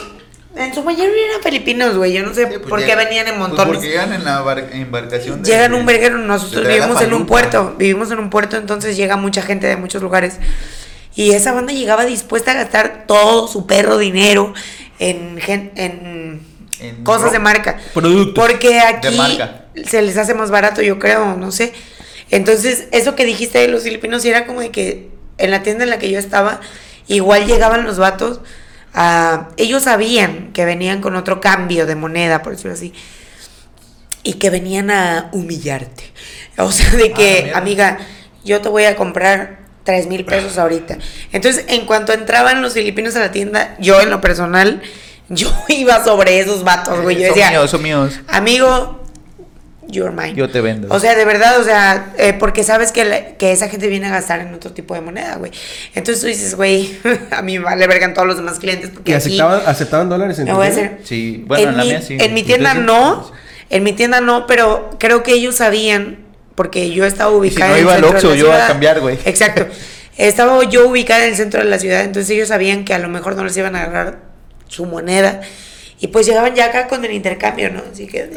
En 0.56 0.74
su 0.74 0.82
mayoría 0.82 1.26
eran 1.30 1.42
filipinos, 1.42 1.96
güey. 1.96 2.12
Yo 2.12 2.22
no 2.24 2.34
sé 2.34 2.42
Sí, 2.46 2.54
pues 2.58 2.68
por 2.68 2.84
qué 2.84 2.96
venían 2.96 3.28
en 3.28 3.34
pues 3.36 3.48
montones. 3.48 3.74
porque 3.74 3.88
llegan 3.88 4.12
en 4.12 4.24
la 4.24 4.40
bar- 4.40 4.68
embarcación. 4.72 5.42
de- 5.42 5.50
Llegan 5.50 5.74
un 5.74 5.86
verguero, 5.86 6.18
nosotros 6.18 6.66
vivimos 6.66 7.00
en 7.02 7.14
un 7.14 7.26
puerto, 7.26 7.74
vivimos 7.78 8.10
en 8.10 8.18
un 8.18 8.30
puerto, 8.30 8.56
entonces 8.56 8.96
llega 8.96 9.16
mucha 9.16 9.42
gente 9.42 9.66
de 9.68 9.76
muchos 9.76 10.02
lugares. 10.02 10.38
Y 11.14 11.32
esa 11.32 11.52
banda 11.52 11.72
llegaba 11.72 12.04
dispuesta 12.04 12.50
a 12.52 12.54
gastar 12.54 13.04
todo 13.06 13.46
su 13.48 13.66
perro 13.66 13.98
dinero 13.98 14.52
en, 14.98 15.38
en, 15.46 16.40
En 16.80 17.04
cosas 17.04 17.30
de 17.32 17.38
marca. 17.38 17.78
Productos. 17.94 18.34
Porque 18.44 18.80
aquí 18.80 19.16
marca. 19.16 19.66
se 19.86 20.02
les 20.02 20.16
hace 20.16 20.34
más 20.34 20.50
barato, 20.50 20.82
yo 20.82 20.98
creo, 20.98 21.36
no 21.36 21.52
sé. 21.52 21.72
Entonces, 22.30 22.86
eso 22.92 23.14
que 23.16 23.24
dijiste 23.24 23.58
de 23.58 23.68
los 23.68 23.82
filipinos, 23.82 24.24
era 24.24 24.46
como 24.46 24.60
de 24.60 24.70
que 24.70 25.10
en 25.38 25.50
la 25.50 25.62
tienda 25.62 25.84
en 25.84 25.90
la 25.90 25.98
que 25.98 26.10
yo 26.10 26.18
estaba, 26.18 26.60
igual 27.06 27.46
llegaban 27.46 27.84
los 27.84 27.98
vatos. 27.98 28.40
A- 28.94 29.48
ellos 29.56 29.84
sabían 29.84 30.52
que 30.52 30.64
venían 30.64 31.00
con 31.00 31.16
otro 31.16 31.40
cambio 31.40 31.86
de 31.86 31.94
moneda, 31.94 32.42
por 32.42 32.52
decirlo 32.52 32.72
así 32.74 32.92
y 34.22 34.34
que 34.34 34.50
venían 34.50 34.90
a 34.90 35.30
humillarte. 35.32 36.04
O 36.58 36.70
sea, 36.70 36.90
de 36.90 37.10
Ah, 37.12 37.16
que, 37.16 37.52
amiga, 37.54 37.98
yo 38.44 38.60
te 38.60 38.68
voy 38.68 38.84
a 38.84 38.94
comprar 38.96 39.60
tres 39.84 40.06
mil 40.08 40.24
pesos 40.26 40.58
ahorita. 40.58 40.98
Entonces, 41.32 41.64
en 41.68 41.86
cuanto 41.86 42.12
entraban 42.12 42.60
los 42.60 42.74
filipinos 42.74 43.16
a 43.16 43.20
la 43.20 43.32
tienda, 43.32 43.76
yo 43.78 43.98
en 44.02 44.10
lo 44.10 44.20
personal, 44.20 44.82
yo 45.30 45.50
iba 45.68 46.04
sobre 46.04 46.38
esos 46.40 46.64
vatos, 46.64 47.00
güey. 47.00 47.16
Yo 47.16 47.28
decía, 47.28 47.48
míos, 47.50 47.70
son 47.70 47.82
míos. 47.82 48.20
amigo, 48.28 48.99
you're 49.90 50.10
mine. 50.12 50.34
Yo 50.34 50.48
te 50.50 50.60
vendo. 50.60 50.88
O 50.90 50.98
sea, 51.00 51.14
de 51.14 51.24
verdad, 51.24 51.60
o 51.60 51.64
sea, 51.64 52.12
eh, 52.18 52.32
porque 52.32 52.64
sabes 52.64 52.92
que, 52.92 53.04
la- 53.04 53.24
que 53.36 53.52
esa 53.52 53.68
gente 53.68 53.86
viene 53.88 54.06
a 54.06 54.10
gastar 54.10 54.40
en 54.40 54.52
otro 54.54 54.72
tipo 54.72 54.94
de 54.94 55.00
moneda, 55.00 55.36
güey. 55.36 55.52
Entonces 55.94 56.20
tú 56.20 56.26
dices, 56.28 56.54
güey, 56.54 56.98
a 57.30 57.42
mí 57.42 57.58
me 57.58 57.64
vale 57.64 57.86
vergan 57.86 58.14
todos 58.14 58.26
los 58.28 58.36
demás 58.36 58.58
clientes. 58.58 58.90
Porque 58.90 59.12
¿Y 59.12 59.14
aquí 59.14 59.26
aceptaban, 59.28 59.62
aceptaban 59.66 60.08
dólares 60.08 60.38
en 60.38 60.46
tu 60.46 60.52
voy 60.52 60.66
a 60.66 60.70
hacer 60.70 60.98
Sí, 61.04 61.44
bueno, 61.46 61.70
en, 61.70 61.76
la 61.76 61.82
mi, 61.82 61.88
mía 61.90 62.02
sí. 62.02 62.16
en 62.20 62.34
mi 62.34 62.42
tienda 62.42 62.72
Entonces, 62.72 62.86
no, 62.86 63.32
en 63.70 63.82
mi 63.84 63.92
tienda 63.92 64.20
no, 64.20 64.46
pero 64.46 64.90
creo 64.98 65.22
que 65.22 65.32
ellos 65.32 65.56
sabían, 65.56 66.18
porque 66.54 66.90
yo 66.90 67.04
estaba 67.06 67.30
ubicada 67.30 67.70
no 67.70 67.76
en 67.76 67.82
iba 67.82 67.96
el 67.96 68.04
al 68.04 68.10
centro 68.10 68.30
de 68.30 68.34
Oxxo, 68.34 68.36
la 68.36 68.36
yo 68.36 68.52
a 68.52 68.54
ciudad. 68.56 68.68
cambiar, 68.68 69.00
güey. 69.00 69.18
Exacto. 69.24 69.66
Estaba 70.18 70.62
yo 70.64 70.86
ubicada 70.88 71.24
en 71.24 71.30
el 71.30 71.36
centro 71.36 71.62
de 71.62 71.68
la 71.70 71.78
ciudad, 71.78 72.02
entonces 72.02 72.30
ellos 72.30 72.48
sabían 72.48 72.84
que 72.84 72.92
a 72.92 72.98
lo 72.98 73.08
mejor 73.08 73.36
no 73.36 73.44
les 73.44 73.56
iban 73.56 73.74
a 73.76 73.82
agarrar 73.84 74.18
su 74.68 74.84
moneda. 74.86 75.40
Y 76.02 76.08
pues 76.08 76.26
llegaban 76.26 76.54
ya 76.54 76.66
acá 76.66 76.88
con 76.88 77.04
el 77.04 77.12
intercambio, 77.12 77.70
¿no? 77.70 77.82
Así 77.92 78.06
que... 78.06 78.30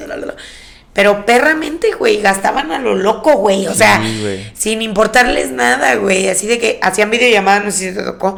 Pero 0.93 1.25
perramente, 1.25 1.91
güey, 1.93 2.21
gastaban 2.21 2.71
a 2.71 2.79
lo 2.79 2.95
loco, 2.95 3.33
güey. 3.37 3.67
O 3.67 3.73
sea, 3.73 4.01
Sí, 4.03 4.43
sin 4.53 4.81
importarles 4.81 5.51
nada, 5.51 5.95
güey. 5.95 6.29
Así 6.29 6.45
de 6.47 6.59
que 6.59 6.79
hacían 6.81 7.09
videollamadas, 7.09 7.65
no 7.65 7.71
sé 7.71 7.89
si 7.89 7.95
te 7.95 8.03
tocó, 8.03 8.37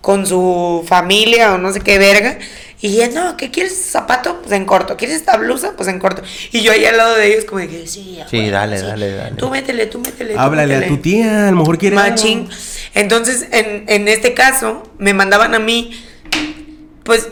con 0.00 0.24
su 0.26 0.84
familia 0.86 1.54
o 1.54 1.58
no 1.58 1.72
sé 1.72 1.80
qué 1.80 1.98
verga. 1.98 2.38
Y 2.80 2.94
ya, 2.96 3.08
no, 3.08 3.36
¿qué 3.36 3.50
quieres 3.50 3.74
zapato? 3.76 4.40
Pues 4.42 4.52
en 4.52 4.66
corto. 4.66 4.96
¿Quieres 4.96 5.16
esta 5.16 5.36
blusa? 5.38 5.72
Pues 5.76 5.88
en 5.88 5.98
corto. 5.98 6.22
Y 6.52 6.60
yo 6.60 6.72
ahí 6.72 6.84
al 6.84 6.96
lado 6.96 7.16
de 7.16 7.26
ellos 7.26 7.44
como 7.46 7.60
de 7.60 7.68
que 7.68 7.86
sí, 7.86 8.20
a 8.20 8.28
Sí, 8.28 8.50
dale, 8.50 8.80
dale, 8.80 9.12
dale. 9.12 9.36
Tú 9.36 9.48
métele, 9.48 9.86
tú 9.86 9.98
métele. 9.98 10.34
tú 10.34 10.38
Háblale 10.38 10.76
a 10.76 10.86
tu 10.86 10.98
tía, 10.98 11.48
a 11.48 11.50
lo 11.50 11.56
mejor 11.56 11.78
quiere. 11.78 11.96
Machín. 11.96 12.48
Entonces, 12.94 13.48
en, 13.50 13.84
en 13.88 14.08
este 14.08 14.34
caso, 14.34 14.82
me 14.98 15.14
mandaban 15.14 15.54
a 15.54 15.58
mí, 15.58 15.90
pues, 17.02 17.28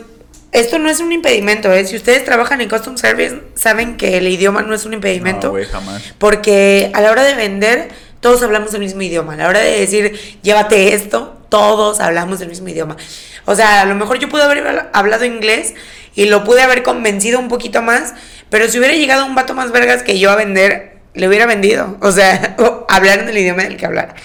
esto 0.55 0.79
no 0.79 0.89
es 0.89 0.99
un 0.99 1.11
impedimento, 1.11 1.71
¿eh? 1.71 1.85
Si 1.85 1.95
ustedes 1.95 2.23
trabajan 2.23 2.61
en 2.61 2.69
Custom 2.69 2.97
Service, 2.97 3.41
saben 3.55 3.97
que 3.97 4.17
el 4.17 4.27
idioma 4.27 4.61
no 4.61 4.73
es 4.73 4.85
un 4.85 4.93
impedimento. 4.93 5.47
No, 5.47 5.51
güey, 5.51 5.65
jamás. 5.65 6.01
Porque 6.17 6.91
a 6.93 7.01
la 7.01 7.11
hora 7.11 7.23
de 7.23 7.35
vender, 7.35 7.89
todos 8.21 8.41
hablamos 8.41 8.73
el 8.73 8.79
mismo 8.79 9.01
idioma. 9.01 9.33
A 9.33 9.37
la 9.37 9.47
hora 9.47 9.59
de 9.59 9.79
decir, 9.79 10.39
llévate 10.41 10.93
esto, 10.93 11.37
todos 11.49 11.99
hablamos 11.99 12.41
el 12.41 12.49
mismo 12.49 12.69
idioma. 12.69 12.97
O 13.45 13.55
sea, 13.55 13.81
a 13.81 13.85
lo 13.85 13.95
mejor 13.95 14.17
yo 14.19 14.29
pude 14.29 14.43
haber 14.43 14.89
hablado 14.93 15.25
inglés 15.25 15.75
y 16.15 16.25
lo 16.25 16.43
pude 16.43 16.61
haber 16.61 16.83
convencido 16.83 17.39
un 17.39 17.49
poquito 17.49 17.81
más, 17.81 18.13
pero 18.49 18.69
si 18.69 18.79
hubiera 18.79 18.95
llegado 18.95 19.25
un 19.25 19.35
vato 19.35 19.53
más 19.53 19.71
vergas 19.71 20.03
que 20.03 20.17
yo 20.17 20.31
a 20.31 20.35
vender, 20.35 20.97
le 21.13 21.27
hubiera 21.27 21.45
vendido. 21.45 21.97
O 22.01 22.11
sea, 22.11 22.55
hablar 22.89 23.19
en 23.19 23.29
el 23.29 23.37
idioma 23.37 23.63
del 23.63 23.77
que 23.77 23.85
hablar. 23.85 24.15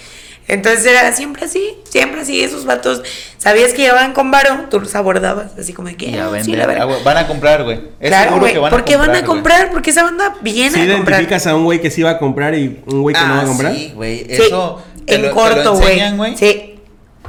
Entonces 0.50 0.84
era 0.86 1.12
siempre 1.12 1.44
así, 1.44 1.74
siempre 1.88 2.20
así. 2.22 2.42
Esos 2.42 2.64
vatos, 2.64 3.02
sabías 3.38 3.72
que 3.72 3.82
llevaban 3.82 4.12
con 4.12 4.30
varo, 4.30 4.66
tú 4.70 4.80
los 4.80 4.94
abordabas, 4.94 5.52
así 5.58 5.72
como 5.72 5.88
de 5.88 5.96
que. 5.96 6.18
"Ah, 6.20 6.30
sí, 6.42 6.54
la 6.56 6.66
verdad". 6.66 6.88
Ah, 6.90 6.98
van 7.04 7.16
a 7.16 7.26
comprar, 7.26 7.64
güey. 7.64 7.80
Claro, 8.00 8.38
güey. 8.38 8.52
que 8.52 8.58
van 8.58 8.70
¿Por 8.70 8.80
a 8.80 8.84
qué 8.84 8.96
van 8.96 9.10
a 9.10 9.12
güey. 9.12 9.24
comprar? 9.24 9.70
Porque 9.70 9.90
esa 9.90 10.02
banda 10.04 10.34
viene 10.42 10.68
a 10.68 10.96
comprar. 10.96 11.20
identificas 11.20 11.46
a 11.46 11.54
un 11.54 11.64
güey 11.64 11.80
que 11.80 11.90
sí 11.90 12.02
va 12.02 12.10
a 12.10 12.18
comprar 12.18 12.54
y 12.54 12.80
un 12.86 13.02
güey 13.02 13.14
que 13.14 13.20
no 13.22 13.34
va 13.34 13.40
a 13.40 13.42
Ah, 13.42 13.46
comprar. 13.46 13.74
Sí, 13.74 13.92
güey. 13.94 14.18
Sí, 14.20 14.26
Eso. 14.30 14.82
te 15.06 15.14
en 15.14 15.22
lo- 15.22 15.32
corto, 15.34 15.74
güey. 15.74 16.00
Sí. 16.36 16.69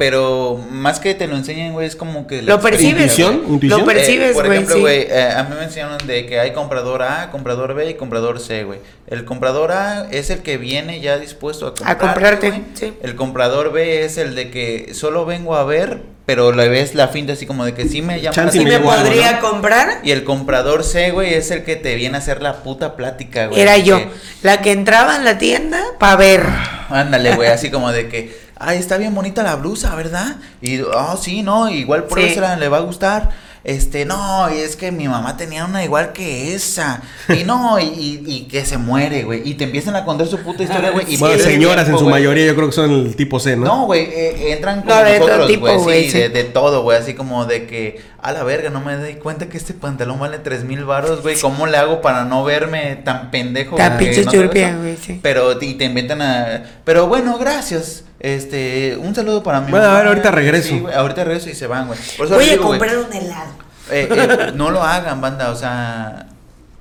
Pero 0.02 0.60
más 0.72 1.00
que 1.00 1.14
te 1.14 1.28
lo 1.28 1.36
enseñen, 1.36 1.74
güey, 1.74 1.86
es 1.86 1.96
como 1.96 2.26
que. 2.26 2.42
la 2.42 2.56
Lo 2.56 2.60
percibes. 2.60 2.94
Intuición, 3.04 3.42
güey. 3.44 3.54
intuición. 3.54 3.80
Lo 3.82 3.86
percibes, 3.86 4.32
Eh, 4.32 4.34
por 4.34 4.46
güey. 4.48 4.58
ejemplo, 4.58 4.76
sí. 4.78 4.82
güey, 4.82 5.02
eh, 5.08 5.30
a 5.38 5.44
mí 5.44 5.56
me 5.56 5.64
enseñaron 5.66 6.00
de 6.08 6.26
que 6.26 6.40
hay 6.40 6.54
comprador 6.54 7.04
A, 7.04 7.30
comprador 7.30 7.76
B 7.76 7.88
y 7.92 7.94
comprador 7.94 8.40
C, 8.40 8.64
güey. 8.64 8.80
El 9.06 9.26
comprador 9.26 9.72
A 9.74 10.08
es 10.10 10.32
el 10.32 10.40
que 10.40 10.58
viene 10.58 11.02
ya 11.02 11.20
dispuesto 11.20 11.68
a 11.68 11.74
comprarte. 11.76 12.00
comprarte, 12.04 12.50
güey. 12.50 12.62
sí. 12.74 12.94
El 13.04 13.16
comprador 13.16 13.72
B 13.72 14.04
es 14.04 14.18
el 14.18 14.34
de 14.34 14.50
que 14.50 14.96
solo 14.96 15.26
vengo 15.26 15.56
a 15.56 15.66
ver, 15.66 16.02
pero 16.26 16.52
le 16.52 16.68
ves 16.68 16.96
la 16.96 17.08
finta 17.10 17.34
así 17.34 17.46
como 17.46 17.64
de 17.64 17.76
que 17.76 17.88
sí 17.88 18.02
me 18.02 18.22
llama 18.22 18.46
la 18.46 18.52
¿Sí 18.52 18.58
me 18.58 18.64
me 18.66 18.72
llevo 18.72 18.92
algo, 18.92 19.06
podría 19.06 19.34
¿no? 19.34 19.40
comprar? 19.42 20.00
Y 20.04 20.10
el 20.12 20.24
comprador 20.24 20.84
C, 20.84 21.12
güey, 21.12 21.36
es 21.36 21.52
el 21.52 21.64
que 21.64 21.76
te 21.76 21.94
viene 21.94 22.16
a 22.16 22.20
hacer 22.22 22.42
la 22.42 22.64
puta 22.64 22.96
plática, 22.96 23.46
güey. 23.48 23.62
Era 23.62 23.78
yo, 23.78 23.98
que- 24.00 24.08
la 24.42 24.62
que 24.62 24.72
entraba 24.72 25.16
en 25.16 25.26
la 25.26 25.38
tienda 25.38 25.80
para 26.00 26.16
ver. 26.16 26.44
Ándale, 26.90 27.36
güey, 27.36 27.50
así 27.50 27.70
como 27.70 27.92
de 27.92 28.08
que, 28.10 28.42
ay, 28.62 28.78
está 28.78 28.98
bien 28.98 29.14
bonita 29.16 29.44
la 29.44 29.56
blusa, 29.56 29.94
¿verdad? 29.96 30.38
Y, 30.62 30.80
oh, 30.82 31.18
sí, 31.22 31.42
no, 31.44 31.70
igual 31.70 32.06
por 32.06 32.20
Sí. 32.20 32.26
eso 32.28 32.42
la- 32.42 32.56
le 32.58 32.70
va 32.70 32.78
a 32.78 32.82
gustar. 32.82 33.52
este, 33.64 34.06
no, 34.06 34.52
y 34.52 34.58
es 34.58 34.76
que 34.76 34.92
mi 34.92 35.08
mamá 35.08 35.38
tenía 35.38 35.66
una 35.66 35.84
igual 35.84 36.14
que 36.14 36.56
esa, 36.56 37.00
y 37.30 37.44
no, 37.44 37.78
y, 37.80 37.84
y, 37.84 38.24
y 38.26 38.42
que 38.48 38.66
se 38.66 38.80
muere, 38.80 39.22
güey, 39.24 39.48
y 39.48 39.54
te 39.54 39.66
empiezan 39.66 39.96
a 39.96 40.04
contar 40.04 40.26
su 40.26 40.40
puta 40.40 40.64
historia, 40.64 40.90
güey. 40.90 41.06
y 41.14 41.18
Bueno, 41.18 41.38
señoras 41.38 41.88
en 41.88 41.96
su 42.00 42.10
mayoría 42.10 42.48
yo 42.48 42.56
creo 42.56 42.70
que 42.70 42.74
son 42.74 42.90
el 42.90 43.16
tipo 43.16 43.40
C, 43.40 43.56
¿no? 43.56 43.66
No, 43.66 43.86
güey, 43.86 44.06
eh, 44.06 44.54
entran 44.54 44.84
No, 44.84 45.04
de 45.04 45.20
nosotros, 45.20 45.48
tipo, 45.48 45.68
sí, 45.92 46.10
sí. 46.10 46.18
De, 46.18 46.30
de 46.30 46.44
todo, 46.46 46.82
güey, 46.82 46.98
así 46.98 47.14
como 47.14 47.46
de 47.46 47.68
que, 47.68 48.02
a 48.20 48.32
la 48.32 48.42
verga, 48.44 48.72
no 48.72 48.82
me 48.82 48.96
doy 48.98 49.14
cuenta 49.18 49.48
que 49.48 49.58
este 49.58 49.76
pantalón 49.76 50.20
vale 50.20 50.40
tres 50.40 50.64
mil 50.64 50.84
baros, 50.84 51.22
güey, 51.22 51.40
¿cómo 51.40 51.68
le 51.68 51.78
hago 51.78 52.02
para 52.02 52.26
no 52.26 52.44
verme 52.44 52.96
tan 53.06 53.30
pendejo? 53.30 53.76
Tan 53.76 53.94
güey, 54.00 54.06
pinche 54.12 54.26
no 54.26 54.32
güey, 54.80 54.98
sí. 54.98 55.20
Pero 55.22 55.62
y 55.62 55.76
te 55.76 55.86
inventan 55.86 56.24
a, 56.24 56.64
pero 56.84 57.06
bueno, 57.06 57.38
gracias, 57.38 58.06
este, 58.22 58.98
un 58.98 59.14
saludo 59.16 59.42
para 59.44 59.62
mi 59.62 59.72
Bueno, 59.72 59.88
a 59.88 59.98
ver, 59.98 60.08
ahorita 60.08 60.32
regreso. 60.32 60.70
Sí, 60.70 60.80
güey, 60.80 60.94
ahorita 60.94 61.24
regreso 61.24 61.50
y 61.50 61.56
se 61.56 61.68
van, 61.68 61.88
güey. 61.88 62.00
Por 62.18 62.28
eso 62.28 62.36
Voy 62.36 62.46
a 62.46 62.56
güey, 62.58 62.60
comprar 62.60 62.98
un 62.98 63.12
helado. 63.14 63.52
eh, 63.92 64.08
eh, 64.10 64.52
no 64.56 64.70
lo 64.72 64.84
hagan, 64.84 65.20
banda. 65.22 65.50
O 65.52 65.56
sea, 65.56 66.28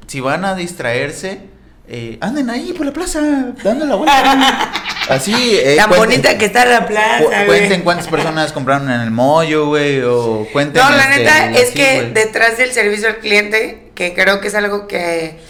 si 0.06 0.20
van 0.20 0.44
a 0.44 0.54
distraerse, 0.54 1.40
eh, 1.88 2.18
anden 2.20 2.50
ahí 2.50 2.72
por 2.72 2.84
la 2.86 2.92
plaza, 2.92 3.20
dando 3.64 3.86
la 3.86 3.94
vuelta. 3.96 4.72
Así, 5.08 5.56
eh, 5.56 5.74
Tan 5.76 5.90
cuenten- 5.90 5.96
bonita 5.98 6.38
que 6.38 6.44
está 6.44 6.64
la 6.66 6.82
cu- 6.82 6.86
plaza, 6.88 7.18
güey. 7.44 7.46
cuenten 7.46 7.82
cuántas 7.82 8.06
personas 8.06 8.52
compraron 8.52 8.88
en 8.90 9.00
el 9.00 9.10
mollo, 9.10 9.66
güey, 9.66 10.02
o 10.02 10.46
cuenten. 10.52 10.80
No, 10.82 10.90
la 10.90 11.02
este, 11.10 11.18
neta 11.24 11.50
es 11.52 11.64
así, 11.70 11.74
que 11.74 11.94
güey. 11.96 12.12
detrás 12.12 12.58
del 12.58 12.70
servicio 12.72 13.08
al 13.08 13.16
cliente, 13.16 13.90
que 13.96 14.14
creo 14.14 14.40
que 14.40 14.48
es 14.48 14.54
algo 14.54 14.86
que 14.86 15.40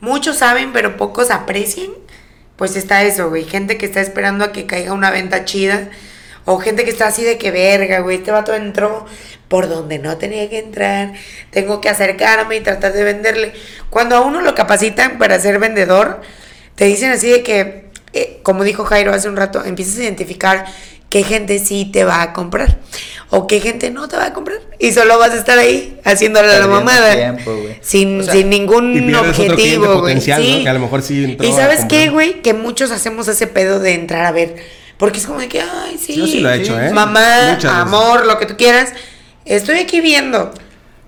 muchos 0.00 0.38
saben, 0.38 0.72
pero 0.72 0.96
pocos 0.96 1.30
aprecian, 1.30 1.90
pues 2.56 2.76
está 2.76 3.02
eso, 3.02 3.28
güey. 3.28 3.44
Gente 3.44 3.76
que 3.78 3.86
está 3.86 4.00
esperando 4.00 4.44
a 4.44 4.52
que 4.52 4.66
caiga 4.66 4.92
una 4.92 5.10
venta 5.10 5.44
chida. 5.44 5.90
O 6.44 6.58
gente 6.58 6.84
que 6.84 6.90
está 6.90 7.08
así 7.08 7.24
de 7.24 7.38
que 7.38 7.50
verga, 7.50 8.00
güey. 8.00 8.18
Este 8.18 8.30
vato 8.30 8.54
entró 8.54 9.06
por 9.48 9.68
donde 9.68 9.98
no 9.98 10.16
tenía 10.16 10.48
que 10.48 10.58
entrar. 10.58 11.12
Tengo 11.50 11.80
que 11.80 11.88
acercarme 11.88 12.56
y 12.56 12.60
tratar 12.60 12.92
de 12.92 13.04
venderle. 13.04 13.52
Cuando 13.90 14.16
a 14.16 14.20
uno 14.20 14.40
lo 14.40 14.54
capacitan 14.54 15.18
para 15.18 15.38
ser 15.38 15.58
vendedor, 15.58 16.20
te 16.74 16.84
dicen 16.86 17.10
así 17.10 17.28
de 17.30 17.42
que, 17.42 17.90
eh, 18.12 18.40
como 18.42 18.64
dijo 18.64 18.84
Jairo 18.84 19.12
hace 19.12 19.28
un 19.28 19.36
rato, 19.36 19.64
empiezas 19.64 19.98
a 19.98 20.04
identificar 20.04 20.66
qué 21.16 21.24
gente 21.24 21.58
sí 21.58 21.88
te 21.90 22.04
va 22.04 22.20
a 22.20 22.32
comprar 22.34 22.78
o 23.30 23.46
qué 23.46 23.60
gente 23.60 23.90
no 23.90 24.06
te 24.06 24.16
va 24.16 24.26
a 24.26 24.32
comprar. 24.34 24.58
Y 24.78 24.92
solo 24.92 25.18
vas 25.18 25.30
a 25.30 25.36
estar 25.36 25.58
ahí 25.58 25.98
haciéndole 26.04 26.46
la 26.48 26.54
Perdiendo 26.54 26.76
mamada. 26.76 27.14
tiempo, 27.14 27.56
güey. 27.56 27.78
sin, 27.80 28.20
O 28.20 28.24
sea, 28.24 28.34
sin 28.34 28.50
ningún 28.50 28.94
y 29.10 29.14
otro 29.14 29.30
objetivo. 29.30 30.06
Sí. 30.20 30.60
Que 30.62 30.68
a 30.68 30.74
lo 30.74 30.80
mejor 30.80 31.00
sí 31.02 31.24
entró 31.24 31.48
Y 31.48 31.52
sabes 31.52 31.86
qué, 31.88 32.10
güey, 32.10 32.42
que 32.42 32.52
muchos 32.52 32.90
hacemos 32.90 33.28
ese 33.28 33.46
pedo 33.46 33.80
de 33.80 33.94
entrar 33.94 34.26
a 34.26 34.32
ver. 34.32 34.56
Porque 34.98 35.18
es 35.18 35.26
como 35.26 35.40
de 35.40 35.48
que, 35.48 35.60
ay, 35.62 35.98
sí. 35.98 36.16
Yo 36.16 36.26
sí 36.26 36.40
lo 36.40 36.50
he 36.50 36.60
hecho, 36.60 36.78
¿eh? 36.78 36.90
Mamá, 36.90 37.52
Muchas 37.54 37.62
veces. 37.62 37.78
amor, 37.78 38.26
lo 38.26 38.38
que 38.38 38.44
tú 38.46 38.56
quieras. 38.58 38.92
Estoy 39.46 39.78
aquí 39.78 40.00
viendo. 40.00 40.52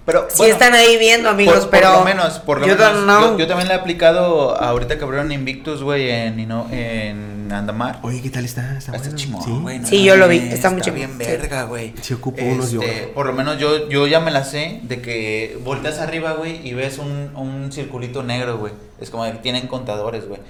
Pero, 0.09 0.27
Sí 0.31 0.39
bueno, 0.39 0.53
están 0.55 0.73
ahí 0.75 0.97
viendo, 0.97 1.29
amigos, 1.29 1.55
por, 1.55 1.63
por 1.65 1.71
pero. 1.71 1.93
lo 1.93 2.05
menos, 2.05 2.39
por 2.39 2.61
lo 2.61 2.67
yo 2.67 2.77
menos. 2.77 3.03
know. 3.05 3.21
Yo, 3.33 3.39
yo 3.41 3.47
también 3.47 3.69
le 3.69 3.75
he 3.75 3.77
aplicado 3.77 4.59
ahorita 4.59 4.97
que 4.97 5.05
abrieron 5.05 5.31
Invictus, 5.31 5.83
güey, 5.83 6.09
en, 6.11 6.39
Hino- 6.39 6.67
en 6.73 7.53
Andamar. 7.53 7.99
Oye, 8.03 8.23
¿qué 8.23 8.31
tal 8.31 8.47
está? 8.47 8.79
Está, 8.79 8.93
Está 8.97 8.99
bueno. 9.11 9.17
chingón, 9.17 9.43
Sí. 9.45 9.51
güey. 9.61 9.79
no 9.81 9.87
Sí, 9.87 10.03
yo 10.05 10.17
lo 10.17 10.27
vi, 10.27 10.39
está 10.39 10.71
muy 10.71 10.81
chingón, 10.81 10.97
bien 10.97 11.11
sí. 11.21 11.27
verga, 11.27 11.65
güey. 11.65 11.93
Sí 12.01 12.15
ocupo 12.15 12.43
unos 12.43 12.71
yo. 12.71 12.81
Este, 12.81 13.09
Por 13.09 13.27
lo 13.27 13.35
menos 13.35 13.59
yo, 13.59 13.89
yo 13.91 14.07
ya 14.07 14.19
me 14.21 14.31
la 14.31 14.45
sé 14.45 14.81
de 14.83 15.03
que 15.03 15.59
volteas 15.63 15.99
arriba, 15.99 16.33
güey, 16.33 16.67
y 16.67 16.73
ves 16.73 16.97
un, 16.99 17.31
un 17.37 17.71
circulito 17.71 18.23
negro, 18.23 18.57
güey. 18.57 18.73
Es 19.01 19.11
como 19.11 19.25
que 19.25 19.33
tienen 19.33 19.67
contadores, 19.67 20.27
güey. 20.27 20.41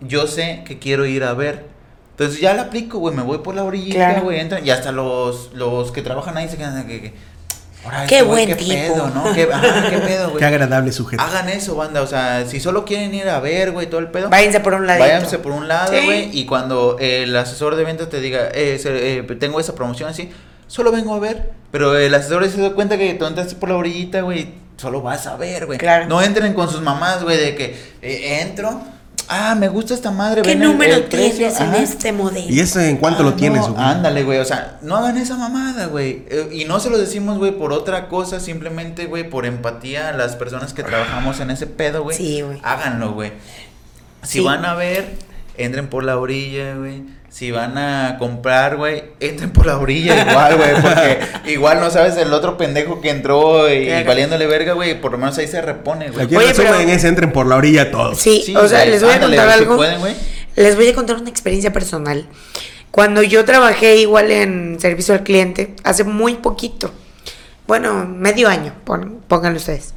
Yo 0.00 0.26
sé 0.26 0.62
que 0.66 0.78
quiero 0.78 1.06
ir 1.06 1.24
a 1.24 1.32
ver. 1.32 1.64
Entonces 2.10 2.40
ya 2.40 2.52
la 2.52 2.62
aplico, 2.62 2.98
güey. 2.98 3.14
Me 3.16 3.22
voy 3.22 3.38
por 3.38 3.54
la 3.54 3.64
orillita, 3.64 3.94
Claro. 3.96 4.22
güey. 4.24 4.38
entran- 4.40 4.66
Y 4.66 4.70
hasta 4.70 4.92
los, 4.92 5.52
los 5.54 5.92
que 5.92 6.02
trabajan 6.02 6.36
ahí 6.36 6.48
se 6.48 6.56
quedan 6.58 6.76
de 6.76 6.86
que. 6.86 7.00
que 7.00 7.12
"Ahora, 7.90 8.06
Qué 8.06 8.16
este 8.16 8.26
buen 8.28 8.46
qué 8.46 8.54
tipo". 8.56 8.70
pedo, 8.72 9.10
¿no? 9.14 9.32
¿Qué, 9.32 9.48
ajá, 9.52 9.90
qué 9.90 9.98
pedo, 9.98 10.26
güey. 10.28 10.38
Qué 10.38 10.44
agradable 10.44 10.92
sujeto. 10.92 11.22
Hagan 11.22 11.48
eso, 11.48 11.74
banda. 11.76 12.02
O 12.02 12.06
sea, 12.06 12.44
si 12.46 12.60
solo 12.60 12.84
quieren 12.84 13.14
ir 13.14 13.28
a 13.28 13.40
ver, 13.40 13.72
güey, 13.72 13.88
todo 13.88 14.00
el 14.00 14.08
pedo. 14.08 14.28
Váyanse 14.28 14.60
por 14.60 14.74
un 14.74 14.86
ladito. 14.86 15.04
Váyanse 15.06 15.38
por 15.38 15.52
un 15.52 15.68
lado, 15.68 15.92
Sí. 15.92 16.04
güey. 16.04 16.30
Y 16.38 16.46
cuando 16.46 16.96
el 17.00 17.36
asesor 17.36 17.76
de 17.76 17.84
ventas 17.84 18.08
te 18.08 18.20
diga, 18.20 18.48
eh, 18.54 18.78
se- 18.78 19.18
eh, 19.18 19.22
tengo 19.38 19.58
esa 19.60 19.74
promoción 19.74 20.08
así, 20.08 20.30
solo 20.66 20.92
vengo 20.92 21.14
a 21.14 21.18
ver. 21.18 21.50
Pero 21.70 21.96
el 21.96 22.14
asesor 22.14 22.48
se 22.48 22.60
da 22.60 22.70
cuenta 22.72 22.96
que 22.98 23.14
tú 23.14 23.26
entraste 23.26 23.54
por 23.56 23.68
la 23.68 23.76
orillita, 23.76 24.20
güey. 24.22 24.54
Solo 24.76 25.02
vas 25.02 25.26
a 25.26 25.36
ver, 25.36 25.66
güey. 25.66 25.76
Claro. 25.78 26.06
No 26.06 26.22
entren 26.22 26.54
con 26.54 26.70
sus 26.70 26.80
mamás, 26.80 27.24
güey, 27.24 27.36
de 27.36 27.54
que 27.56 27.76
eh, 28.00 28.40
entro. 28.42 28.80
Ah, 29.30 29.54
me 29.54 29.68
gusta 29.68 29.92
esta 29.94 30.10
madre. 30.10 30.42
¿Qué 30.42 30.52
el- 30.52 30.60
número 30.60 30.94
el 30.94 31.04
precio". 31.04 31.36
tienes 31.36 31.60
en 31.60 31.66
Ajá. 31.68 31.78
este 31.78 32.12
modelo? 32.12 32.46
¿Y 32.48 32.60
eso 32.60 32.80
en 32.80 32.96
cuánto 32.96 33.20
Ah, 33.22 33.26
lo 33.26 33.34
tienes? 33.34 33.60
no, 33.60 33.74
güey? 33.74 33.84
ándale, 33.84 34.22
güey. 34.24 34.38
O 34.38 34.44
sea, 34.44 34.78
no 34.82 34.96
hagan 34.96 35.18
esa 35.18 35.36
mamada, 35.36 35.86
güey. 35.86 36.24
Eh, 36.30 36.48
y 36.52 36.64
no 36.64 36.80
se 36.80 36.88
lo 36.90 36.96
decimos, 36.98 37.36
güey, 37.38 37.52
por 37.52 37.72
otra 37.72 38.08
cosa. 38.08 38.40
Simplemente, 38.40 39.04
güey, 39.06 39.28
por 39.28 39.44
empatía 39.44 40.08
a 40.08 40.12
las 40.12 40.34
personas 40.36 40.72
que 40.72 40.82
trabajamos 40.82 41.40
en 41.40 41.50
ese 41.50 41.66
pedo, 41.66 42.02
güey. 42.04 42.16
Sí, 42.16 42.40
güey. 42.40 42.58
Háganlo, 42.62 43.12
güey. 43.12 43.32
Si 44.22 44.38
Sí. 44.38 44.44
van 44.44 44.64
a 44.64 44.74
ver, 44.74 45.16
entren 45.58 45.88
por 45.88 46.04
la 46.04 46.18
orilla, 46.18 46.74
güey. 46.76 47.02
Si 47.30 47.50
van 47.50 47.76
a 47.76 48.16
comprar, 48.18 48.76
güey, 48.76 49.04
entren 49.20 49.50
por 49.50 49.66
la 49.66 49.76
orilla 49.78 50.28
igual, 50.30 50.56
güey. 50.56 50.70
Porque 50.80 51.18
igual 51.52 51.78
no 51.80 51.90
sabes 51.90 52.16
el 52.16 52.32
otro 52.32 52.56
pendejo 52.56 53.00
que 53.02 53.10
entró 53.10 53.72
y, 53.72 53.88
valiéndole 54.04 54.46
verga, 54.46 54.72
güey. 54.72 54.98
Por 55.00 55.12
lo 55.12 55.18
menos 55.18 55.36
ahí 55.38 55.46
se 55.46 55.60
repone, 55.60 56.10
güey. 56.10 56.24
Aquí 56.24 56.34
en 56.34 56.40
Oye, 56.40 56.54
pero- 56.56 56.74
es 56.74 57.04
entren 57.04 57.30
por 57.32 57.46
la 57.46 57.56
orilla 57.56 57.90
todos. 57.90 58.18
Sí, 58.18 58.42
Sí, 58.46 58.56
o 58.56 58.66
sea, 58.66 58.84
les 58.86 59.02
voy 59.02 59.12
a 59.12 59.20
contar 59.20 59.52
si 59.52 59.58
algo. 59.58 59.76
pueden, 59.76 60.00
güey. 60.00 60.14
Les 60.56 60.74
voy 60.74 60.88
a 60.88 60.94
contar 60.94 61.16
una 61.16 61.28
experiencia 61.30 61.72
personal. 61.72 62.26
Cuando 62.90 63.22
yo 63.22 63.44
trabajé 63.44 63.96
igual 63.98 64.30
en 64.30 64.78
servicio 64.80 65.12
al 65.14 65.22
cliente, 65.22 65.74
hace 65.84 66.04
muy 66.04 66.34
poquito, 66.36 66.90
bueno, 67.66 68.06
medio 68.06 68.48
año, 68.48 68.74
pon- 68.84 69.20
pónganlo 69.28 69.58
ustedes. 69.58 69.92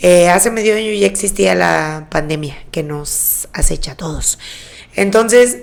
Eh, 0.00 0.28
hace 0.28 0.50
medio 0.50 0.76
año 0.76 0.92
ya 0.92 1.06
existía 1.06 1.54
la 1.54 2.06
pandemia 2.10 2.56
que 2.70 2.82
nos 2.82 3.48
acecha 3.54 3.92
a 3.92 3.96
todos. 3.96 4.38
Entonces, 4.98 5.58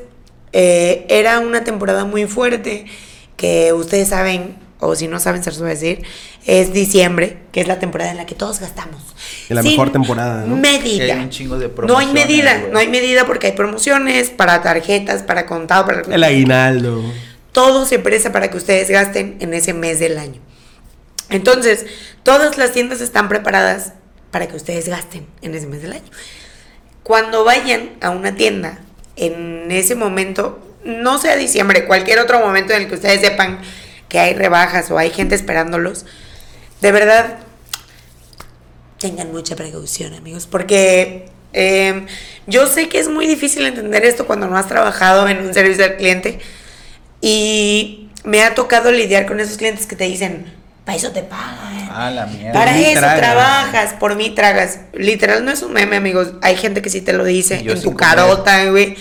eh, 0.53 1.05
era 1.09 1.39
una 1.39 1.65
temporada 1.65 2.05
muy 2.05 2.25
fuerte 2.25 2.85
que 3.35 3.73
ustedes 3.73 4.07
saben, 4.07 4.55
o 4.79 4.95
si 4.95 5.09
no 5.09 5.19
saben, 5.19 5.43
se 5.43 5.49
los 5.49 5.59
voy 5.59 5.67
a 5.67 5.73
decir, 5.73 6.03
es 6.45 6.71
diciembre, 6.71 7.39
que 7.51 7.59
es 7.59 7.67
la 7.67 7.77
temporada 7.77 8.11
en 8.11 8.17
la 8.17 8.25
que 8.25 8.33
todos 8.33 8.61
gastamos. 8.61 9.01
Es 9.49 9.55
la 9.55 9.61
Sin 9.61 9.71
mejor 9.71 9.91
temporada, 9.91 10.45
¿no? 10.45 10.55
Medida. 10.55 11.05
Que 11.05 11.11
hay 11.11 11.19
un 11.19 11.29
chingo 11.29 11.59
de 11.59 11.69
No 11.85 11.97
hay 11.97 12.07
medida, 12.13 12.59
güey. 12.59 12.71
no 12.71 12.79
hay 12.79 12.87
medida 12.87 13.25
porque 13.25 13.47
hay 13.47 13.53
promociones 13.53 14.29
para 14.29 14.61
tarjetas, 14.61 15.23
para 15.23 15.45
contado, 15.45 15.85
para 15.85 16.01
El 16.15 16.23
aguinaldo. 16.23 17.03
todo 17.51 17.85
se 17.85 17.99
presta 17.99 18.31
para 18.31 18.49
que 18.49 18.55
ustedes 18.55 18.89
gasten 18.89 19.35
en 19.41 19.53
ese 19.53 19.73
mes 19.73 19.99
del 19.99 20.17
año. 20.17 20.39
Entonces, 21.29 21.85
todas 22.23 22.57
las 22.57 22.71
tiendas 22.71 23.01
están 23.01 23.27
preparadas 23.27 23.91
para 24.31 24.47
que 24.47 24.55
ustedes 24.55 24.87
gasten 24.87 25.25
en 25.41 25.55
ese 25.55 25.67
mes 25.67 25.81
del 25.81 25.91
año. 25.91 26.09
Cuando 27.03 27.43
vayan 27.43 27.91
a 27.99 28.11
una 28.11 28.35
tienda 28.35 28.79
en 29.15 29.71
ese 29.71 29.95
momento, 29.95 30.59
no 30.83 31.17
sea 31.17 31.35
diciembre, 31.35 31.85
cualquier 31.85 32.19
otro 32.19 32.39
momento 32.39 32.73
en 32.73 32.83
el 32.83 32.87
que 32.87 32.95
ustedes 32.95 33.21
sepan 33.21 33.59
que 34.09 34.19
hay 34.19 34.33
rebajas 34.33 34.91
o 34.91 34.97
hay 34.97 35.09
gente 35.09 35.35
esperándolos, 35.35 36.05
de 36.81 36.91
verdad 36.91 37.39
tengan 38.99 39.31
mucha 39.31 39.55
precaución, 39.55 40.13
amigos, 40.13 40.47
porque 40.47 41.29
eh, 41.53 42.05
yo 42.47 42.67
sé 42.67 42.89
que 42.89 42.99
es 42.99 43.07
muy 43.07 43.27
difícil 43.27 43.65
entender 43.65 44.05
esto 44.05 44.25
cuando 44.25 44.47
no 44.47 44.57
has 44.57 44.67
trabajado 44.67 45.27
en 45.27 45.45
un 45.45 45.53
servicio 45.53 45.85
al 45.85 45.97
cliente 45.97 46.39
y 47.21 48.09
me 48.23 48.43
ha 48.43 48.55
tocado 48.55 48.91
lidiar 48.91 49.25
con 49.25 49.39
esos 49.39 49.57
clientes 49.57 49.85
que 49.85 49.95
te 49.95 50.05
dicen, 50.05 50.45
para 50.85 50.97
eso 50.97 51.11
te 51.11 51.23
pagan. 51.23 51.89
Ah, 51.91 52.11
la 52.11 52.25
mierda. 52.27 52.53
Para 52.53 52.77
eso 52.79 52.99
tragas. 52.99 53.17
trabajas, 53.19 53.93
por 53.93 54.15
mí 54.15 54.29
tragas. 54.29 54.79
Literal 54.93 55.43
no 55.43 55.51
es 55.51 55.61
un 55.63 55.73
meme, 55.73 55.95
amigos. 55.97 56.33
Hay 56.41 56.55
gente 56.55 56.81
que 56.81 56.89
sí 56.89 57.01
te 57.01 57.11
lo 57.13 57.23
dice 57.25 57.63
Yo 57.63 57.73
en 57.73 57.79
tu 57.81 57.93
comer. 57.93 57.99
carota, 58.07 58.65
güey. 58.69 58.95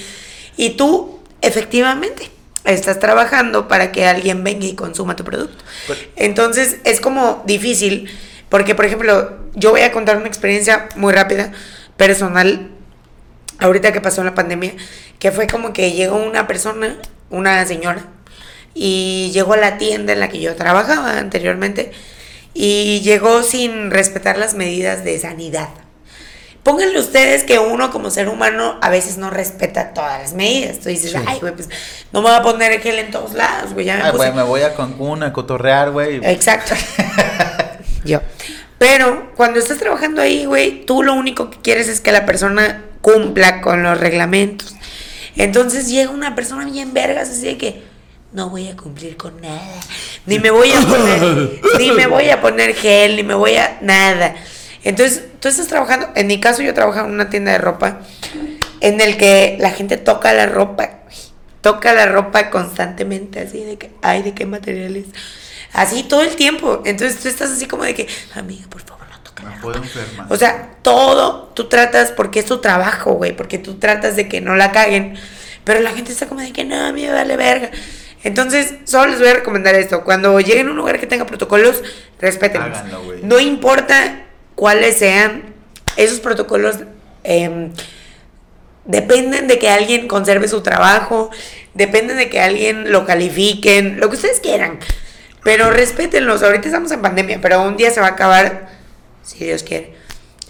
Y 0.56 0.70
tú, 0.70 1.20
efectivamente, 1.42 2.30
estás 2.64 2.98
trabajando 3.00 3.68
para 3.68 3.92
que 3.92 4.06
alguien 4.06 4.42
venga 4.44 4.64
y 4.66 4.74
consuma 4.74 5.14
tu 5.16 5.24
producto. 5.24 5.62
Pero- 5.86 6.00
Entonces, 6.16 6.76
es 6.84 7.00
como 7.00 7.42
difícil, 7.46 8.10
porque, 8.48 8.74
por 8.74 8.86
ejemplo, 8.86 9.36
yo 9.54 9.70
voy 9.70 9.82
a 9.82 9.92
contar 9.92 10.16
una 10.16 10.26
experiencia 10.28 10.88
muy 10.96 11.12
rápida, 11.12 11.52
personal, 11.96 12.70
ahorita 13.58 13.92
que 13.92 14.00
pasó 14.00 14.24
la 14.24 14.34
pandemia, 14.34 14.74
que 15.18 15.30
fue 15.32 15.46
como 15.46 15.72
que 15.72 15.92
llegó 15.92 16.16
una 16.16 16.46
persona, 16.46 16.96
una 17.30 17.64
señora, 17.66 18.04
y 18.74 19.30
llegó 19.32 19.54
a 19.54 19.56
la 19.58 19.78
tienda 19.78 20.12
en 20.12 20.20
la 20.20 20.28
que 20.28 20.40
yo 20.40 20.54
trabajaba 20.56 21.18
anteriormente, 21.18 21.92
y 22.52 23.00
llegó 23.00 23.42
sin 23.42 23.90
respetar 23.90 24.38
las 24.38 24.54
medidas 24.54 25.04
de 25.04 25.18
sanidad. 25.18 25.68
Pónganle 26.62 26.98
ustedes 26.98 27.42
que 27.42 27.58
uno 27.58 27.90
como 27.90 28.08
ser 28.10 28.28
humano 28.28 28.78
a 28.80 28.88
veces 28.88 29.18
no 29.18 29.28
respeta 29.28 29.92
todas 29.92 30.22
las 30.22 30.32
medidas. 30.32 30.78
Tú 30.80 30.88
dices, 30.88 31.10
Sí. 31.12 31.18
ay, 31.26 31.38
güey, 31.40 31.52
pues 31.54 31.68
no 32.10 32.22
me 32.22 32.28
voy 32.30 32.38
a 32.38 32.42
poner 32.42 32.80
gel 32.80 32.98
en 32.98 33.10
todos 33.10 33.34
lados, 33.34 33.74
güey, 33.74 33.84
ya 33.84 33.96
me 33.96 34.02
Ay, 34.04 34.12
puse- 34.12 34.16
güey, 34.16 34.32
me 34.32 34.42
voy 34.44 34.62
a 34.62 34.74
Cancún 34.74 35.22
a 35.22 35.32
cotorrear, 35.32 35.90
güey. 35.90 36.20
Exacto. 36.24 36.74
Yo. 38.04 38.20
Pero 38.78 39.32
cuando 39.36 39.58
estás 39.58 39.78
trabajando 39.78 40.20
ahí, 40.22 40.46
güey, 40.46 40.84
tú 40.86 41.02
lo 41.02 41.14
único 41.14 41.50
que 41.50 41.58
quieres 41.58 41.88
es 41.88 42.00
que 42.00 42.12
la 42.12 42.24
persona 42.26 42.82
cumpla 43.02 43.60
con 43.60 43.82
los 43.82 43.98
reglamentos. 43.98 44.74
Entonces 45.36 45.88
llega 45.88 46.10
una 46.10 46.34
persona 46.34 46.64
bien 46.64 46.92
vergas, 46.94 47.28
así 47.28 47.44
de 47.46 47.58
que, 47.58 47.82
no 48.34 48.50
voy 48.50 48.68
a 48.68 48.76
cumplir 48.76 49.16
con 49.16 49.40
nada. 49.40 49.80
Ni 50.26 50.40
me 50.40 50.50
voy 50.50 50.70
a 50.72 50.80
poner, 50.80 51.60
ni 51.78 51.92
me 51.92 52.06
voy 52.08 52.28
a 52.28 52.40
poner 52.40 52.74
gel, 52.74 53.16
ni 53.16 53.22
me 53.22 53.34
voy 53.34 53.54
a 53.56 53.78
nada. 53.80 54.34
Entonces, 54.82 55.22
tú 55.40 55.48
estás 55.48 55.68
trabajando, 55.68 56.08
en 56.16 56.26
mi 56.26 56.40
caso 56.40 56.60
yo 56.62 56.74
trabajo 56.74 57.00
en 57.00 57.12
una 57.12 57.30
tienda 57.30 57.52
de 57.52 57.58
ropa 57.58 58.00
en 58.80 59.00
el 59.00 59.16
que 59.16 59.56
la 59.60 59.70
gente 59.70 59.96
toca 59.96 60.32
la 60.34 60.46
ropa, 60.46 61.02
güey. 61.04 61.16
toca 61.60 61.94
la 61.94 62.06
ropa 62.06 62.50
constantemente, 62.50 63.40
así 63.40 63.62
de 63.64 63.78
que, 63.78 63.92
ay, 64.02 64.22
¿de 64.22 64.34
qué 64.34 64.46
materiales? 64.46 65.06
Así 65.72 66.02
todo 66.02 66.22
el 66.22 66.34
tiempo. 66.34 66.82
Entonces 66.84 67.20
tú 67.20 67.28
estás 67.28 67.52
así 67.52 67.66
como 67.66 67.84
de 67.84 67.94
que, 67.94 68.08
amiga, 68.34 68.66
por 68.68 68.82
favor, 68.82 69.06
no 69.08 69.18
toques 69.20 69.44
la 69.44 69.50
ropa. 69.52 69.62
puedo 69.62 69.78
enfermar. 69.78 70.26
O 70.28 70.36
sea, 70.36 70.74
todo 70.82 71.52
tú 71.54 71.68
tratas 71.68 72.10
porque 72.10 72.40
es 72.40 72.46
tu 72.46 72.60
trabajo, 72.60 73.12
güey, 73.12 73.34
porque 73.34 73.58
tú 73.58 73.76
tratas 73.76 74.16
de 74.16 74.28
que 74.28 74.40
no 74.40 74.56
la 74.56 74.72
caguen, 74.72 75.16
pero 75.62 75.80
la 75.80 75.92
gente 75.92 76.10
está 76.10 76.26
como 76.26 76.40
de 76.40 76.52
que 76.52 76.64
no, 76.64 76.84
a 76.84 76.92
mí 76.92 77.02
me 77.06 77.12
vale 77.12 77.36
verga. 77.36 77.70
Entonces, 78.24 78.74
solo 78.84 79.10
les 79.10 79.20
voy 79.20 79.28
a 79.28 79.34
recomendar 79.34 79.74
esto, 79.74 80.02
cuando 80.02 80.40
lleguen 80.40 80.68
a 80.68 80.70
un 80.70 80.76
lugar 80.76 80.98
que 80.98 81.06
tenga 81.06 81.26
protocolos, 81.26 81.82
respétenlos. 82.18 82.78
Háganlo. 82.78 83.14
No 83.22 83.38
importa 83.38 84.24
cuáles 84.54 84.96
sean, 84.96 85.54
esos 85.96 86.20
protocolos 86.20 86.78
em, 87.22 87.70
dependen 88.86 89.46
de 89.46 89.58
que 89.58 89.68
alguien 89.68 90.08
conserve 90.08 90.48
su 90.48 90.62
trabajo, 90.62 91.30
dependen 91.74 92.16
de 92.16 92.30
que 92.30 92.40
alguien 92.40 92.90
lo 92.90 93.04
califiquen, 93.04 94.00
lo 94.00 94.08
que 94.08 94.16
ustedes 94.16 94.40
quieran. 94.40 94.78
Pero 95.42 95.70
respétenlos, 95.70 96.42
ahorita 96.42 96.68
estamos 96.68 96.90
en 96.92 97.02
pandemia, 97.02 97.40
pero 97.42 97.62
un 97.62 97.76
día 97.76 97.90
se 97.90 98.00
va 98.00 98.06
a 98.06 98.10
acabar, 98.10 98.70
si 99.22 99.44
Dios 99.44 99.62
quiere, 99.62 99.94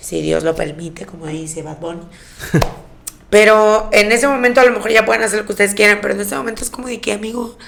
si 0.01 0.23
Dios 0.23 0.45
lo 0.45 0.55
permite, 0.55 1.07
como 1.07 1.27
dice 1.27 1.63
Bad 1.63 1.79
Bunny. 1.79 2.07
Pero 3.35 3.89
en 3.91 4.13
ese 4.13 4.29
momento 4.29 4.61
a 4.61 4.65
lo 4.65 4.71
mejor 4.71 4.93
ya 4.93 5.05
pueden 5.05 5.25
hacer 5.25 5.41
lo 5.41 5.45
que 5.45 5.51
ustedes 5.51 5.75
quieran, 5.75 5.99
pero 6.01 6.15
en 6.15 6.21
ese 6.21 6.37
momento 6.37 6.63
es 6.63 6.71
como 6.71 6.87
de 6.87 7.01
que, 7.01 7.13
amigo, 7.13 7.59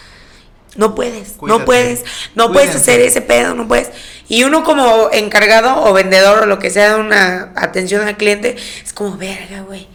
no 0.77 0.95
puedes, 0.95 1.31
Cuídate. 1.31 1.59
no 1.59 1.65
puedes, 1.65 2.05
no 2.37 2.53
puedes 2.53 2.73
hacer 2.73 3.01
ese 3.01 3.21
pedo, 3.21 3.53
no 3.57 3.67
puedes. 3.67 3.91
Y 4.29 4.45
uno 4.45 4.63
como 4.63 5.09
encargado 5.13 5.83
o 5.83 5.93
vendedor 5.93 6.45
o 6.45 6.47
lo 6.47 6.61
que 6.61 6.71
sea 6.71 6.95
de 6.95 7.01
una 7.01 7.53
atención 7.57 8.07
al 8.07 8.17
cliente, 8.17 8.55
es 8.85 8.93
como, 8.93 9.17
verga, 9.17 9.63
güey. 9.63 9.89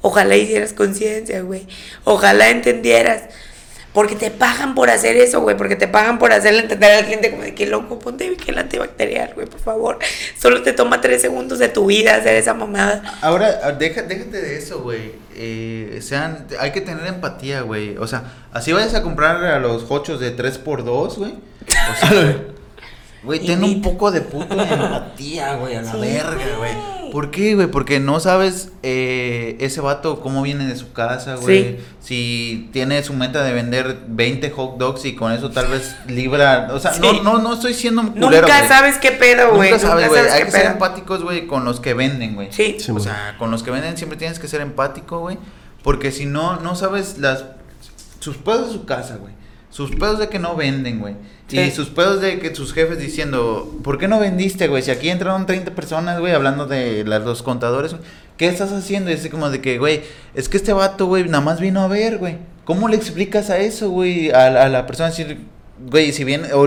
Ojalá 0.00 0.34
hicieras 0.34 0.72
conciencia, 0.72 1.42
güey. 1.42 1.66
Ojalá 2.04 2.48
entendieras. 2.48 3.24
Porque 3.92 4.14
te 4.16 4.30
pagan 4.30 4.74
por 4.74 4.90
hacer 4.90 5.16
eso, 5.16 5.40
güey. 5.40 5.56
Porque 5.56 5.76
te 5.76 5.88
pagan 5.88 6.18
por 6.18 6.32
hacerle 6.32 6.60
entender 6.60 6.92
al 6.92 7.04
cliente 7.04 7.30
como 7.30 7.42
de 7.42 7.54
que 7.54 7.66
loco, 7.66 7.98
ponte 7.98 8.36
el 8.46 8.58
antibacterial, 8.58 9.34
güey, 9.34 9.46
por 9.46 9.60
favor. 9.60 9.98
Solo 10.38 10.62
te 10.62 10.72
toma 10.72 11.00
tres 11.00 11.22
segundos 11.22 11.58
de 11.58 11.68
tu 11.68 11.86
vida 11.86 12.16
hacer 12.16 12.36
esa 12.36 12.54
mamada. 12.54 13.18
Ahora, 13.22 13.60
ah, 13.62 13.72
deja, 13.72 14.02
déjate 14.02 14.40
de 14.40 14.58
eso, 14.58 14.82
güey. 14.82 15.12
Eh, 15.34 15.98
sean, 16.02 16.46
hay 16.58 16.72
que 16.72 16.80
tener 16.80 17.06
empatía, 17.06 17.62
güey. 17.62 17.96
O 17.96 18.06
sea, 18.06 18.24
así 18.52 18.72
vayas 18.72 18.94
a 18.94 19.02
comprar 19.02 19.42
a 19.44 19.58
los 19.58 19.90
hochos 19.90 20.20
de 20.20 20.36
3x2, 20.36 21.16
güey. 21.16 21.32
O 21.32 22.06
sea, 22.06 22.36
güey, 23.22 23.40
ten 23.40 23.62
un 23.64 23.82
poco 23.82 24.10
de 24.10 24.20
puto 24.20 24.54
empatía, 24.60 25.56
güey, 25.56 25.74
a 25.76 25.82
la 25.82 25.92
Sí, 25.92 25.98
verga, 26.00 26.56
güey. 26.58 26.98
¿Por 27.10 27.30
qué, 27.30 27.54
güey? 27.54 27.68
Porque 27.68 28.00
no 28.00 28.20
sabes 28.20 28.70
eh, 28.82 29.56
ese 29.60 29.80
vato 29.80 30.20
cómo 30.20 30.42
viene 30.42 30.66
de 30.66 30.76
su 30.76 30.92
casa, 30.92 31.36
güey. 31.36 31.62
Sí. 31.62 31.84
Si 32.00 32.68
tiene 32.72 33.02
su 33.02 33.14
meta 33.14 33.42
de 33.42 33.54
vender 33.54 34.00
20 34.08 34.50
hot 34.50 34.76
dogs 34.76 35.06
y 35.06 35.14
con 35.14 35.32
eso 35.32 35.50
tal 35.50 35.68
vez 35.68 35.96
libra. 36.06 36.68
O 36.72 36.78
sea, 36.78 36.92
no, 37.00 37.10
Sí. 37.10 37.20
no, 37.22 37.38
no 37.38 37.54
estoy 37.54 37.72
siendo 37.72 38.02
un 38.02 38.08
culero, 38.10 38.42
Nunca 38.42 38.68
sabes 38.68 38.98
qué 38.98 39.12
pedo, 39.12 39.54
güey. 39.54 39.70
Nunca 39.70 39.80
sabes, 39.86 40.08
güey. 40.08 40.20
Hay 40.28 40.44
que 40.44 40.50
ser 40.50 40.66
empáticos, 40.66 41.22
güey, 41.22 41.46
con 41.46 41.64
los 41.64 41.80
que 41.80 41.94
venden, 41.94 42.34
güey. 42.34 42.48
Sí. 42.52 42.76
Sí, 42.78 42.92
O 42.92 43.00
sea, 43.00 43.36
con 43.38 43.50
los 43.50 43.62
que 43.62 43.70
venden 43.70 43.96
siempre 43.96 44.18
tienes 44.18 44.38
que 44.38 44.46
ser 44.46 44.60
empático, 44.60 45.20
güey. 45.20 45.38
Porque 45.82 46.12
si 46.12 46.26
no, 46.26 46.60
no 46.60 46.76
sabes 46.76 47.16
las 47.18 47.44
sus 48.20 48.36
pedos 48.36 48.66
de 48.66 48.72
su 48.74 48.84
casa, 48.84 49.16
güey. 49.16 49.32
Sus 49.78 49.92
pedos 49.92 50.18
de 50.18 50.28
que 50.28 50.40
no 50.40 50.56
venden, 50.56 50.98
güey. 50.98 51.14
Y 51.52 51.70
sus 51.70 51.86
pedos 51.90 52.20
de 52.20 52.40
que 52.40 52.52
sus 52.52 52.74
jefes 52.74 52.98
diciendo, 52.98 53.78
¿por 53.84 53.96
qué 53.96 54.08
no 54.08 54.18
vendiste, 54.18 54.66
güey? 54.66 54.82
Si 54.82 54.90
aquí 54.90 55.08
entraron 55.08 55.46
30 55.46 55.70
personas, 55.76 56.18
güey, 56.18 56.34
hablando 56.34 56.66
de 56.66 57.04
las, 57.04 57.22
los 57.22 57.44
contadores, 57.44 57.92
güey. 57.92 58.02
¿Qué 58.36 58.48
estás 58.48 58.72
haciendo? 58.72 59.08
Y 59.08 59.14
así 59.14 59.30
como 59.30 59.50
de 59.50 59.60
que, 59.60 59.78
güey, 59.78 60.02
es 60.34 60.48
que 60.48 60.56
este 60.56 60.72
vato, 60.72 61.06
güey, 61.06 61.28
nada 61.28 61.44
más 61.44 61.60
vino 61.60 61.80
a 61.80 61.86
ver, 61.86 62.18
güey. 62.18 62.38
¿Cómo 62.64 62.88
le 62.88 62.96
explicas 62.96 63.50
a 63.50 63.58
eso, 63.58 63.90
güey? 63.90 64.32
A, 64.32 64.64
a 64.64 64.68
la 64.68 64.84
persona 64.84 65.10
decir, 65.10 65.42
güey, 65.88 66.12
si 66.12 66.24
viene, 66.24 66.52
o 66.54 66.66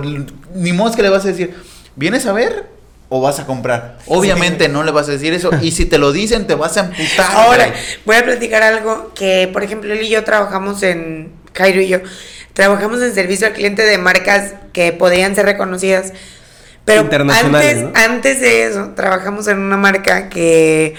ni 0.56 0.72
modo 0.72 0.96
que 0.96 1.02
le 1.02 1.10
vas 1.10 1.26
a 1.26 1.28
decir, 1.28 1.54
¿vienes 1.98 2.26
a 2.28 2.32
ver? 2.32 2.68
O 3.10 3.20
vas 3.20 3.42
a 3.42 3.46
comprar. 3.46 3.98
Obviamente 4.08 4.70
no 4.70 4.84
le 4.86 4.92
vas 4.94 5.10
a 5.10 5.12
decir 5.12 5.34
eso. 5.34 5.50
Y 5.62 5.72
si 5.72 5.84
te 5.84 5.98
lo 5.98 6.14
dicen, 6.14 6.48
te 6.48 6.56
vas 6.56 6.78
a 6.78 6.86
emputar. 6.86 7.30
Ahora, 7.36 7.68
güey. 7.68 7.80
voy 8.06 8.16
a 8.16 8.24
platicar 8.24 8.64
algo 8.64 9.12
que, 9.14 9.50
por 9.52 9.64
ejemplo, 9.64 9.92
él 9.92 10.02
y 10.02 10.08
yo 10.08 10.24
trabajamos 10.24 10.82
en, 10.84 11.42
Cairo 11.54 11.82
y 11.82 11.90
yo, 11.90 12.00
trabajamos 12.54 13.02
en 13.02 13.14
servicio 13.14 13.48
al 13.48 13.54
cliente 13.54 13.84
de 13.84 13.98
marcas 13.98 14.54
que 14.74 14.92
podrían 14.94 15.36
ser 15.36 15.46
reconocidas. 15.46 16.14
Pero 16.86 17.02
antes, 17.02 17.78
¿no? 17.78 17.92
antes 17.94 18.42
de 18.42 18.66
eso, 18.66 18.92
trabajamos 18.96 19.48
en 19.48 19.60
una 19.60 19.78
marca 19.78 20.30
que 20.30 20.96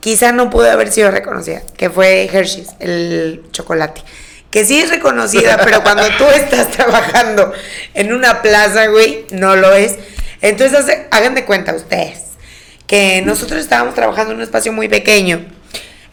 quizá 0.00 0.32
no 0.32 0.48
pudo 0.48 0.70
haber 0.70 0.90
sido 0.90 1.10
reconocida, 1.10 1.62
que 1.76 1.90
fue 1.90 2.28
Hershey's, 2.32 2.70
el 2.80 3.42
chocolate. 3.52 4.02
Que 4.50 4.64
sí 4.64 4.80
es 4.80 4.88
reconocida, 4.88 5.58
pero 5.64 5.82
cuando 5.82 6.04
tú 6.16 6.24
estás 6.34 6.70
trabajando 6.70 7.52
en 7.92 8.12
una 8.12 8.40
plaza, 8.40 8.86
güey, 8.86 9.26
no 9.30 9.54
lo 9.56 9.74
es. 9.74 9.96
Entonces, 10.40 10.84
hagan 11.10 11.34
de 11.34 11.44
cuenta 11.44 11.74
ustedes 11.74 12.28
que 12.86 13.20
nosotros 13.20 13.60
estábamos 13.60 13.94
trabajando 13.94 14.32
en 14.32 14.38
un 14.38 14.42
espacio 14.42 14.72
muy 14.72 14.88
pequeño, 14.88 15.44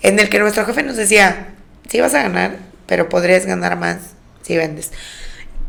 en 0.01 0.19
el 0.19 0.29
que 0.29 0.39
nuestro 0.39 0.65
jefe 0.65 0.83
nos 0.83 0.97
decía, 0.97 1.53
sí 1.89 2.01
vas 2.01 2.13
a 2.13 2.23
ganar, 2.23 2.57
pero 2.85 3.07
podrías 3.07 3.45
ganar 3.45 3.77
más 3.77 4.14
si 4.45 4.57
vendes. 4.57 4.91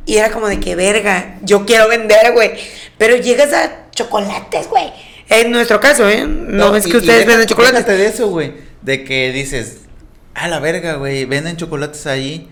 Y 0.04 0.16
era 0.18 0.30
como 0.30 0.46
de 0.48 0.60
que 0.60 0.76
verga, 0.76 1.38
yo 1.42 1.64
quiero 1.66 1.88
vender, 1.88 2.32
güey. 2.32 2.52
Pero 2.98 3.16
llegas 3.16 3.52
a 3.52 3.90
chocolates, 3.90 4.68
güey. 4.68 4.92
En 5.28 5.50
nuestro 5.50 5.80
caso, 5.80 6.08
¿eh? 6.08 6.24
No, 6.26 6.76
es 6.76 6.86
y- 6.86 6.90
que 6.90 6.98
ustedes 6.98 7.18
deja- 7.20 7.30
venden 7.30 7.46
chocolates. 7.48 7.86
de 7.86 8.06
eso, 8.06 8.28
güey. 8.28 8.52
De 8.82 9.02
que 9.04 9.32
dices, 9.32 9.78
a 10.34 10.46
la 10.48 10.60
verga, 10.60 10.94
güey, 10.94 11.24
venden 11.24 11.56
chocolates 11.56 12.06
ahí. 12.06 12.48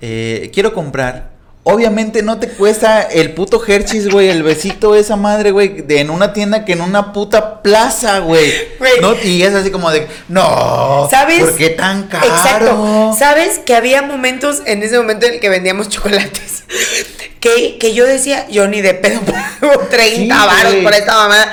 eh, 0.00 0.50
quiero 0.52 0.74
comprar. 0.74 1.30
Obviamente 1.66 2.22
no 2.22 2.38
te 2.38 2.48
cuesta 2.48 3.00
el 3.00 3.32
puto 3.32 3.62
Hershey's, 3.66 4.10
güey, 4.10 4.28
el 4.28 4.42
besito 4.42 4.94
esa 4.94 5.16
madre, 5.16 5.50
güey, 5.50 5.80
de 5.80 6.00
en 6.00 6.10
una 6.10 6.34
tienda 6.34 6.66
que 6.66 6.72
en 6.72 6.82
una 6.82 7.14
puta 7.14 7.62
plaza, 7.62 8.18
güey. 8.18 8.52
No, 9.00 9.14
y 9.22 9.42
es 9.42 9.54
así 9.54 9.70
como 9.70 9.90
de, 9.90 10.06
no, 10.28 11.08
¿Sabes? 11.10 11.40
¿por 11.40 11.56
qué 11.56 11.70
tan 11.70 12.02
caro? 12.08 12.26
Exacto. 12.26 13.16
¿Sabes 13.18 13.58
que 13.60 13.74
había 13.74 14.02
momentos 14.02 14.60
en 14.66 14.82
ese 14.82 14.98
momento 14.98 15.24
en 15.24 15.34
el 15.34 15.40
que 15.40 15.48
vendíamos 15.48 15.88
chocolates? 15.88 16.64
Que, 17.40 17.76
que 17.78 17.92
yo 17.92 18.06
decía, 18.06 18.46
yo 18.48 18.66
ni 18.68 18.80
de 18.80 18.94
pedo 18.94 19.20
pago 19.60 19.78
30 19.90 20.16
Sí, 20.16 20.46
varos 20.46 20.72
güey. 20.72 20.82
por 20.82 20.94
esta 20.94 21.12
mamada. 21.12 21.52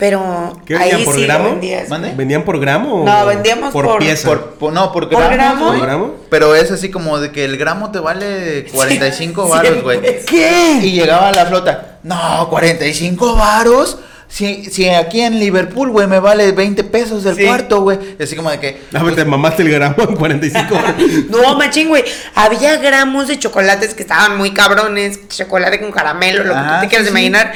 Pero 0.00 0.58
¿Qué 0.66 0.74
ahí 0.74 0.88
vendían 0.88 1.04
por 1.04 1.14
sí 1.14 1.22
gramo? 1.22 1.44
vendías. 1.44 1.88
¿Mande? 1.88 2.12
¿Vendían 2.16 2.42
por 2.42 2.58
gramo? 2.58 3.04
No, 3.04 3.26
vendíamos 3.26 3.72
por- 3.72 3.98
pieza. 3.98 4.26
Por, 4.26 4.54
por- 4.54 4.72
no, 4.72 4.90
por 4.92 5.08
¿Por 5.10 5.30
gramo? 5.30 5.66
¿Por 5.68 5.80
gramo? 5.80 6.14
Pero 6.30 6.56
es 6.56 6.70
así 6.72 6.90
como 6.90 7.20
de 7.20 7.30
que 7.30 7.44
el 7.44 7.56
gramo 7.58 7.92
te 7.92 7.98
vale 8.00 8.66
45 8.72 9.44
Sí, 9.44 9.50
varos, 9.50 9.82
güey. 9.82 10.00
¿Qué? 10.24 10.80
Y 10.82 10.92
llegaba 10.92 11.30
la 11.30 11.46
flota. 11.46 11.98
No, 12.02 12.48
45 12.50 13.36
varos. 13.36 13.98
Si, 14.26 14.66
si 14.66 14.88
aquí 14.88 15.20
en 15.22 15.40
Liverpool, 15.40 15.90
güey, 15.90 16.06
me 16.06 16.20
vale 16.20 16.52
20 16.52 16.84
pesos 16.84 17.26
el 17.26 17.34
Sí. 17.36 17.44
cuarto, 17.44 17.82
güey. 17.82 17.98
Así 18.22 18.36
como 18.36 18.48
de 18.50 18.60
que. 18.60 18.80
A 18.94 19.02
ver, 19.02 19.16
te 19.16 19.24
mamaste 19.24 19.62
el 19.62 19.70
gramo 19.72 19.96
en 20.08 20.14
45 20.16 20.74
horas. 20.74 20.94
No, 21.28 21.56
machín, 21.56 21.88
güey. 21.88 22.04
Había 22.36 22.76
gramos 22.76 23.26
de 23.28 23.38
chocolates 23.38 23.92
que 23.92 24.02
estaban 24.02 24.38
muy 24.38 24.52
cabrones. 24.52 25.28
Chocolate 25.28 25.78
con 25.80 25.90
caramelo, 25.92 26.44
lo 26.44 26.54
que 26.54 26.58
Ah, 26.58 26.76
tú 26.76 26.82
te 26.82 26.88
quieras 26.88 27.06
sí. 27.08 27.10
imaginar. 27.10 27.52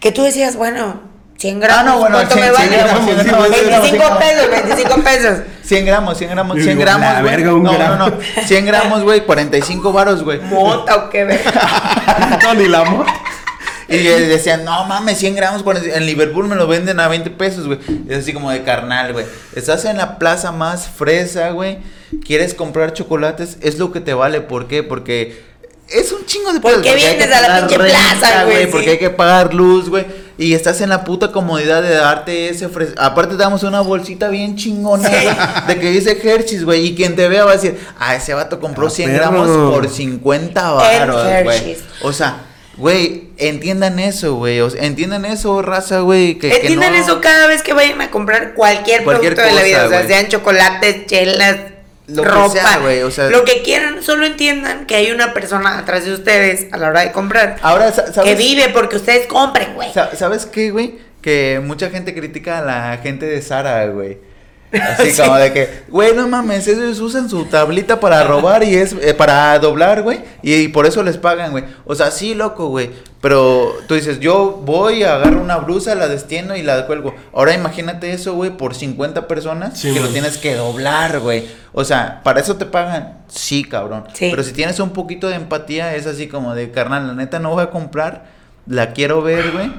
Que 0.00 0.12
tú 0.12 0.22
decías, 0.22 0.56
bueno, 0.56 1.00
100 1.38 1.60
gramos. 1.60 1.80
Ah, 1.80 1.84
no, 1.84 1.98
bueno, 1.98 2.16
¿Cuánto 2.16 2.34
100, 2.36 2.46
me 2.52 2.56
100 2.56 2.70
vale? 2.70 2.82
gramos, 2.82 3.04
100 3.04 3.26
gramos, 3.26 3.48
25 3.50 4.18
pesos, 4.18 4.50
25 4.50 5.02
pesos. 5.02 5.38
100 5.64 5.86
gramos, 5.86 6.18
100 6.18 6.30
gramos, 6.30 6.56
Y 6.58 6.62
100 6.62 6.78
digo, 6.78 6.84
la 6.90 6.98
gramos, 6.98 7.20
güey. 7.22 7.36
verga, 7.36 7.54
un 7.54 7.62
No, 7.62 7.72
no, 7.72 7.78
gramo. 7.78 7.96
no. 8.10 8.16
100 8.46 8.66
gramos, 8.66 9.02
güey, 9.02 9.20
45 9.26 9.92
varos, 9.92 10.22
güey. 10.22 10.40
Mota 10.40 10.96
o 10.96 11.10
qué 11.10 11.24
ver. 11.24 11.40
no, 12.42 12.54
ni 12.54 12.68
la 12.68 12.84
mo- 12.84 13.04
Y 13.88 13.98
decían, 13.98 14.64
no 14.64 14.84
mames, 14.86 15.18
100 15.18 15.34
gramos, 15.36 15.62
40 15.62 15.96
en 15.96 16.06
Liverpool 16.06 16.48
me 16.48 16.56
lo 16.56 16.66
venden 16.66 16.98
a 17.00 17.08
20 17.08 17.30
pesos, 17.30 17.66
güey. 17.66 17.78
Es 18.08 18.18
así 18.20 18.32
como 18.32 18.50
de 18.50 18.62
carnal, 18.62 19.12
güey. 19.12 19.26
Estás 19.54 19.84
en 19.84 19.98
la 19.98 20.18
plaza 20.18 20.52
más 20.52 20.86
fresa, 20.88 21.50
güey. 21.50 21.78
Quieres 22.24 22.54
comprar 22.54 22.92
chocolates, 22.94 23.58
es 23.60 23.78
lo 23.78 23.92
que 23.92 24.00
te 24.00 24.14
vale. 24.14 24.40
¿Por 24.40 24.68
qué? 24.68 24.82
Porque 24.82 25.42
es 25.88 26.12
un 26.12 26.24
chingo 26.24 26.52
de 26.52 26.60
¿Por 26.60 26.70
pedos, 26.70 26.86
qué 26.86 26.94
vienes 26.94 27.30
a 27.30 27.40
la 27.48 27.58
pinche 27.66 27.76
plaza, 27.76 28.44
güey? 28.44 28.70
Porque 28.70 28.84
Sí. 28.86 28.90
hay 28.92 28.98
que 28.98 29.10
pagar 29.10 29.52
luz, 29.52 29.88
güey. 29.90 30.06
Y 30.36 30.54
estás 30.54 30.80
en 30.80 30.88
la 30.88 31.04
puta 31.04 31.30
comodidad 31.30 31.80
de 31.82 31.94
darte 31.94 32.48
ese 32.48 32.68
fres... 32.68 32.90
Aparte 32.98 33.36
te 33.36 33.42
damos 33.42 33.62
una 33.62 33.80
bolsita 33.82 34.28
bien 34.28 34.56
chingona, 34.56 35.08
güey. 35.08 35.28
De 35.68 35.78
que 35.78 35.90
dice 35.90 36.18
Hershey's, 36.22 36.64
güey. 36.64 36.86
Y 36.86 36.94
quien 36.96 37.14
te 37.14 37.28
vea 37.28 37.44
va 37.44 37.52
a 37.52 37.54
decir, 37.54 37.78
ah, 38.00 38.16
ese 38.16 38.34
vato 38.34 38.58
compró 38.58 38.88
Ah, 38.88 38.90
100 38.90 39.10
perro. 39.10 39.20
gramos 39.20 39.48
por 39.72 39.88
50 39.88 40.70
varos, 40.72 41.44
güey. 41.44 41.76
O 42.02 42.12
sea, 42.12 42.38
güey, 42.76 43.28
entiendan 43.36 44.00
eso, 44.00 44.34
güey. 44.34 44.60
O 44.60 44.70
sea, 44.70 44.82
entiendan 44.84 45.24
eso, 45.24 45.62
raza, 45.62 46.00
güey. 46.00 46.34
Que, 46.38 46.48
que 46.50 46.56
Entiendan 46.56 46.94
no- 46.94 46.98
eso 46.98 47.20
cada 47.20 47.46
vez 47.46 47.62
que 47.62 47.72
vayan 47.72 48.00
a 48.00 48.10
comprar 48.10 48.54
cualquier, 48.54 49.04
Cualquier 49.04 49.34
producto 49.36 49.54
de 49.54 49.60
la 49.60 49.64
vida. 49.66 49.84
cosa, 49.84 49.96
O 49.96 49.98
sea, 50.00 50.08
sean 50.08 50.28
chocolates, 50.28 51.06
chelas, 51.06 51.56
Lo 52.06 52.22
que 52.22 52.28
ropa, 52.28 52.50
sea, 52.50 52.78
güey, 52.78 53.02
o 53.02 53.10
sea- 53.10 53.30
lo 53.30 53.44
que 53.44 53.62
quieran, 53.62 54.02
solo 54.02 54.26
entiendan 54.26 54.86
que 54.86 54.94
hay 54.96 55.10
una 55.10 55.32
persona 55.32 55.78
atrás 55.78 56.04
de 56.04 56.12
ustedes 56.12 56.66
a 56.72 56.76
la 56.76 56.88
hora 56.88 57.00
de 57.00 57.12
comprar 57.12 57.56
Ahora, 57.62 57.90
que 58.22 58.34
vive 58.34 58.68
porque 58.70 58.96
ustedes 58.96 59.26
compren, 59.26 59.74
güey. 59.74 59.92
Sa- 59.92 60.14
¿Sabes 60.14 60.44
qué, 60.46 60.70
güey? 60.70 60.98
Que 61.22 61.62
mucha 61.64 61.88
gente 61.88 62.14
critica 62.14 62.58
a 62.58 62.62
la 62.62 62.98
gente 63.02 63.24
de 63.24 63.40
Sara, 63.40 63.86
güey. 63.86 64.18
Así 64.98 65.10
Sí. 65.12 65.22
como 65.22 65.36
de 65.36 65.52
que, 65.52 65.82
güey, 65.88 66.14
no 66.14 66.26
mames, 66.28 66.66
ellos 66.68 66.98
usan 67.00 67.28
su 67.30 67.44
tablita 67.44 68.00
para 68.00 68.24
robar 68.24 68.64
y 68.64 68.74
es 68.74 68.94
eh, 69.00 69.14
para 69.14 69.58
doblar, 69.58 70.02
güey, 70.02 70.20
y, 70.42 70.54
y 70.54 70.68
por 70.68 70.86
eso 70.86 71.02
les 71.02 71.16
pagan, 71.18 71.52
güey. 71.52 71.64
O 71.84 71.94
sea, 71.94 72.10
sí, 72.10 72.34
loco, 72.34 72.68
güey. 72.68 72.90
Pero 73.20 73.72
tú 73.88 73.94
dices, 73.94 74.20
yo 74.20 74.60
voy, 74.66 75.02
agarro 75.02 75.40
una 75.40 75.56
blusa, 75.56 75.94
la 75.94 76.08
destiendo 76.08 76.54
y 76.56 76.62
la 76.62 76.86
cuelgo. 76.86 77.14
Ahora 77.32 77.54
imagínate 77.54 78.12
eso, 78.12 78.34
güey, 78.34 78.50
por 78.50 78.74
50 78.74 79.26
personas 79.26 79.80
Sí, 79.80 79.94
que 79.94 80.00
lo 80.00 80.08
tienes 80.08 80.36
que 80.36 80.54
doblar, 80.54 81.20
güey. 81.20 81.46
O 81.72 81.84
sea, 81.84 82.20
¿para 82.22 82.40
eso 82.40 82.56
te 82.56 82.66
pagan? 82.66 83.18
Sí, 83.28 83.64
cabrón. 83.64 84.04
Sí. 84.12 84.28
Pero 84.30 84.42
si 84.42 84.52
tienes 84.52 84.78
un 84.78 84.90
poquito 84.90 85.28
de 85.28 85.36
empatía, 85.36 85.94
es 85.94 86.06
así 86.06 86.28
como 86.28 86.54
de, 86.54 86.70
carnal, 86.70 87.06
la 87.06 87.14
neta 87.14 87.38
no 87.38 87.50
voy 87.50 87.62
a 87.62 87.70
comprar, 87.70 88.26
la 88.66 88.92
quiero 88.92 89.22
ver, 89.22 89.52
güey. 89.52 89.72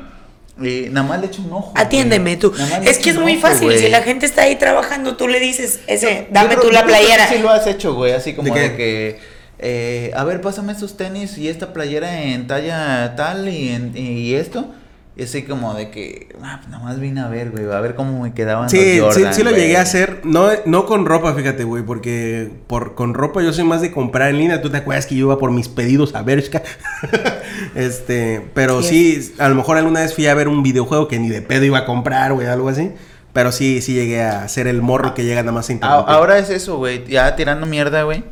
Y 0.61 0.87
nada 0.89 1.05
más 1.05 1.19
le 1.19 1.27
echo 1.27 1.41
un 1.41 1.51
ojo. 1.51 1.71
güey. 1.71 1.83
Atiéndeme 1.83 2.37
tú. 2.37 2.53
Más 2.57 2.81
le 2.83 2.89
Es 2.89 2.97
que 2.99 3.09
es 3.09 3.17
muy 3.19 3.33
ojo, 3.33 3.41
fácil. 3.41 3.65
güey. 3.67 3.79
Si 3.79 3.89
la 3.89 4.01
gente 4.03 4.25
está 4.25 4.43
ahí 4.43 4.55
trabajando, 4.55 5.17
tú 5.17 5.27
le 5.27 5.39
dices, 5.39 5.81
ese, 5.87 6.27
Yo 6.27 6.33
dame 6.33 6.49
creo- 6.49 6.61
tú 6.61 6.67
yo 6.67 6.73
la 6.73 6.83
creo 6.83 6.95
que 6.95 7.01
playera. 7.03 7.27
Sí 7.27 7.37
lo 7.39 7.49
has 7.49 7.67
hecho, 7.67 7.93
güey, 7.93 8.13
así 8.13 8.33
como 8.33 8.53
¿De 8.53 8.75
que, 8.75 9.19
eh, 9.59 10.11
a 10.15 10.23
ver, 10.23 10.39
pásame 10.41 10.71
estos 10.71 10.95
tenis 10.95 11.37
y 11.37 11.49
esta 11.49 11.73
playera 11.73 12.21
en 12.23 12.47
talla 12.47 13.15
tal 13.17 13.49
y, 13.49 13.69
en- 13.69 13.91
y 13.97 14.33
esto. 14.35 14.73
Y 15.17 15.23
así 15.23 15.43
como 15.43 15.73
de 15.73 15.91
que, 15.91 16.27
ah, 16.43 16.57
pues 16.59 16.69
nada 16.69 16.83
más 16.83 16.99
vine 16.99 17.21
a 17.21 17.29
ver, 17.29 17.51
güey, 17.51 17.63
a 17.71 17.79
ver 17.79 17.95
cómo 17.95 18.21
me 18.23 18.33
quedaban 18.33 18.69
Sí, 18.69 18.97
los 18.99 19.13
sí, 19.13 19.21
Jordan, 19.21 19.33
sí 19.33 19.43
lo 19.43 19.51
güey. 19.51 19.61
llegué 19.61 19.77
a 19.77 19.81
hacer. 19.81 20.19
No, 20.25 20.49
no 20.65 20.85
con 20.85 21.05
ropa, 21.05 21.33
fíjate, 21.33 21.63
güey, 21.63 21.83
porque 21.83 22.49
por, 22.67 22.95
con 22.95 23.13
ropa 23.13 23.41
yo 23.41 23.53
soy 23.53 23.63
más 23.63 23.81
de 23.81 23.93
comprar 23.93 24.29
en 24.31 24.39
línea. 24.39 24.61
Tú 24.61 24.69
te 24.69 24.75
acuerdas 24.77 25.05
que 25.05 25.15
yo 25.15 25.27
iba 25.27 25.39
por 25.39 25.51
mis 25.51 25.69
pedidos 25.69 26.13
a 26.15 26.21
Bershka. 26.21 26.61
este, 27.75 28.45
pero 28.53 28.81
Sí. 28.81 29.21
sí, 29.21 29.35
a 29.39 29.47
lo 29.49 29.55
mejor 29.55 29.77
alguna 29.77 30.01
vez 30.01 30.13
fui 30.13 30.27
a 30.27 30.33
ver 30.33 30.47
un 30.47 30.63
videojuego 30.63 31.07
que 31.07 31.19
ni 31.19 31.29
de 31.29 31.41
pedo 31.41 31.63
iba 31.63 31.79
a 31.79 31.85
comprar, 31.85 32.33
güey, 32.33 32.47
algo 32.47 32.69
así. 32.69 32.91
Pero 33.33 33.51
sí, 33.51 33.81
sí 33.81 33.93
llegué 33.93 34.21
a 34.23 34.47
ser 34.47 34.67
el 34.67 34.81
morro 34.81 35.13
que 35.13 35.25
llega 35.25 35.41
nada 35.41 35.51
más 35.51 35.69
a 35.69 35.73
interrumpir. 35.73 36.13
ahora 36.13 36.37
es 36.39 36.49
eso, 36.49 36.77
güey, 36.77 37.05
ya 37.05 37.35
tirando 37.35 37.65
mierda, 37.65 38.03
güey. 38.03 38.23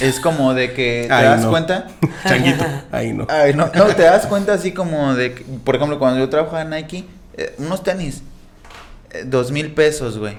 Es 0.00 0.20
como 0.20 0.54
de 0.54 0.72
que 0.72 1.06
te 1.08 1.12
Ay, 1.12 1.24
das 1.24 1.42
no. 1.42 1.50
cuenta. 1.50 1.88
Changuito, 2.26 2.64
ahí 2.92 3.12
no. 3.12 3.26
Ay, 3.28 3.52
no, 3.54 3.70
no, 3.74 3.86
te 3.86 4.02
das 4.02 4.26
cuenta 4.26 4.52
así 4.52 4.72
como 4.72 5.14
de, 5.14 5.34
que, 5.34 5.44
por 5.64 5.76
ejemplo, 5.76 5.98
cuando 5.98 6.20
yo 6.20 6.28
trabajaba 6.28 6.62
en 6.62 6.70
Nike, 6.70 7.04
eh, 7.36 7.54
unos 7.58 7.82
tenis, 7.82 8.22
eh, 9.10 9.24
dos 9.26 9.50
mil 9.50 9.72
pesos, 9.72 10.18
güey. 10.18 10.36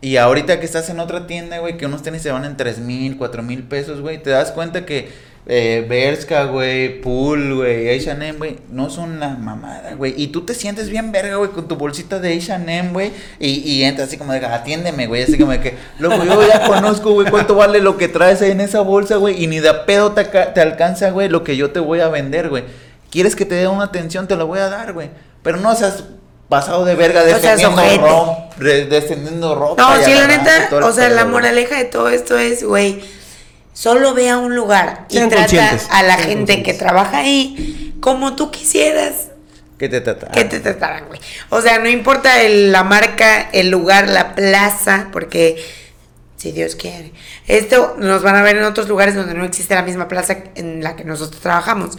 Y 0.00 0.16
ahorita 0.16 0.60
que 0.60 0.66
estás 0.66 0.88
en 0.88 1.00
otra 1.00 1.26
tienda, 1.26 1.58
güey, 1.58 1.76
que 1.76 1.86
unos 1.86 2.02
tenis 2.02 2.22
se 2.22 2.30
van 2.30 2.44
en 2.44 2.56
tres 2.56 2.78
mil, 2.78 3.16
cuatro 3.16 3.42
mil 3.42 3.62
pesos, 3.64 4.00
güey, 4.00 4.22
te 4.22 4.30
das 4.30 4.52
cuenta 4.52 4.86
que 4.86 5.10
eh, 5.48 5.86
Bershka, 5.88 6.44
güey, 6.46 7.00
Pool, 7.00 7.54
güey, 7.54 7.88
H&M, 7.96 8.32
güey, 8.32 8.58
no 8.70 8.90
son 8.90 9.20
la 9.20 9.28
mamada, 9.30 9.94
güey. 9.94 10.12
Y 10.16 10.28
tú 10.28 10.44
te 10.44 10.54
sientes 10.54 10.88
bien 10.90 11.12
verga, 11.12 11.36
güey, 11.36 11.50
con 11.50 11.68
tu 11.68 11.76
bolsita 11.76 12.18
de 12.18 12.34
H&M, 12.36 12.90
güey, 12.92 13.12
y, 13.38 13.48
y 13.70 13.84
entras 13.84 14.08
así 14.08 14.16
como 14.18 14.32
de, 14.32 14.44
atiéndeme, 14.44 15.06
güey, 15.06 15.22
así 15.22 15.38
como 15.38 15.52
de 15.52 15.60
que, 15.60 15.74
loco, 16.00 16.24
yo 16.24 16.46
ya 16.48 16.66
conozco, 16.66 17.12
güey, 17.12 17.30
cuánto 17.30 17.54
vale 17.54 17.78
lo 17.80 17.96
que 17.96 18.08
traes 18.08 18.42
ahí 18.42 18.50
en 18.50 18.60
esa 18.60 18.80
bolsa, 18.80 19.16
güey, 19.16 19.42
y 19.42 19.46
ni 19.46 19.60
de 19.60 19.72
pedo 19.86 20.12
te, 20.12 20.24
te 20.24 20.60
alcanza, 20.60 21.10
güey, 21.10 21.28
lo 21.28 21.44
que 21.44 21.56
yo 21.56 21.70
te 21.70 21.78
voy 21.80 22.00
a 22.00 22.08
vender, 22.08 22.48
güey. 22.48 22.64
¿Quieres 23.10 23.36
que 23.36 23.44
te 23.44 23.54
dé 23.54 23.68
una 23.68 23.84
atención? 23.84 24.26
Te 24.26 24.34
la 24.36 24.42
voy 24.44 24.58
a 24.58 24.68
dar, 24.68 24.92
güey. 24.92 25.10
Pero 25.44 25.58
no 25.58 25.74
seas 25.76 26.02
pasado 26.48 26.84
de 26.84 26.96
verga 26.96 27.22
seas 27.22 27.40
defendiendo, 27.40 27.80
ojete. 27.82 27.98
ro- 27.98 28.36
de- 28.58 28.86
defendiendo 28.86 29.54
ropa. 29.54 29.80
No, 29.96 30.04
sí, 30.04 30.12
la 30.12 30.26
neta, 30.26 30.68
o 30.82 30.92
sea, 30.92 31.08
la 31.08 31.24
moraleja 31.24 31.76
de 31.78 31.84
todo 31.84 32.08
esto 32.08 32.36
es, 32.36 32.62
güey, 32.64 33.00
solo 33.76 34.14
ve 34.14 34.30
a 34.30 34.38
un 34.38 34.56
lugar 34.56 35.04
y 35.10 35.20
trata 35.28 35.78
a 35.90 36.02
la 36.02 36.16
gente 36.16 36.62
que 36.62 36.72
trabaja 36.72 37.18
ahí 37.18 37.94
como 38.00 38.34
tú 38.34 38.50
quisieras 38.50 39.28
¿Qué 39.78 39.90
te 39.90 40.00
trata? 40.00 40.28
que 40.30 40.44
te 40.46 40.60
trataran, 40.60 41.04
güey. 41.06 41.20
O 41.50 41.60
sea, 41.60 41.78
no 41.78 41.88
importa 41.90 42.40
el- 42.40 42.72
la 42.72 42.82
marca, 42.82 43.50
el 43.52 43.68
lugar, 43.68 44.08
la 44.08 44.34
plaza, 44.34 45.08
porque 45.12 45.62
si 46.36 46.52
Dios 46.52 46.76
quiere. 46.76 47.12
Esto 47.46 47.94
nos 47.98 48.22
van 48.22 48.36
a 48.36 48.42
ver 48.42 48.56
en 48.56 48.64
otros 48.64 48.88
lugares 48.88 49.14
donde 49.14 49.34
no 49.34 49.44
existe 49.44 49.74
la 49.74 49.82
misma 49.82 50.08
plaza 50.08 50.38
en 50.54 50.82
la 50.82 50.96
que 50.96 51.04
nosotros 51.04 51.42
trabajamos. 51.42 51.98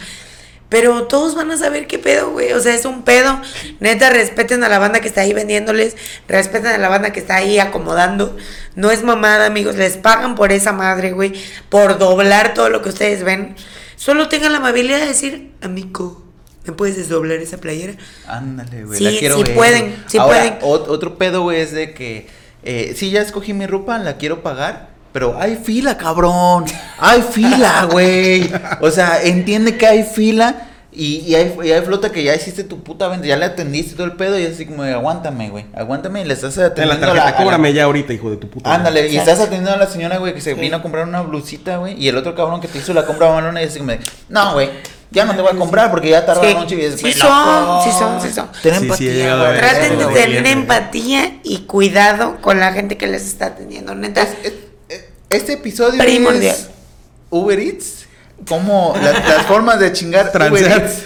Pero 0.68 1.04
todos 1.04 1.34
van 1.34 1.50
a 1.50 1.56
saber 1.56 1.86
qué 1.86 1.98
pedo, 1.98 2.30
güey. 2.30 2.52
O 2.52 2.60
sea, 2.60 2.74
es 2.74 2.84
un 2.84 3.02
pedo. 3.02 3.40
Neta, 3.80 4.10
respeten 4.10 4.62
a 4.64 4.68
la 4.68 4.78
banda 4.78 5.00
que 5.00 5.08
está 5.08 5.22
ahí 5.22 5.32
vendiéndoles. 5.32 5.96
Respeten 6.28 6.66
a 6.66 6.78
la 6.78 6.88
banda 6.90 7.10
que 7.10 7.20
está 7.20 7.36
ahí 7.36 7.58
acomodando. 7.58 8.36
No 8.74 8.90
es 8.90 9.02
mamada, 9.02 9.46
amigos. 9.46 9.76
Les 9.76 9.96
pagan 9.96 10.34
por 10.34 10.52
esa 10.52 10.72
madre, 10.72 11.12
güey. 11.12 11.32
Por 11.70 11.98
doblar 11.98 12.52
todo 12.52 12.68
lo 12.68 12.82
que 12.82 12.90
ustedes 12.90 13.24
ven. 13.24 13.56
Solo 13.96 14.28
tengan 14.28 14.52
la 14.52 14.58
amabilidad 14.58 14.98
de 15.00 15.06
decir, 15.06 15.52
amigo, 15.62 16.22
¿me 16.66 16.72
puedes 16.74 16.96
desdoblar 16.96 17.38
esa 17.38 17.56
playera? 17.56 17.94
Ándale, 18.26 18.84
güey. 18.84 18.98
Sí, 18.98 19.04
la 19.04 19.18
quiero 19.18 19.36
sí 19.38 19.42
ver, 19.44 19.54
pueden, 19.54 20.04
sí 20.06 20.18
Ahora, 20.18 20.38
pueden. 20.40 20.58
ot- 20.60 20.88
otro 20.88 21.16
pedo, 21.16 21.42
güey, 21.42 21.60
es 21.62 21.72
de 21.72 21.94
que 21.94 22.28
eh, 22.62 22.92
sí, 22.94 23.10
ya 23.10 23.22
escogí 23.22 23.54
mi 23.54 23.66
ropa, 23.66 23.96
la 23.98 24.18
quiero 24.18 24.42
pagar. 24.42 24.90
Pero 25.12 25.36
hay 25.40 25.56
fila, 25.56 25.96
cabrón. 25.96 26.64
Hay 26.98 27.22
fila, 27.22 27.88
güey. 27.90 28.50
O 28.80 28.90
sea, 28.90 29.20
entiende 29.22 29.76
que 29.76 29.86
hay 29.86 30.02
fila. 30.04 30.64
Y, 30.90 31.18
y 31.18 31.34
hay, 31.36 31.54
y 31.64 31.70
hay 31.70 31.82
flota 31.82 32.10
que 32.10 32.24
ya 32.24 32.34
hiciste 32.34 32.64
tu 32.64 32.82
puta 32.82 33.06
venta, 33.08 33.24
ya 33.26 33.36
le 33.36 33.44
atendiste 33.44 33.94
todo 33.94 34.06
el 34.06 34.14
pedo 34.14 34.36
y 34.38 34.46
así 34.46 34.66
como 34.66 34.82
de, 34.82 34.94
aguántame, 34.94 35.48
güey, 35.50 35.66
aguántame 35.76 36.22
y 36.22 36.24
le 36.24 36.34
estás 36.34 36.56
En 36.56 36.64
atendiendo 36.64 36.94
la 36.94 36.96
a 36.96 37.14
tarjeta, 37.14 37.28
a 37.28 37.30
la- 37.30 37.36
cóbrame 37.44 37.72
ya 37.72 37.84
ahorita, 37.84 38.12
hijo 38.14 38.30
de 38.30 38.36
tu 38.38 38.48
puta. 38.50 38.68
madre. 38.68 38.78
Ándale, 38.78 39.08
y 39.08 39.16
estás 39.16 39.38
atendiendo 39.38 39.70
a 39.70 39.76
la 39.76 39.86
señora, 39.86 40.16
güey, 40.16 40.34
que 40.34 40.40
se 40.40 40.54
Sí. 40.54 40.60
vino 40.60 40.78
a 40.78 40.82
comprar 40.82 41.06
una 41.06 41.20
blusita, 41.20 41.76
güey, 41.76 41.94
y 42.02 42.08
el 42.08 42.16
otro 42.16 42.34
cabrón 42.34 42.60
que 42.60 42.66
te 42.66 42.78
hizo 42.78 42.94
la 42.94 43.04
compra 43.06 43.30
malona 43.30 43.62
y 43.62 43.66
así 43.66 43.78
como 43.78 43.92
de, 43.92 44.00
no, 44.28 44.54
güey, 44.54 44.70
ya 45.12 45.24
no 45.24 45.36
te 45.36 45.42
voy 45.42 45.52
a 45.54 45.56
comprar 45.58 45.90
porque 45.90 46.08
ya 46.08 46.26
tardaron 46.26 46.50
Sí. 46.50 46.56
mucho 46.56 46.74
y 46.74 46.80
es 46.80 46.94
Sí 46.98 47.12
son, 47.12 47.82
sí 47.84 47.90
son, 47.96 48.20
sí 48.20 48.32
son. 48.32 48.48
Ten 48.62 48.74
Sí, 48.74 48.80
sí, 48.80 48.84
empatía, 48.86 49.32
a 49.34 49.50
ver 49.50 49.58
Traten 49.60 49.98
de 49.98 50.06
tener 50.06 50.46
empatía 50.48 51.38
y 51.44 51.58
cuidado 51.58 52.38
con 52.40 52.58
la 52.58 52.72
gente 52.72 52.96
que 52.96 53.06
les 53.06 53.24
está 53.26 53.46
atendiendo. 53.46 53.94
Neta, 53.94 54.22
Es- 54.22 54.30
es- 54.42 54.46
es- 54.52 54.52
Este 55.30 55.54
episodio 55.54 55.98
Primordial. 56.02 56.54
es 56.54 56.68
Uber 57.30 57.58
Eats, 57.60 58.06
como 58.48 58.94
la- 59.02 59.12
las 59.12 59.46
formas 59.46 59.78
de 59.78 59.92
chingar 59.92 60.32
Uber. 60.50 60.62
Eats. 60.66 61.02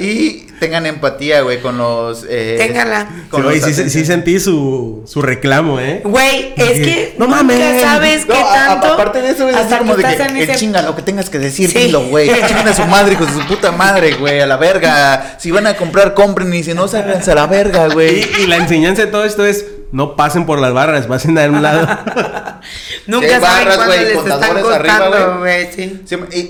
Y 0.00 0.46
tengan 0.60 0.86
empatía, 0.86 1.40
güey, 1.40 1.60
con 1.60 1.76
los... 1.78 2.24
Eh, 2.28 2.54
Ténganla. 2.58 3.08
con 3.28 3.42
Sí, 3.52 3.60
los 3.60 3.74
sí, 3.76 3.90
sí, 3.90 4.04
sentí 4.04 4.38
su, 4.38 5.02
su 5.06 5.20
reclamo, 5.20 5.80
¿eh? 5.80 6.02
Güey, 6.04 6.54
es 6.56 6.80
que 6.80 7.14
No 7.18 7.26
nunca 7.26 7.42
mames. 7.42 7.82
sabes 7.82 8.26
No, 8.28 8.34
qué 8.34 8.40
a- 8.40 8.52
a- 8.64 8.66
tanto. 8.80 8.86
aparte 8.94 9.20
de 9.22 9.30
eso, 9.30 9.48
es 9.48 9.56
así 9.56 9.74
como 9.76 9.96
de 9.96 10.04
que 10.04 10.12
el 10.14 10.36
ese- 10.50 10.54
chinga 10.56 10.82
lo 10.82 10.94
que 10.94 11.02
tengas 11.02 11.28
que 11.28 11.40
decir, 11.40 11.70
Sí. 11.70 11.78
dilo, 11.78 12.06
güey. 12.06 12.28
Chingan 12.46 12.68
a 12.68 12.74
su 12.74 12.84
madre, 12.86 13.14
hijo 13.14 13.26
de 13.26 13.32
su 13.32 13.44
puta 13.48 13.72
madre, 13.72 14.14
güey. 14.14 14.40
A 14.40 14.46
la 14.46 14.56
verga. 14.56 15.36
Si 15.40 15.50
van 15.50 15.66
a 15.66 15.74
comprar, 15.76 16.14
compren. 16.14 16.54
Y 16.54 16.62
si 16.62 16.74
no, 16.74 16.86
sáquense 16.86 17.32
a 17.32 17.34
la 17.34 17.46
verga, 17.48 17.88
güey. 17.88 18.20
Y, 18.20 18.42
y 18.44 18.46
la 18.46 18.56
enseñanza 18.58 19.04
de 19.04 19.08
todo 19.10 19.24
esto 19.24 19.44
es, 19.44 19.64
no 19.92 20.16
pasen 20.16 20.46
por 20.46 20.58
las 20.60 20.72
barras, 20.72 21.06
pasen 21.06 21.38
a 21.38 21.46
un 21.46 21.62
lado. 21.62 21.80
Nunca 23.06 23.26
Sí, 23.26 23.32
saben 23.40 23.40
barras, 23.68 23.86
güey, 23.86 24.00
les 24.04 24.08
están 24.16 24.28
contadores 24.30 24.64
arriba, 24.66 25.36
güey. 25.38 25.72
Sí. 25.72 26.02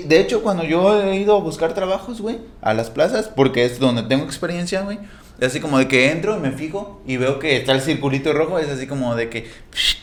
De 0.05 0.19
hecho, 0.19 0.41
cuando 0.43 0.63
yo 0.63 1.01
he 1.03 1.15
ido 1.17 1.35
a 1.35 1.39
buscar 1.39 1.73
trabajos, 1.73 2.21
güey, 2.21 2.39
a 2.61 2.73
las 2.73 2.89
plazas, 2.89 3.29
porque 3.33 3.65
es 3.65 3.79
donde 3.79 4.03
tengo 4.03 4.25
experiencia, 4.25 4.81
güey, 4.81 4.99
es 5.39 5.47
así 5.47 5.59
como 5.59 5.77
de 5.77 5.87
que 5.87 6.11
entro 6.11 6.35
y 6.35 6.39
me 6.39 6.51
fijo 6.51 7.01
y 7.07 7.17
veo 7.17 7.39
que 7.39 7.55
está 7.57 7.71
el 7.71 7.81
circulito 7.81 8.33
rojo, 8.33 8.59
es 8.59 8.69
así 8.69 8.87
como 8.87 9.15
de 9.15 9.29
que 9.29 9.49
"Psh, 9.71 9.95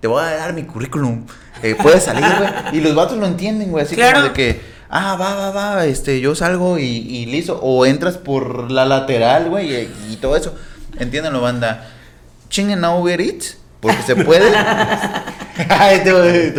te 0.00 0.08
voy 0.08 0.22
a 0.22 0.30
dar 0.36 0.54
mi 0.54 0.62
currículum, 0.62 1.26
eh, 1.62 1.74
puedes 1.80 2.04
salir, 2.04 2.24
güey. 2.38 2.50
Y 2.72 2.80
los 2.80 2.94
vatos 2.94 3.18
lo 3.18 3.26
entienden, 3.26 3.70
güey, 3.70 3.84
así 3.84 3.96
Claro. 3.96 4.14
como 4.20 4.28
de 4.28 4.32
que, 4.32 4.60
ah, 4.88 5.16
va, 5.20 5.34
va, 5.34 5.50
va, 5.50 5.84
este, 5.86 6.20
yo 6.20 6.34
salgo 6.34 6.78
y, 6.78 6.84
y 6.84 7.26
listo, 7.26 7.58
o 7.60 7.84
entras 7.84 8.16
por 8.16 8.70
la 8.70 8.86
lateral, 8.86 9.50
güey, 9.50 9.74
y, 9.74 10.12
y 10.12 10.16
todo 10.16 10.36
eso. 10.36 10.54
Entiéndanlo, 10.98 11.40
banda. 11.42 11.94
Chinguen 12.50 12.84
a 12.84 12.94
Uber 12.94 13.20
Eats, 13.20 13.58
porque 13.80 14.02
se 14.02 14.16
puede. 14.16 14.50
Ay, 15.68 16.00
tú, 16.04 16.10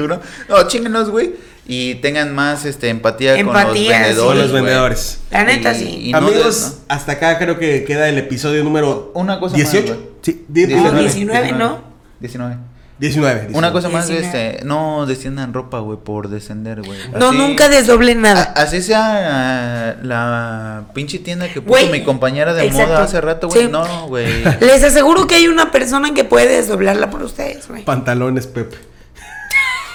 tú, 0.01 0.07
¿no? 0.07 0.19
No, 0.47 0.67
chinguenos, 0.67 1.09
güey. 1.09 1.31
Y 1.71 1.95
tengan 1.95 2.33
más 2.33 2.65
este, 2.65 2.89
empatía, 2.89 3.35
con 3.43 3.53
los 3.53 3.73
vendedores. 3.73 4.15
sí. 4.15 4.21
Con 4.23 4.37
los 4.39 4.49
güey. 4.51 4.63
vendedores. 4.63 5.19
La 5.29 5.43
neta, 5.43 5.71
Y- 5.73 5.75
sí. 5.79 5.99
y 6.07 6.11
no 6.11 6.17
Amigos, 6.17 6.77
hasta 6.87 7.11
acá 7.13 7.37
creo 7.37 7.59
que 7.59 7.83
queda 7.83 8.09
el 8.09 8.17
episodio 8.17 8.63
número 8.63 9.11
Una 9.13 9.39
cosa 9.39 9.55
18. 9.55 9.87
más, 9.87 9.95
güey. 9.97 10.09
sí, 10.23 10.45
di- 10.47 10.63
Ah, 10.63 10.67
19. 10.67 11.01
19, 11.01 11.51
¿no? 11.53 11.81
19. 12.19 12.57
19. 12.99 13.49
Una 13.53 13.71
cosa 13.71 13.87
más, 13.87 14.07
19. 14.09 14.49
este, 14.51 14.65
no 14.65 15.05
desciendan 15.05 15.53
ropa, 15.53 15.79
güey, 15.79 15.97
por 15.97 16.27
descender, 16.27 16.81
güey. 16.81 16.99
No, 17.17 17.29
Así- 17.29 17.37
nunca 17.37 17.69
desdoblen 17.69 18.25
a- 18.25 18.33
nada. 18.33 18.53
Así 18.57 18.81
sea 18.81 19.91
ah, 19.91 19.95
la 20.03 20.83
pinche 20.93 21.19
tienda 21.19 21.47
que 21.47 21.61
puso 21.61 21.87
mi 21.87 22.03
compañera 22.03 22.53
de 22.53 22.65
exacto. 22.65 22.87
moda 22.87 23.03
hace 23.03 23.21
rato, 23.21 23.47
güey. 23.47 23.61
Sí. 23.65 23.67
No, 23.71 24.07
güey. 24.07 24.43
Les 24.59 24.83
aseguro 24.83 25.27
que 25.27 25.35
hay 25.35 25.47
una 25.47 25.71
persona 25.71 26.13
que 26.13 26.25
puede 26.25 26.57
desdoblarla 26.57 27.09
por 27.09 27.23
ustedes, 27.23 27.69
güey. 27.69 27.85
Pantalones, 27.85 28.47
Pepe. 28.47 28.77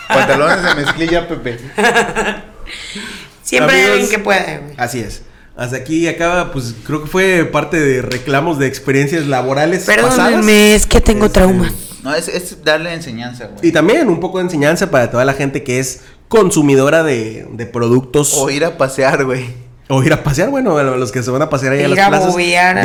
Pantalones 0.09 0.63
de 0.63 0.75
mezclilla, 0.75 1.29
Pepe. 1.29 1.59
Siempre 3.43 3.77
hay 3.77 3.91
alguien 3.91 4.09
que 4.11 4.19
puede, 4.19 4.59
güey. 4.59 4.75
Así 4.79 5.01
es. 5.01 5.23
Hasta 5.57 5.77
aquí 5.77 6.09
acaba, 6.09 6.53
pues 6.53 6.75
creo 6.85 7.03
que 7.05 7.09
fue 7.09 7.45
parte 7.45 7.79
de 7.79 8.03
reclamos 8.03 8.59
de 8.59 8.67
experiencias 8.67 9.27
laborales 9.27 9.85
pasadas. 9.85 10.17
Perdónenme, 10.17 10.75
es 10.75 10.87
que 10.87 11.01
tengo 11.01 11.27
Este, 11.27 11.41
traumas. 11.41 11.73
No, 12.05 12.15
es, 12.15 12.29
es 12.29 12.63
darle 12.63 12.93
enseñanza, 12.95 13.47
güey. 13.47 13.67
Y 13.69 13.73
también 13.73 14.09
un 14.09 14.21
poco 14.21 14.39
de 14.39 14.45
enseñanza 14.45 14.91
para 14.91 15.11
toda 15.11 15.25
la 15.25 15.33
gente 15.33 15.63
que 15.65 15.79
es 15.81 16.03
consumidora 16.29 17.03
de, 17.03 17.47
de 17.53 17.67
productos. 17.67 18.35
O 18.37 18.51
ir 18.51 18.65
a 18.65 18.77
pasear, 18.77 19.25
güey. 19.25 19.47
O 19.89 20.03
ir 20.03 20.13
a 20.13 20.23
pasear, 20.23 20.51
bueno, 20.51 20.81
los 20.97 21.13
que 21.13 21.23
se 21.23 21.31
van 21.31 21.43
a 21.43 21.51
pasear 21.51 21.73
ahí 21.73 21.83
a 21.83 21.89
las 21.89 21.99
a 21.99 22.09
plazas 22.09 22.35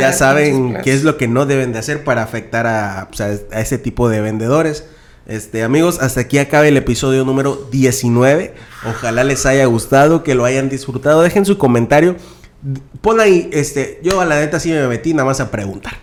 las 0.08 0.18
saben 0.18 0.78
qué 0.82 0.92
es 0.92 1.02
lo 1.04 1.16
que 1.16 1.28
no 1.28 1.46
deben 1.46 1.72
de 1.72 1.78
hacer 1.78 2.02
para 2.04 2.22
afectar 2.22 2.66
a, 2.66 3.08
pues, 3.08 3.20
a- 3.20 3.56
a 3.56 3.60
ese 3.60 3.78
tipo 3.78 4.08
de 4.08 4.20
vendedores. 4.20 4.84
Este, 5.26 5.62
amigos, 5.62 5.98
hasta 6.00 6.20
aquí 6.22 6.38
acaba 6.38 6.66
el 6.66 6.76
episodio 6.76 7.24
número 7.24 7.68
19. 7.70 8.54
Ojalá 8.88 9.22
les 9.24 9.46
haya 9.46 9.64
gustado, 9.66 10.22
que 10.22 10.34
lo 10.34 10.44
hayan 10.44 10.68
disfrutado. 10.68 11.22
Dejen 11.22 11.44
su 11.44 11.56
comentario. 11.56 12.16
Pon 13.00 13.20
ahí, 13.20 13.48
este, 13.52 14.00
yo 14.02 14.20
a 14.20 14.24
la 14.24 14.38
neta 14.40 14.60
sí 14.60 14.70
me 14.70 14.86
metí 14.88 15.12
nada 15.14 15.24
más 15.26 15.40
a 15.40 15.50
preguntar. 15.50 15.94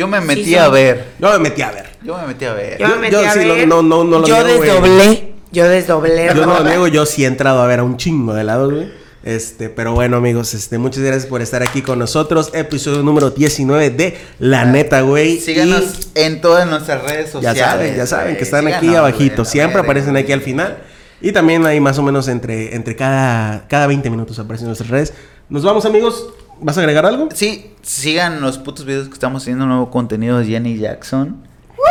Yo 0.00 0.08
me 0.08 0.18
metí 0.22 0.54
a 0.54 0.68
ver. 0.70 1.04
Yo 1.18 1.30
me 1.32 1.38
metí 1.40 1.60
a 1.60 1.70
ver. 1.72 1.86
Yo 2.02 2.16
me 2.16 2.26
metí 2.28 2.44
a 2.46 2.54
ver. 2.54 2.78
Yo, 2.78 2.86
Yo- 2.88 2.94
me 2.94 3.00
metí 3.02 3.12
yo 3.12 3.20
a 3.20 3.32
sí 3.32 3.44
lo- 3.44 3.54
ver. 3.54 3.68
no- 3.68 3.82
no- 3.82 4.02
no 4.02 4.20
lo 4.20 4.26
Yo 4.26 4.42
niego, 4.42 4.56
güey. 4.56 4.70
desdoblé. 4.70 5.32
Yo 5.52 5.68
desdoblé. 5.68 6.26
Yo 6.34 6.46
no 6.46 6.58
lo 6.60 6.64
niego, 6.64 6.86
yo 6.88 7.04
sí 7.04 7.24
he 7.24 7.26
entrado 7.26 7.60
a 7.60 7.66
ver 7.66 7.80
a 7.80 7.82
un 7.84 7.98
chingo 7.98 8.32
de 8.32 8.42
lados, 8.44 8.72
güey. 8.72 8.90
Este, 9.24 9.68
pero 9.68 9.92
bueno, 9.92 10.16
amigos, 10.16 10.54
este, 10.54 10.78
muchas 10.78 11.02
gracias 11.02 11.26
por 11.26 11.42
estar 11.42 11.62
aquí 11.62 11.82
con 11.82 11.98
nosotros. 11.98 12.48
Episodio 12.54 13.02
número 13.02 13.28
19 13.28 13.90
de 13.90 14.16
La 14.38 14.64
Neta, 14.64 15.02
güey. 15.02 15.38
Síganos 15.38 16.08
en 16.14 16.40
todas 16.40 16.66
nuestras 16.66 17.02
redes 17.02 17.28
sociales. 17.30 17.58
ya 17.58 17.70
saben, 17.70 17.96
ya 17.96 18.06
saben 18.06 18.24
güey. 18.28 18.36
que 18.38 18.44
están 18.44 18.66
aquí 18.68 18.94
abajito. 18.94 19.42
güey, 19.42 19.50
Siempre 19.52 19.80
aparecen 19.82 20.16
aquí 20.16 20.32
al 20.32 20.40
final. 20.40 20.78
Y 21.20 21.32
también 21.32 21.66
ahí 21.66 21.78
más 21.80 21.98
o 21.98 22.02
menos 22.02 22.26
entre, 22.28 22.74
entre 22.74 22.96
cada, 22.96 23.68
cada 23.68 23.86
20 23.86 24.08
minutos 24.08 24.38
aparecen 24.38 24.68
nuestras 24.68 24.88
redes. 24.88 25.12
Nos 25.50 25.62
vamos, 25.62 25.84
amigos. 25.84 26.30
¿Vas 26.60 26.76
a 26.76 26.80
agregar 26.80 27.06
algo? 27.06 27.28
Sí, 27.34 27.72
sigan 27.82 28.40
los 28.40 28.58
putos 28.58 28.84
videos 28.84 29.08
que 29.08 29.14
estamos 29.14 29.42
haciendo 29.42 29.66
nuevo 29.66 29.90
contenido 29.90 30.38
de 30.38 30.46
Jenny 30.46 30.76
Jackson. 30.78 31.36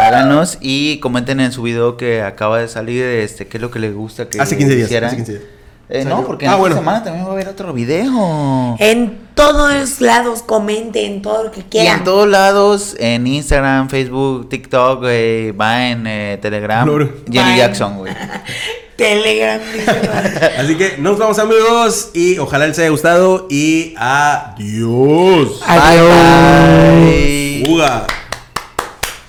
Háganos 0.02 0.58
y 0.62 1.00
comenten 1.00 1.40
en 1.40 1.52
su 1.52 1.62
video 1.64 1.98
que 1.98 2.22
acaba 2.22 2.60
de 2.60 2.68
salir 2.68 3.04
este 3.04 3.48
qué 3.48 3.58
es 3.58 3.62
lo 3.62 3.72
que 3.72 3.80
les 3.80 3.94
gusta 3.94 4.30
que 4.30 4.40
Hace 4.40 4.58
15 4.58 4.76
días. 4.76 4.88
hicieran. 4.88 5.08
Hace 5.08 5.16
15 5.18 5.32
días. 5.34 5.44
Eh, 5.92 6.06
no, 6.06 6.24
porque 6.24 6.46
Ah, 6.46 6.50
en 6.50 6.54
esta 6.54 6.60
bueno. 6.60 6.76
semana 6.76 7.04
también 7.04 7.26
va 7.26 7.30
a 7.30 7.34
haber 7.34 7.48
otro 7.48 7.74
video. 7.74 8.76
En 8.80 9.18
todos 9.34 10.00
lados 10.00 10.44
comenten 10.44 11.22
todo 11.24 11.46
lo 11.46 11.52
que 11.52 11.62
Y 11.62 11.64
quieran. 11.64 11.98
en 11.98 12.04
todos 12.04 12.28
lados, 12.30 12.96
en 13.00 13.26
Instagram, 13.26 13.90
Facebook, 13.90 14.48
TikTok, 14.50 15.00
güey, 15.00 15.52
va 15.52 15.88
en 15.90 16.06
eh, 16.06 16.38
Telegram. 16.40 16.88
Jenny 17.32 17.58
Jackson, 17.58 17.98
güey. 17.98 18.14
Telegram. 19.00 19.62
Así 20.60 20.76
que 20.76 20.98
nos 20.98 21.18
vamos, 21.18 21.40
amigos. 21.40 22.10
Y 22.14 22.38
ojalá 22.38 22.68
les 22.68 22.78
haya 22.80 22.90
gustado. 22.90 23.48
Y 23.50 23.94
adiós. 23.98 25.62
Adiós. 25.66 26.10
Bye. 27.02 27.64
Uga. 27.68 28.06